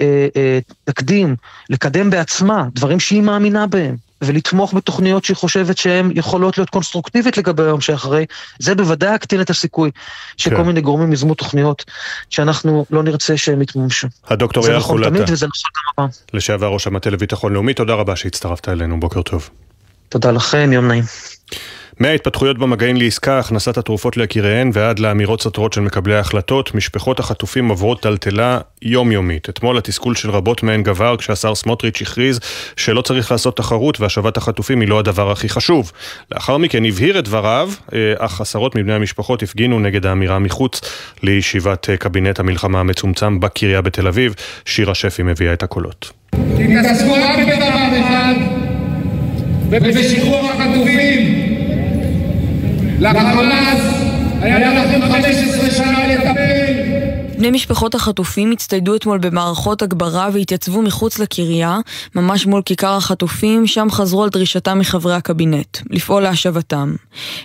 אה, 0.00 0.26
אה, 0.36 0.58
תקדים, 0.84 1.36
לקדם 1.70 2.10
בעצמה 2.10 2.66
דברים 2.74 3.00
שהיא 3.00 3.22
מאמינה 3.22 3.66
בהם, 3.66 3.96
ולתמוך 4.22 4.74
בתוכניות 4.74 5.24
שהיא 5.24 5.36
חושבת 5.36 5.78
שהן 5.78 6.10
יכולות 6.14 6.58
להיות 6.58 6.70
קונסטרוקטיבית 6.70 7.36
לגבי 7.36 7.62
היום 7.62 7.80
שאחרי, 7.80 8.26
זה 8.58 8.74
בוודאי 8.74 9.14
יקטין 9.14 9.40
את 9.40 9.50
הסיכוי 9.50 9.90
שכל 10.36 10.56
כן. 10.56 10.62
מיני 10.62 10.80
גורמים 10.80 11.12
יזמו 11.12 11.34
תוכניות 11.34 11.84
שאנחנו 12.30 12.84
לא 12.90 13.02
נרצה 13.02 13.36
שהן 13.36 13.62
יתממשו. 13.62 14.08
הדוקטור 14.28 14.68
יאיר 14.68 14.80
חולטה, 14.80 15.10
נכון 15.10 15.32
וזה 15.32 15.46
נכון 15.46 15.70
גם 15.74 16.04
הפעם. 16.04 16.08
לשעבר 16.34 16.66
ראש 16.66 16.86
המטה 16.86 17.10
לביטחון 17.10 17.52
לאומי, 17.52 17.74
תודה 17.74 17.94
רבה 17.94 18.16
שהצטרפת 18.16 18.68
אלינו, 18.68 19.00
בוקר 19.00 19.22
טוב. 19.22 19.50
תודה 20.08 20.30
לכם, 20.30 20.70
יום 20.72 20.88
נעים. 20.88 21.04
מההתפתחויות 22.02 22.58
במגעים 22.58 22.96
לעסקה, 22.96 23.38
הכנסת 23.38 23.78
התרופות 23.78 24.16
ליקיריהן 24.16 24.70
ועד 24.72 24.98
לאמירות 24.98 25.42
סותרות 25.42 25.72
של 25.72 25.80
מקבלי 25.80 26.14
ההחלטות, 26.14 26.74
משפחות 26.74 27.20
החטופים 27.20 27.68
עוברות 27.68 28.02
טלטלה 28.02 28.58
יומיומית. 28.82 29.48
אתמול 29.48 29.78
התסכול 29.78 30.14
של 30.14 30.30
רבות 30.30 30.62
מהן 30.62 30.82
גבר 30.82 31.16
כשהשר 31.16 31.54
סמוטריץ' 31.54 32.02
הכריז 32.02 32.40
שלא 32.76 33.02
צריך 33.02 33.32
לעשות 33.32 33.56
תחרות 33.56 34.00
והשבת 34.00 34.36
החטופים 34.36 34.80
היא 34.80 34.88
לא 34.88 34.98
הדבר 34.98 35.30
הכי 35.30 35.48
חשוב. 35.48 35.92
לאחר 36.32 36.56
מכן 36.56 36.84
הבהיר 36.84 37.18
את 37.18 37.24
דבריו, 37.24 37.70
אה, 37.94 38.14
אך 38.18 38.40
עשרות 38.40 38.76
מבני 38.76 38.94
המשפחות 38.94 39.42
הפגינו 39.42 39.80
נגד 39.80 40.06
האמירה 40.06 40.38
מחוץ 40.38 40.80
לישיבת 41.22 41.90
אה, 41.90 41.96
קבינט 41.96 42.40
המלחמה 42.40 42.80
המצומצם 42.80 43.40
בקריה 43.40 43.80
בתל 43.80 44.06
אביב. 44.06 44.34
שירה 44.64 44.94
שפי 44.94 45.22
מביאה 45.22 45.52
את 45.52 45.62
הקולות. 45.62 46.10
תתעסקו 46.30 47.12
רק 47.12 47.38
בדבר 47.38 48.00
אחד 48.00 48.34
ובשחרור 49.70 50.50
החטופים 50.50 51.41
לחמאס 53.02 53.80
היה 54.42 54.84
לכם 54.84 55.00
15 55.12 55.70
שנה 55.70 56.06
לטפל 56.06 56.51
בני 57.42 57.50
משפחות 57.50 57.94
החטופים 57.94 58.52
הצטיידו 58.52 58.96
אתמול 58.96 59.18
במערכות 59.18 59.82
הגברה 59.82 60.28
והתייצבו 60.32 60.82
מחוץ 60.82 61.18
לקריה, 61.18 61.78
ממש 62.14 62.46
מול 62.46 62.62
כיכר 62.62 62.96
החטופים, 62.96 63.66
שם 63.66 63.88
חזרו 63.90 64.22
על 64.22 64.28
דרישתם 64.28 64.78
מחברי 64.78 65.14
הקבינט, 65.14 65.78
לפעול 65.90 66.22
להשבתם. 66.22 66.94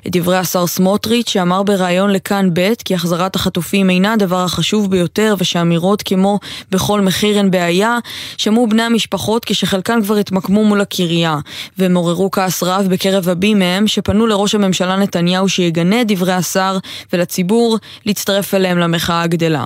את 0.07 0.11
דברי 0.15 0.37
השר 0.37 0.67
סמוטריץ', 0.67 1.29
שאמר 1.29 1.63
בריאיון 1.63 2.09
לכאן 2.11 2.49
ב' 2.53 2.73
כי 2.85 2.95
החזרת 2.95 3.35
החטופים 3.35 3.89
אינה 3.89 4.13
הדבר 4.13 4.43
החשוב 4.43 4.91
ביותר 4.91 5.35
ושאמירות 5.37 6.01
כמו 6.01 6.39
בכל 6.71 7.01
מחיר 7.01 7.37
אין 7.37 7.51
בעיה, 7.51 7.97
שמעו 8.37 8.67
בני 8.67 8.83
המשפחות 8.83 9.45
כשחלקן 9.45 10.03
כבר 10.03 10.15
התמקמו 10.15 10.65
מול 10.65 10.81
הקריה, 10.81 11.37
והם 11.77 11.95
עוררו 11.95 12.31
כעס 12.31 12.63
רב 12.63 12.87
בקרב 12.89 13.29
רבים 13.29 13.59
מהם 13.59 13.87
שפנו 13.87 14.27
לראש 14.27 14.55
הממשלה 14.55 14.95
נתניהו 14.95 15.49
שיגנה 15.49 16.01
את 16.01 16.07
דברי 16.07 16.33
השר 16.33 16.77
ולציבור 17.13 17.77
להצטרף 18.05 18.53
אליהם 18.53 18.77
למחאה 18.77 19.21
הגדלה. 19.21 19.65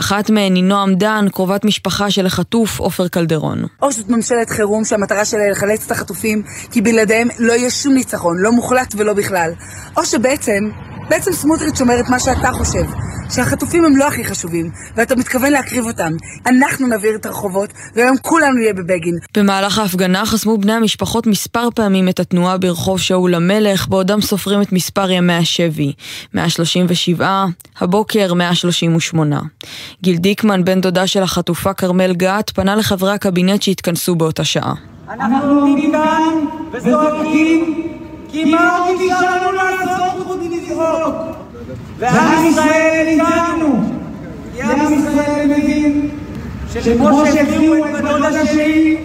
אחת 0.00 0.30
מהן 0.30 0.54
היא 0.54 0.64
נועם 0.64 0.94
דן, 0.94 1.26
קרובת 1.32 1.64
משפחה 1.64 2.10
של 2.10 2.26
החטוף 2.26 2.80
עופר 2.80 3.08
קלדרון. 3.08 3.64
או 3.82 3.92
זאת 3.92 4.08
ממשלת 4.08 4.50
חירום 4.50 4.84
שהמטרה 4.84 5.24
שלה 5.24 5.50
לחלץ 5.50 5.84
את 5.86 5.90
החטופים, 5.90 6.42
כי 6.70 6.80
בלעדיהם 6.80 7.28
לא 7.38 7.52
יהיה 7.52 7.70
שום 7.70 7.94
ניצחון, 7.94 8.36
לא 8.38 8.52
מוחלט 8.52 8.94
ולא 8.96 9.12
בכלל. 9.12 9.52
או 9.96 10.04
שבעצם, 10.06 10.70
בעצם 11.12 11.32
סמוטריץ' 11.32 11.80
אומר 11.80 12.00
את 12.00 12.08
מה 12.08 12.20
שאתה 12.20 12.52
חושב, 12.52 12.84
שהחטופים 13.34 13.84
הם 13.84 13.96
לא 13.96 14.08
הכי 14.08 14.24
חשובים, 14.24 14.70
ואתה 14.96 15.16
מתכוון 15.16 15.52
להקריב 15.52 15.86
אותם. 15.86 16.12
אנחנו 16.46 16.86
נבעיר 16.86 17.14
את 17.14 17.26
הרחובות, 17.26 17.72
והיום 17.94 18.16
כולנו 18.22 18.52
נהיה 18.52 18.74
בבגין. 18.74 19.14
במהלך 19.36 19.78
ההפגנה 19.78 20.26
חסמו 20.26 20.58
בני 20.58 20.72
המשפחות 20.72 21.26
מספר 21.26 21.68
פעמים 21.74 22.08
את 22.08 22.20
התנועה 22.20 22.58
ברחוב 22.58 23.00
שאול 23.00 23.34
המלך, 23.34 23.88
בעודם 23.88 24.20
סופרים 24.20 24.62
את 24.62 24.72
מספר 24.72 25.10
ימי 25.10 25.32
השבי. 25.32 25.92
137, 26.34 27.46
הבוקר 27.80 28.34
138. 28.34 29.40
גיל 30.02 30.16
דיקמן, 30.16 30.64
בן 30.64 30.80
דודה 30.80 31.06
של 31.06 31.22
החטופה 31.22 31.74
כרמל 31.74 32.14
גת, 32.14 32.50
פנה 32.50 32.76
לחברי 32.76 33.12
הקבינט 33.12 33.62
שהתכנסו 33.62 34.14
באותה 34.14 34.44
שעה. 34.44 34.74
אנחנו 35.08 35.60
עומדים 35.60 35.92
כאן 35.92 36.34
וזועקים 36.72 38.01
כי 38.32 38.44
מה 38.44 38.78
עוד 38.78 38.96
נשאר 39.00 39.36
לנו 39.36 39.52
לעשות 39.52 40.26
חוץ 40.26 40.38
מלזעוק? 40.42 41.14
ועם 41.98 42.44
ישראל 42.44 43.04
איתנו! 43.06 43.80
כי 44.56 44.62
עם 44.62 44.92
ישראל 44.94 45.46
מבין 45.46 46.08
שכמו 46.72 47.22
שהביאו 47.26 47.74
את 47.76 47.92
בדודה 47.92 48.46
שלי, 48.46 48.96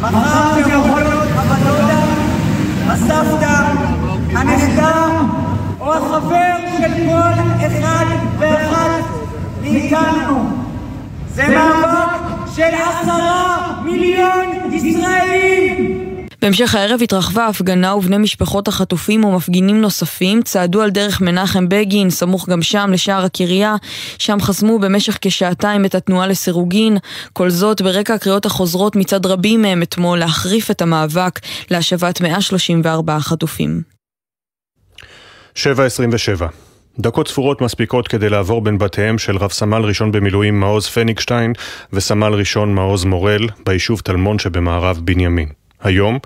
מחר 0.00 0.54
זה 0.54 0.60
יכול 0.60 1.00
להיות 1.00 1.28
הבדודה, 1.34 2.00
הסבתא, 2.86 3.64
הנכדה 4.32 5.08
או 5.80 5.94
החבר 5.94 6.56
של 6.78 7.06
כל 7.06 7.66
אחד 7.66 8.04
ואחת 8.38 9.04
מאיתנו. 9.62 10.50
זה 11.34 11.48
מאבק 11.48 12.12
של 12.54 12.62
עשרה 12.62 13.72
מיליון 13.84 14.46
ישראלים! 14.72 15.91
בהמשך 16.42 16.74
הערב 16.74 17.00
התרחבה 17.02 17.44
ההפגנה 17.44 17.94
ובני 17.94 18.18
משפחות 18.18 18.68
החטופים 18.68 19.24
ומפגינים 19.24 19.80
נוספים 19.80 20.42
צעדו 20.42 20.82
על 20.82 20.90
דרך 20.90 21.20
מנחם 21.20 21.68
בגין, 21.68 22.10
סמוך 22.10 22.48
גם 22.48 22.62
שם 22.62 22.90
לשער 22.92 23.24
הקריה, 23.24 23.76
שם 24.18 24.40
חסמו 24.40 24.78
במשך 24.78 25.18
כשעתיים 25.20 25.84
את 25.84 25.94
התנועה 25.94 26.26
לסירוגין, 26.26 26.96
כל 27.32 27.50
זאת 27.50 27.82
ברקע 27.82 28.14
הקריאות 28.14 28.46
החוזרות 28.46 28.96
מצד 28.96 29.26
רבים 29.26 29.62
מהם 29.62 29.82
אתמול 29.82 30.18
להחריף 30.18 30.70
את 30.70 30.82
המאבק 30.82 31.40
להשבת 31.70 32.20
134 32.20 33.20
חטופים. 33.20 33.82
7.27 35.56 35.62
דקות 36.98 37.28
ספורות 37.28 37.60
מספיקות 37.60 38.08
כדי 38.08 38.28
לעבור 38.28 38.60
בין 38.60 38.78
בתיהם 38.78 39.18
של 39.18 39.36
רב 39.36 39.50
סמל 39.50 39.82
ראשון 39.82 40.12
במילואים 40.12 40.60
מעוז 40.60 40.86
פניגשטיין 40.86 41.52
וסמל 41.92 42.34
ראשון 42.34 42.74
מעוז 42.74 43.04
מורל 43.04 43.48
ביישוב 43.66 44.00
טלמון 44.00 44.38
שבמערב 44.38 45.00
בנימין. 45.04 45.61
היום, 45.82 46.18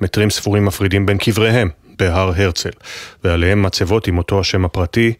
מטרים 0.00 0.30
ספורים 0.30 0.64
מפרידים 0.64 1.06
בין 1.06 1.18
קבריהם 1.18 1.68
בהר 1.98 2.32
הרצל, 2.36 2.70
ועליהם 3.24 3.62
מצבות 3.62 4.06
עם 4.06 4.18
אותו 4.18 4.40
השם 4.40 4.64
הפרטי, 4.64 5.12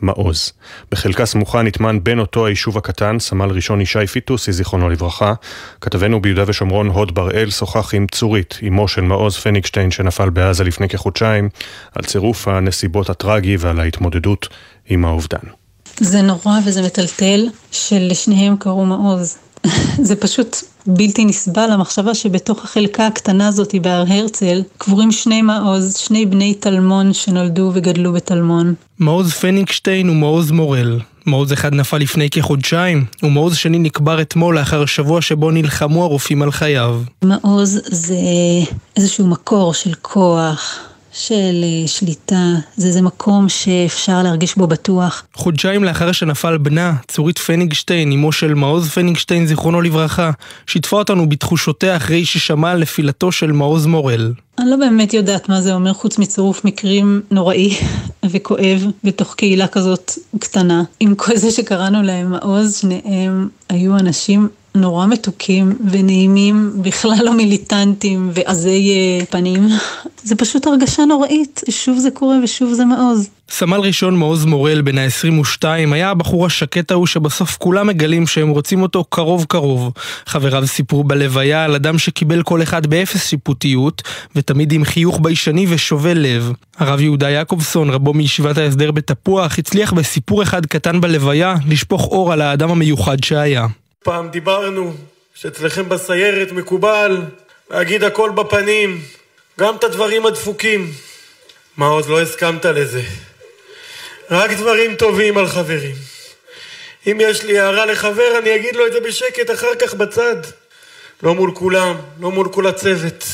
מעוז. 0.00 0.52
בחלקה 0.90 1.26
סמוכה 1.26 1.62
נטמן 1.62 2.04
בין 2.04 2.18
אותו 2.18 2.46
היישוב 2.46 2.78
הקטן, 2.78 3.18
סמל 3.18 3.50
ראשון 3.50 3.80
ישי 3.80 4.06
פיטוסי, 4.06 4.52
זיכרונו 4.52 4.88
לברכה. 4.88 5.34
כתבנו 5.80 6.22
ביהודה 6.22 6.44
ושומרון, 6.46 6.88
הוד 6.88 7.14
בראל, 7.14 7.50
שוחח 7.50 7.94
עם 7.94 8.06
צורית, 8.12 8.58
אמו 8.68 8.88
של 8.88 9.00
מעוז 9.00 9.36
פניגשטיין 9.36 9.90
שנפל 9.90 10.30
בעזה 10.30 10.64
לפני 10.64 10.88
כחודשיים, 10.88 11.48
על 11.94 12.04
צירוף 12.04 12.48
הנסיבות 12.48 13.10
הטרגי 13.10 13.56
ועל 13.58 13.80
ההתמודדות 13.80 14.48
עם 14.88 15.04
האובדן. 15.04 15.38
זה 15.96 16.22
נורא 16.22 16.58
וזה 16.66 16.82
מטלטל 16.82 17.48
שלשניהם 17.70 18.56
קראו 18.56 18.84
מעוז. 18.84 19.38
זה 20.02 20.16
פשוט 20.16 20.56
בלתי 20.86 21.24
נסבל 21.24 21.70
המחשבה 21.70 22.14
שבתוך 22.14 22.64
החלקה 22.64 23.06
הקטנה 23.06 23.48
הזאת 23.48 23.74
בהר 23.82 24.04
הרצל 24.08 24.62
קבורים 24.78 25.12
שני 25.12 25.42
מעוז, 25.42 25.96
שני 25.96 26.26
בני 26.26 26.54
טלמון 26.54 27.12
שנולדו 27.12 27.70
וגדלו 27.74 28.12
בטלמון. 28.12 28.74
מעוז 28.98 29.32
פניגשטיין 29.32 30.10
ומעוז 30.10 30.50
מורל. 30.50 31.00
מעוז 31.26 31.52
אחד 31.52 31.74
נפל 31.74 31.98
לפני 31.98 32.30
כחודשיים, 32.30 33.04
ומעוז 33.22 33.56
שני 33.56 33.78
נקבר 33.78 34.22
אתמול 34.22 34.58
לאחר 34.58 34.86
שבוע 34.86 35.22
שבו 35.22 35.50
נלחמו 35.50 36.04
הרופאים 36.04 36.42
על 36.42 36.52
חייו. 36.52 37.00
מעוז 37.22 37.80
זה 37.86 38.16
איזשהו 38.96 39.26
מקור 39.26 39.74
של 39.74 39.94
כוח, 40.02 40.78
של 41.12 41.64
אה, 41.64 41.88
שליטה, 41.88 42.54
זה 42.76 42.86
איזה 42.86 43.02
מקום 43.02 43.48
שאפשר 43.48 44.22
להרגיש 44.22 44.56
בו 44.56 44.66
בטוח. 44.66 45.24
חודשיים 45.34 45.84
לאחר 45.84 46.12
שנפל 46.12 46.58
בנה, 46.58 46.94
צורית 47.08 47.38
פניגשטיין, 47.38 48.12
אמו 48.12 48.32
של 48.32 48.54
מעוז 48.54 48.88
פניגשטיין, 48.88 49.46
זיכרונו 49.46 49.80
לברכה, 49.80 50.30
שיתפה 50.66 50.96
אותנו 50.96 51.28
בתחושותיה 51.28 51.96
אחרי 51.96 52.24
ששמע 52.24 52.70
על 52.70 52.80
נפילתו 52.80 53.32
של 53.32 53.52
מעוז 53.52 53.86
מורל. 53.86 54.32
אני 54.58 54.70
לא 54.70 54.76
באמת 54.76 55.14
יודעת 55.14 55.48
מה 55.48 55.62
זה 55.62 55.74
אומר 55.74 55.92
חוץ 55.92 56.18
מצירוף 56.18 56.64
מקרים 56.64 57.20
נוראי 57.30 57.76
וכואב 58.30 58.86
בתוך 59.04 59.34
קהילה 59.34 59.66
כזאת 59.66 60.12
קטנה. 60.38 60.82
עם 61.00 61.14
כל 61.14 61.36
זה 61.36 61.50
שקראנו 61.50 62.02
להם 62.02 62.30
מעוז, 62.30 62.76
שניהם 62.76 63.48
היו 63.68 63.96
אנשים 63.96 64.48
נורא 64.74 65.06
מתוקים 65.06 65.78
ונעימים, 65.90 66.72
בכלל 66.82 67.24
לא 67.24 67.34
מיליטנטים 67.34 68.30
ועזי 68.34 68.90
אה, 68.90 69.26
פנים. 69.26 69.68
זה 70.24 70.36
פשוט 70.36 70.66
הרגשה 70.66 71.04
נוראית, 71.04 71.60
שוב 71.70 71.98
זה 71.98 72.10
קורה 72.10 72.36
ושוב 72.44 72.72
זה 72.72 72.84
מעוז. 72.84 73.28
סמל 73.50 73.80
ראשון 73.80 74.16
מעוז 74.16 74.44
מורל, 74.44 74.80
בן 74.80 74.98
ה-22, 74.98 75.64
היה 75.92 76.10
הבחור 76.10 76.46
השקט 76.46 76.90
ההוא 76.90 77.06
שבסוף 77.06 77.56
כולם 77.56 77.86
מגלים 77.86 78.26
שהם 78.26 78.48
רוצים 78.48 78.82
אותו 78.82 79.04
קרוב 79.04 79.44
קרוב. 79.48 79.92
חבריו 80.26 80.66
סיפרו 80.66 81.04
בלוויה 81.04 81.64
על 81.64 81.74
אדם 81.74 81.98
שקיבל 81.98 82.42
כל 82.42 82.62
אחד 82.62 82.86
באפס 82.86 83.28
שיפוטיות, 83.28 84.02
ותמיד 84.36 84.72
עם 84.72 84.84
חיוך 84.84 85.18
ביישני 85.22 85.66
ושובל 85.68 86.18
לב. 86.18 86.52
הרב 86.78 87.00
יהודה 87.00 87.30
יעקובסון, 87.30 87.90
רבו 87.90 88.14
מישיבת 88.14 88.58
ההסדר 88.58 88.90
בתפוח, 88.90 89.58
הצליח 89.58 89.92
בסיפור 89.92 90.42
אחד 90.42 90.66
קטן 90.66 91.00
בלוויה 91.00 91.54
לשפוך 91.68 92.06
אור 92.06 92.32
על 92.32 92.40
האדם 92.40 92.70
המיוחד 92.70 93.24
שהיה. 93.24 93.66
פעם 94.04 94.28
דיברנו 94.28 94.94
שאצלכם 95.34 95.88
בסיירת 95.88 96.52
מקובל 96.52 97.22
להגיד 97.70 98.04
הכל 98.04 98.30
בפנים, 98.30 99.00
גם 99.60 99.76
את 99.76 99.84
הדברים 99.84 100.26
הדפוקים. 100.26 100.92
מה 101.76 101.86
עוד 101.86 102.06
לא 102.06 102.20
הסכמת 102.20 102.64
לזה? 102.64 103.02
רק 104.30 104.50
דברים 104.50 104.96
טובים 104.96 105.38
על 105.38 105.46
חברים. 105.46 105.94
אם 107.06 107.18
יש 107.20 107.44
לי 107.44 107.58
הערה 107.58 107.86
לחבר, 107.86 108.38
אני 108.38 108.56
אגיד 108.56 108.76
לו 108.76 108.86
את 108.86 108.92
זה 108.92 109.00
בשקט 109.00 109.50
אחר 109.50 109.74
כך 109.80 109.94
בצד. 109.94 110.36
לא 111.22 111.34
מול 111.34 111.50
כולם, 111.54 111.96
לא 112.20 112.30
מול 112.30 112.48
כל 112.52 112.66
הצוות. 112.66 113.24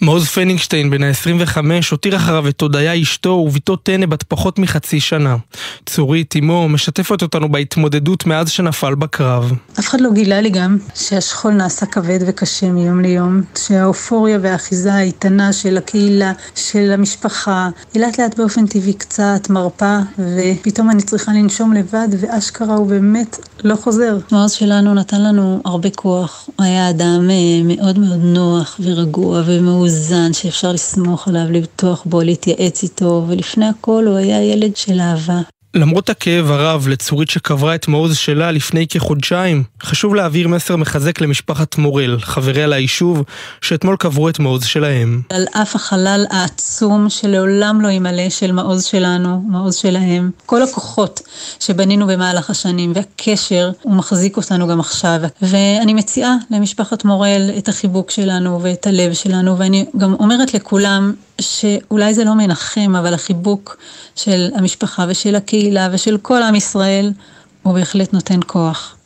מעוז 0.00 0.26
פניגשטיין, 0.26 0.90
בן 0.90 1.02
ה-25, 1.02 1.58
הותיר 1.90 2.16
אחריו 2.16 2.48
את 2.48 2.60
הודיה 2.60 3.02
אשתו 3.02 3.30
וביתו 3.30 3.76
טנא 3.76 4.06
בת 4.06 4.22
פחות 4.22 4.58
מחצי 4.58 5.00
שנה. 5.00 5.36
צורית, 5.86 6.34
אמו, 6.36 6.68
משתפת 6.68 7.22
אותנו 7.22 7.52
בהתמודדות 7.52 8.26
מאז 8.26 8.50
שנפל 8.50 8.94
בקרב. 8.94 9.52
אף 9.78 9.88
אחד 9.88 10.00
לא 10.00 10.10
גילה 10.12 10.40
לי 10.40 10.50
גם 10.50 10.78
שהשכול 10.94 11.52
נעשה 11.52 11.86
כבד 11.86 12.18
וקשה 12.26 12.66
מיום 12.66 13.00
ליום, 13.00 13.42
שהאופוריה 13.66 14.38
והאחיזה 14.42 14.94
האיתנה 14.94 15.52
של 15.52 15.76
הקהילה, 15.76 16.32
של 16.54 16.92
המשפחה, 16.92 17.68
היא 17.94 18.02
לאט 18.02 18.20
לאט 18.20 18.38
באופן 18.38 18.66
טבעי 18.66 18.92
קצת 18.92 19.50
מרפה, 19.50 19.98
ופתאום 20.18 20.90
אני 20.90 21.02
צריכה 21.02 21.32
לנשום 21.32 21.72
לבד, 21.72 22.08
ואשכרה 22.20 22.74
הוא 22.74 22.86
באמת 22.86 23.36
לא 23.64 23.76
חוזר. 23.76 24.18
מעוז 24.32 24.52
שלנו 24.52 24.94
נתן 24.94 25.22
לנו 25.22 25.60
הרבה 25.64 25.90
כוח, 25.90 26.48
הוא 26.56 26.66
היה 26.66 26.90
אדם 26.90 27.30
אה, 27.30 27.76
מאוד 27.76 27.98
מאוד 27.98 28.20
נוח 28.22 28.80
ורגוע 28.84 29.42
ומאוד. 29.46 29.85
מאוזן, 29.86 30.32
שאפשר 30.32 30.72
לסמוך 30.72 31.28
עליו, 31.28 31.52
לבטוח 31.52 32.04
בו, 32.04 32.22
להתייעץ 32.22 32.82
איתו, 32.82 33.24
ולפני 33.28 33.66
הכל 33.66 34.04
הוא 34.06 34.16
היה 34.16 34.42
ילד 34.42 34.76
של 34.76 35.00
אהבה. 35.00 35.40
למרות 35.76 36.10
הכאב 36.10 36.50
הרב 36.50 36.88
לצורית 36.88 37.30
שקברה 37.30 37.74
את 37.74 37.88
מעוז 37.88 38.16
שלה 38.16 38.50
לפני 38.50 38.86
כחודשיים, 38.86 39.64
חשוב 39.82 40.14
להעביר 40.14 40.48
מסר 40.48 40.76
מחזק 40.76 41.20
למשפחת 41.20 41.78
מורל, 41.78 42.18
חבריה 42.20 42.66
ליישוב, 42.66 43.22
שאתמול 43.60 43.96
קברו 43.96 44.28
את 44.28 44.38
מעוז 44.38 44.64
שלהם. 44.64 45.22
על 45.30 45.44
אף 45.52 45.76
החלל 45.76 46.26
העצום 46.30 47.10
שלעולם 47.10 47.80
לא 47.80 47.88
ימלא 47.88 48.30
של 48.30 48.52
מעוז 48.52 48.84
שלנו, 48.84 49.42
מעוז 49.48 49.74
שלהם, 49.74 50.30
כל 50.46 50.62
הכוחות 50.62 51.20
שבנינו 51.60 52.06
במהלך 52.06 52.50
השנים 52.50 52.92
והקשר, 52.94 53.70
הוא 53.82 53.94
מחזיק 53.94 54.36
אותנו 54.36 54.68
גם 54.68 54.80
עכשיו. 54.80 55.20
ואני 55.42 55.94
מציעה 55.94 56.36
למשפחת 56.50 57.04
מורל 57.04 57.50
את 57.58 57.68
החיבוק 57.68 58.10
שלנו 58.10 58.62
ואת 58.62 58.86
הלב 58.86 59.12
שלנו, 59.12 59.58
ואני 59.58 59.86
גם 59.96 60.14
אומרת 60.14 60.54
לכולם 60.54 61.12
שאולי 61.40 62.14
זה 62.14 62.24
לא 62.24 62.34
מנחם, 62.34 62.96
אבל 62.96 63.14
החיבוק 63.14 63.76
של 64.16 64.48
המשפחה 64.54 65.04
ושל 65.08 65.34
הקהילה 65.34 65.88
ושל 65.92 66.18
כל 66.22 66.42
עם 66.42 66.54
ישראל, 66.54 67.12
הוא 67.62 67.74
בהחלט 67.74 68.12
נותן 68.12 68.40
כוח. 68.46 68.96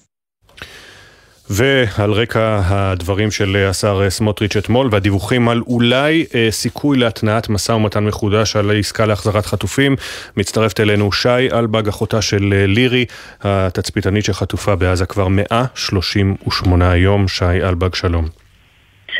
ועל 1.50 2.12
רקע 2.12 2.60
הדברים 2.64 3.30
של 3.30 3.66
השר 3.70 4.10
סמוטריץ' 4.10 4.56
אתמול 4.56 4.88
והדיווחים 4.92 5.48
על 5.48 5.62
אולי 5.66 6.26
אה, 6.34 6.48
סיכוי 6.50 6.98
להתנעת 6.98 7.48
משא 7.48 7.72
ומתן 7.72 8.04
מחודש 8.04 8.56
על 8.56 8.78
עסקה 8.78 9.06
להחזרת 9.06 9.46
חטופים, 9.46 9.96
מצטרפת 10.36 10.80
אלינו 10.80 11.12
שי 11.12 11.52
אלבג, 11.52 11.88
אחותה 11.88 12.22
של 12.22 12.54
אה, 12.56 12.66
לירי, 12.66 13.04
התצפיתנית 13.42 14.24
שחטופה 14.24 14.76
בעזה 14.76 15.06
כבר 15.06 15.28
138 15.28 16.96
יום. 16.96 17.28
שי 17.28 17.44
אלבג, 17.44 17.94
שלום. 17.94 18.39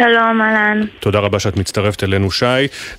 שלום, 0.03 0.41
אהלן. 0.41 0.81
תודה 1.01 1.19
רבה 1.19 1.39
שאת 1.39 1.57
מצטרפת 1.57 2.05
אלינו, 2.05 2.31
שי. 2.31 2.45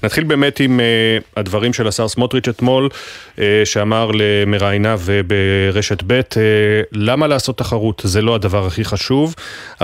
נתחיל 0.04 0.24
באמת 0.24 0.60
עם 0.60 0.80
uh, 0.80 1.24
הדברים 1.38 1.74
של 1.74 1.88
השר 1.88 2.08
סמוטריץ' 2.08 2.48
אתמול, 2.48 2.90
uh, 2.92 3.40
שאמר 3.66 4.12
למראייניו 4.14 5.00
ברשת 5.28 6.04
ב', 6.08 6.20
uh, 6.20 6.38
למה 6.92 7.28
לעשות 7.28 7.58
תחרות? 7.58 8.02
זה 8.06 8.22
לא 8.22 8.36
הדבר 8.36 8.66
הכי 8.66 8.84
חשוב. 8.84 9.36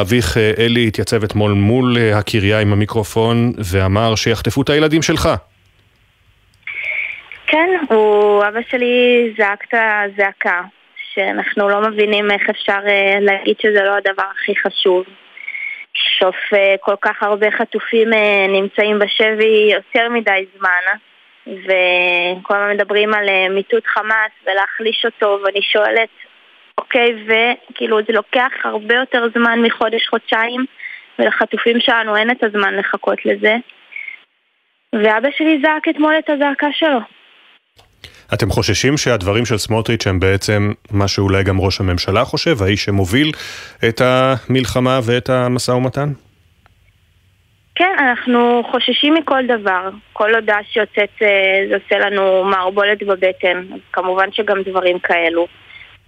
אביך 0.02 0.38
uh, 0.38 0.60
אלי 0.60 0.88
התייצב 0.88 1.23
אתמול 1.23 1.52
מול 1.52 1.98
uh, 1.98 2.15
הקריה 2.15 2.60
עם 2.60 2.73
המיקרופון 2.73 3.53
ואמר 3.57 4.15
שיחטפו 4.15 4.61
את 4.61 4.69
הילדים 4.69 5.02
שלך. 5.02 5.30
כן, 7.48 7.69
הוא, 7.89 8.44
אבא 8.48 8.60
שלי 8.69 9.34
זעק 9.38 9.64
את 9.68 9.73
הזעקה, 9.73 10.61
שאנחנו 11.14 11.69
לא 11.69 11.89
מבינים 11.89 12.31
איך 12.31 12.49
אפשר 12.49 12.80
uh, 12.85 13.19
להגיד 13.19 13.56
שזה 13.61 13.80
לא 13.84 13.95
הדבר 13.98 14.23
הכי 14.35 14.53
חשוב. 14.56 15.03
סוף 16.19 16.36
אה, 16.53 16.76
כל 16.80 16.95
כך 17.02 17.24
הרבה 17.24 17.52
חטופים 17.52 18.14
אה, 18.14 18.45
נמצאים 18.49 18.99
בשבי 18.99 19.72
יותר 19.74 20.10
מדי 20.10 20.45
זמן 20.57 20.98
וכל 21.48 22.56
הזמן 22.56 22.72
מדברים 22.74 23.14
על 23.14 23.30
אה, 23.30 23.49
מיטוט 23.49 23.88
חמאס 23.88 24.32
ולהחליש 24.45 25.06
אותו 25.06 25.40
ואני 25.44 25.61
שואלת 25.61 26.10
אוקיי 26.78 27.14
וכאילו 27.26 27.98
זה 28.07 28.14
לוקח 28.14 28.52
הרבה 28.64 28.95
יותר 28.95 29.30
זמן 29.36 29.60
מחודש-חודשיים 29.61 30.65
ולחטופים 31.19 31.80
שלנו 31.80 32.15
אין 32.15 32.32
את 32.32 32.44
הזמן 32.44 32.76
לחכות 32.76 33.26
לזה? 33.26 33.56
ואבא 34.94 35.30
שלי 35.38 35.61
זעק 35.64 35.88
אתמול 35.88 36.14
את 36.19 36.30
הזעקה 36.30 36.68
שלו 36.72 36.99
אתם 38.34 38.49
חוששים 38.49 38.98
שהדברים 38.98 39.45
של 39.45 39.58
סמוטריץ' 39.58 40.08
הם 40.08 40.20
בעצם 40.20 40.72
מה 40.91 41.08
שאולי 41.08 41.44
גם 41.44 41.60
ראש 41.60 41.80
הממשלה 41.80 42.26
חושב, 42.26 42.64
האיש 42.64 42.84
שמוביל 42.84 43.32
את 43.90 44.02
המלחמה 44.02 44.99
ואת 45.04 45.30
המשא 45.30 45.72
ומתן? 45.72 46.10
כן, 47.76 47.95
אנחנו 47.99 48.64
חוששים 48.72 49.14
מכל 49.14 49.45
דבר. 49.48 49.90
כל 50.14 50.36
הודעה 50.36 50.60
שיוצאת 50.72 51.10
אה, 51.22 51.28
זה 51.70 51.76
עושה 51.76 52.06
לנו 52.06 52.44
מערבולת 52.44 53.04
בבטן, 53.04 53.64
כמובן 53.94 54.32
שגם 54.32 54.62
דברים 54.66 54.99
כאלו. 54.99 55.48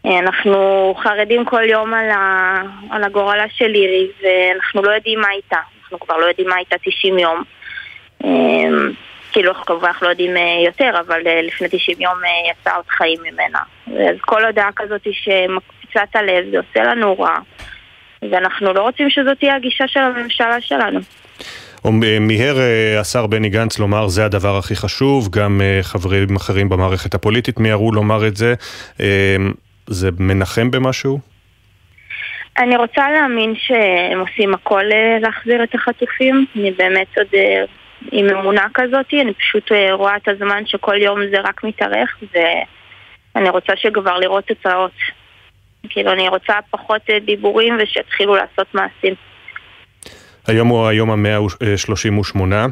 אה, 0.06 0.20
אנחנו 0.20 0.94
חרדים 1.04 1.46
כל 1.46 1.64
יום 1.64 1.94
על, 1.94 2.10
ה... 2.10 2.62
על 2.90 3.04
הגורלה 3.04 3.46
של 3.50 3.68
לירי, 3.68 4.08
ואנחנו 4.24 4.82
לא 4.82 4.92
יודעים 4.92 5.20
מה 5.20 5.28
איתה. 5.32 5.60
אנחנו 5.82 6.00
כבר 6.00 6.18
לא 6.18 6.26
יודעים 6.26 6.48
מה 6.50 6.58
איתה 6.58 6.76
90 6.84 7.20
יום. 7.20 7.44
כאילו 9.32 9.52
אנחנו 9.52 9.66
כמובן 9.66 9.92
לא 10.02 10.08
יודעים 10.08 10.38
אה, 10.38 10.64
יותר, 10.66 11.00
אבל 11.08 11.22
אה, 11.28 11.42
לפני 11.42 11.68
90 11.72 12.02
יום 12.02 12.14
אה, 12.24 12.52
יצא 12.52 12.76
עוד 12.76 12.86
חיים 12.88 13.20
ממנה. 13.24 13.60
אז 14.10 14.16
כל 14.22 14.46
הודעה 14.46 14.70
כזאת 14.76 15.02
שמקפיצה 15.12 16.04
את 16.04 16.16
הלב, 16.16 16.46
זה 16.52 16.58
עושה 16.58 16.84
לנו 16.84 17.20
רע. 17.20 17.36
ואנחנו 18.32 18.74
לא 18.74 18.82
רוצים 18.82 19.10
שזאת 19.10 19.40
תהיה 19.40 19.56
הגישה 19.56 19.88
של 19.88 20.00
הממשלה 20.00 20.62
שלנו. 20.62 21.00
מיהר 22.22 22.56
השר 23.00 23.28
בני 23.28 23.50
גנץ 23.50 23.80
לומר 23.80 24.08
זה 24.08 24.26
הדבר 24.26 24.58
הכי 24.58 24.76
חשוב, 24.76 25.30
גם 25.30 25.62
חברים 25.82 26.36
אחרים 26.36 26.70
במערכת 26.70 27.14
הפוליטית 27.14 27.60
מיהרו 27.60 27.92
לומר 27.92 28.28
את 28.28 28.38
זה. 28.38 28.54
זה 29.88 30.10
מנחם 30.20 30.72
במשהו? 30.72 31.20
אני 32.58 32.78
רוצה 32.78 33.12
להאמין 33.12 33.54
שהם 33.56 34.20
עושים 34.20 34.54
הכל 34.54 34.84
להחזיר 35.22 35.64
את 35.64 35.76
החטופים. 35.76 36.46
אני 36.56 36.72
באמת 36.72 37.08
עוד 37.18 37.28
עם 38.12 38.30
אמונה 38.30 38.66
כזאת, 38.74 39.14
אני 39.14 39.34
פשוט 39.34 39.72
רואה 39.92 40.16
את 40.16 40.28
הזמן 40.28 40.64
שכל 40.66 40.96
יום 41.02 41.20
זה 41.32 41.40
רק 41.44 41.64
מתארך, 41.64 42.18
ואני 42.34 43.50
רוצה 43.50 43.74
שכבר 43.76 44.18
לראות 44.18 44.44
תוצאות. 44.46 44.92
כאילו, 45.90 46.12
אני 46.12 46.30
רוצה 46.30 46.54
פחות 46.72 47.02
דיבורים 47.26 47.78
ושיתחילו 47.80 48.36
לעשות 48.36 48.68
מעשים. 48.74 49.14
היום 50.48 50.68
הוא 50.68 50.88
היום 50.88 51.12
המאה 51.12 51.38
שלושים 51.76 52.18
ושמונה. 52.18 52.66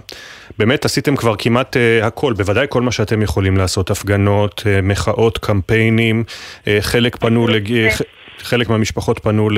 באמת 0.58 0.86
עשיתם 0.86 1.16
כבר 1.16 1.36
כמעט 1.38 1.76
uh, 1.76 2.06
הכל, 2.06 2.34
בוודאי 2.34 2.66
כל 2.70 2.82
מה 2.82 2.92
שאתם 2.92 3.22
יכולים 3.22 3.58
לעשות, 3.58 3.92
הפגנות, 3.92 4.64
uh, 4.66 4.82
מחאות, 4.84 5.38
קמפיינים, 5.38 6.24
uh, 6.28 6.68
חלק 6.82 7.16
פנו, 7.16 7.48
לג... 7.48 7.88
חלק 8.38 8.70
מהמשפחות 8.70 9.20
פנו 9.20 9.50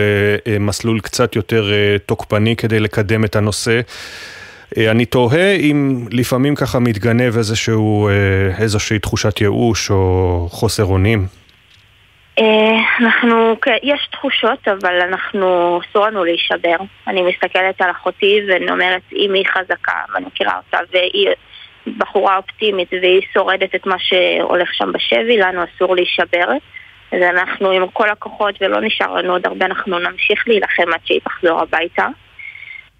למסלול 0.45 0.99
קצת 0.99 1.35
יותר 1.35 1.63
uh, 1.63 1.99
תוקפני 2.05 2.55
כדי 2.55 2.79
לקדם 2.79 3.25
את 3.25 3.35
הנושא. 3.35 3.81
Uh, 4.75 4.91
אני 4.91 5.05
תוהה 5.05 5.55
אם 5.55 6.05
לפעמים 6.11 6.55
ככה 6.55 6.79
מתגנב 6.79 7.37
איזשהו, 7.37 8.09
uh, 8.09 8.61
איזושהי 8.61 8.99
תחושת 8.99 9.41
ייאוש 9.41 9.91
או 9.91 10.47
חוסר 10.51 10.85
אונים. 10.85 11.25
אה, 12.39 12.79
אנחנו, 12.99 13.55
יש 13.83 14.07
תחושות, 14.11 14.67
אבל 14.67 15.01
אנחנו, 15.01 15.79
אסור 15.81 16.07
לנו 16.07 16.23
להישבר. 16.23 16.75
אני 17.07 17.21
מסתכלת 17.21 17.81
על 17.81 17.91
אחותי 17.91 18.41
ואני 18.47 18.71
אומרת, 18.71 19.01
היא 19.11 19.45
חזקה, 19.47 19.93
ואני 20.13 20.25
מכירה 20.25 20.57
אותה, 20.57 20.77
והיא 20.91 21.29
בחורה 21.97 22.37
אופטימית 22.37 22.93
והיא 22.93 23.21
שורדת 23.33 23.75
את 23.75 23.85
מה 23.85 23.95
שהולך 23.99 24.73
שם 24.73 24.91
בשבי, 24.91 25.37
לנו 25.37 25.61
אסור 25.63 25.95
להישבר. 25.95 26.47
אז 27.11 27.21
אנחנו 27.21 27.71
עם 27.71 27.87
כל 27.93 28.09
הכוחות 28.09 28.55
ולא 28.61 28.81
נשאר 28.81 29.13
לנו 29.13 29.33
עוד 29.33 29.45
הרבה, 29.45 29.65
אנחנו 29.65 29.99
נמשיך 29.99 30.47
להילחם 30.47 30.93
עד 30.93 30.99
שהיא 31.05 31.19
תחזור 31.23 31.61
הביתה. 31.61 32.07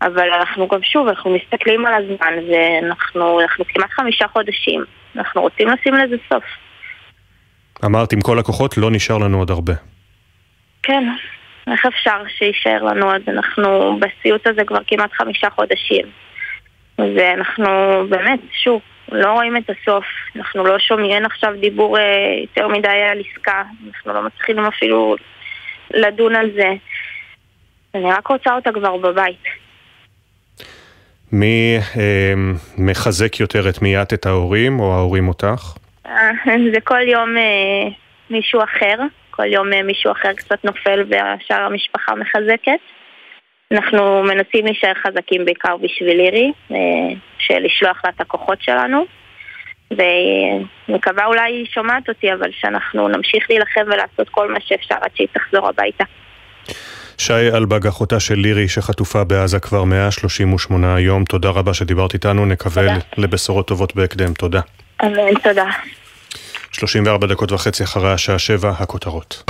אבל 0.02 0.30
אנחנו 0.34 0.68
גם 0.68 0.84
שוב, 0.84 1.08
אנחנו 1.08 1.36
מסתכלים 1.36 1.86
על 1.86 1.94
הזמן 1.94 2.34
ואנחנו 2.50 3.42
אנחנו 3.42 3.66
כמעט 3.68 3.90
חמישה 3.90 4.28
חודשים. 4.28 4.86
אנחנו 5.16 5.42
רוצים 5.42 5.68
לשים 5.68 5.94
לזה 5.94 6.16
סוף. 6.30 6.44
אמרת, 7.86 8.14
עם 8.14 8.22
כל 8.22 8.40
הכוחות 8.40 8.78
לא 8.78 8.92
נשאר 8.92 9.18
לנו 9.18 9.40
עוד 9.40 9.52
הרבה. 9.52 9.74
כן, 10.84 11.04
איך 11.72 11.86
אפשר 11.86 12.24
שיישאר 12.38 12.84
לנו 12.84 13.12
עוד? 13.12 13.22
אנחנו 13.28 14.00
בסיוט 14.00 14.48
הזה 14.48 14.64
כבר 14.64 14.80
כמעט 14.88 15.12
חמישה 15.14 15.50
חודשים. 15.50 16.06
ואנחנו 16.98 17.66
באמת, 18.10 18.40
שוב, 18.64 18.82
לא 19.12 19.32
רואים 19.32 19.58
את 19.58 19.70
הסוף. 19.70 20.06
אנחנו 20.36 20.64
לא 20.64 20.80
שומעים 20.80 21.26
עכשיו 21.26 21.54
דיבור 21.60 21.98
אה, 21.98 22.04
יותר 22.42 22.68
מדי 22.68 22.88
על 22.88 23.20
עסקה. 23.20 23.64
אנחנו 23.88 24.14
לא 24.14 24.22
מצליחים 24.22 24.60
אפילו 24.60 25.16
לדון 25.94 26.36
על 26.36 26.52
זה. 26.56 26.74
אני 27.96 28.12
רק 28.12 28.28
רוצה 28.28 28.56
אותה 28.56 28.72
כבר 28.72 28.98
בבית. 28.98 29.44
מי 31.32 31.78
אה, 31.98 32.34
מחזק 32.78 33.40
יותר 33.40 33.70
את 33.70 33.82
מי 33.82 34.02
את, 34.02 34.26
ההורים 34.26 34.80
או 34.80 34.94
ההורים 34.94 35.28
אותך? 35.28 35.74
זה 36.74 36.82
כל 36.84 37.02
יום 37.08 37.38
אה, 37.38 37.88
מישהו 38.30 38.64
אחר, 38.64 38.96
כל 39.32 39.46
יום 39.54 39.74
אה, 39.74 39.84
מישהו 39.84 40.12
אחר 40.12 40.34
קצת 40.34 40.66
נופל 40.66 41.04
והשאר 41.10 41.62
המשפחה 41.62 42.16
מחזקת. 42.16 42.80
אנחנו 43.72 44.24
מנסים 44.24 44.66
להישאר 44.66 44.94
חזקים 44.94 45.46
בעיקר 45.46 45.78
בשביל 45.78 46.18
לירי, 46.18 46.52
אה, 46.72 46.78
של 47.38 47.60
לשלוח 47.60 48.02
לה 48.06 48.12
את 48.16 48.22
הכוחות 48.22 48.62
שלנו. 48.62 49.06
ומקווה 49.92 51.26
אולי 51.26 51.52
היא 51.54 51.66
שומעת 51.66 52.10
אותי, 52.10 52.34
אבל 52.34 52.52
שאנחנו 52.52 53.08
נמשיך 53.08 53.50
להילחם 53.50 53.82
ולעשות 53.86 54.30
כל 54.30 54.52
מה 54.52 54.60
שאפשר 54.62 54.96
עד 55.02 55.12
שהיא 55.16 55.28
תחזור 55.34 55.68
הביתה. 55.68 56.04
שי 57.20 57.34
אלבג, 57.34 57.88
אחותה 57.88 58.20
של 58.20 58.36
לירי 58.36 58.68
שחטופה 58.68 59.24
בעזה 59.24 59.60
כבר 59.60 59.84
138 59.84 61.00
יום, 61.00 61.24
תודה 61.24 61.50
רבה 61.50 61.74
שדיברת 61.74 62.14
איתנו, 62.14 62.46
נקווה 62.46 62.84
לבשורות 63.18 63.68
טובות 63.68 63.96
בהקדם, 63.96 64.34
תודה. 64.34 64.62
אמן, 65.06 65.40
תודה. 65.44 65.66
34 66.72 67.28
דקות 67.28 67.52
וחצי 67.52 67.84
אחרי 67.84 68.14
השעה 68.14 68.40
7, 68.40 68.70
הכותרות. 68.80 69.44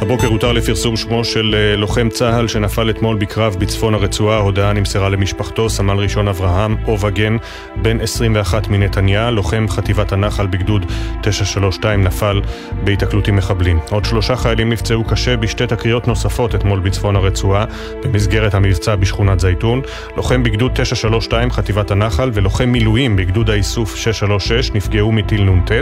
הבוקר 0.00 0.26
הותר 0.26 0.52
לפרסום 0.52 0.96
שמו 0.96 1.24
של 1.24 1.54
אה, 1.54 1.76
לוחם 1.76 2.08
צה"ל 2.08 2.48
שנפל 2.48 2.90
אתמול 2.90 3.16
בקרב 3.16 3.56
בצפון 3.58 3.94
הרצועה. 3.94 4.36
ההודעה 4.36 4.72
נמסרה 4.72 5.08
למשפחתו, 5.08 5.70
סמל 5.70 5.96
ראשון 5.96 6.28
אברהם 6.28 6.76
אובגן, 6.86 7.36
בן 7.76 8.00
21 8.00 8.68
מנתניה, 8.68 9.30
לוחם 9.30 9.66
חטיבת 9.68 10.12
הנחל 10.12 10.46
בגדוד 10.46 10.86
932, 11.22 12.02
נפל 12.02 12.40
בהיתקלות 12.84 13.28
עם 13.28 13.36
מחבלים. 13.36 13.78
עוד 13.90 14.04
שלושה 14.04 14.36
חיילים 14.36 14.72
נפצעו 14.72 15.04
קשה 15.04 15.36
בשתי 15.36 15.66
תקריות 15.66 16.08
נוספות 16.08 16.54
אתמול 16.54 16.80
בצפון 16.80 17.16
הרצועה, 17.16 17.64
במסגרת 18.04 18.54
המבצע 18.54 18.96
בשכונת 18.96 19.40
זייתון. 19.40 19.80
לוחם 20.16 20.42
בגדוד 20.42 20.70
932, 20.74 21.50
חטיבת 21.50 21.90
הנחל, 21.90 22.30
ולוחם 22.34 22.68
מילואים 22.68 23.16
בגדוד 23.16 23.50
האיסוף 23.50 23.96
636 23.96 24.70
נפגעו 24.72 25.12
מטיל 25.12 25.50
נ"ט. 25.50 25.72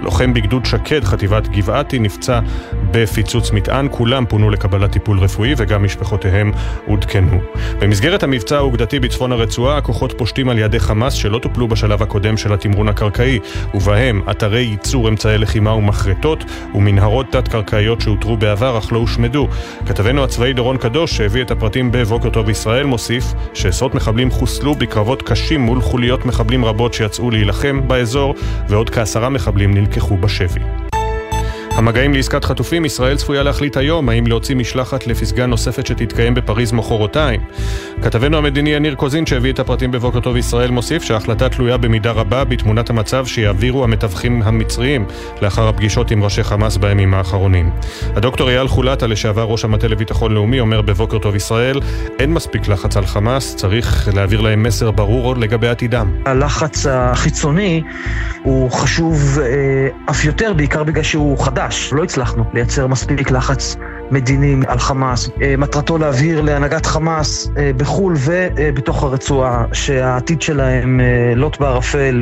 לוחם 0.00 0.34
בגדוד 0.34 0.64
שקד, 0.64 1.04
חטיבת 1.04 1.48
גבעתי, 1.48 1.98
נפצע 1.98 2.40
בפיצוץ 2.90 3.50
מטען, 3.58 3.88
כולם 3.90 4.24
פונו 4.26 4.50
לקבלת 4.50 4.92
טיפול 4.92 5.18
רפואי 5.18 5.54
וגם 5.56 5.84
משפחותיהם 5.84 6.52
עודכנו. 6.86 7.40
במסגרת 7.78 8.22
המבצע 8.22 8.56
האוגדתי 8.56 9.00
בצפון 9.00 9.32
הרצועה, 9.32 9.76
הכוחות 9.76 10.14
פושטים 10.18 10.48
על 10.48 10.58
ידי 10.58 10.80
חמאס 10.80 11.12
שלא 11.12 11.38
טופלו 11.38 11.68
בשלב 11.68 12.02
הקודם 12.02 12.36
של 12.36 12.52
התמרון 12.52 12.88
הקרקעי, 12.88 13.38
ובהם 13.74 14.22
אתרי 14.30 14.60
ייצור 14.60 15.08
אמצעי 15.08 15.38
לחימה 15.38 15.72
ומחרטות, 15.72 16.44
ומנהרות 16.74 17.26
תת-קרקעיות 17.30 18.00
שאותרו 18.00 18.36
בעבר 18.36 18.78
אך 18.78 18.92
לא 18.92 18.98
הושמדו. 18.98 19.48
כתבנו 19.86 20.24
הצבאי 20.24 20.52
דורון 20.52 20.76
קדוש, 20.76 21.16
שהביא 21.16 21.42
את 21.42 21.50
הפרטים 21.50 21.92
בבוקר 21.92 22.30
טוב 22.30 22.50
ישראל, 22.50 22.86
מוסיף 22.86 23.24
שעשרות 23.54 23.94
מחבלים 23.94 24.30
חוסלו 24.30 24.74
בקרבות 24.74 25.22
קשים 25.22 25.60
מול 25.60 25.80
חוליות 25.80 26.26
מחבלים 26.26 26.64
רבות 26.64 26.94
שיצאו 26.94 27.30
להילחם 27.30 27.88
באזור, 27.88 28.34
ועוד 28.68 28.90
כעשרה 28.90 29.28
מחבלים 29.28 29.74
נלקחו 29.74 30.16
בשבי. 30.16 30.87
המגעים 31.78 32.14
לעסקת 32.14 32.44
חטופים, 32.44 32.84
ישראל 32.84 33.16
צפויה 33.16 33.42
להחליט 33.42 33.76
היום 33.76 34.08
האם 34.08 34.26
להוציא 34.26 34.56
משלחת 34.56 35.06
לפסגה 35.06 35.46
נוספת 35.46 35.86
שתתקיים 35.86 36.34
בפריז 36.34 36.72
מחרתיים. 36.72 37.40
כתבנו 38.02 38.36
המדיני 38.38 38.70
יניר 38.70 38.94
קוזין 38.94 39.26
שהביא 39.26 39.52
את 39.52 39.58
הפרטים 39.58 39.90
בבוקר 39.90 40.20
טוב 40.20 40.36
ישראל 40.36 40.70
מוסיף 40.70 41.02
שההחלטה 41.02 41.48
תלויה 41.48 41.76
במידה 41.76 42.10
רבה 42.10 42.44
בתמונת 42.44 42.90
המצב 42.90 43.26
שיעבירו 43.26 43.84
המתווכים 43.84 44.42
המצריים 44.42 45.06
לאחר 45.42 45.68
הפגישות 45.68 46.10
עם 46.10 46.22
ראשי 46.22 46.42
חמאס 46.42 46.76
בימים 46.76 47.14
האחרונים. 47.14 47.70
הדוקטור 48.16 48.50
אייל 48.50 48.68
חולטה, 48.68 49.06
לשעבר 49.06 49.42
ראש 49.42 49.64
המטה 49.64 49.88
לביטחון 49.88 50.32
לאומי, 50.32 50.60
אומר 50.60 50.82
בבוקר 50.82 51.18
טוב 51.18 51.36
ישראל 51.36 51.80
אין 52.18 52.32
מספיק 52.32 52.68
לחץ 52.68 52.96
על 52.96 53.06
חמאס, 53.06 53.56
צריך 53.56 54.08
להעביר 54.14 54.40
להם 54.40 54.62
מסר 54.62 54.90
ברור 54.90 55.36
לגבי 55.36 55.68
עתידם. 55.68 56.12
הלחץ 56.26 56.86
החיצוני 56.86 57.82
הוא 58.42 58.70
חשוב 58.70 59.38
אה, 59.38 60.10
אף 60.10 60.24
יותר, 60.24 60.52
בעיקר 60.52 60.82
בגלל 60.82 61.02
שהוא 61.02 61.38
חדש. 61.38 61.67
חדש. 61.68 61.92
לא 61.92 62.04
הצלחנו 62.04 62.44
לייצר 62.54 62.86
מספיק 62.86 63.30
לחץ 63.30 63.76
מדיני 64.10 64.56
על 64.66 64.78
חמאס. 64.78 65.30
אה, 65.42 65.54
מטרתו 65.58 65.98
להבהיר 65.98 66.40
להנהגת 66.40 66.86
חמאס 66.86 67.50
אה, 67.58 67.70
בחו"ל 67.76 68.14
ובתוך 68.24 69.02
הרצועה 69.02 69.64
שהעתיד 69.72 70.42
שלהם 70.42 71.00
אה, 71.00 71.34
לוט 71.36 71.60
בערפל. 71.60 72.20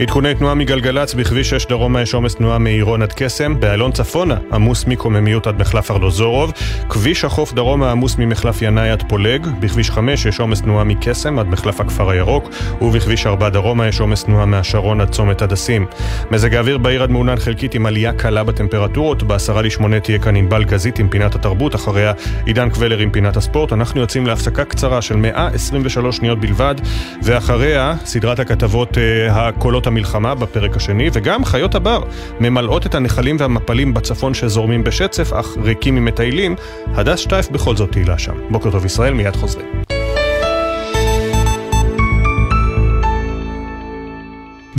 עדכוני 0.00 0.34
תנועה 0.34 0.54
מגלגלצ 0.54 1.14
בכביש 1.14 1.50
6 1.50 1.66
דרומה 1.66 2.02
יש 2.02 2.14
עומס 2.14 2.34
תנועה 2.34 2.58
מעירון 2.58 3.02
עד 3.02 3.12
קסם, 3.16 3.60
באיילון 3.60 3.92
צפונה 3.92 4.36
עמוס 4.52 4.84
מקוממיות 4.86 5.46
עד 5.46 5.60
מחלף 5.60 5.90
ארלוזורוב, 5.90 6.52
כביש 6.88 7.24
החוף 7.24 7.52
דרומה 7.52 7.90
עמוס 7.90 8.18
ממחלף 8.18 8.62
ינאי 8.62 8.90
עד 8.90 9.02
פולג, 9.08 9.46
בכביש 9.60 9.90
5 9.90 10.26
יש 10.26 10.40
עומס 10.40 10.60
תנועה 10.60 10.84
מקסם 10.84 11.38
עד 11.38 11.46
מחלף 11.46 11.80
הכפר 11.80 12.10
הירוק, 12.10 12.50
ובכביש 12.80 13.26
4 13.26 13.48
דרומה 13.48 13.88
יש 13.88 14.00
עומס 14.00 14.24
תנועה 14.24 14.46
מהשרון 14.46 15.00
עד 15.00 15.10
צומת 15.10 15.42
הדסים. 15.42 15.86
מזג 16.30 16.54
האוויר 16.54 16.78
בעיר 16.78 17.02
עד 17.02 17.10
מעונן 17.10 17.36
חלקית 17.36 17.74
עם 17.74 17.86
עלייה 17.86 18.12
קלה 18.12 18.44
בטמפרטורות, 18.44 19.22
בעשרה 19.22 19.62
לשמונה 19.62 20.00
תהיה 20.00 20.18
כאן 20.18 20.36
ענבל 20.36 20.64
גזית 20.64 20.98
עם 20.98 21.08
פינת 21.08 21.34
התרבות, 21.34 21.74
אחריה 21.74 22.12
עידן 22.46 22.70
קבלר 22.70 22.98
עם 22.98 23.10
פינת 23.10 23.36
הספורט. 23.36 23.72
אנחנו 23.72 24.00
יוצאים 24.00 24.26
להפסקה 24.26 24.64
קצרה 24.64 25.02
של 25.02 25.16
123 25.16 26.16
שניות 26.16 26.40
בלבד, 26.40 26.74
ואחריה 27.22 27.94
סדרת 28.04 28.38
הכתבות 28.38 28.98
אה, 28.98 29.48
הקולות 29.48 29.89
המלחמה 29.90 30.34
בפרק 30.34 30.76
השני, 30.76 31.10
וגם 31.12 31.44
חיות 31.44 31.74
הבר 31.74 32.02
ממלאות 32.40 32.86
את 32.86 32.94
הנחלים 32.94 33.36
והמפלים 33.38 33.94
בצפון 33.94 34.34
שזורמים 34.34 34.84
בשצף, 34.84 35.32
אך 35.32 35.56
ריקים 35.62 35.94
ממטיילים. 35.94 36.56
הדס 36.86 37.18
שטייף 37.18 37.50
בכל 37.50 37.76
זאת 37.76 37.92
תהילה 37.92 38.18
שם. 38.18 38.34
בוקר 38.50 38.70
טוב 38.70 38.84
ישראל, 38.84 39.14
מיד 39.14 39.36
חוזרים. 39.36 39.89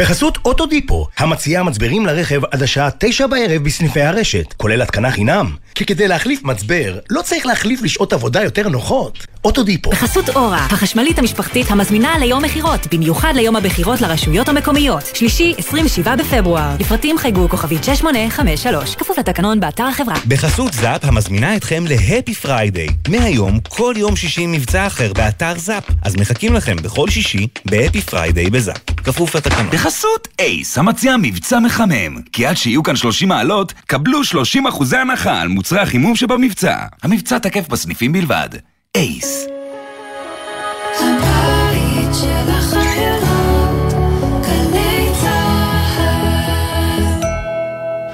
בחסות 0.01 0.37
אוטודיפו, 0.45 1.07
המציעה 1.17 1.63
מצברים 1.63 2.05
לרכב 2.05 2.41
עד 2.51 2.63
השעה 2.63 2.89
תשע 2.97 3.27
בערב 3.27 3.63
בסניפי 3.63 4.01
הרשת, 4.01 4.53
כולל 4.57 4.81
התקנה 4.81 5.11
חינם. 5.11 5.55
כי 5.75 5.85
כדי 5.85 6.07
להחליף 6.07 6.43
מצבר, 6.43 6.99
לא 7.09 7.21
צריך 7.21 7.45
להחליף 7.45 7.81
לשעות 7.81 8.13
עבודה 8.13 8.43
יותר 8.43 8.69
נוחות. 8.69 9.25
אוטודיפו. 9.45 9.91
בחסות 9.91 10.29
אורה, 10.29 10.65
החשמלית 10.69 11.19
המשפחתית 11.19 11.71
המזמינה 11.71 12.17
ליום 12.17 12.43
מכירות, 12.43 12.93
במיוחד 12.93 13.33
ליום 13.35 13.55
הבחירות 13.55 14.01
לרשויות 14.01 14.49
המקומיות. 14.49 15.03
שלישי, 15.13 15.53
27 15.57 16.15
בפברואר. 16.15 16.75
לפרטים 16.79 17.17
חייגו 17.17 17.49
כוכבית 17.49 17.83
6853, 17.83 18.95
כפוף 18.95 19.17
לתקנון 19.19 19.59
באתר 19.59 19.83
החברה. 19.83 20.15
בחסות 20.27 20.73
זאפ 20.73 21.05
המזמינה 21.05 21.55
אתכם 21.55 21.83
ל 21.87 21.95
Happy 21.95 22.33
Friday. 22.33 22.87
מהיום, 23.07 23.59
כל 23.69 23.93
יום 23.97 24.15
שישי 24.15 24.47
מבצע 24.47 24.87
אחר 24.87 25.13
באתר 25.13 25.53
זאפ. 25.57 25.83
אז 26.01 26.15
מחכים 26.15 26.53
לכם 26.53 26.75
בכל 26.75 27.09
שישי 27.09 27.47
ב 27.65 28.01
Happy 28.01 28.23
Friday 28.23 28.49
בזאפ. 28.49 28.77
כפוף 29.03 29.35
לתקנון. 29.35 29.69
בחסות 29.91 30.27
אייס, 30.39 30.77
המציע 30.77 31.15
מבצע 31.21 31.59
מחמם. 31.59 32.21
כי 32.33 32.45
עד 32.45 32.57
שיהיו 32.57 32.83
כאן 32.83 32.95
30 32.95 33.29
מעלות, 33.29 33.73
קבלו 33.87 34.23
30 34.23 34.67
אחוזי 34.67 34.97
הנחה 34.97 35.41
על 35.41 35.47
מוצרי 35.47 35.79
החימום 35.79 36.15
שבמבצע. 36.15 36.77
המבצע 37.03 37.37
תקף 37.37 37.67
בסניפים 37.67 38.11
בלבד. 38.13 38.49
אייס. 38.95 39.47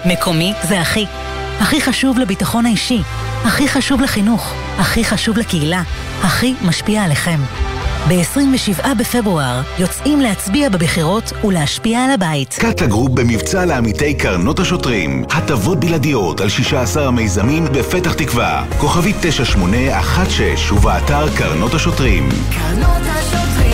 מקומי 0.06 0.54
זה 0.64 0.82
הכי. 0.82 1.06
הכי 1.60 1.82
חשוב 1.82 2.20
לביטחון 2.20 2.66
האישי, 2.66 3.02
הכי 3.46 3.68
חשוב 3.68 4.02
לחינוך, 4.02 4.54
הכי 4.80 5.06
חשוב 5.06 5.38
לקהילה, 5.38 5.82
הכי 6.24 6.54
משפיע 6.68 7.04
עליכם. 7.04 7.40
ב-27 8.08 8.94
בפברואר 9.00 9.62
יוצאים 9.80 10.22
להצביע 10.22 10.70
בבחירות 10.70 11.34
ולהשפיע 11.44 12.00
על 12.00 12.12
הבית. 12.12 12.54
קאטה 12.60 12.86
גרופ 12.86 13.12
במבצע 13.12 13.66
לעמיתי 13.66 14.14
קרנות 14.14 14.60
השוטרים. 14.60 15.26
הטבות 15.30 15.80
בלעדיות 15.80 16.42
על 16.42 16.50
16 16.50 17.08
המיזמים 17.08 17.66
בפתח 17.66 18.14
תקווה. 18.14 18.66
כוכבית 18.78 19.16
9816 19.22 20.78
ובאתר 20.78 21.36
קרנות 21.38 21.74
השוטרים. 21.74 22.30
קרנות 22.30 23.02
השוטרים 23.06 23.67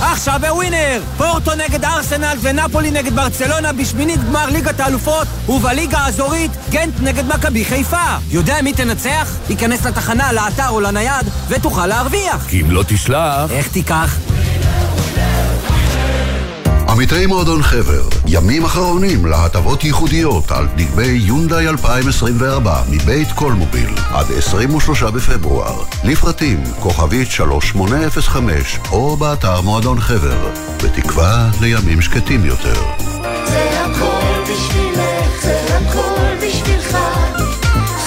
עכשיו 0.00 0.40
בווינר! 0.40 1.02
פורטו 1.16 1.50
נגד 1.54 1.84
ארסנל 1.84 2.36
ונפולי 2.40 2.90
נגד 2.90 3.16
ברצלונה 3.16 3.72
בשמינית 3.72 4.24
גמר 4.24 4.46
ליגת 4.46 4.80
האלופות 4.80 5.28
ובליגה 5.48 5.98
האזורית 5.98 6.50
גנט 6.70 7.00
נגד 7.00 7.24
מכבי 7.26 7.64
חיפה. 7.64 8.16
יודע 8.30 8.62
מי 8.62 8.72
תנצח? 8.72 9.36
ייכנס 9.50 9.86
לתחנה, 9.86 10.32
לאתר 10.32 10.68
או 10.68 10.80
לנייד 10.80 11.26
ותוכל 11.48 11.86
להרוויח. 11.86 12.46
כי 12.48 12.60
אם 12.60 12.70
לא 12.70 12.84
תשלח... 12.86 13.50
איך 13.50 13.68
תיקח? 13.68 14.16
עמיתי 16.96 17.26
מועדון 17.26 17.62
חבר, 17.62 18.08
ימים 18.26 18.64
אחרונים 18.64 19.26
להטבות 19.26 19.84
ייחודיות 19.84 20.50
על 20.50 20.66
דגמי 20.76 21.06
יונדאי 21.06 21.68
2024 21.68 22.82
מבית 22.90 23.32
קולמוביל 23.32 23.90
עד 24.14 24.26
23 24.38 25.02
בפברואר. 25.02 25.84
לפרטים 26.04 26.62
כוכבית 26.80 27.30
3805 27.30 28.78
או 28.92 29.16
באתר 29.16 29.60
מועדון 29.60 30.00
חבר, 30.00 30.48
בתקווה 30.84 31.50
לימים 31.60 32.02
שקטים 32.02 32.44
יותר. 32.44 32.82
זה 33.46 33.84
הכל 33.84 34.42
בשבילך, 34.42 35.42
זה 35.42 35.76
הכל 35.76 36.46
בשבילך, 36.46 36.96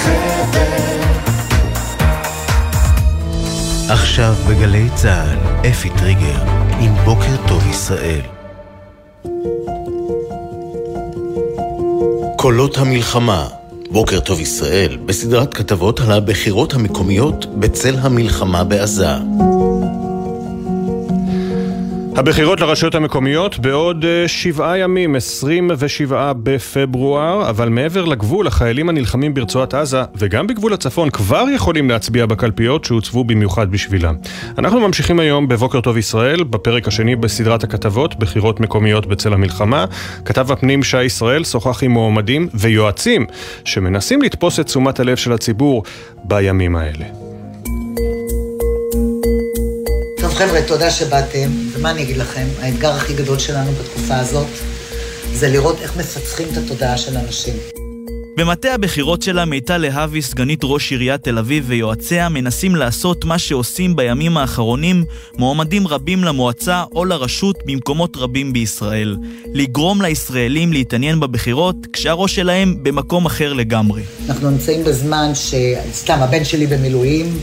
חבר. 0.03 0.99
עכשיו 3.89 4.33
בגלי 4.49 4.89
צה"ל, 4.95 5.69
אפי 5.69 5.89
טריגר, 5.89 6.43
עם 6.79 6.95
בוקר 7.05 7.47
טוב 7.47 7.67
ישראל. 7.67 8.38
קולות 12.41 12.77
המלחמה, 12.77 13.47
בוקר 13.91 14.19
טוב 14.19 14.39
ישראל, 14.39 14.97
בסדרת 15.05 15.53
כתבות 15.53 15.99
על 15.99 16.11
הבחירות 16.11 16.73
המקומיות 16.73 17.45
בצל 17.59 17.95
המלחמה 17.95 18.63
בעזה. 18.63 19.15
הבחירות 22.19 22.59
לרשויות 22.59 22.95
המקומיות 22.95 23.59
בעוד 23.59 24.05
אה, 24.05 24.27
שבעה 24.27 24.77
ימים, 24.77 25.15
27 25.15 26.33
בפברואר, 26.33 27.49
אבל 27.49 27.69
מעבר 27.69 28.05
לגבול, 28.05 28.47
החיילים 28.47 28.89
הנלחמים 28.89 29.33
ברצועת 29.33 29.73
עזה 29.73 30.03
וגם 30.15 30.47
בגבול 30.47 30.73
הצפון 30.73 31.09
כבר 31.09 31.45
יכולים 31.55 31.89
להצביע 31.89 32.25
בקלפיות 32.25 32.85
שהוצבו 32.85 33.23
במיוחד 33.23 33.71
בשבילם. 33.71 34.15
אנחנו 34.57 34.79
ממשיכים 34.79 35.19
היום 35.19 35.47
בבוקר 35.47 35.81
טוב 35.81 35.97
ישראל, 35.97 36.43
בפרק 36.43 36.87
השני 36.87 37.15
בסדרת 37.15 37.63
הכתבות, 37.63 38.15
בחירות 38.19 38.59
מקומיות 38.59 39.05
בצל 39.05 39.33
המלחמה. 39.33 39.85
כתב 40.25 40.51
הפנים 40.51 40.83
שי 40.83 41.03
ישראל 41.03 41.43
שוחח 41.43 41.83
עם 41.83 41.91
מועמדים 41.91 42.47
ויועצים 42.53 43.25
שמנסים 43.65 44.21
לתפוס 44.21 44.59
את 44.59 44.65
תשומת 44.65 44.99
הלב 44.99 45.17
של 45.17 45.33
הציבור 45.33 45.83
בימים 46.23 46.75
האלה. 46.75 47.28
חבר'ה, 50.39 50.61
תודה 50.67 50.91
שבאתם, 50.91 51.49
ומה 51.73 51.91
אני 51.91 52.03
אגיד 52.03 52.17
לכם? 52.17 52.47
האתגר 52.61 52.91
הכי 52.91 53.13
גדול 53.13 53.39
שלנו 53.39 53.71
בתקופה 53.71 54.17
הזאת 54.17 54.47
זה 55.33 55.49
לראות 55.49 55.81
איך 55.81 55.97
מפצחים 55.97 56.47
את 56.53 56.57
התודעה 56.57 56.97
של 56.97 57.17
אנשים. 57.17 57.53
במטה 58.37 58.73
הבחירות 58.73 59.21
שלה 59.21 59.45
מיטל 59.45 59.77
להבי, 59.77 60.21
סגנית 60.21 60.59
ראש 60.63 60.91
עיריית 60.91 61.23
תל 61.23 61.37
אביב 61.37 61.63
ויועציה 61.67 62.29
מנסים 62.29 62.75
לעשות 62.75 63.25
מה 63.25 63.39
שעושים 63.39 63.95
בימים 63.95 64.37
האחרונים 64.37 65.03
מועמדים 65.37 65.87
רבים 65.87 66.23
למועצה 66.23 66.83
או 66.95 67.05
לרשות 67.05 67.55
במקומות 67.65 68.17
רבים 68.17 68.53
בישראל. 68.53 69.17
לגרום 69.53 70.01
לישראלים 70.01 70.73
להתעניין 70.73 71.19
בבחירות 71.19 71.75
כשהראש 71.93 72.35
שלהם 72.35 72.83
במקום 72.83 73.25
אחר 73.25 73.53
לגמרי. 73.53 74.01
אנחנו 74.29 74.49
נמצאים 74.49 74.83
בזמן 74.83 75.31
ש... 75.35 75.53
סתם, 75.93 76.17
הבן 76.21 76.43
שלי 76.43 76.67
במילואים, 76.67 77.39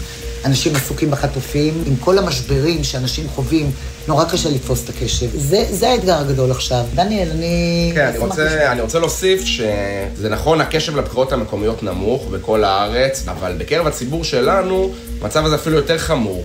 אנשים 0.47 0.77
עסוקים 0.77 1.10
בחטופים, 1.10 1.82
עם 1.86 1.97
כל 1.97 2.18
המשברים 2.18 2.85
שאנשים 2.85 3.28
חווים, 3.28 3.70
נורא 4.09 4.24
קשה 4.24 4.48
לתפוס 4.51 4.85
את 4.85 4.89
הקשב. 4.89 5.27
זה, 5.35 5.64
זה 5.70 5.89
האתגר 5.89 6.18
הגדול 6.18 6.51
עכשיו. 6.51 6.85
דניאל, 6.94 7.31
אני... 7.31 7.93
כן, 7.94 8.06
אני 8.06 8.18
רוצה, 8.18 8.73
אני 8.73 8.81
רוצה 8.81 8.98
להוסיף 8.98 9.44
שזה 9.44 10.28
נכון, 10.28 10.60
הקשב 10.60 10.97
לבחירות 10.97 11.32
המקומיות 11.32 11.82
נמוך 11.82 12.27
בכל 12.27 12.64
הארץ, 12.64 13.24
אבל 13.28 13.55
בקרב 13.59 13.86
הציבור 13.86 14.24
שלנו, 14.24 14.90
המצב 15.23 15.44
הזה 15.44 15.55
אפילו 15.55 15.77
יותר 15.77 15.98
חמור. 15.98 16.43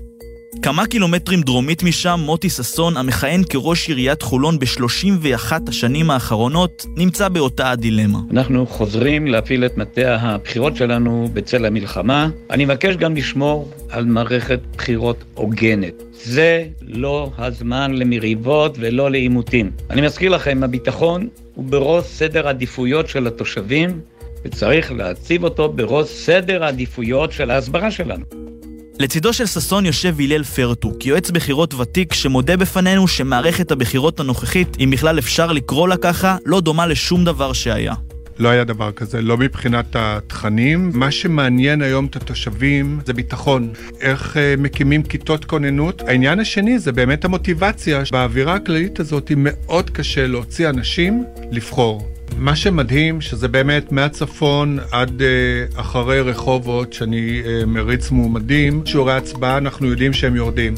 כמה 0.60 0.86
קילומטרים 0.86 1.40
דרומית 1.40 1.82
משם, 1.82 2.20
מוטי 2.24 2.50
ששון, 2.50 2.96
המכהן 2.96 3.42
כראש 3.48 3.88
עיריית 3.88 4.22
חולון 4.22 4.58
ב-31 4.58 5.52
השנים 5.68 6.10
האחרונות, 6.10 6.86
נמצא 6.96 7.28
באותה 7.28 7.70
הדילמה. 7.70 8.18
אנחנו 8.30 8.66
חוזרים 8.66 9.26
להפעיל 9.26 9.64
את 9.64 9.76
מטה 9.76 10.16
הבחירות 10.20 10.76
שלנו 10.76 11.28
בצל 11.32 11.64
המלחמה. 11.64 12.30
אני 12.50 12.64
מבקש 12.64 12.96
גם 12.96 13.16
לשמור 13.16 13.70
על 13.90 14.04
מערכת 14.04 14.60
בחירות 14.76 15.24
הוגנת. 15.34 16.02
זה 16.12 16.64
לא 16.82 17.30
הזמן 17.38 17.92
למריבות 17.94 18.76
ולא 18.80 19.10
לעימותים. 19.10 19.70
אני 19.90 20.00
מזכיר 20.00 20.30
לכם, 20.30 20.62
הביטחון 20.62 21.28
הוא 21.54 21.64
בראש 21.64 22.04
סדר 22.04 22.46
העדיפויות 22.46 23.08
של 23.08 23.26
התושבים, 23.26 24.00
וצריך 24.44 24.92
להציב 24.92 25.44
אותו 25.44 25.68
בראש 25.68 26.08
סדר 26.08 26.64
העדיפויות 26.64 27.32
של 27.32 27.50
ההסברה 27.50 27.90
שלנו. 27.90 28.24
לצידו 29.02 29.32
של 29.32 29.46
ששון 29.46 29.86
יושב 29.86 30.20
הלל 30.20 30.44
פרטוק, 30.44 31.06
יועץ 31.06 31.30
בחירות 31.30 31.74
ותיק 31.74 32.12
שמודה 32.12 32.56
בפנינו 32.56 33.08
שמערכת 33.08 33.70
הבחירות 33.70 34.20
הנוכחית, 34.20 34.76
אם 34.80 34.90
בכלל 34.92 35.18
אפשר 35.18 35.52
לקרוא 35.52 35.88
לה 35.88 35.96
ככה, 35.96 36.36
לא 36.46 36.60
דומה 36.60 36.86
לשום 36.86 37.24
דבר 37.24 37.52
שהיה. 37.52 37.94
לא 38.38 38.48
היה 38.48 38.64
דבר 38.64 38.92
כזה, 38.92 39.22
לא 39.22 39.36
מבחינת 39.36 39.96
התכנים. 39.98 40.90
מה 40.94 41.10
שמעניין 41.10 41.82
היום 41.82 42.06
את 42.06 42.16
התושבים 42.16 43.00
זה 43.06 43.12
ביטחון. 43.12 43.68
איך 44.00 44.36
uh, 44.36 44.60
מקימים 44.60 45.02
כיתות 45.02 45.44
כוננות. 45.44 46.02
העניין 46.02 46.40
השני 46.40 46.78
זה 46.78 46.92
באמת 46.92 47.24
המוטיבציה. 47.24 48.02
באווירה 48.12 48.54
הכללית 48.54 49.00
הזאת 49.00 49.32
מאוד 49.36 49.90
קשה 49.90 50.26
להוציא 50.26 50.68
אנשים 50.68 51.24
לבחור. 51.50 52.08
מה 52.38 52.56
שמדהים, 52.56 53.20
שזה 53.20 53.48
באמת 53.48 53.92
מהצפון 53.92 54.78
עד 54.90 55.20
uh, 55.20 55.80
אחרי 55.80 56.20
רחובות, 56.20 56.92
שאני 56.92 57.42
uh, 57.44 57.66
מריץ 57.66 58.10
מועמדים, 58.10 58.82
שיעורי 58.86 59.12
הצבעה 59.12 59.58
אנחנו 59.58 59.86
יודעים 59.86 60.12
שהם 60.12 60.36
יורדים. 60.36 60.74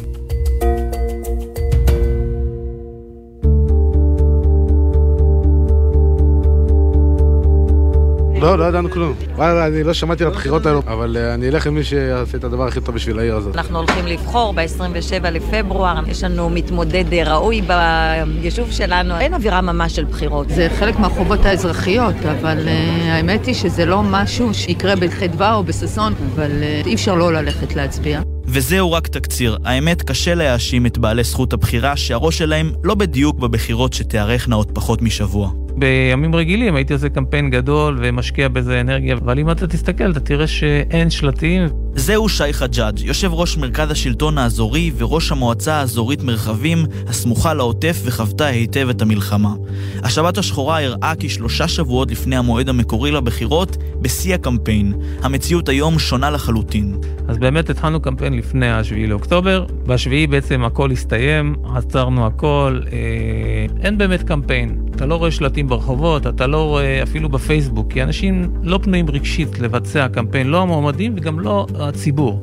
לא, 8.44 8.58
לא 8.58 8.64
ידענו 8.64 8.90
כלום. 8.90 9.14
וואלה, 9.36 9.66
אני 9.66 9.82
לא 9.82 9.94
שמעתי 9.94 10.24
על 10.24 10.30
הבחירות 10.30 10.66
האלו, 10.66 10.82
אבל 10.86 11.16
uh, 11.16 11.34
אני 11.34 11.48
אלך 11.48 11.66
עם 11.66 11.74
מי 11.74 11.84
שיעשה 11.84 12.38
את 12.38 12.44
הדבר 12.44 12.66
הכי 12.66 12.80
טוב 12.80 12.94
בשביל 12.94 13.18
העיר 13.18 13.36
הזאת. 13.36 13.56
אנחנו 13.56 13.78
הולכים 13.78 14.06
לבחור 14.06 14.52
ב-27 14.52 15.30
לפברואר, 15.30 15.94
יש 16.06 16.24
לנו 16.24 16.50
מתמודד 16.50 17.14
ראוי 17.14 17.62
ביישוב 17.62 18.70
שלנו, 18.70 19.18
אין 19.18 19.34
אווירה 19.34 19.60
ממש 19.60 19.96
של 19.96 20.04
בחירות. 20.04 20.48
זה 20.48 20.68
חלק 20.78 20.98
מהחובות 20.98 21.44
האזרחיות, 21.44 22.14
אבל 22.40 22.58
uh, 22.58 22.68
האמת 23.04 23.46
היא 23.46 23.54
שזה 23.54 23.84
לא 23.84 24.02
משהו 24.02 24.54
שיקרה 24.54 24.96
בחדווה 24.96 25.54
או 25.54 25.64
בששון, 25.64 26.14
אבל 26.34 26.50
אי 26.86 26.94
אפשר 26.94 27.14
לא 27.14 27.32
ללכת 27.32 27.76
להצביע. 27.76 28.20
וזהו 28.46 28.92
רק 28.92 29.06
תקציר. 29.06 29.58
האמת, 29.64 30.02
קשה 30.02 30.34
להאשים 30.34 30.86
את 30.86 30.98
בעלי 30.98 31.24
זכות 31.24 31.52
הבחירה 31.52 31.96
שהראש 31.96 32.38
שלהם 32.38 32.72
לא 32.82 32.94
בדיוק 32.94 33.38
בבחירות 33.38 33.92
שתיארכנה 33.92 34.56
עוד 34.56 34.70
פחות 34.72 35.02
משבוע. 35.02 35.63
בימים 35.76 36.34
רגילים 36.34 36.74
הייתי 36.74 36.92
עושה 36.92 37.08
קמפיין 37.08 37.50
גדול 37.50 37.98
ומשקיע 38.02 38.48
בזה 38.48 38.80
אנרגיה, 38.80 39.14
אבל 39.14 39.38
אם 39.38 39.50
אתה 39.50 39.66
תסתכל, 39.66 40.10
אתה 40.10 40.20
תראה 40.20 40.46
שאין 40.46 41.10
שלטים. 41.10 41.83
זהו 41.96 42.28
שי 42.28 42.52
חג'אג', 42.52 43.00
יושב 43.00 43.30
ראש 43.32 43.56
מרכז 43.56 43.90
השלטון 43.90 44.38
האזורי 44.38 44.90
וראש 44.96 45.32
המועצה 45.32 45.74
האזורית 45.74 46.22
מרחבים, 46.22 46.86
הסמוכה 47.06 47.54
לעוטף 47.54 48.00
וחוותה 48.04 48.46
היטב 48.46 48.88
את 48.88 49.02
המלחמה. 49.02 49.54
השבת 50.02 50.38
השחורה 50.38 50.84
הראה 50.84 51.12
כי 51.18 51.28
שלושה 51.28 51.68
שבועות 51.68 52.10
לפני 52.10 52.36
המועד 52.36 52.68
המקורי 52.68 53.10
לבחירות, 53.10 53.76
בשיא 54.00 54.34
הקמפיין. 54.34 54.92
המציאות 55.22 55.68
היום 55.68 55.98
שונה 55.98 56.30
לחלוטין. 56.30 56.98
אז 57.28 57.38
באמת 57.38 57.70
התחלנו 57.70 58.00
קמפיין 58.00 58.34
לפני 58.34 58.70
השביעי 58.70 59.06
לאוקטובר, 59.06 59.66
בשביעי 59.86 60.26
בעצם 60.26 60.64
הכל 60.64 60.90
הסתיים, 60.90 61.54
עצרנו 61.74 62.26
הכל, 62.26 62.80
אה, 62.92 63.66
אין 63.82 63.98
באמת 63.98 64.22
קמפיין. 64.22 64.78
אתה 64.96 65.06
לא 65.06 65.14
רואה 65.14 65.30
שלטים 65.30 65.68
ברחובות, 65.68 66.26
אתה 66.26 66.46
לא 66.46 66.64
רואה 66.64 67.02
אפילו 67.02 67.28
בפייסבוק, 67.28 67.92
כי 67.92 68.02
אנשים 68.02 68.50
לא 68.62 68.78
פנויים 68.82 69.10
רגשית 69.10 69.58
לבצע 69.58 70.08
קמפיין, 70.08 70.46
לא 70.46 70.62
המועמדים 70.62 71.14
וגם 71.16 71.40
לא 71.40 71.66
הציבור. 71.88 72.40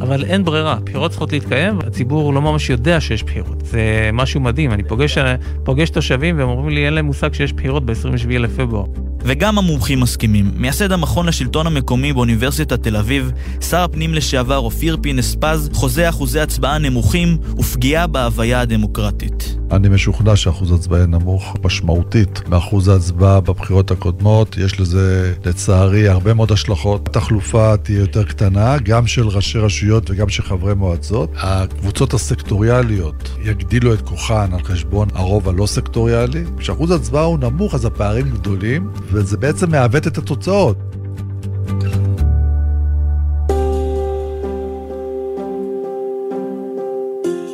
אבל 0.00 0.24
אין 0.24 0.44
ברירה, 0.44 0.78
בחירות 0.84 1.10
צריכות 1.10 1.32
להתקיים, 1.32 1.78
והציבור 1.78 2.34
לא 2.34 2.42
ממש 2.42 2.70
יודע 2.70 3.00
שיש 3.00 3.22
בחירות. 3.22 3.60
זה 3.64 4.10
משהו 4.12 4.40
מדהים, 4.40 4.72
אני 4.72 4.82
פוגש, 4.82 5.18
פוגש 5.64 5.90
תושבים 5.90 6.38
והם 6.38 6.48
אומרים 6.48 6.68
לי 6.68 6.86
אין 6.86 6.94
להם 6.94 7.04
מושג 7.04 7.34
שיש 7.34 7.52
בחירות 7.52 7.86
ב-27 7.86 8.28
לפברואר. 8.28 8.86
וגם 9.26 9.58
המומחים 9.58 10.00
מסכימים. 10.00 10.50
מייסד 10.56 10.92
המכון 10.92 11.26
לשלטון 11.26 11.66
המקומי 11.66 12.12
באוניברסיטת 12.12 12.82
תל 12.82 12.96
אביב, 12.96 13.32
שר 13.60 13.80
הפנים 13.80 14.14
לשעבר 14.14 14.58
אופיר 14.58 14.96
פינס 15.00 15.36
פז, 15.40 15.70
חוזה 15.72 16.08
אחוזי 16.08 16.40
הצבעה 16.40 16.78
נמוכים 16.78 17.36
ופגיעה 17.58 18.06
בהוויה 18.06 18.60
הדמוקרטית. 18.60 19.56
אני 19.70 19.88
משוכנע 19.88 20.36
שאחוז 20.36 20.72
ההצבעה 20.72 20.98
יהיה 20.98 21.06
נמוך 21.06 21.56
משמעותית 21.64 22.48
מאחוז 22.48 22.88
ההצבעה 22.88 23.40
בבחירות 23.40 23.90
הקודמות. 23.90 24.56
יש 24.58 24.80
לזה, 24.80 25.34
לצערי, 25.44 26.08
הרבה 26.08 26.34
מאוד 26.34 26.52
השלכות. 26.52 27.08
התחלופה 27.08 27.76
תהיה 27.76 28.00
יותר 28.00 28.24
קטנה, 28.24 28.76
גם 28.78 29.06
של 29.06 29.28
ראשי 29.28 29.58
רשויות 29.58 30.10
וגם 30.10 30.28
של 30.28 30.42
חברי 30.42 30.74
מועצות. 30.74 31.30
הקבוצות 31.36 32.14
הסקטוריאליות 32.14 33.30
יגדילו 33.44 33.94
את 33.94 34.00
כוחן 34.00 34.52
על 34.52 34.62
חשבון 34.62 35.08
הרוב 35.14 35.48
הלא 35.48 35.66
סקטוריאלי. 35.66 36.44
כשאחוז 36.58 36.90
ההצבעה 36.90 37.24
הוא 37.24 37.38
נמוך, 37.38 37.74
אז 37.74 37.84
הפערים 37.84 38.30
גדולים, 38.30 38.90
וזה 39.16 39.36
בעצם 39.36 39.70
מעוות 39.70 40.06
את 40.06 40.18
התוצאות. 40.18 40.76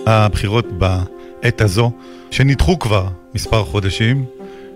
הבחירות 0.06 0.66
בעת 0.78 1.60
הזו, 1.60 1.90
שנדחו 2.30 2.78
כבר 2.78 3.08
מספר 3.34 3.64
חודשים, 3.64 4.24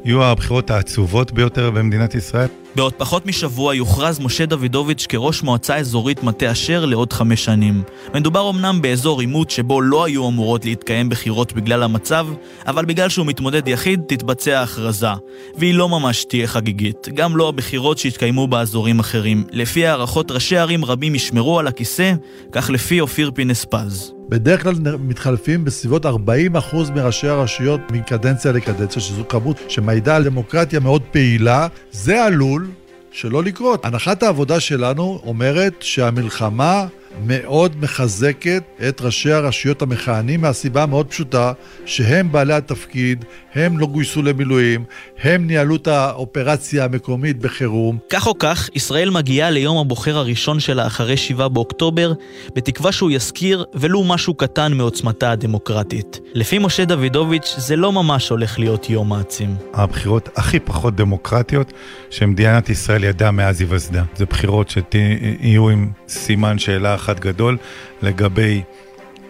יהיו 0.06 0.24
הבחירות 0.24 0.70
העצובות 0.70 1.32
ביותר 1.32 1.70
במדינת 1.70 2.14
ישראל. 2.14 2.48
בעוד 2.74 2.92
פחות 2.92 3.26
משבוע 3.26 3.74
יוכרז 3.74 4.20
משה 4.20 4.46
דוידוביץ' 4.46 5.06
כראש 5.08 5.42
מועצה 5.42 5.76
אזורית 5.76 6.22
מטה 6.22 6.52
אשר 6.52 6.84
לעוד 6.84 7.12
חמש 7.12 7.44
שנים. 7.44 7.82
מדובר 8.14 8.50
אמנם 8.50 8.82
באזור 8.82 9.20
עימות 9.20 9.50
שבו 9.50 9.80
לא 9.80 10.04
היו 10.04 10.28
אמורות 10.28 10.64
להתקיים 10.64 11.08
בחירות 11.08 11.52
בגלל 11.52 11.82
המצב, 11.82 12.26
אבל 12.66 12.84
בגלל 12.84 13.08
שהוא 13.08 13.26
מתמודד 13.26 13.68
יחיד 13.68 14.00
תתבצע 14.08 14.62
הכרזה. 14.62 15.06
והיא 15.58 15.74
לא 15.74 15.88
ממש 15.88 16.24
תהיה 16.24 16.46
חגיגית, 16.46 17.08
גם 17.14 17.36
לא 17.36 17.48
הבחירות 17.48 17.98
שהתקיימו 17.98 18.46
באזורים 18.46 18.98
אחרים. 18.98 19.44
לפי 19.50 19.86
הערכות 19.86 20.30
ראשי 20.30 20.56
ערים 20.56 20.84
רבים 20.84 21.14
ישמרו 21.14 21.58
על 21.58 21.66
הכיסא, 21.66 22.12
כך 22.52 22.70
לפי 22.70 23.00
אופיר 23.00 23.30
פינס 23.34 23.66
פז. 23.70 24.15
בדרך 24.28 24.62
כלל 24.62 24.74
מתחלפים 25.00 25.64
בסביבות 25.64 26.06
40% 26.06 26.08
מראשי 26.94 27.28
הרשויות 27.28 27.80
מקדנציה 27.90 28.52
לקדנציה, 28.52 29.02
שזו 29.02 29.28
כמות 29.28 29.60
שמעידה 29.68 30.16
על 30.16 30.24
דמוקרטיה 30.24 30.80
מאוד 30.80 31.02
פעילה. 31.02 31.66
זה 31.90 32.24
עלול 32.24 32.70
שלא 33.10 33.42
לקרות. 33.42 33.84
הנחת 33.84 34.22
העבודה 34.22 34.60
שלנו 34.60 35.20
אומרת 35.26 35.74
שהמלחמה 35.80 36.86
מאוד 37.24 37.76
מחזקת 37.80 38.62
את 38.88 39.00
ראשי 39.00 39.32
הרשויות 39.32 39.82
המכהנים 39.82 40.40
מהסיבה 40.40 40.82
המאוד 40.82 41.06
פשוטה 41.06 41.52
שהם 41.86 42.32
בעלי 42.32 42.54
התפקיד, 42.54 43.24
הם 43.54 43.78
לא 43.78 43.86
גויסו 43.86 44.22
למילואים, 44.22 44.84
הם 45.22 45.46
ניהלו 45.46 45.76
את 45.76 45.86
האופרציה 45.86 46.84
המקומית 46.84 47.38
בחירום. 47.38 47.98
כך 48.10 48.26
או 48.26 48.38
כך, 48.38 48.70
ישראל 48.74 49.10
מגיעה 49.10 49.50
ליום 49.50 49.78
הבוחר 49.78 50.18
הראשון 50.18 50.60
שלה 50.60 50.86
אחרי 50.86 51.16
7 51.16 51.48
באוקטובר, 51.48 52.12
בתקווה 52.56 52.92
שהוא 52.92 53.10
יזכיר 53.10 53.64
ולו 53.74 54.04
משהו 54.04 54.34
קטן 54.34 54.72
מעוצמתה 54.72 55.32
הדמוקרטית. 55.32 56.20
לפי 56.34 56.58
משה 56.58 56.84
דוידוביץ', 56.84 57.54
זה 57.56 57.76
לא 57.76 57.92
ממש 57.92 58.28
הולך 58.28 58.58
להיות 58.58 58.90
יום 58.90 59.08
מעצים. 59.08 59.56
הבחירות 59.74 60.28
הכי 60.36 60.60
פחות 60.60 60.96
דמוקרטיות 60.96 61.72
שמדינת 62.10 62.68
ישראל 62.68 63.04
ידעה 63.04 63.30
מאז 63.30 63.60
היווסדה. 63.60 64.02
זה 64.16 64.24
בחירות 64.24 64.70
שיהיו 64.70 65.68
עם 65.68 65.90
סימן 66.08 66.58
שאלה 66.58 66.94
אחת 67.06 67.20
גדול 67.20 67.56
לגבי 68.02 68.62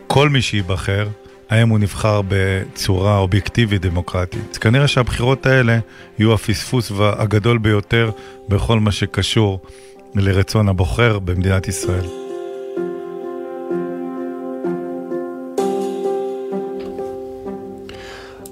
כל 0.07 0.29
מי 0.29 0.43
שייבחר, 0.43 1.09
האם 1.51 1.69
הוא 1.69 1.79
נבחר 1.79 2.21
בצורה 2.29 3.19
אובייקטיבית 3.19 3.83
דמוקרטית. 3.83 4.51
אז 4.53 4.59
כנראה 4.59 4.89
שהבחירות 4.89 5.47
האלה 5.47 5.79
יהיו 6.19 6.35
הפספוס 6.35 6.93
הגדול 7.01 7.59
ביותר 7.59 8.11
בכל 8.49 8.81
מה 8.81 8.93
שקשור 8.93 9.61
לרצון 10.15 10.69
הבוחר 10.69 11.19
במדינת 11.19 11.69
ישראל. 11.69 12.26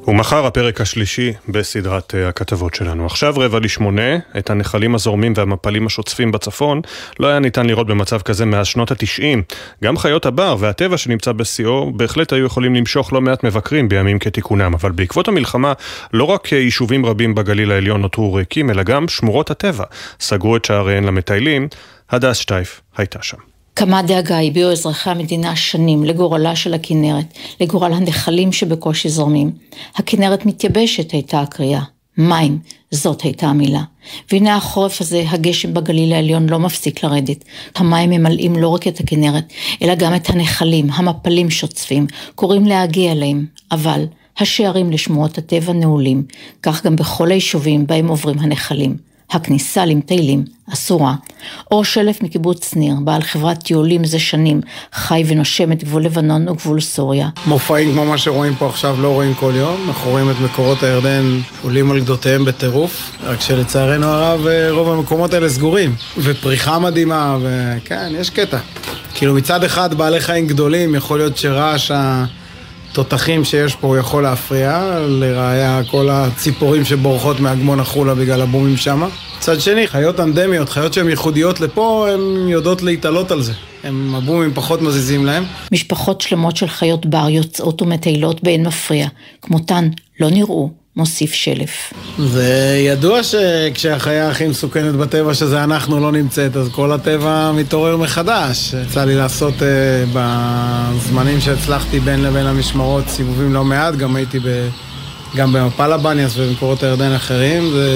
ומחר 0.09 0.47
הפרק 0.47 0.81
השלישי 0.81 1.33
בסדרת 1.49 2.15
אה, 2.15 2.29
הכתבות 2.29 2.75
שלנו. 2.75 3.07
עכשיו 3.07 3.35
רבע 3.37 3.59
לשמונה, 3.61 4.19
את 4.39 4.51
הנחלים 4.51 4.95
הזורמים 4.95 5.33
והמפלים 5.37 5.87
השוצפים 5.87 6.33
בצפון 6.33 6.81
לא 7.21 7.27
היה 7.27 7.39
ניתן 7.39 7.67
לראות 7.67 7.87
במצב 7.87 8.21
כזה 8.21 8.45
מאז 8.45 8.67
שנות 8.67 8.91
התשעים. 8.91 9.43
גם 9.85 9.97
חיות 9.97 10.27
הבר 10.27 10.57
והטבע 10.59 10.97
שנמצא 10.97 11.33
בשיאו 11.33 11.93
בהחלט 11.93 12.33
היו 12.33 12.47
יכולים 12.47 12.75
למשוך 12.75 13.13
לא 13.13 13.21
מעט 13.21 13.45
מבקרים 13.45 13.89
בימים 13.89 14.19
כתיקונם, 14.19 14.75
אבל 14.75 14.93
בעקבות 14.93 15.29
המלחמה 15.29 15.73
לא 16.13 16.25
רק 16.25 16.53
יישובים 16.53 17.07
רבים 17.07 17.35
בגליל 17.35 17.73
העליון 17.73 18.01
נותרו 18.01 18.35
ריקים, 18.35 18.71
אלא 18.71 18.83
גם 18.83 19.09
שמורות 19.09 19.51
הטבע 19.51 19.85
סגרו 20.21 20.57
את 20.57 20.65
שעריהן 20.65 21.05
למטיילים. 21.05 21.69
הדס 22.11 22.37
שטייף 22.37 22.81
הייתה 22.97 23.19
שם. 23.23 23.54
כמה 23.77 24.03
דאגה 24.03 24.41
הביעו 24.41 24.73
אזרחי 24.73 25.11
המדינה 25.11 25.57
שנים 25.57 26.05
לגורלה 26.05 26.57
של 26.57 26.75
הכנרת, 26.75 27.35
לגורל 27.61 27.93
הנחלים 27.93 28.53
שבקושי 28.53 29.09
זורמים. 29.09 29.51
הכנרת 29.97 30.47
מתייבשת 30.47 31.11
הייתה 31.11 31.41
הקריאה. 31.41 31.83
מים, 32.19 32.59
זאת 32.91 33.23
הייתה 33.23 33.47
המילה. 33.47 33.83
והנה 34.33 34.57
החורף 34.57 35.01
הזה, 35.01 35.25
הגשם 35.29 35.75
בגליל 35.75 36.13
העליון 36.13 36.49
לא 36.49 36.59
מפסיק 36.59 37.05
לרדת. 37.05 37.45
המים 37.77 38.11
ממלאים 38.11 38.57
לא 38.57 38.69
רק 38.69 38.89
את 38.89 39.01
הכנרת, 39.01 39.53
אלא 39.83 39.95
גם 39.95 40.15
את 40.15 40.31
הנחלים, 40.31 40.91
המפלים 40.91 41.51
שוצפים, 41.51 42.07
קוראים 42.35 42.67
להגיע 42.67 43.13
אליהם. 43.13 43.47
אבל 43.73 44.05
השערים 44.39 44.91
לשמורות 44.91 45.39
הטבע 45.39 45.73
נעולים, 45.73 46.23
כך 46.63 46.87
גם 46.87 46.97
בכל 46.97 47.31
היישובים 47.31 47.87
בהם 47.87 48.09
עוברים 48.09 48.39
הנחלים. 48.39 49.14
הכניסה 49.31 49.87
למטיילים 49.87 50.45
אסורה. 50.73 51.15
אור 51.71 51.85
שלף 51.85 52.23
מקיבוץ 52.23 52.75
ניר, 52.75 52.95
בעל 53.05 53.23
חברת 53.23 53.63
טיולים 53.63 54.05
זה 54.05 54.19
שנים, 54.19 54.61
חי 54.93 55.25
ונושם 55.27 55.73
את 55.73 55.85
גבול 55.85 56.05
לבנון 56.05 56.49
וגבול 56.49 56.81
סוריה. 56.81 57.29
מופעים 57.47 57.93
כמו 57.93 58.05
מה 58.05 58.19
שרואים 58.19 58.55
פה 58.55 58.67
עכשיו 58.67 58.97
לא 59.01 59.09
רואים 59.09 59.35
כל 59.35 59.53
יום, 59.57 59.85
אנחנו 59.89 60.11
רואים 60.11 60.31
את 60.31 60.37
מקורות 60.45 60.83
הירדן 60.83 61.41
עולים 61.63 61.91
על 61.91 62.01
גדותיהם 62.01 62.45
בטירוף, 62.45 63.17
רק 63.23 63.41
שלצערנו 63.41 64.07
הרב 64.07 64.47
אה, 64.47 64.71
רוב 64.71 64.89
המקומות 64.89 65.35
האלה 65.35 65.49
סגורים. 65.49 65.95
ופריחה 66.19 66.79
מדהימה, 66.79 67.39
וכן, 67.43 68.13
יש 68.19 68.31
קטע. 68.31 68.59
כאילו 69.15 69.35
מצד 69.35 69.65
אחד 69.65 69.95
בעלי 69.95 70.21
חיים 70.21 70.47
גדולים, 70.47 70.95
יכול 70.95 71.19
להיות 71.19 71.37
שרעש 71.37 71.91
ה... 71.91 72.25
תותחים 72.95 73.45
שיש 73.45 73.77
פה 73.77 73.99
יכול 73.99 74.23
להפריע, 74.23 74.99
לראיה 75.09 75.81
כל 75.91 76.09
הציפורים 76.11 76.85
שבורחות 76.85 77.41
מאגמון 77.41 77.81
החולה 77.81 78.15
בגלל 78.15 78.41
הבומים 78.43 78.77
שם. 78.77 79.09
מצד 79.39 79.61
שני, 79.61 79.87
חיות 79.87 80.21
אנדמיות, 80.21 80.69
חיות 80.69 80.93
שהן 80.93 81.09
ייחודיות 81.09 81.61
לפה, 81.61 82.09
הן 82.11 82.49
יודעות 82.49 82.83
להתעלות 82.83 83.31
על 83.31 83.43
זה. 83.43 83.53
הם 83.85 84.15
הבומים 84.15 84.55
פחות 84.55 84.83
מזיזים 84.83 85.27
להם. 85.27 85.45
משפחות 85.73 86.21
שלמות 86.21 86.57
של 86.57 86.69
חיות 86.69 87.07
בר 87.07 87.29
יוצאות 87.29 87.83
ומטיילות 87.83 88.43
באין 88.43 88.67
מפריע, 88.67 89.09
כמותן 89.43 89.89
לא 90.21 90.31
נראו, 90.31 90.71
מוסיף 90.97 91.33
שלף. 91.33 91.93
זה 92.19 92.79
ידוע 92.87 93.21
שכשהחיה 93.23 94.31
הכי 94.31 94.47
מסוכנת 94.49 94.95
בטבע 94.95 95.35
שזה 95.35 95.65
אנחנו 95.65 96.01
לא 96.01 96.13
נמצאת, 96.13 96.57
אז 96.57 96.69
כל 96.73 96.93
הטבע 96.93 97.53
מתעורר 97.53 97.97
מחדש. 97.97 98.75
יצא 98.87 99.05
לי 99.05 99.17
לעשות 99.17 99.55
uh, 99.55 99.63
בזמנים 100.13 101.41
שהצלחתי 101.41 102.01
בין 102.01 102.23
לבין 102.23 102.47
המשמרות 102.47 103.05
סיבובים 103.09 103.55
לא 103.55 103.65
מעט, 103.65 103.95
גם 103.95 104.17
הייתי 104.17 104.39
ב... 104.39 104.69
גם 105.37 105.53
במפל 105.53 105.93
הבניאס 105.93 106.37
ובמקורות 106.37 106.83
הירדן 106.83 107.13
אחרים, 107.13 107.71
זה 107.71 107.89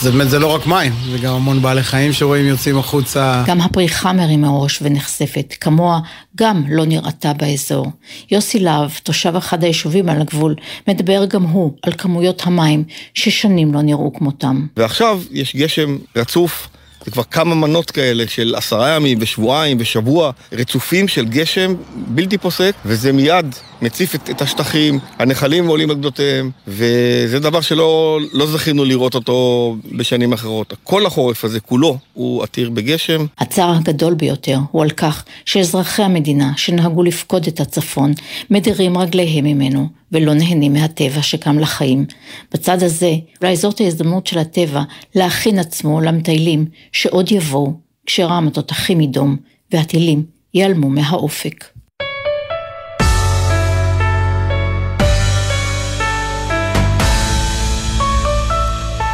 זה 0.00 0.10
באמת, 0.10 0.30
זה 0.30 0.38
לא 0.38 0.54
רק 0.54 0.66
מים, 0.66 0.92
זה 1.10 1.18
גם 1.18 1.34
המון 1.34 1.62
בעלי 1.62 1.82
חיים 1.82 2.12
שרואים 2.12 2.46
יוצאים 2.46 2.78
החוצה. 2.78 3.44
גם 3.46 3.60
הפריחה 3.60 4.12
מרימה 4.12 4.48
ראש 4.50 4.78
ונחשפת, 4.82 5.54
כמוה 5.60 6.00
גם 6.36 6.64
לא 6.68 6.86
נראתה 6.86 7.32
באזור. 7.32 7.86
יוסי 8.30 8.58
להב, 8.58 8.90
תושב 9.02 9.36
אחד 9.36 9.64
היישובים 9.64 10.08
על 10.08 10.20
הגבול, 10.20 10.54
מדבר 10.88 11.24
גם 11.24 11.42
הוא 11.42 11.72
על 11.82 11.92
כמויות 11.98 12.42
המים 12.46 12.84
ששנים 13.14 13.74
לא 13.74 13.82
נראו 13.82 14.12
כמותם. 14.12 14.66
ועכשיו 14.76 15.20
יש 15.30 15.56
גשם 15.56 15.96
רצוף. 16.16 16.68
זה 17.04 17.10
כבר 17.10 17.22
כמה 17.22 17.54
מנות 17.54 17.90
כאלה 17.90 18.24
של 18.28 18.54
עשרה 18.54 18.96
ימים 18.96 19.18
ושבועיים 19.20 19.76
ושבוע 19.80 20.30
רצופים 20.52 21.08
של 21.08 21.24
גשם 21.24 21.74
בלתי 21.96 22.38
פוסק, 22.38 22.74
וזה 22.84 23.12
מיד 23.12 23.54
מציף 23.82 24.14
את, 24.14 24.30
את 24.30 24.42
השטחים, 24.42 24.98
הנחלים 25.18 25.66
עולים 25.66 25.90
על 25.90 25.96
גדותיהם, 25.96 26.50
וזה 26.68 27.38
דבר 27.40 27.60
שלא 27.60 28.18
לא 28.32 28.46
זכינו 28.46 28.84
לראות 28.84 29.14
אותו 29.14 29.76
בשנים 29.92 30.32
אחרות. 30.32 30.74
כל 30.84 31.06
החורף 31.06 31.44
הזה 31.44 31.60
כולו 31.60 31.98
הוא 32.12 32.42
עתיר 32.42 32.70
בגשם. 32.70 33.26
הצער 33.38 33.76
הגדול 33.76 34.14
ביותר 34.14 34.58
הוא 34.70 34.82
על 34.82 34.90
כך 34.90 35.24
שאזרחי 35.44 36.02
המדינה 36.02 36.52
שנהגו 36.56 37.02
לפקוד 37.02 37.46
את 37.46 37.60
הצפון 37.60 38.12
מדירים 38.50 38.98
רגליהם 38.98 39.44
ממנו 39.44 39.88
ולא 40.12 40.34
נהנים 40.34 40.72
מהטבע 40.72 41.22
שקם 41.22 41.58
לחיים. 41.58 42.06
בצד 42.52 42.82
הזה, 42.82 43.12
אולי 43.42 43.56
זאת 43.56 43.80
ההזדמנות 43.80 44.26
של 44.26 44.38
הטבע 44.38 44.82
להכין 45.14 45.58
עצמו 45.58 46.00
למטיילים 46.00 46.66
שעוד 46.92 47.32
יבואו 47.32 47.72
כשרעם 48.06 48.48
התותחים 48.48 49.00
ידום 49.00 49.36
והטילים 49.72 50.24
ייעלמו 50.54 50.88
מהאופק. 50.88 51.64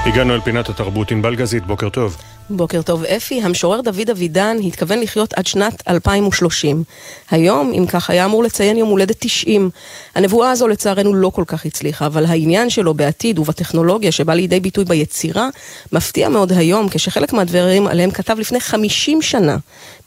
הגענו 0.06 0.34
אל 0.34 0.40
פינת 0.40 0.68
התרבות 0.68 1.10
ענבל 1.10 1.36
גזית, 1.36 1.66
בוקר 1.66 1.88
טוב. 1.88 2.16
בוקר 2.50 2.82
טוב 2.82 3.04
אפי, 3.04 3.42
המשורר 3.42 3.80
דוד 3.80 4.10
אבידן 4.10 4.56
התכוון 4.66 5.00
לחיות 5.00 5.32
עד 5.32 5.46
שנת 5.46 5.82
2030. 5.88 6.84
היום, 7.30 7.72
אם 7.78 7.86
כך, 7.86 8.10
היה 8.10 8.24
אמור 8.24 8.42
לציין 8.42 8.76
יום 8.76 8.88
הולדת 8.88 9.16
90. 9.18 9.70
הנבואה 10.14 10.50
הזו 10.50 10.68
לצערנו 10.68 11.14
לא 11.14 11.30
כל 11.34 11.44
כך 11.46 11.66
הצליחה, 11.66 12.06
אבל 12.06 12.24
העניין 12.26 12.70
שלו 12.70 12.94
בעתיד 12.94 13.38
ובטכנולוגיה 13.38 14.12
שבא 14.12 14.34
לידי 14.34 14.60
ביטוי 14.60 14.84
ביצירה, 14.84 15.48
מפתיע 15.92 16.28
מאוד 16.28 16.52
היום, 16.52 16.88
כשחלק 16.90 17.32
מהדברים 17.32 17.86
עליהם 17.86 18.10
כתב 18.10 18.36
לפני 18.38 18.60
50 18.60 19.22
שנה, 19.22 19.56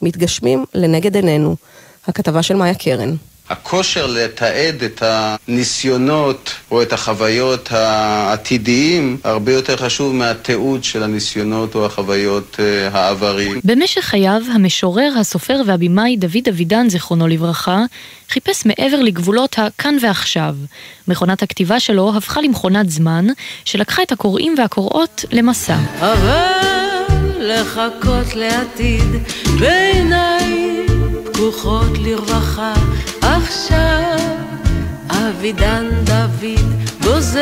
מתגשמים 0.01 0.65
לנגד 0.73 1.15
עינינו. 1.15 1.55
הכתבה 2.07 2.43
של 2.43 2.55
מאיה 2.55 2.75
קרן. 2.75 3.15
הכושר 3.49 4.07
לתעד 4.07 4.83
את 4.83 5.03
הניסיונות 5.05 6.51
או 6.71 6.81
את 6.81 6.93
החוויות 6.93 7.71
העתידיים 7.71 9.17
הרבה 9.23 9.53
יותר 9.53 9.77
חשוב 9.77 10.15
מהתיעוד 10.15 10.83
של 10.83 11.03
הניסיונות 11.03 11.75
או 11.75 11.85
החוויות 11.85 12.57
אה, 12.59 12.87
העבריים. 12.93 13.59
במשך 13.63 14.01
חייו, 14.01 14.41
המשורר, 14.53 15.13
הסופר 15.19 15.61
והבימאי 15.65 16.17
דוד 16.17 16.47
אבידן, 16.49 16.89
זיכרונו 16.89 17.27
לברכה, 17.27 17.83
חיפש 18.29 18.65
מעבר 18.65 19.01
לגבולות 19.01 19.55
הכאן 19.59 19.95
ועכשיו. 20.01 20.55
מכונת 21.07 21.43
הכתיבה 21.43 21.79
שלו 21.79 22.13
הפכה 22.17 22.41
למכונת 22.41 22.89
זמן, 22.89 23.27
שלקחה 23.65 24.03
את 24.03 24.11
הקוראים 24.11 24.55
והקוראות 24.57 25.25
למסע. 25.31 25.77
אבל 25.99 26.63
לחכות 27.39 28.35
לעתיד 28.35 29.09
בעיניים 29.59 30.85
פקוחות 31.33 31.97
לרווחה 31.97 32.73
עכשיו 33.43 34.17
אבידן 35.09 35.89
דוד 36.03 36.73
גוזר 37.03 37.39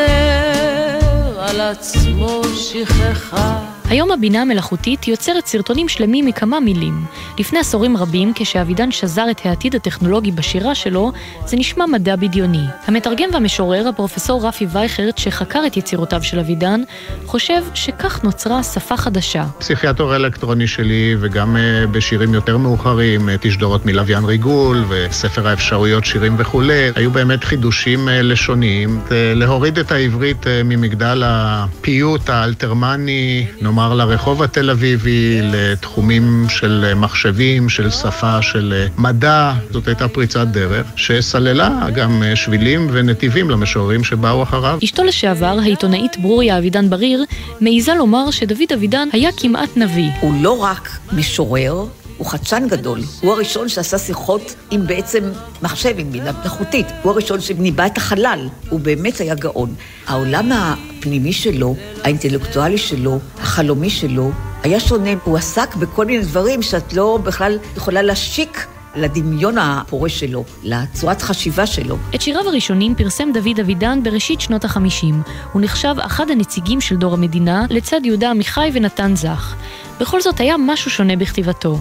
על 1.39 1.61
עצמו 1.61 2.41
שכחה 2.55 3.70
היום 3.91 4.11
הבינה 4.11 4.41
המלאכותית 4.41 5.07
יוצרת 5.07 5.45
סרטונים 5.45 5.89
שלמים 5.89 6.25
מכמה 6.25 6.59
מילים. 6.59 6.93
לפני 7.39 7.59
עשורים 7.59 7.97
רבים, 7.97 8.31
כשאבידן 8.35 8.91
שזר 8.91 9.25
את 9.31 9.41
העתיד 9.45 9.75
הטכנולוגי 9.75 10.31
בשירה 10.31 10.75
שלו, 10.75 11.11
זה 11.45 11.57
נשמע 11.57 11.85
מדע 11.85 12.15
בדיוני. 12.15 12.63
המתרגם 12.85 13.29
והמשורר, 13.33 13.87
הפרופסור 13.87 14.47
רפי 14.47 14.67
וייכרט, 14.71 15.17
שחקר 15.17 15.63
את 15.67 15.77
יצירותיו 15.77 16.23
של 16.23 16.39
אבידן, 16.39 16.81
חושב 17.25 17.61
שכך 17.73 18.23
נוצרה 18.23 18.63
שפה 18.63 18.97
חדשה. 18.97 19.45
פסיכיאטור 19.59 20.15
אלקטרוני 20.15 20.67
שלי, 20.67 21.15
וגם 21.19 21.55
uh, 21.55 21.87
בשירים 21.87 22.33
יותר 22.33 22.57
מאוחרים, 22.57 23.29
uh, 23.29 23.31
תשדורות 23.41 23.85
מלוויין 23.85 24.25
ריגול, 24.25 24.85
וספר 24.89 25.47
האפשרויות 25.47 26.05
שירים 26.05 26.35
וכולי, 26.37 26.91
היו 26.95 27.11
באמת 27.11 27.43
חידושים 27.43 28.07
uh, 28.07 28.11
לשוניים. 28.11 29.01
להוריד 29.11 29.79
את 29.79 29.91
העברית 29.91 30.45
ממגדל 30.65 31.23
הפיוט 31.25 32.29
האלתרמני, 32.29 33.47
נאמר 33.61 33.80
לרחוב 33.89 34.43
התל 34.43 34.69
אביבי, 34.69 35.39
לתחומים 35.43 36.45
של 36.49 36.93
מחשבים, 36.95 37.69
של 37.69 37.89
שפה, 37.89 38.41
של 38.41 38.87
מדע, 38.97 39.53
זאת 39.71 39.87
הייתה 39.87 40.07
פריצת 40.07 40.47
דרך, 40.47 40.87
שסללה 40.95 41.87
גם 41.95 42.23
uh, 42.23 42.35
שבילים 42.35 42.87
ונתיבים 42.91 43.49
למשוררים 43.49 44.03
שבאו 44.03 44.43
אחריו. 44.43 44.79
אשתו 44.83 45.03
לשעבר, 45.03 45.57
העיתונאית 45.61 46.17
ברוריה 46.19 46.57
אבידן 46.57 46.89
בריר, 46.89 47.23
מעיזה 47.61 47.93
לומר 47.93 48.31
שדוד 48.31 48.73
אבידן 48.73 49.07
היה 49.13 49.29
כמעט 49.37 49.77
נביא. 49.77 50.09
הוא 50.21 50.33
לא 50.41 50.57
רק 50.59 50.89
משורר, 51.13 51.85
הוא 52.17 52.27
חדשן 52.27 52.63
גדול. 52.69 53.01
הוא 53.21 53.33
הראשון 53.33 53.69
שעשה 53.69 53.97
שיחות 53.97 54.55
עם 54.71 54.87
בעצם 54.87 55.31
מחשב, 55.61 55.95
עם 55.97 56.11
בינה 56.11 56.31
מלאכותית. 56.31 56.85
הוא 57.01 57.11
הראשון 57.11 57.41
שניבא 57.41 57.85
את 57.85 57.97
החלל. 57.97 58.49
הוא 58.69 58.79
באמת 58.79 59.17
היה 59.17 59.35
גאון. 59.35 59.75
העולם 60.07 60.51
הפנימי 60.51 61.33
שלו, 61.33 61.75
האינטלקטואלי 62.03 62.77
שלו, 62.77 63.19
החלומי 63.37 63.89
שלו, 63.89 64.31
היה 64.63 64.79
שונה. 64.79 65.09
הוא 65.23 65.37
עסק 65.37 65.75
בכל 65.75 66.05
מיני 66.05 66.23
דברים 66.23 66.61
שאת 66.61 66.93
לא 66.93 67.19
בכלל 67.23 67.57
יכולה 67.77 68.01
להשיק 68.01 68.67
לדמיון 68.95 69.57
הפורה 69.57 70.09
שלו, 70.09 70.43
לצורת 70.63 71.21
חשיבה 71.21 71.65
שלו. 71.65 71.97
את 72.15 72.21
שיריו 72.21 72.47
הראשונים 72.47 72.95
פרסם 72.95 73.31
דוד 73.33 73.59
אבידן 73.59 74.03
בראשית 74.03 74.41
שנות 74.41 74.65
החמישים. 74.65 75.21
הוא 75.53 75.61
נחשב 75.61 75.95
אחד 75.99 76.31
הנציגים 76.31 76.81
של 76.81 76.95
דור 76.95 77.13
המדינה, 77.13 77.65
לצד 77.69 78.01
יהודה 78.03 78.29
עמיחי 78.31 78.69
ונתן 78.73 79.15
זך. 79.15 79.55
בכל 79.99 80.21
זאת 80.21 80.39
היה 80.39 80.55
משהו 80.57 80.91
שונה 80.91 81.15
בכתיבתו. 81.15 81.77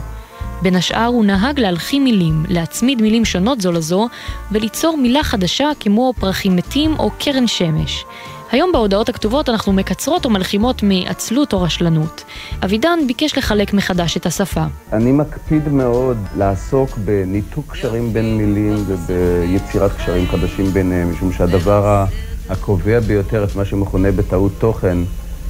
בין 0.63 0.77
השאר 0.77 1.07
הוא 1.07 1.25
נהג 1.25 1.61
להלחים 1.61 2.05
מילים, 2.05 2.45
להצמיד 2.49 3.03
מילים 3.03 3.25
שונות 3.25 3.61
זו 3.61 3.73
לזו, 3.73 4.09
וליצור 4.53 4.97
מילה 4.97 5.23
חדשה 5.23 5.71
כמו 5.81 6.13
פרחים 6.21 6.57
מתים 6.57 6.95
או 6.99 7.11
קרן 7.19 7.47
שמש. 7.47 8.05
היום 8.53 8.73
בהודעות 8.73 9.09
הכתובות 9.09 9.49
אנחנו 9.49 9.73
מקצרות 9.73 10.25
או 10.25 10.31
מלחימות 10.31 10.83
מעצלות 10.83 11.53
או 11.53 11.63
רשלנות. 11.63 12.25
אבידן 12.65 12.99
ביקש 13.07 13.39
לחלק 13.39 13.75
מחדש 13.75 14.17
את 14.17 14.27
השפה. 14.27 14.65
אני 14.93 15.13
מקפיד 15.13 15.69
מאוד 15.69 16.17
לעסוק 16.37 16.91
בניתוק 17.05 17.73
קשרים 17.73 18.13
בין 18.13 18.37
מילים 18.37 18.85
וביצירת 18.87 19.97
קשרים 19.97 20.27
חדשים 20.27 20.67
ביניהם, 20.67 21.13
משום 21.13 21.33
שהדבר 21.33 22.05
הקובע 22.49 23.01
ביותר 23.01 23.45
את 23.45 23.57
מה 23.57 23.65
שמכונה 23.65 24.13
בטעות 24.13 24.53
תוכן, 24.59 24.99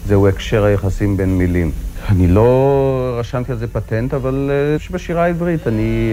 זהו 0.07 0.29
הקשר 0.29 0.65
היחסים 0.65 1.17
בין 1.17 1.39
מילים. 1.39 1.71
אני 2.11 2.27
לא 2.27 3.17
רשמתי 3.19 3.53
על 3.53 3.59
זה 3.59 3.67
פטנט, 3.67 4.15
אבל 4.15 4.51
uh, 4.79 4.93
בשירה 4.93 5.25
העברית 5.25 5.67
אני 5.67 6.13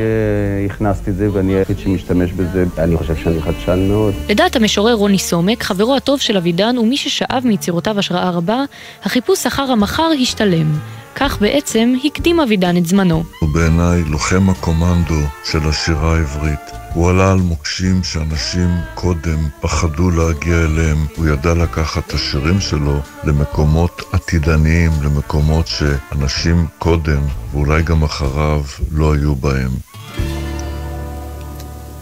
uh, 0.70 0.72
הכנסתי 0.72 1.12
את 1.12 1.16
זה 1.16 1.30
ואני 1.34 1.54
היחיד 1.54 1.80
שמשתמש 1.80 2.32
בזה. 2.32 2.66
אני 2.78 2.98
חושב 2.98 3.16
שאני 3.16 3.42
חדשן 3.42 3.88
מאוד. 3.88 4.14
לדעת 4.30 4.56
המשורר 4.56 4.94
רוני 4.94 5.20
סומק, 5.20 5.64
חברו 5.64 5.96
הטוב 5.96 6.20
של 6.20 6.38
אבידן 6.38 6.78
ומי 6.78 6.98
ששאב 6.98 7.44
מיצירותיו 7.46 8.00
השראה 8.00 8.30
רבה, 8.30 8.64
החיפוש 9.04 9.46
אחר 9.46 9.64
המחר 9.72 10.10
השתלם. 10.22 10.72
כך 11.20 11.42
בעצם 11.42 11.94
הקדים 12.04 12.40
אבידן 12.40 12.78
את 12.78 12.86
זמנו. 12.86 13.24
הוא 13.40 13.50
בעיניי 13.50 14.04
לוחם 14.04 14.50
הקומנדו 14.50 15.22
של 15.44 15.70
השירה 15.70 16.16
העברית. 16.16 16.60
הוא 16.94 17.10
עלה 17.10 17.32
על 17.32 17.38
מוקשים 17.38 18.04
שאנשים 18.04 18.70
קודם 18.96 19.38
פחדו 19.62 20.10
להגיע 20.10 20.64
אליהם. 20.64 20.98
הוא 21.16 21.28
ידע 21.28 21.54
לקחת 21.54 22.08
את 22.08 22.14
השירים 22.14 22.62
שלו 22.62 23.00
למקומות 23.24 24.02
עתידניים, 24.12 24.92
למקומות 25.04 25.68
שאנשים 25.68 26.68
קודם, 26.80 27.22
ואולי 27.52 27.84
גם 27.84 28.04
אחריו, 28.04 28.64
לא 28.92 29.14
היו 29.14 29.36
בהם. 29.36 29.72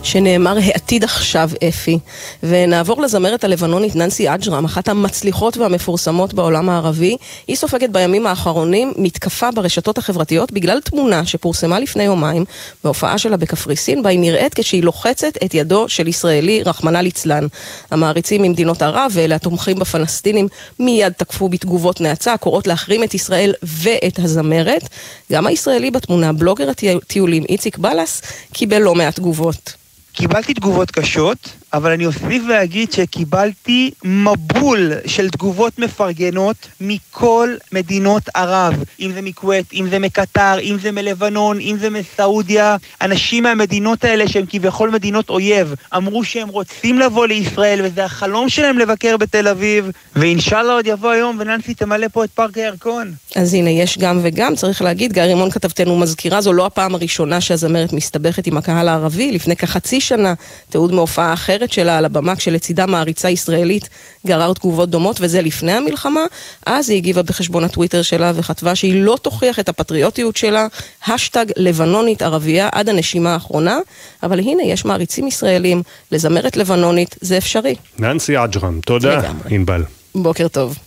שנאמר 0.06 0.57
העתיד 0.57 1.03
עכשיו 1.03 1.49
אפי. 1.69 1.99
ונעבור 2.44 3.02
לזמרת 3.02 3.44
הלבנונית 3.44 3.95
ננסי 3.95 4.34
אג'רם, 4.34 4.65
אחת 4.65 4.90
המצליחות 4.90 5.57
והמפורסמות 5.57 6.34
בעולם 6.34 6.69
הערבי. 6.69 7.18
היא 7.48 7.56
סופגת 7.56 7.90
בימים 7.90 8.27
האחרונים 8.27 8.94
מתקפה 8.98 9.52
ברשתות 9.52 9.98
החברתיות 9.98 10.52
בגלל 10.52 10.80
תמונה 10.82 11.26
שפורסמה 11.26 11.80
לפני 11.80 12.03
יומיים 12.03 12.45
בהופעה 12.84 13.18
שלה 13.18 13.38
בקפריסין, 13.38 14.03
בה 14.03 14.10
היא 14.10 14.19
נראית 14.19 14.53
כשהיא 14.53 14.84
לוחצת 14.84 15.34
את 15.45 15.53
ידו 15.53 15.90
של 15.90 16.07
ישראלי, 16.07 16.64
רחמנא 16.64 16.98
ליצלן. 16.98 17.48
המעריצים 17.91 18.41
ממדינות 18.41 18.82
ערב 18.82 19.11
ואלה 19.14 19.36
התומכים 19.36 19.80
בפלסטינים 19.80 20.48
מיד 20.80 21.14
תקפו 21.14 21.49
בתגובות 21.49 22.02
נאצה, 22.02 22.38
קוראות 22.38 22.68
להחרים 22.68 23.03
את 23.03 23.14
ישראל 23.14 23.53
ואת 23.64 24.19
הזמרת. 24.19 24.90
גם 25.32 25.48
הישראלי 25.48 25.91
בתמונה, 25.91 26.34
בלוגר 26.34 26.69
הטיולים 26.69 27.44
איציק 27.49 27.77
בלס, 27.77 28.22
קיבל 28.53 28.80
לא 28.80 28.95
מעט 28.95 29.15
תגובות. 29.15 29.86
קיבלתי 30.16 30.54
תגובות 30.54 30.92
קשות, 30.92 31.38
אבל 31.76 31.92
אני 31.92 32.06
אוסיף 32.06 32.44
ואגיד 32.50 32.92
שקיבלתי 32.92 33.92
מבול 34.04 34.92
של 35.06 35.30
תגובות 35.30 35.80
מפרגנות 35.80 36.56
מכל 36.82 37.50
מדינות 37.72 38.24
ערב, 38.36 38.84
אם 39.00 39.12
זה 39.12 39.22
מכווית, 39.22 39.74
אם 39.74 39.88
זה 39.90 40.00
מקטר, 40.00 40.60
אם 40.62 40.78
זה 40.82 40.92
מלבנון, 40.92 41.60
אם 41.60 41.76
זה 41.80 41.90
מסעודיה. 41.90 42.76
אנשים 43.02 43.44
מהמדינות 43.44 44.04
האלה 44.04 44.28
שהם 44.28 44.46
כביכול 44.50 44.90
מדינות 44.90 45.30
אויב, 45.30 45.74
אמרו 45.96 46.24
שהם 46.24 46.48
רוצים 46.48 47.00
לבוא 47.00 47.28
לישראל 47.28 47.80
וזה 47.84 48.06
החלום 48.06 48.50
שלהם 48.50 48.80
לבקר 48.80 49.18
בתל 49.18 49.48
אביב, 49.48 49.90
ואינשאללה 50.16 50.74
עוד 50.74 50.88
יבוא 50.88 51.10
היום 51.10 51.38
וננסי 51.40 51.74
תמלא 51.74 52.08
פה 52.08 52.24
את 52.24 52.30
פארק 52.30 52.58
הירקון. 52.58 53.14
אז 53.36 53.54
הנה, 53.54 53.70
יש 53.70 53.98
גם 53.98 54.20
וגם, 54.24 54.56
צריך 54.56 54.82
להגיד, 54.82 55.14
גיא 55.14 55.24
רימון 55.24 55.52
כתבתנו 55.52 56.00
מזכירה, 56.00 56.42
זו 56.42 56.54
לא 56.54 56.66
הפעם 56.66 56.96
הראשונה 56.96 57.42
שהזמרת 57.42 57.94
מסתבכת 57.94 58.48
עם 58.48 58.58
הקהל 58.58 58.90
הערבי, 58.90 59.32
לפני 59.32 59.56
כחצי 59.56 60.02
שנה, 60.02 60.34
תיעוד 60.70 60.92
מהופעה 60.92 61.34
אחרת 61.34 61.65
שלה 61.72 61.98
על 61.98 62.06
הבמה, 62.06 62.36
כשלצידה 62.36 62.86
מעריצה 62.86 63.30
ישראלית 63.30 63.90
גרר 64.28 64.54
תגובות 64.54 64.90
דומות, 64.90 65.18
וזה 65.22 65.42
לפני 65.42 65.72
המלחמה, 65.72 66.22
אז 66.66 66.90
היא 66.90 66.98
הגיבה 66.98 67.24
בחשבון 67.24 67.64
הטוויטר 67.64 68.02
שלה 68.02 68.32
וכתבה 68.36 68.76
שהיא 68.76 69.04
לא 69.04 69.18
תוכיח 69.22 69.60
את 69.60 69.70
הפטריוטיות 69.70 70.38
שלה, 70.38 70.68
השטג 71.08 71.46
לבנונית 71.58 72.22
ערבייה 72.22 72.70
עד 72.72 72.90
הנשימה 72.90 73.34
האחרונה, 73.34 73.78
אבל 74.24 74.40
הנה, 74.40 74.64
יש 74.64 74.86
מעריצים 74.86 75.28
ישראלים 75.28 75.84
לזמרת 76.12 76.58
לבנונית, 76.58 77.16
זה 77.22 77.38
אפשרי. 77.38 77.76
ננסי 78.00 78.44
אג'רם, 78.44 78.80
תודה, 78.86 79.22
ענבל. 79.50 79.84
בוקר 80.16 80.48
טוב. 80.48 80.78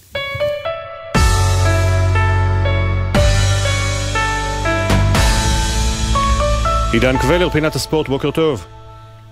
עידן 6.92 7.18
קבלר, 7.18 7.50
פינת 7.50 7.74
הספורט, 7.74 8.08
בוקר 8.08 8.30
טוב. 8.30 8.66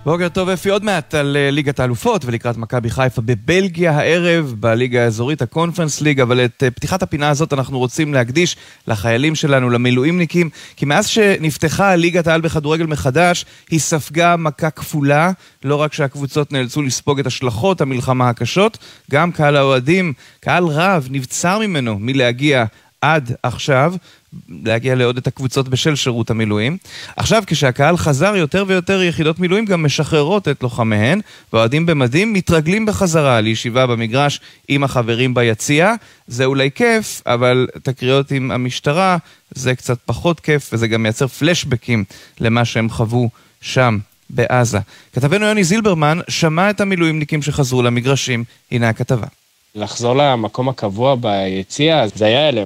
בוקר 0.07 0.29
טוב 0.29 0.49
אפי, 0.49 0.69
עוד 0.69 0.83
מעט 0.83 1.13
על 1.15 1.37
uh, 1.39 1.51
ליגת 1.51 1.79
האלופות 1.79 2.25
ולקראת 2.25 2.57
מכבי 2.57 2.89
חיפה 2.89 3.21
בבלגיה 3.21 3.91
הערב, 3.91 4.53
בליגה 4.59 5.03
האזורית 5.03 5.41
הקונפרנס 5.41 6.01
ליג, 6.01 6.21
אבל 6.21 6.45
את 6.45 6.63
uh, 6.67 6.71
פתיחת 6.71 7.03
הפינה 7.03 7.29
הזאת 7.29 7.53
אנחנו 7.53 7.79
רוצים 7.79 8.13
להקדיש 8.13 8.57
לחיילים 8.87 9.35
שלנו, 9.35 9.69
למילואימניקים, 9.69 10.49
כי 10.75 10.85
מאז 10.85 11.07
שנפתחה 11.07 11.95
ליגת 11.95 12.27
העל 12.27 12.41
בכדורגל 12.41 12.85
מחדש, 12.85 13.45
היא 13.69 13.79
ספגה 13.79 14.35
מכה 14.35 14.69
כפולה, 14.69 15.31
לא 15.63 15.75
רק 15.75 15.93
שהקבוצות 15.93 16.51
נאלצו 16.51 16.81
לספוג 16.81 17.19
את 17.19 17.27
השלכות 17.27 17.81
המלחמה 17.81 18.29
הקשות, 18.29 18.77
גם 19.11 19.31
קהל 19.31 19.55
האוהדים, 19.55 20.13
קהל 20.39 20.63
רב, 20.65 21.07
נבצר 21.11 21.59
ממנו 21.59 21.97
מלהגיע 21.99 22.65
עד 23.01 23.31
עכשיו, 23.43 23.93
להגיע 24.49 24.95
לעוד 24.95 25.17
את 25.17 25.27
הקבוצות 25.27 25.69
בשל 25.69 25.95
שירות 25.95 26.29
המילואים. 26.29 26.77
עכשיו, 27.15 27.43
כשהקהל 27.47 27.97
חזר, 27.97 28.35
יותר 28.35 28.65
ויותר 28.67 29.03
יחידות 29.03 29.39
מילואים 29.39 29.65
גם 29.65 29.85
משחררות 29.85 30.47
את 30.47 30.63
לוחמיהן, 30.63 31.21
והאוהדים 31.53 31.85
במדים 31.85 32.33
מתרגלים 32.33 32.85
בחזרה 32.85 33.41
לישיבה 33.41 33.87
במגרש 33.87 34.39
עם 34.67 34.83
החברים 34.83 35.33
ביציע. 35.33 35.93
זה 36.27 36.45
אולי 36.45 36.69
כיף, 36.75 37.21
אבל 37.25 37.67
תקריות 37.83 38.31
עם 38.31 38.51
המשטרה 38.51 39.17
זה 39.51 39.75
קצת 39.75 39.97
פחות 40.05 40.39
כיף, 40.39 40.69
וזה 40.73 40.87
גם 40.87 41.03
מייצר 41.03 41.27
פלשבקים 41.27 42.03
למה 42.39 42.65
שהם 42.65 42.89
חוו 42.89 43.29
שם. 43.61 43.97
בעזה. 44.29 44.79
כתבנו 45.13 45.45
יוני 45.45 45.63
זילברמן 45.63 46.19
שמע 46.27 46.69
את 46.69 46.81
המילואימניקים 46.81 47.41
שחזרו 47.41 47.83
למגרשים, 47.83 48.43
הנה 48.71 48.89
הכתבה. 48.89 49.27
לחזור 49.77 50.15
למקום 50.15 50.69
הקבוע 50.69 51.15
ביציע, 51.15 52.05
זה 52.15 52.25
היה 52.25 52.49
אלה 52.49 52.63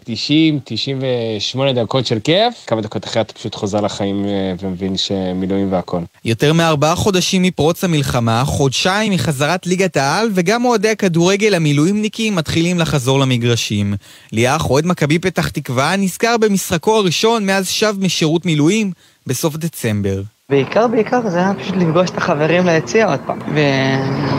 90-98 1.57 1.73
דקות 1.75 2.05
של 2.05 2.19
כיף, 2.19 2.53
כמה 2.67 2.81
דקות 2.81 3.05
אחרי 3.05 3.21
אתה 3.21 3.33
פשוט 3.33 3.55
חוזר 3.55 3.81
לחיים 3.81 4.25
אה, 4.25 4.53
ומבין 4.59 4.97
שמילואים 4.97 5.71
והכל. 5.71 6.01
יותר 6.25 6.53
מארבעה 6.53 6.95
חודשים 6.95 7.43
מפרוץ 7.43 7.83
המלחמה, 7.83 8.43
חודשיים 8.45 9.13
מחזרת 9.13 9.67
ליגת 9.67 9.97
העל, 9.97 10.29
וגם 10.33 10.65
אוהדי 10.65 10.89
הכדורגל 10.89 11.55
המילואימניקים 11.55 12.35
מתחילים 12.35 12.79
לחזור 12.79 13.19
למגרשים. 13.19 13.93
ליאח, 14.31 14.69
אוהד 14.69 14.85
מכבי 14.85 15.19
פתח 15.19 15.49
תקווה, 15.49 15.95
נזכר 15.95 16.37
במשחקו 16.37 16.97
הראשון 16.97 17.45
מאז 17.45 17.69
שב 17.69 17.95
משירות 17.99 18.45
מילואים 18.45 18.91
בסוף 19.27 19.57
דצמבר. 19.57 20.21
בעיקר, 20.51 20.87
בעיקר 20.87 21.29
זה 21.29 21.37
היה 21.37 21.53
פשוט 21.59 21.75
לפגוש 21.75 22.09
את 22.09 22.17
החברים 22.17 22.65
ליציע 22.65 23.07
עוד 23.09 23.19
פעם, 23.25 23.39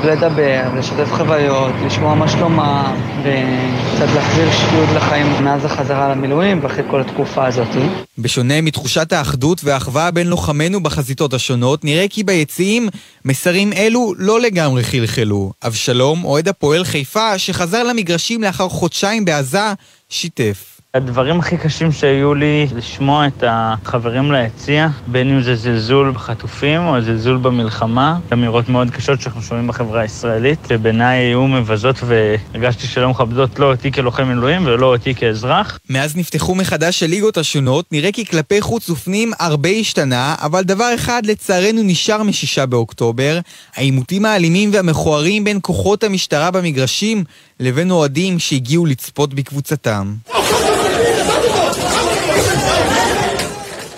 ולדבר, 0.03 0.63
לשתף 0.79 1.13
חוויות, 1.13 1.73
לשמוע 1.87 2.15
מה 2.15 2.29
שלומם, 2.29 2.95
וקצת 3.21 4.15
להחזיר 4.15 4.51
שפיות 4.53 4.89
לחיים 4.97 5.45
מאז 5.45 5.65
החזרה 5.65 6.09
למילואים 6.09 6.61
ואחרי 6.63 6.85
כל 6.91 7.01
התקופה 7.01 7.47
הזאת. 7.47 7.69
בשונה 8.19 8.61
מתחושת 8.61 9.13
האחדות 9.13 9.65
והאחווה 9.65 10.11
בין 10.11 10.27
לוחמינו 10.27 10.83
בחזיתות 10.83 11.35
השונות, 11.35 11.85
נראה 11.85 12.07
כי 12.11 12.25
ביציעים 12.25 12.89
מסרים 13.25 13.73
אלו 13.73 14.15
לא 14.19 14.41
לגמרי 14.41 14.85
חלחלו. 14.85 15.53
אבשלום, 15.67 16.25
אוהד 16.25 16.49
הפועל 16.49 16.85
חיפה, 16.85 17.39
שחזר 17.39 17.83
למגרשים 17.83 18.43
לאחר 18.43 18.69
חודשיים 18.69 19.25
בעזה, 19.25 19.73
שיתף. 20.09 20.72
הדברים 20.97 21.41
הכי 21.41 21.57
קשים 21.57 21.93
שהיו 21.93 22.35
לי, 22.35 22.67
לשמוע 22.75 23.27
את 23.27 23.45
החברים 23.47 24.33
ליציע, 24.33 24.89
בין 25.07 25.31
אם 25.31 25.43
זה 25.43 25.55
זלזול 25.57 26.11
בחטופים 26.11 26.81
או 26.81 27.01
זלזול 27.01 27.37
במלחמה, 27.37 28.19
אמירות 28.33 28.69
מאוד 28.69 28.91
קשות 28.91 29.21
שאנחנו 29.21 29.43
שומעים 29.43 29.67
בחברה 29.67 30.01
הישראלית, 30.01 30.59
שבעיניי 30.69 31.19
היו 31.19 31.47
מבזות 31.47 31.97
והרגשתי 32.05 32.87
שלא 32.87 33.11
מכבדות 33.11 33.59
לא 33.59 33.71
אותי 33.73 33.93
כלוחם 33.93 34.29
מילואים 34.29 34.67
ולא 34.67 34.87
אותי 34.87 35.15
כאזרח. 35.15 35.79
מאז 35.91 36.17
נפתחו 36.17 36.55
מחדש 36.55 37.03
הליגות 37.03 37.37
השונות, 37.37 37.93
נראה 37.93 38.13
כי 38.13 38.27
כלפי 38.27 38.61
חוץ 38.61 38.91
ופנים 38.91 39.33
הרבה 39.41 39.69
השתנה, 39.69 40.35
אבל 40.39 40.63
דבר 40.63 40.95
אחד 40.95 41.27
לצערנו 41.27 41.81
נשאר 41.85 42.23
משישה 42.23 42.67
באוקטובר, 42.67 43.39
העימותים 43.77 44.25
האלימים 44.25 44.71
והמכוערים 44.73 45.45
בין 45.45 45.59
כוחות 45.63 46.05
המשטרה 46.05 46.51
במגרשים 46.51 47.25
לבין 47.61 47.91
אוהדים 47.91 48.39
שהגיעו 48.39 48.87
לצפות 48.87 49.35
בקבוצתם. 49.35 50.15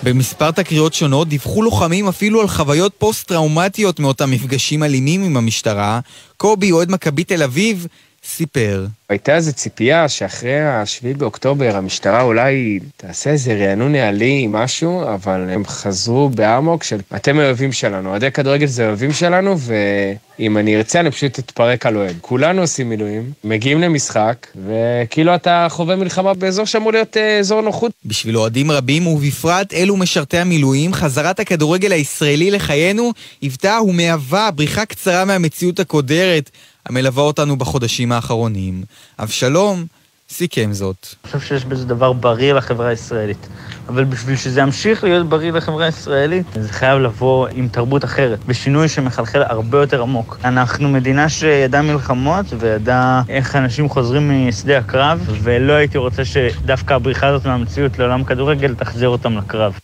במספר 0.05 0.51
תקריות 0.51 0.93
שונות 0.93 1.27
דיווחו 1.27 1.61
לוחמים 1.61 2.07
אפילו 2.07 2.41
על 2.41 2.47
חוויות 2.47 2.93
פוסט-טראומטיות 2.97 3.99
מאותם 3.99 4.31
מפגשים 4.31 4.83
אלימים 4.83 5.23
עם 5.23 5.37
המשטרה. 5.37 5.99
קובי, 6.37 6.71
אוהד 6.71 6.91
מכבי 6.91 7.23
תל 7.23 7.43
אביב, 7.43 7.87
סיפר. 8.25 8.85
הייתה 9.09 9.35
איזו 9.35 9.53
ציפייה 9.53 10.09
שאחרי 10.09 10.61
השביעי 10.61 11.13
באוקטובר 11.13 11.75
המשטרה 11.75 12.21
אולי 12.21 12.79
תעשה 12.97 13.29
איזה 13.29 13.55
רענון 13.55 13.91
נהלים, 13.91 14.51
משהו, 14.51 15.03
אבל 15.13 15.49
הם 15.49 15.65
חזרו 15.65 16.29
באמוק 16.29 16.83
של 16.83 16.99
אתם 17.15 17.39
האויבים 17.39 17.71
שלנו, 17.71 18.09
אוהדי 18.09 18.31
כדורגל 18.31 18.65
זה 18.65 18.85
האויבים 18.85 19.11
שלנו, 19.11 19.55
ואם 19.59 20.57
אני 20.57 20.75
ארצה 20.75 20.99
אני 20.99 21.11
פשוט 21.11 21.39
אתפרק 21.39 21.85
על 21.85 21.97
אוהד. 21.97 22.15
כולנו 22.21 22.61
עושים 22.61 22.89
מילואים, 22.89 23.31
מגיעים 23.43 23.81
למשחק, 23.81 24.47
וכאילו 24.65 25.35
אתה 25.35 25.67
חווה 25.69 25.95
מלחמה 25.95 26.33
באזור 26.33 26.65
שאמור 26.65 26.91
להיות 26.91 27.17
אה, 27.17 27.39
אזור 27.39 27.61
נוחות. 27.61 27.91
בשביל 28.05 28.37
אוהדים 28.37 28.71
רבים, 28.71 29.07
ובפרט 29.07 29.73
אלו 29.73 29.97
משרתי 29.97 30.37
המילואים, 30.37 30.93
חזרת 30.93 31.39
הכדורגל 31.39 31.91
הישראלי 31.91 32.51
לחיינו 32.51 33.11
היוותה 33.41 33.77
ומהווה 33.87 34.51
בריחה 34.51 34.85
קצרה 34.85 35.25
מהמציאות 35.25 35.79
הקודרת. 35.79 36.49
המלווה 36.85 37.23
אותנו 37.23 37.57
בחודשים 37.57 38.11
האחרונים. 38.11 38.83
אבשלום 39.19 39.85
סיכם 40.29 40.73
זאת. 40.73 41.07
אני 41.23 41.31
חושב 41.31 41.47
שיש 41.47 41.65
בזה 41.65 41.85
דבר 41.85 42.13
בריא 42.13 42.53
לחברה 42.53 42.87
הישראלית. 42.87 43.47
אבל 43.87 44.03
בשביל 44.03 44.35
שזה 44.35 44.61
ימשיך 44.61 45.03
להיות 45.03 45.29
בריא 45.29 45.51
לחברה 45.51 45.85
הישראלית, 45.85 46.45
זה 46.55 46.73
חייב 46.73 46.99
לבוא 46.99 47.47
עם 47.47 47.67
תרבות 47.67 48.03
אחרת, 48.03 48.45
בשינוי 48.45 48.87
שמחלחל 48.87 49.43
הרבה 49.43 49.77
יותר 49.77 50.01
עמוק. 50.01 50.37
אנחנו 50.43 50.89
מדינה 50.89 51.29
שידעה 51.29 51.81
מלחמות 51.81 52.45
וידעה 52.59 53.21
איך 53.29 53.55
אנשים 53.55 53.89
חוזרים 53.89 54.47
משדה 54.47 54.77
הקרב, 54.77 55.25
ולא 55.43 55.73
הייתי 55.73 55.97
רוצה 55.97 56.25
שדווקא 56.25 56.93
הבריחה 56.93 57.27
הזאת 57.27 57.45
מהמציאות 57.45 57.99
לעולם 57.99 58.23
כדורגל 58.23 58.75
תחזיר 58.75 59.09
אותם 59.09 59.37
לקרב. 59.37 59.79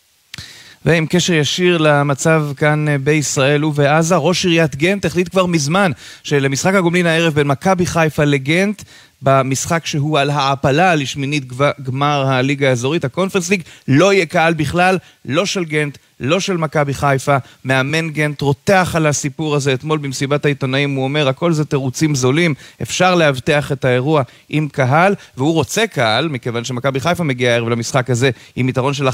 ועם 0.85 1.05
קשר 1.09 1.33
ישיר 1.33 1.77
למצב 1.77 2.45
כאן 2.57 2.87
אה, 2.87 2.97
בישראל 2.97 3.65
ובעזה, 3.65 4.15
ראש 4.15 4.45
עיריית 4.45 4.75
גנט 4.75 5.05
החליט 5.05 5.29
כבר 5.29 5.45
מזמן 5.45 5.91
שלמשחק 6.23 6.73
הגומלין 6.73 7.05
הערב 7.05 7.33
בין 7.33 7.47
מכבי 7.47 7.85
חיפה 7.85 8.23
לגנט 8.23 8.83
במשחק 9.21 9.85
שהוא 9.85 10.19
על 10.19 10.29
העפלה 10.29 10.95
לשמינית 10.95 11.43
גמר 11.83 12.25
הליגה 12.27 12.69
האזורית, 12.69 13.05
הקונפרנס 13.05 13.49
ליג, 13.49 13.61
לא 13.87 14.13
יהיה 14.13 14.25
קהל 14.25 14.53
בכלל, 14.53 14.97
לא 15.25 15.45
של 15.45 15.65
גנט, 15.65 15.97
לא 16.21 16.39
של 16.39 16.57
מכבי 16.57 16.93
חיפה. 16.93 17.37
מאמן 17.65 18.09
גנט 18.09 18.41
רותח 18.41 18.93
על 18.95 19.07
הסיפור 19.07 19.55
הזה 19.55 19.73
אתמול 19.73 19.97
במסיבת 19.97 20.45
העיתונאים, 20.45 20.95
הוא 20.95 21.03
אומר, 21.03 21.27
הכל 21.27 21.53
זה 21.53 21.65
תירוצים 21.65 22.15
זולים, 22.15 22.53
אפשר 22.81 23.15
לאבטח 23.15 23.71
את 23.71 23.85
האירוע 23.85 24.23
עם 24.49 24.67
קהל, 24.67 25.15
והוא 25.37 25.53
רוצה 25.53 25.87
קהל, 25.87 26.27
מכיוון 26.27 26.63
שמכבי 26.63 26.99
חיפה 26.99 27.23
מגיע 27.23 27.51
הערב 27.51 27.69
למשחק 27.69 28.09
הזה 28.09 28.29
עם 28.55 28.69
יתרון 28.69 28.93
של 28.93 29.07
1-0 29.07 29.11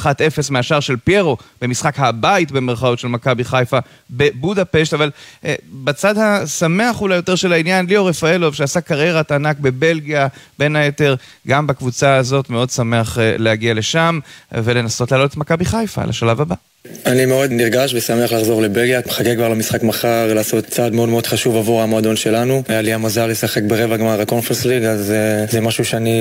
מהשאר 0.50 0.80
של 0.80 0.96
פיירו, 1.04 1.38
במשחק 1.62 2.00
הבית 2.00 2.52
במרכאות 2.52 3.00
של 3.00 3.08
מכבי 3.08 3.44
חיפה 3.44 3.80
בבודפשט, 4.10 4.94
אבל 4.94 5.12
אה, 5.46 5.56
בצד 5.84 6.18
השמח 6.18 7.02
אולי 7.02 7.16
יותר 7.16 7.36
של 7.36 7.54
העניין, 7.54 7.86
ליאור 7.86 8.10
רפאלוב, 8.10 8.54
שעשה 8.54 8.82
קריירת 8.82 9.32
ענק 9.32 9.60
בבלגיה, 9.60 10.28
בין 10.60 10.76
היתר, 10.76 11.16
גם 11.48 11.68
בקבוצה 11.68 12.16
הזאת, 12.16 12.50
מאוד 12.50 12.70
שמח 12.70 13.20
אה, 13.20 13.36
להגיע 13.38 13.74
לשם 13.74 14.20
ולנסות 14.52 15.12
לעלות 15.12 15.32
את 15.32 15.38
מכבי 15.38 15.66
חיפה 15.66 16.06
לשלב 16.06 16.42
הבא. 16.42 16.67
אני 17.06 17.26
מאוד 17.26 17.52
נרגש 17.52 17.94
ושמח 17.94 18.32
לחזור 18.32 18.62
לבלגיה. 18.62 19.02
מחכה 19.06 19.36
כבר 19.36 19.50
למשחק 19.50 19.84
מחר 19.84 20.34
לעשות 20.34 20.66
צעד 20.66 20.94
מאוד 20.94 21.10
מאוד 21.10 21.28
חשוב 21.28 21.56
עבור 21.56 21.82
המועדון 21.82 22.16
שלנו. 22.16 22.64
היה 22.68 22.82
לי 22.82 22.94
המזל 22.94 23.26
לשחק 23.26 23.62
ברבע 23.64 23.98
גמר 23.98 24.22
הקונפרס 24.22 24.66
ליג, 24.66 24.84
אז 24.84 25.14
uh, 25.48 25.52
זה 25.52 25.62
משהו 25.62 25.86
שאני 25.86 26.20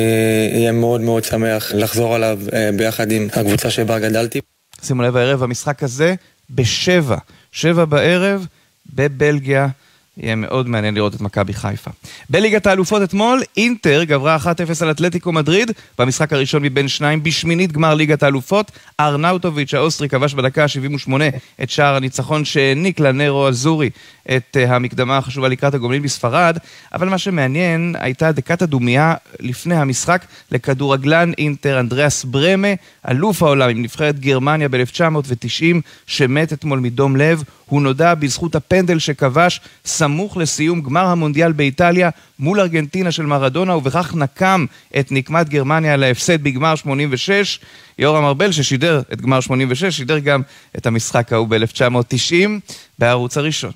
אהיה 0.55 0.72
מאוד 0.72 1.01
מאוד 1.01 1.24
שמח 1.24 1.72
לחזור 1.74 2.14
עליו 2.14 2.38
uh, 2.47 2.52
ביחד 2.76 3.10
עם 3.10 3.28
הקבוצה 3.32 3.70
שבה 3.70 3.98
גדלתי. 3.98 4.40
שימו 4.82 5.02
לב, 5.02 5.16
הערב 5.16 5.43
המשחק 5.43 5.82
הזה 5.82 6.14
בשבע, 6.51 7.16
שבע 7.52 7.84
בערב 7.84 8.47
בבלגיה. 8.94 9.68
יהיה 10.16 10.36
מאוד 10.36 10.68
מעניין 10.68 10.94
לראות 10.94 11.14
את 11.14 11.20
מכבי 11.20 11.55
חיפה. 11.55 11.90
בליגת 12.30 12.66
האלופות 12.66 13.02
אתמול, 13.02 13.43
אינטר 13.56 14.05
גברה 14.05 14.36
1-0 14.36 14.48
על 14.80 14.90
אתלטיקו 14.90 15.32
מדריד, 15.32 15.70
במשחק 15.98 16.32
הראשון 16.32 16.62
מבין 16.62 16.88
שניים 16.88 17.22
בשמינית 17.22 17.72
גמר 17.72 17.94
ליגת 17.94 18.22
האלופות. 18.22 18.72
ארנאוטוביץ' 19.01 19.74
האוסטרי 19.74 20.09
כבש 20.09 20.34
בדקה 20.34 20.62
ה-78 20.62 21.12
את 21.62 21.70
שער 21.70 21.97
הניצחון 21.97 22.44
שהעניק 22.44 23.01
לנראזורי 23.01 23.90
את 24.36 24.56
uh, 24.56 24.70
המקדמה 24.70 25.18
החשובה 25.18 25.48
לקראת 25.48 25.74
הגומלין 25.74 26.02
בספרד, 26.02 26.59
אבל 26.94 27.09
מה 27.09 27.18
שמעניין 27.18 27.94
הייתה 27.98 28.32
דקת 28.32 28.62
הדומייה 28.62 29.14
לפני 29.40 29.76
המשחק 29.76 30.24
לכדורגלן 30.52 31.32
אינטר 31.38 31.80
אנדריאס 31.80 32.24
ברמה, 32.24 32.68
אלוף 33.10 33.43
העולם 33.43 33.70
עם 33.70 33.82
נבחרת 33.82 34.20
גרמניה 34.20 34.68
ב-1990, 34.68 35.76
שמת 36.06 36.52
אתמול 36.52 36.78
מדום 36.78 37.16
לב. 37.16 37.43
הוא 37.66 37.82
נודע 37.82 38.14
בזכות 38.14 38.55
הפנדל 38.55 38.98
שכבש 38.98 39.60
סמוך 40.07 40.37
לסיום 40.37 40.81
גמר 40.81 41.07
המונדיאל 41.07 41.53
באיטליה 41.53 42.11
מול 42.39 42.61
ארגנטינה 42.61 43.12
של 43.12 43.23
מרדונה, 43.23 43.77
ובכך 43.77 44.15
נקם 44.15 44.66
את 44.99 45.07
נקמת 45.11 45.49
גרמניה 45.49 45.97
להפסד 45.97 46.45
בגמר 46.45 46.74
86. 46.74 47.61
יורם 47.99 48.24
ארבל 48.24 48.53
ששידר 48.53 49.01
את 49.12 49.20
גמר 49.20 49.41
86, 49.41 49.97
שידר 49.97 50.19
גם 50.19 50.43
את 50.77 50.87
המשחק 50.87 51.33
ההוא 51.33 51.49
ב-1990 51.49 52.49
בערוץ 52.99 53.37
הראשון. 53.37 53.70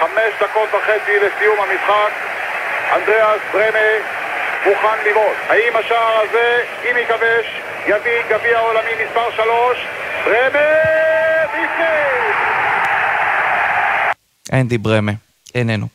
חמש 0.00 0.32
דקות 0.40 0.68
וחצי 0.74 1.12
לסיום 1.22 1.58
המשחק, 1.58 2.12
אנדריאס 2.96 3.42
ברמה 3.52 3.88
מוכן 4.66 4.98
לראות. 5.06 5.36
האם 5.48 5.72
השער 5.76 6.20
הזה, 6.28 6.58
אם 6.84 6.96
יכבש, 7.02 7.46
יביא 7.86 8.38
גביע 8.38 8.58
עולמי 8.58 9.04
מספר 9.04 9.30
3? 9.36 9.78
ברמה 10.24 10.58
בפנים! 11.48 12.32
אנדי 14.52 14.78
ברמה, 14.78 15.12
איננו. 15.54 15.88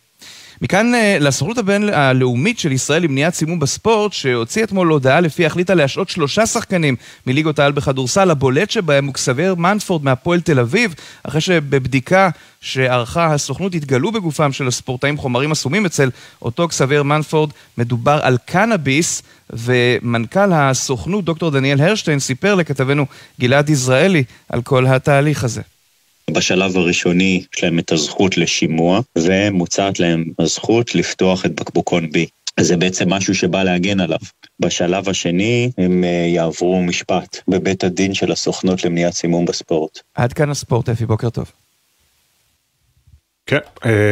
מכאן 0.62 0.96
אה, 0.96 1.18
לסוכנות 1.20 1.58
הבין-הלאומית 1.58 2.60
של 2.60 2.72
ישראל 2.72 3.04
למניעת 3.04 3.34
סימום 3.34 3.60
בספורט, 3.60 4.14
שהוציא 4.14 4.64
אתמול 4.64 4.88
הודעה 4.88 5.22
לפיה 5.22 5.48
החליטה 5.48 5.74
להשעות 5.74 6.10
שלושה 6.10 6.46
שחקנים 6.46 6.96
מליגות 7.28 7.60
העל 7.60 7.72
בכדורסל, 7.72 8.32
הבולט 8.32 8.70
שבהם 8.70 9.06
הוא 9.06 9.14
קסבר 9.14 9.56
מנפורד 9.56 10.04
מהפועל 10.04 10.42
תל 10.42 10.60
אביב, 10.60 10.96
אחרי 11.24 11.42
שבבדיקה 11.42 12.30
שערכה 12.62 13.34
הסוכנות 13.34 13.76
התגלו 13.76 14.12
בגופם 14.12 14.52
של 14.52 14.68
הספורטאים 14.68 15.18
חומרים 15.18 15.52
אסומים 15.52 15.86
אצל 15.86 16.10
אותו 16.42 16.68
קסבר 16.68 17.04
מנפורד, 17.04 17.50
מדובר 17.78 18.20
על 18.24 18.38
קנאביס, 18.46 19.24
ומנכ"ל 19.50 20.54
הסוכנות 20.54 21.26
דוקטור 21.26 21.52
דניאל 21.52 21.82
הרשטיין 21.82 22.20
סיפר 22.20 22.56
לכתבנו 22.56 23.06
גלעד 23.40 23.70
יזרעאלי 23.70 24.24
על 24.50 24.62
כל 24.62 24.88
התהליך 24.88 25.44
הזה. 25.44 25.62
בשלב 26.30 26.78
הראשוני 26.78 27.44
יש 27.56 27.64
להם 27.64 27.80
את 27.80 27.92
הזכות 27.92 28.38
לשימוע, 28.38 29.02
ומוצעת 29.18 30.00
להם 30.00 30.26
הזכות 30.40 30.96
לפתוח 30.96 31.46
את 31.46 31.56
בקבוקון 31.56 32.06
B. 32.06 32.18
זה 32.60 32.78
בעצם 32.78 33.14
משהו 33.14 33.36
שבא 33.36 33.64
להגן 33.64 34.00
עליו. 34.00 34.20
בשלב 34.60 35.10
השני 35.10 35.72
הם 35.78 36.04
יעברו 36.34 36.82
משפט 36.84 37.38
בבית 37.48 37.84
הדין 37.84 38.14
של 38.14 38.32
הסוכנות 38.32 38.86
למניעת 38.86 39.14
סימום 39.14 39.46
בספורט. 39.46 40.00
עד 40.16 40.34
כאן 40.34 40.50
הספורט, 40.50 40.90
אפי, 40.90 41.06
בוקר 41.06 41.30
טוב. 41.30 41.52
כן, 43.50 43.58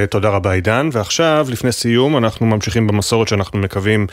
תודה 0.09 0.29
רבה 0.29 0.51
עידן, 0.51 0.89
ועכשיו 0.91 1.47
לפני 1.49 1.71
סיום 1.71 2.17
אנחנו 2.17 2.45
ממשיכים 2.45 2.87
במסורת 2.87 3.27
שאנחנו 3.27 3.59
מקווים 3.59 4.07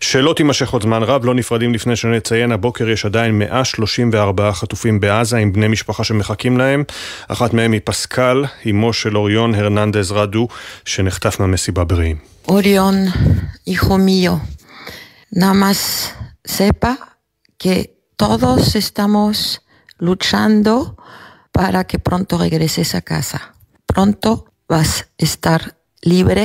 שלא 0.00 0.34
תימשך 0.36 0.70
עוד 0.70 0.82
זמן 0.82 1.02
רב, 1.02 1.24
לא 1.24 1.34
נפרדים 1.34 1.74
לפני 1.74 1.96
שנציין, 1.96 2.52
הבוקר 2.52 2.88
יש 2.88 3.04
עדיין 3.04 3.38
134 3.38 4.52
חטופים 4.52 5.00
בעזה 5.00 5.36
עם 5.36 5.52
בני 5.52 5.68
משפחה 5.68 6.04
שמחכים 6.04 6.58
להם, 6.58 6.84
אחת 7.28 7.54
מהם 7.54 7.72
היא 7.72 7.80
פסקל, 7.84 8.44
אמו 8.70 8.92
של 8.92 9.16
אוריון 9.16 9.54
הרננדז 9.54 10.12
רדו, 10.12 10.48
שנחטף 10.84 11.40
מהמסיבה 11.40 11.84
ברעים. 11.84 12.16
אוריון, 12.48 12.94
hijo 13.68 13.98
mío, 13.98 14.32
nada 15.36 15.54
más 15.54 16.10
sepa 16.44 16.96
que 17.62 17.76
todos 18.16 18.74
estamos 18.74 19.60
luchando 19.98 20.96
para 21.52 21.84
que 21.84 21.98
pronto 21.98 22.38
vas 24.72 24.92
a 25.02 25.24
estar 25.28 25.60
libre 26.14 26.44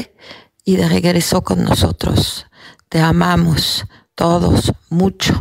y 0.70 0.74
de 0.80 0.88
regreso 0.98 1.38
con 1.48 1.58
nosotros. 1.64 2.46
Te 2.90 3.00
amamos 3.00 3.86
todos 4.16 4.72
mucho. 4.90 5.34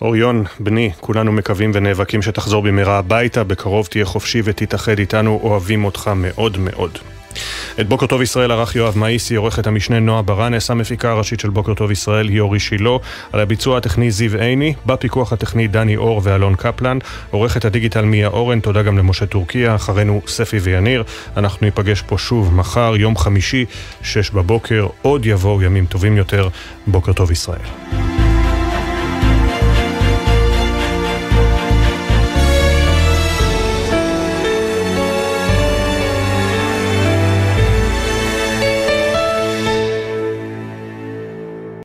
אוריון, 0.00 0.44
בני, 0.60 0.90
כולנו 1.00 1.32
מקווים 1.32 1.70
ונאבקים 1.74 2.22
שתחזור 2.22 2.62
במהרה 2.62 2.98
הביתה, 2.98 3.44
בקרוב 3.44 3.86
תהיה 3.86 4.04
חופשי 4.04 4.40
ותתאחד 4.44 4.98
איתנו, 4.98 5.40
אוהבים 5.42 5.84
אותך 5.84 6.10
מאוד 6.16 6.58
מאוד. 6.58 6.98
את 7.80 7.88
בוקר 7.88 8.06
טוב 8.06 8.22
ישראל 8.22 8.50
ערך 8.50 8.76
יואב 8.76 8.98
מאיסי, 8.98 9.34
עורכת 9.34 9.66
המשנה 9.66 10.00
נועה 10.00 10.22
ברנס, 10.22 10.70
המפיקה 10.70 11.10
הראשית 11.10 11.40
של 11.40 11.50
בוקר 11.50 11.74
טוב 11.74 11.90
ישראל 11.90 12.28
היא 12.28 12.40
אורי 12.40 12.60
שילה, 12.60 12.90
על 13.32 13.40
הביצוע 13.40 13.78
הטכני 13.78 14.10
זיו 14.10 14.40
עיני, 14.40 14.74
בפיקוח 14.86 15.32
הטכני 15.32 15.68
דני 15.68 15.96
אור 15.96 16.20
ואלון 16.24 16.54
קפלן, 16.54 16.98
עורכת 17.30 17.64
הדיגיטל 17.64 18.04
מיה 18.04 18.28
אורן, 18.28 18.60
תודה 18.60 18.82
גם 18.82 18.98
למשה 18.98 19.26
טורקיה, 19.26 19.74
אחרינו 19.74 20.20
ספי 20.26 20.58
ויניר, 20.58 21.04
אנחנו 21.36 21.64
ניפגש 21.66 22.02
פה 22.02 22.18
שוב 22.18 22.54
מחר, 22.54 22.94
יום 22.96 23.16
חמישי, 23.16 23.64
שש 24.02 24.30
בבוקר, 24.30 24.86
עוד 25.02 25.26
יבואו 25.26 25.62
ימים 25.62 25.86
טובים 25.86 26.16
יותר, 26.16 26.48
בוקר 26.86 27.12
טוב 27.12 27.30
ישראל. 27.30 28.13